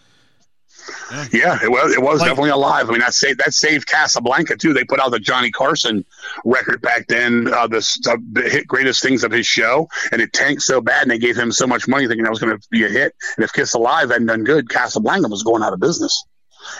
[1.31, 1.93] Yeah, it was.
[1.93, 2.89] It was Like- definitely alive.
[2.89, 4.73] I mean, that saved that saved Casablanca too.
[4.73, 6.05] They put out the Johnny Carson
[6.45, 10.33] record back then, uh, the, the, the hit greatest things of his show, and it
[10.33, 12.67] tanked so bad, and they gave him so much money thinking that was going to
[12.69, 13.13] be a hit.
[13.35, 16.23] And if Kiss Alive hadn't done good, Casablanca was going out of business.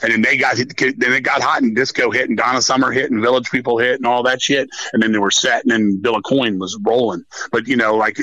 [0.02, 2.92] And then they got hit then it got hot and disco hit and Donna Summer
[2.92, 4.70] hit and Village People hit and all that shit.
[4.94, 7.24] And then they were set and then Bill Aucoin was rolling.
[7.52, 8.18] But you know, like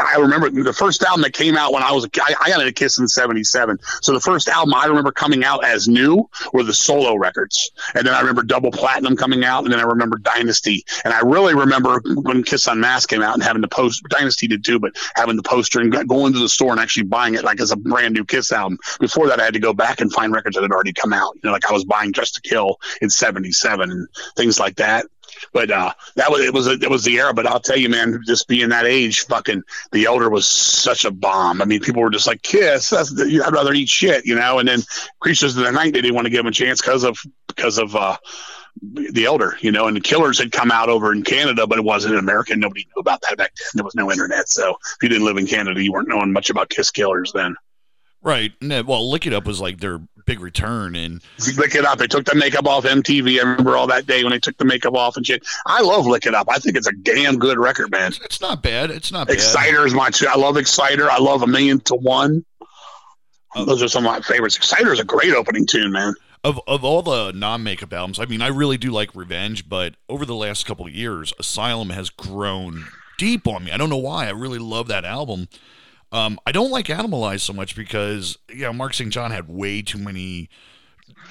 [0.00, 2.60] I remember the first album that came out when I was a, I, I got
[2.60, 3.78] into Kiss in '77.
[4.02, 7.70] So the first album I remember coming out as new were the solo records.
[7.94, 10.84] And then I remember Double Platinum coming out, and then I remember Dynasty.
[11.04, 14.02] And I really remember when Kiss Unmasked came out and having the post.
[14.08, 17.34] Dynasty did too, but having the poster and going to the store and actually buying
[17.34, 18.78] it like as a brand new Kiss album.
[19.00, 21.34] Before that, I had to go back and find records that had already come out.
[21.36, 25.06] You know, like I was buying Just to Kill in '77 and things like that.
[25.52, 27.32] But uh, that was it was a, it was the era.
[27.34, 29.62] But I'll tell you, man, just being that age, fucking
[29.92, 31.62] the Elder was such a bomb.
[31.62, 32.90] I mean, people were just like Kiss.
[32.90, 34.58] That's the, I'd rather eat shit, you know.
[34.58, 34.80] And then
[35.20, 37.78] Creatures of the Night, they didn't want to give him a chance because of because
[37.78, 38.16] of uh,
[38.82, 39.86] the Elder, you know.
[39.86, 42.56] And the Killers had come out over in Canada, but it wasn't in America.
[42.56, 43.68] Nobody knew about that back then.
[43.74, 46.50] There was no internet, so if you didn't live in Canada, you weren't knowing much
[46.50, 47.56] about Kiss Killers then.
[48.22, 48.52] Right.
[48.60, 51.22] Well, Lick It Up was like their big return, and
[51.56, 51.98] Lick It Up.
[51.98, 53.38] They took the makeup off MTV.
[53.38, 55.46] I remember all that day when they took the makeup off and shit.
[55.66, 56.48] I love Lick It Up.
[56.50, 58.08] I think it's a damn good record, man.
[58.08, 58.90] it's, it's not bad.
[58.90, 59.34] It's not bad.
[59.34, 60.10] Exciter is my.
[60.28, 61.10] I love Exciter.
[61.10, 62.44] I love A Million to One.
[63.54, 63.64] Oh.
[63.64, 64.56] Those are some of my favorites.
[64.56, 66.14] Exciter is a great opening tune, man.
[66.44, 69.94] Of of all the non makeup albums, I mean, I really do like Revenge, but
[70.08, 72.86] over the last couple of years, Asylum has grown
[73.16, 73.72] deep on me.
[73.72, 74.26] I don't know why.
[74.26, 75.48] I really love that album.
[76.10, 79.12] Um, I don't like Animalize so much because know Mark St.
[79.12, 80.48] John had way too many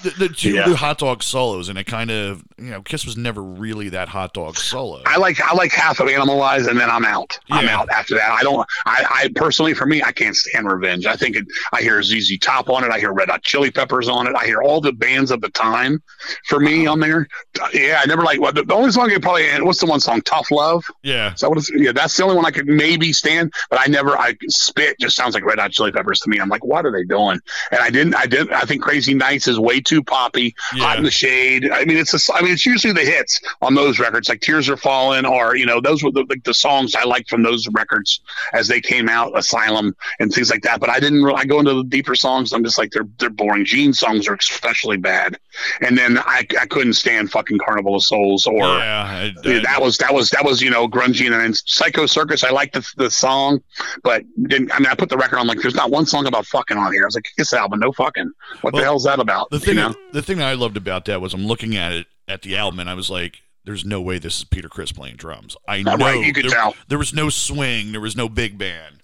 [0.03, 0.73] the, the two Yeah.
[0.75, 4.33] hot dog solos, and it kind of you know, Kiss was never really that hot
[4.33, 5.01] dog solo.
[5.05, 7.39] I like I like half of Animalize, and then I'm out.
[7.49, 8.31] I'm out after that.
[8.31, 8.67] I don't.
[8.85, 11.05] I, I personally, for me, I can't stand Revenge.
[11.05, 12.91] I think it, I hear ZZ Top on it.
[12.91, 14.35] I hear Red Hot Chili Peppers on it.
[14.35, 16.01] I hear all the bands of the time.
[16.47, 17.27] For me, on there,
[17.73, 18.39] yeah, I never like.
[18.41, 20.21] Well, the, the only song I probably what's the one song?
[20.21, 20.85] Tough Love.
[21.03, 21.33] yeah.
[21.33, 23.53] Is that yeah, that's the only one I could maybe stand.
[23.69, 24.17] But I never.
[24.17, 26.39] I spit just sounds like Red Hot Chili Peppers to me.
[26.39, 27.39] I'm like, what are they doing?
[27.71, 28.15] And I didn't.
[28.15, 28.51] I didn't.
[28.53, 30.53] I think Crazy Nights is way too poppy.
[30.73, 31.69] Hot in the Shade.
[31.71, 34.69] I mean, it's a, I mean, it's usually the hits on those records, like Tears
[34.69, 37.67] Are Falling, or you know, those were the, like the songs I liked from those
[37.71, 38.21] records
[38.53, 40.79] as they came out, Asylum and things like that.
[40.79, 41.23] But I didn't.
[41.23, 42.53] Really, I go into the deeper songs.
[42.53, 43.65] I'm just like they're they're boring.
[43.65, 45.37] Gene songs are especially bad.
[45.81, 48.59] And then I, I couldn't stand fucking Carnival of Souls or.
[48.59, 49.03] yeah.
[49.03, 52.43] I- I- that was that was that was you know grungy and then Psycho Circus.
[52.43, 53.61] I liked the, the song,
[54.03, 54.71] but didn't.
[54.73, 56.91] I mean, I put the record on like there's not one song about fucking on
[56.93, 57.03] here.
[57.03, 58.31] I was like, this album, no fucking.
[58.61, 59.49] What Well, the hell's that about?
[59.49, 59.95] the thing, know?
[60.13, 62.79] the thing that I loved about that was I'm looking at it at the album
[62.79, 65.95] and I was like, "There's no way this is Peter Criss playing drums." I know
[65.95, 66.75] Right, you could there, tell.
[66.89, 68.97] there was no swing, there was no big band,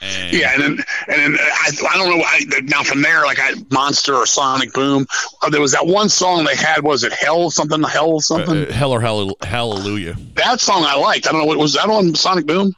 [0.00, 0.70] and Yeah, and then
[1.08, 2.24] and then I, I don't know.
[2.24, 5.06] I, now from there, like I Monster or Sonic Boom,
[5.42, 6.82] uh, there was that one song they had.
[6.82, 7.82] Was it Hell something?
[7.82, 8.66] Hell something?
[8.66, 10.16] uh, Hell or Hall- Hallelujah.
[10.36, 11.26] that song I liked.
[11.26, 12.72] I don't know what was that on Sonic Boom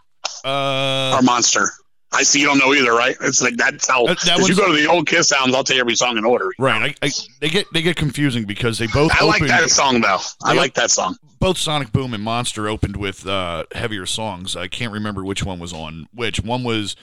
[0.45, 1.71] Uh, or Monster.
[2.15, 3.17] I see you don't know either, right?
[3.23, 4.07] It's like that's how.
[4.07, 6.19] That- that if you go to the old Kiss albums, I'll tell you every song
[6.19, 6.51] in order.
[6.59, 6.97] right.
[7.03, 7.11] I, I,
[7.41, 10.19] they get they get confusing because they both I like that song though.
[10.43, 11.17] I like that song.
[11.39, 14.57] both Sonic Boom and Monster opened with uh, heavier songs.
[14.57, 16.41] I can't remember which one was on which.
[16.41, 16.97] One was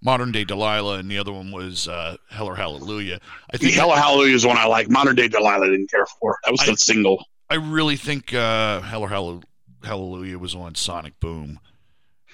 [0.00, 3.18] Modern Day Delilah, and the other one was uh, Hell or Hallelujah.
[3.52, 4.88] I think Hella Hallelujah is one I like.
[4.88, 6.38] Modern Day Delilah I didn't care for.
[6.44, 7.24] That was I- the single.
[7.50, 9.08] I really think uh, Hell or
[9.84, 11.58] Hallelujah was on Sonic Boom.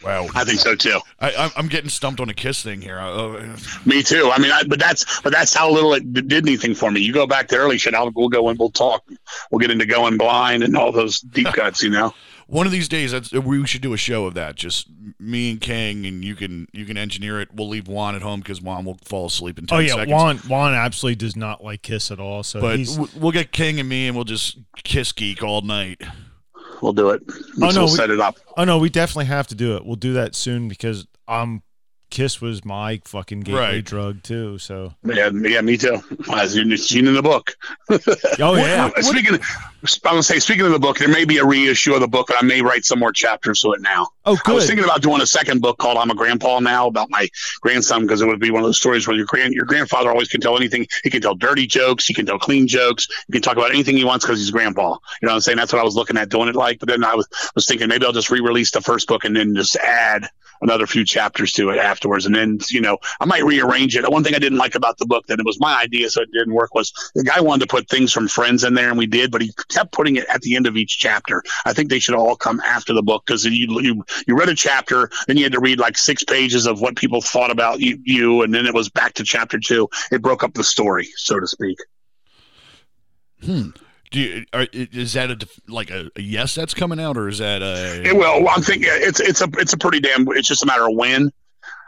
[0.04, 1.00] Wow, I think so too.
[1.18, 2.98] I, I'm- I'm getting stumped on a Kiss thing here.
[3.00, 4.30] Uh, Me too.
[4.32, 7.00] I mean, I, but that's but that's how little it did anything for me.
[7.00, 7.94] You go back to early shit.
[7.94, 9.04] I'll, we'll go and we'll talk.
[9.50, 11.82] We'll get into going blind and all those deep cuts.
[11.82, 12.14] You know.
[12.46, 14.54] one of these days, that's, we should do a show of that.
[14.56, 14.88] Just
[15.18, 17.48] me and King, and you can you can engineer it.
[17.52, 20.12] We'll leave Juan at home because Juan will fall asleep in ten Oh yeah, seconds.
[20.12, 22.44] Juan Juan absolutely does not like Kiss at all.
[22.44, 26.00] So but he's we'll get King and me, and we'll just kiss geek all night.
[26.82, 27.22] We'll do it.
[27.28, 28.36] Oh, no, we'll we- set it up.
[28.56, 29.84] oh no, we definitely have to do it.
[29.84, 31.62] We'll do that soon because um
[32.10, 33.84] Kiss was my fucking gateway Right.
[33.84, 34.56] drug too.
[34.58, 35.98] So Yeah, yeah, me too.
[36.32, 37.54] As you've seen in the book.
[37.90, 39.42] oh yeah, Speaking, of,
[40.04, 42.28] I'm gonna say, speaking of the book, there may be a reissue of the book,
[42.28, 44.08] but I may write some more chapters to it now.
[44.24, 44.52] oh good.
[44.52, 47.28] I was thinking about doing a second book called "I'm a Grandpa Now" about my
[47.60, 50.28] grandson because it would be one of those stories where your grand your grandfather always
[50.28, 50.86] can tell anything.
[51.04, 53.96] He can tell dirty jokes, he can tell clean jokes, he can talk about anything
[53.96, 54.96] he wants because he's grandpa.
[55.20, 55.58] You know what I'm saying?
[55.58, 56.78] That's what I was looking at doing it like.
[56.78, 59.54] But then I was was thinking maybe I'll just re-release the first book and then
[59.54, 60.28] just add
[60.60, 64.10] another few chapters to it afterwards, and then you know I might rearrange it.
[64.10, 66.30] One thing I didn't like about the book that it was my idea, so it
[66.32, 66.74] didn't work.
[66.74, 69.42] Was the guy wanted to put things from Friends in there, and we did, but
[69.42, 71.42] he kept putting it at the end of each chapter.
[71.64, 74.54] I think they should all come after the book because you, you you read a
[74.54, 77.98] chapter, then you had to read like six pages of what people thought about you,
[78.04, 79.88] you, and then it was back to chapter two.
[80.10, 81.78] It broke up the story, so to speak.
[83.44, 83.70] Hmm.
[84.10, 87.38] Do you, are, is that a like a, a yes that's coming out, or is
[87.38, 88.48] that a It will.
[88.48, 90.26] I'm thinking it's it's a it's a pretty damn.
[90.28, 91.30] It's just a matter of when.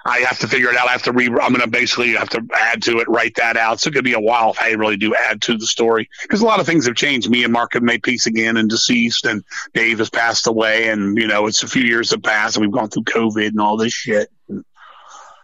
[0.07, 0.89] I have to figure it out.
[0.89, 1.27] I have to re.
[1.27, 3.81] I'm going to basically have to add to it, write that out.
[3.81, 6.41] So it could be a while if I really do add to the story because
[6.41, 7.29] a lot of things have changed.
[7.29, 9.45] Me and Mark have made peace again and Deceased, and
[9.75, 12.73] Dave has passed away, and you know it's a few years have passed, and we've
[12.73, 14.31] gone through COVID and all this shit.
[14.49, 14.65] And,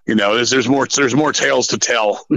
[0.07, 2.27] you know, there's there's more there's more tales to tell.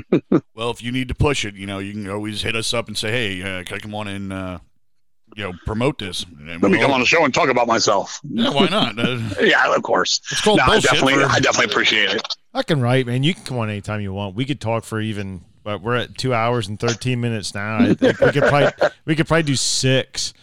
[0.55, 2.87] Well, if you need to push it, you know, you can always hit us up
[2.89, 4.59] and say, "Hey, uh, can I come on and uh,
[5.37, 7.65] you know promote this?" And Let me we'll- come on the show and talk about
[7.67, 8.19] myself.
[8.29, 8.99] Yeah, why not?
[8.99, 10.19] Uh, Yeah, of course.
[10.31, 12.21] it's called No, I definitely, We're- I definitely appreciate it.
[12.53, 13.23] I can write, man.
[13.23, 14.35] You can come on anytime you want.
[14.35, 15.45] We could talk for even.
[15.63, 17.77] But we're at two hours and thirteen minutes now.
[17.79, 18.71] I think we could probably
[19.05, 20.33] we could probably do six.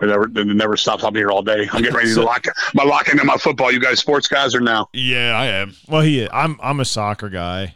[0.00, 1.04] It never, it never stops.
[1.04, 1.68] I'll be here all day.
[1.72, 2.44] I'm getting ready to lock
[2.74, 3.70] my lock into my football.
[3.70, 4.88] You guys, sports guys, are now.
[4.92, 5.74] yeah, I am.
[5.88, 7.74] Well, he I'm I'm a soccer guy.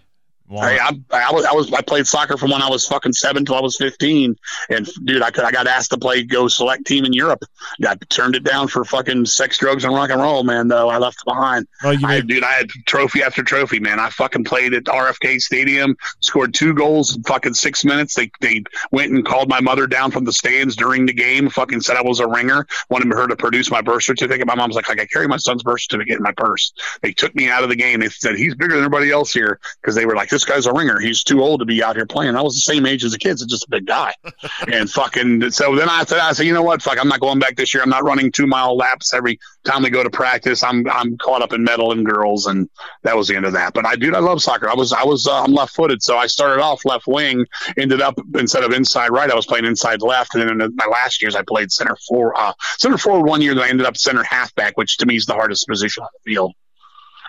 [0.62, 3.44] Hey, I, I was, I was, I played soccer from when I was fucking seven
[3.44, 4.36] till I was fifteen,
[4.68, 7.44] and dude, I could, I got asked to play go select team in Europe.
[7.86, 10.68] I turned it down for fucking sex, drugs, and rock and roll, man.
[10.68, 11.66] Though I left behind.
[11.82, 13.98] well, you I, made, dude, I had trophy after trophy, man.
[13.98, 18.14] I fucking played at RFK Stadium, scored two goals in fucking six minutes.
[18.14, 21.48] They they went and called my mother down from the stands during the game.
[21.48, 22.66] Fucking said I was a ringer.
[22.90, 24.46] Wanted her to produce my birth certificate.
[24.46, 26.72] My mom's like, I carry my son's birth certificate in my purse.
[27.02, 28.00] They took me out of the game.
[28.00, 30.66] They said he's bigger than everybody else here because they were like, this this guy's
[30.66, 30.98] a ringer.
[30.98, 32.36] He's too old to be out here playing.
[32.36, 34.12] I was the same age as the kids, it's just a big guy.
[34.72, 36.82] and fucking, so then I said, I said, you know what?
[36.82, 37.82] Fuck, I'm not going back this year.
[37.82, 40.62] I'm not running two mile laps every time we go to practice.
[40.62, 42.46] I'm, I'm caught up in metal and girls.
[42.46, 42.68] And
[43.02, 43.72] that was the end of that.
[43.74, 44.68] But I, dude, I love soccer.
[44.68, 46.02] I was, I was, uh, I'm left footed.
[46.02, 47.46] So I started off left wing,
[47.78, 50.34] ended up instead of inside right, I was playing inside left.
[50.34, 53.54] And then in my last years, I played center four, uh, center forward one year.
[53.54, 56.30] Then I ended up center halfback, which to me is the hardest position on the
[56.30, 56.54] field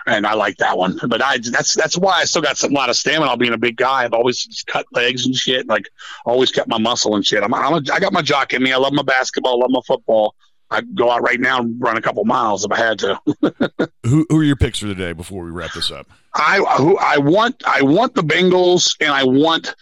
[0.06, 0.98] and I like that one.
[1.08, 3.30] But I that's that's why I still got some, a lot of stamina.
[3.30, 4.04] I'll being a big guy.
[4.04, 5.66] I've always cut legs and shit.
[5.66, 5.88] Like
[6.24, 7.42] always kept my muscle and shit.
[7.42, 8.72] I'm, I'm a, I got my jock in me.
[8.72, 9.54] I love my basketball.
[9.54, 10.34] I love my football.
[10.70, 13.20] I go out right now and run a couple miles if I had to.
[14.04, 16.08] who who are your picks for the day before we wrap this up?
[16.34, 19.74] I who I want I want the Bengals and I want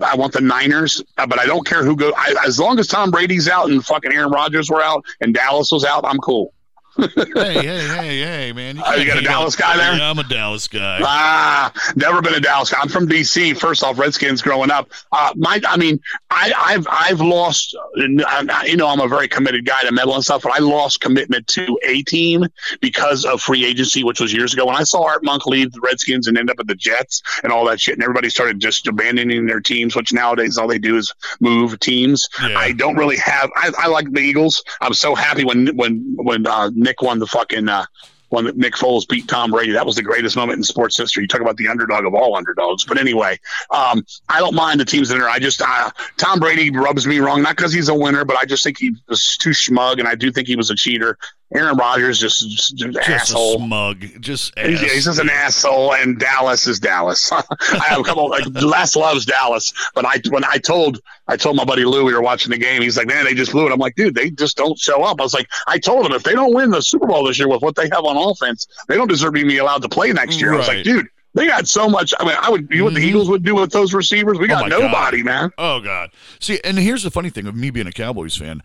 [0.00, 2.12] I want the Niners, uh, but I don't care who goes.
[2.46, 5.84] As long as Tom Brady's out and fucking Aaron Rodgers were out and Dallas was
[5.84, 6.52] out, I'm cool
[6.98, 8.76] hey, hey, hey, hey, man!
[8.76, 9.96] You, oh, you got a Dallas guy there?
[9.96, 10.98] Yeah, I'm a Dallas guy.
[11.02, 12.78] Ah, never been a Dallas guy.
[12.80, 13.56] I'm from DC.
[13.56, 14.90] First off, Redskins growing up.
[15.12, 16.00] Uh, my, I mean,
[16.30, 17.76] I, have I've lost.
[17.94, 21.46] You know, I'm a very committed guy to metal and stuff, but I lost commitment
[21.48, 22.46] to a team
[22.80, 24.66] because of free agency, which was years ago.
[24.66, 27.52] When I saw Art Monk leave the Redskins and end up at the Jets and
[27.52, 30.96] all that shit, and everybody started just abandoning their teams, which nowadays all they do
[30.96, 32.28] is move teams.
[32.42, 32.58] Yeah.
[32.58, 33.50] I don't really have.
[33.54, 34.64] I, I like the Eagles.
[34.80, 37.84] I'm so happy when when when uh, Nick won the fucking uh,
[38.30, 39.72] when Nick Foles beat Tom Brady.
[39.72, 41.24] That was the greatest moment in sports history.
[41.24, 42.84] You talk about the underdog of all underdogs.
[42.84, 43.38] But anyway,
[43.70, 45.28] um, I don't mind the teams that are.
[45.28, 48.46] I just uh, Tom Brady rubs me wrong, not because he's a winner, but I
[48.46, 51.18] just think he was too smug, and I do think he was a cheater.
[51.54, 56.66] Aaron Rodgers just, just, just asshole, smug, just he's, he's, just an asshole, and Dallas
[56.66, 57.32] is Dallas.
[57.32, 61.56] I have a couple like Les loves Dallas, but I when I told I told
[61.56, 63.72] my buddy Lou we were watching the game, he's like, man, they just blew it.
[63.72, 65.20] I'm like, dude, they just don't show up.
[65.20, 67.48] I was like, I told him if they don't win the Super Bowl this year
[67.48, 70.40] with what they have on offense, they don't deserve to be allowed to play next
[70.40, 70.50] year.
[70.50, 70.56] Right.
[70.56, 71.08] I was like, dude.
[71.34, 72.14] They got so much.
[72.18, 72.68] I mean, I would.
[72.70, 73.10] You know what the mm-hmm.
[73.10, 74.38] Eagles would do with those receivers?
[74.38, 75.24] We oh got oh nobody, God.
[75.24, 75.50] man.
[75.58, 76.10] Oh God.
[76.40, 78.62] See, and here's the funny thing of me being a Cowboys fan.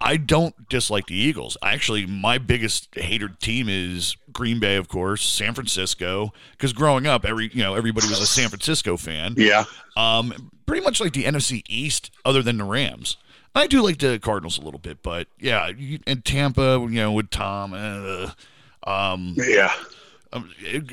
[0.00, 1.56] I don't dislike the Eagles.
[1.62, 6.32] Actually, my biggest hated team is Green Bay, of course, San Francisco.
[6.52, 9.34] Because growing up, every you know everybody was a San Francisco fan.
[9.36, 9.64] Yeah.
[9.96, 13.16] Um, pretty much like the NFC East, other than the Rams.
[13.54, 15.70] I do like the Cardinals a little bit, but yeah,
[16.06, 17.74] and Tampa, you know, with Tom.
[17.74, 18.30] Uh,
[18.86, 19.72] um, yeah.
[20.32, 20.48] Um,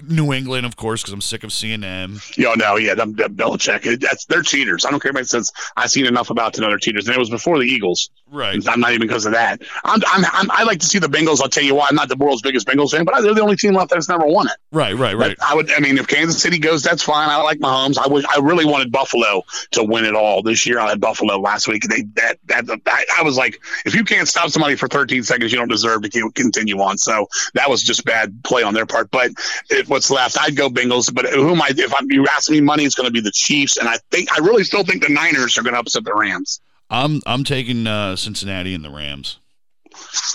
[0.07, 2.19] New England, of course, because I'm sick of seeing them.
[2.35, 3.99] Yo, no, yeah, them, them Belichick.
[3.99, 4.83] That's they're cheaters.
[4.83, 7.19] I don't care about since I've seen enough about to know they're cheaters, and it
[7.19, 8.09] was before the Eagles.
[8.29, 8.61] Right.
[8.67, 9.61] I'm not even because of that.
[9.85, 11.41] I'm, I'm, I'm, i like to see the Bengals.
[11.41, 11.87] I'll tell you why.
[11.89, 14.25] I'm not the world's biggest Bengals fan, but they're the only team left that's never
[14.25, 14.53] won it.
[14.71, 15.35] Right, right, right.
[15.37, 15.71] But I would.
[15.71, 17.29] I mean, if Kansas City goes, that's fine.
[17.29, 17.97] I like Mahomes.
[17.97, 18.25] I would.
[18.25, 20.79] I really wanted Buffalo to win it all this year.
[20.79, 21.83] I had Buffalo last week.
[21.83, 25.51] They that that, that I was like, if you can't stop somebody for 13 seconds,
[25.51, 26.97] you don't deserve to continue on.
[26.97, 29.09] So that was just bad play on their part.
[29.09, 29.31] But
[29.69, 31.13] it, what's left, I'd go Bengals.
[31.13, 31.69] But who am I?
[31.69, 34.31] If I'm, you ask me money, it's going to be the Chiefs, and I think
[34.33, 36.61] I really still think the Niners are going to upset the Rams.
[36.89, 39.39] I'm I'm taking uh, Cincinnati and the Rams.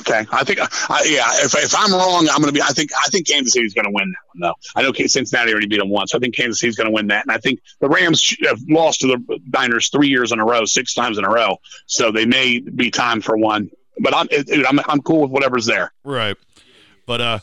[0.00, 0.66] Okay, I think, uh,
[1.05, 1.28] yeah.
[1.34, 2.60] If, if I'm wrong, I'm going to be.
[2.60, 4.55] I think I think Kansas City's going to win that one, though.
[4.74, 6.10] I know Cincinnati already beat them once.
[6.10, 8.60] So I think Kansas City's going to win that, and I think the Rams have
[8.68, 11.58] lost to the Niners three years in a row, six times in a row.
[11.86, 13.70] So they may be time for one.
[14.00, 14.26] But I'm,
[14.66, 15.92] I'm, I'm cool with whatever's there.
[16.02, 16.36] Right.
[17.06, 17.39] But uh,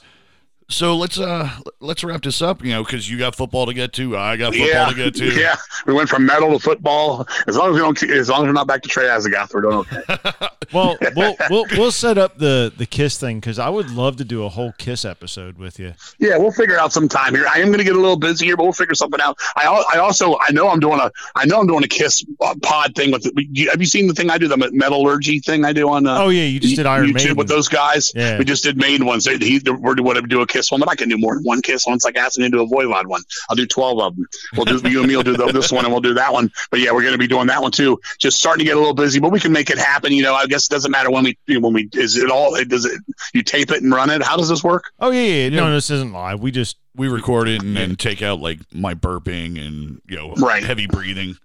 [0.70, 1.50] so let's uh
[1.80, 4.54] let's wrap this up, you know, because you got football to get to, I got
[4.54, 5.30] football yeah, to get to.
[5.40, 7.28] Yeah, we went from metal to football.
[7.48, 9.62] As long as we don't, as long as we're not back to Trey Azagthoth, we're
[9.62, 10.48] doing okay.
[10.74, 14.26] well, we'll we'll we'll set up the the kiss thing because I would love to
[14.26, 15.94] do a whole kiss episode with you.
[16.20, 17.48] Yeah, we'll figure out some time here.
[17.48, 19.38] I am going to get a little busy here, but we'll figure something out.
[19.56, 22.56] I I also I know I'm doing a I know I'm doing a kiss uh,
[22.62, 23.24] pod thing with.
[23.24, 26.06] Have you seen the thing I do the metallurgy thing I do on?
[26.06, 27.38] Uh, oh yeah, you just did Iron YouTube Maiden.
[27.38, 28.12] with those guys.
[28.16, 28.38] Yeah.
[28.38, 29.26] we just did main ones.
[29.26, 31.62] He, we're going to do a kiss one, but I can do more than one
[31.62, 32.04] kiss once.
[32.04, 33.22] Like asking to do a Voivod one.
[33.50, 34.28] I'll do twelve of them.
[34.56, 36.52] We'll do you and me will do the, this one, and we'll do that one.
[36.72, 38.00] But yeah, we're going to be doing that one too.
[38.20, 40.12] Just starting to get a little busy, but we can make it happen.
[40.12, 42.86] You know, I guess it doesn't matter when we when we is it all does
[42.86, 43.02] it
[43.34, 44.22] you tape it and run it.
[44.22, 44.92] How does this work?
[45.00, 45.50] Oh yeah, yeah.
[45.50, 46.40] no, this isn't live.
[46.42, 50.34] We just we record it and then take out like my burping and you know
[50.36, 50.64] right.
[50.64, 51.38] heavy breathing.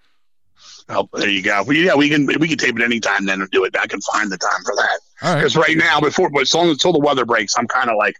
[0.88, 1.62] Oh, there you go.
[1.66, 3.74] Well, yeah, we can we can tape it anytime then and do it.
[3.80, 5.00] I can find the time for that.
[5.20, 5.68] Because right.
[5.68, 5.78] right.
[5.78, 8.16] now, before but as long until the weather breaks, I'm kind of like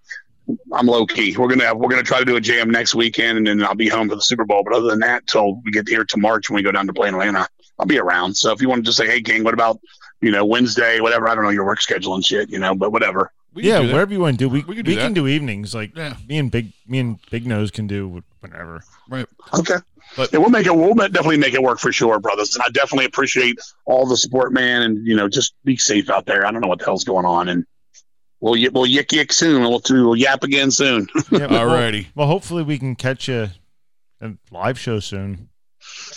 [0.72, 1.36] I'm low key.
[1.36, 3.74] We're gonna have, we're gonna try to do a jam next weekend, and then I'll
[3.74, 4.62] be home for the Super Bowl.
[4.64, 6.92] But other than that, till we get here to March when we go down to
[6.92, 7.48] play in Atlanta,
[7.78, 8.34] I'll be around.
[8.34, 9.80] So if you want to just say, hey, King, what about
[10.20, 11.28] you know Wednesday, whatever?
[11.28, 13.32] I don't know your work schedule and shit, you know, but whatever.
[13.56, 14.48] Yeah, whatever you want to do.
[14.48, 15.74] We we, can do, we can do, evenings.
[15.74, 16.16] Like yeah.
[16.28, 18.82] me and Big me and Big Nose can do whatever.
[19.08, 19.26] Right.
[19.58, 19.76] Okay.
[20.16, 20.74] But yeah, we'll make it.
[20.74, 22.54] We'll definitely make it work for sure, brothers.
[22.54, 24.82] And I definitely appreciate all the support, man.
[24.82, 26.46] And you know, just be safe out there.
[26.46, 27.64] I don't know what the hell's going on, and
[28.44, 29.62] we'll we'll yik yik soon.
[29.62, 31.08] We'll we'll yap again soon.
[31.30, 32.06] yeah, Alrighty.
[32.14, 33.50] Well, well, hopefully we can catch you
[34.20, 35.48] a live show soon.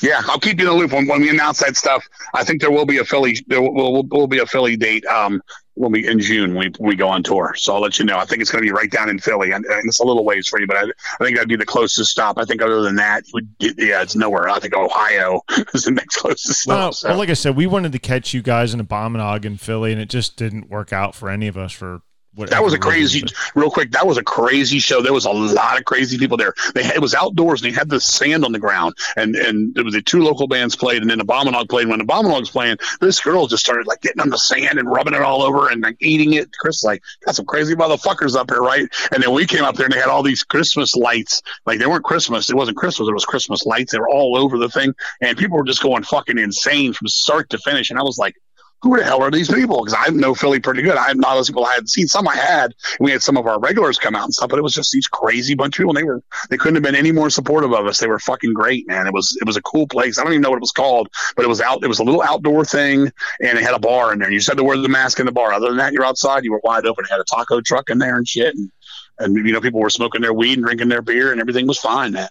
[0.02, 2.08] Yeah, I'll keep you in the loop when, when we announce that stuff.
[2.34, 5.06] I think there will be a Philly there will, will, will be a Philly date
[5.06, 5.42] um
[5.74, 7.54] when we in June when we, we go on tour.
[7.56, 8.18] So I'll let you know.
[8.18, 10.26] I think it's going to be right down in Philly, and, and, it's a little
[10.26, 12.38] ways for you, but I, I think that'd be the closest stop.
[12.38, 14.50] I think other than that, would, yeah, it's nowhere.
[14.50, 15.42] I think Ohio
[15.74, 16.78] is the next closest stop.
[16.78, 17.10] Well, so.
[17.10, 19.92] well, like I said, we wanted to catch you guys in a Abominog in Philly,
[19.92, 22.02] and it just didn't work out for any of us for
[22.46, 23.24] that was a crazy,
[23.56, 23.92] real quick.
[23.92, 25.02] That was a crazy show.
[25.02, 26.54] There was a lot of crazy people there.
[26.74, 29.74] They had, it was outdoors and they had the sand on the ground, and and
[29.74, 31.88] there was the two local bands played, and then the Abominog played.
[31.88, 35.14] When the Abominog's playing, this girl just started like getting on the sand and rubbing
[35.14, 36.52] it all over and like eating it.
[36.58, 38.88] Chris like got some crazy motherfuckers up here, right?
[39.12, 41.42] And then we came up there and they had all these Christmas lights.
[41.66, 42.50] Like they weren't Christmas.
[42.50, 43.08] It wasn't Christmas.
[43.08, 43.92] It was Christmas lights.
[43.92, 47.50] They were all over the thing, and people were just going fucking insane from start
[47.50, 47.90] to finish.
[47.90, 48.36] And I was like,
[48.82, 49.84] who the hell are these people?
[49.84, 50.98] Because I know Philly pretty good.
[50.98, 52.08] I not those people I had seen.
[52.08, 52.74] Some I had.
[53.00, 55.08] We had some of our regulars come out and stuff, but it was just these
[55.08, 55.92] crazy bunch of people.
[55.92, 58.00] And they were they couldn't have been any more supportive of us.
[58.00, 59.08] They were fucking great, man.
[59.08, 60.20] It was it was a cool place.
[60.20, 61.84] I don't even know what it was called, but it was out.
[61.84, 64.30] It was a little outdoor thing, and it had a bar in there.
[64.30, 65.54] You just had to wear the mask in the bar.
[65.54, 66.44] Other than that, you're outside.
[66.44, 67.06] You were wide open.
[67.06, 68.54] It had a taco truck in there and shit.
[68.56, 68.72] And,
[69.20, 71.80] and you know, people were smoking their weed and drinking their beer, and everything was
[71.80, 72.30] fine, man.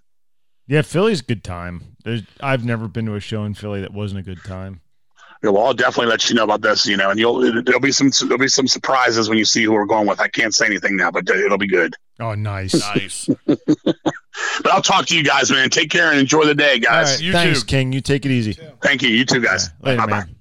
[0.69, 1.97] Yeah, Philly's a good time.
[2.05, 4.81] There's, I've never been to a show in Philly that wasn't a good time
[5.43, 8.11] well, I'll definitely let you know about this, you know, and you'll there'll be some
[8.21, 10.21] there'll be some surprises when you see who we're going with.
[10.21, 11.95] I can't say anything now, but it'll be good.
[12.19, 13.29] Oh, nice, nice.
[13.47, 15.71] but I'll talk to you guys, man.
[15.71, 17.13] Take care and enjoy the day, guys.
[17.13, 17.67] Right, you Thanks, too.
[17.67, 17.93] King.
[17.93, 18.57] You take it easy.
[18.83, 19.09] Thank you.
[19.11, 19.71] You too, guys.
[19.83, 20.21] Yeah, later, Bye-bye.
[20.21, 20.36] man.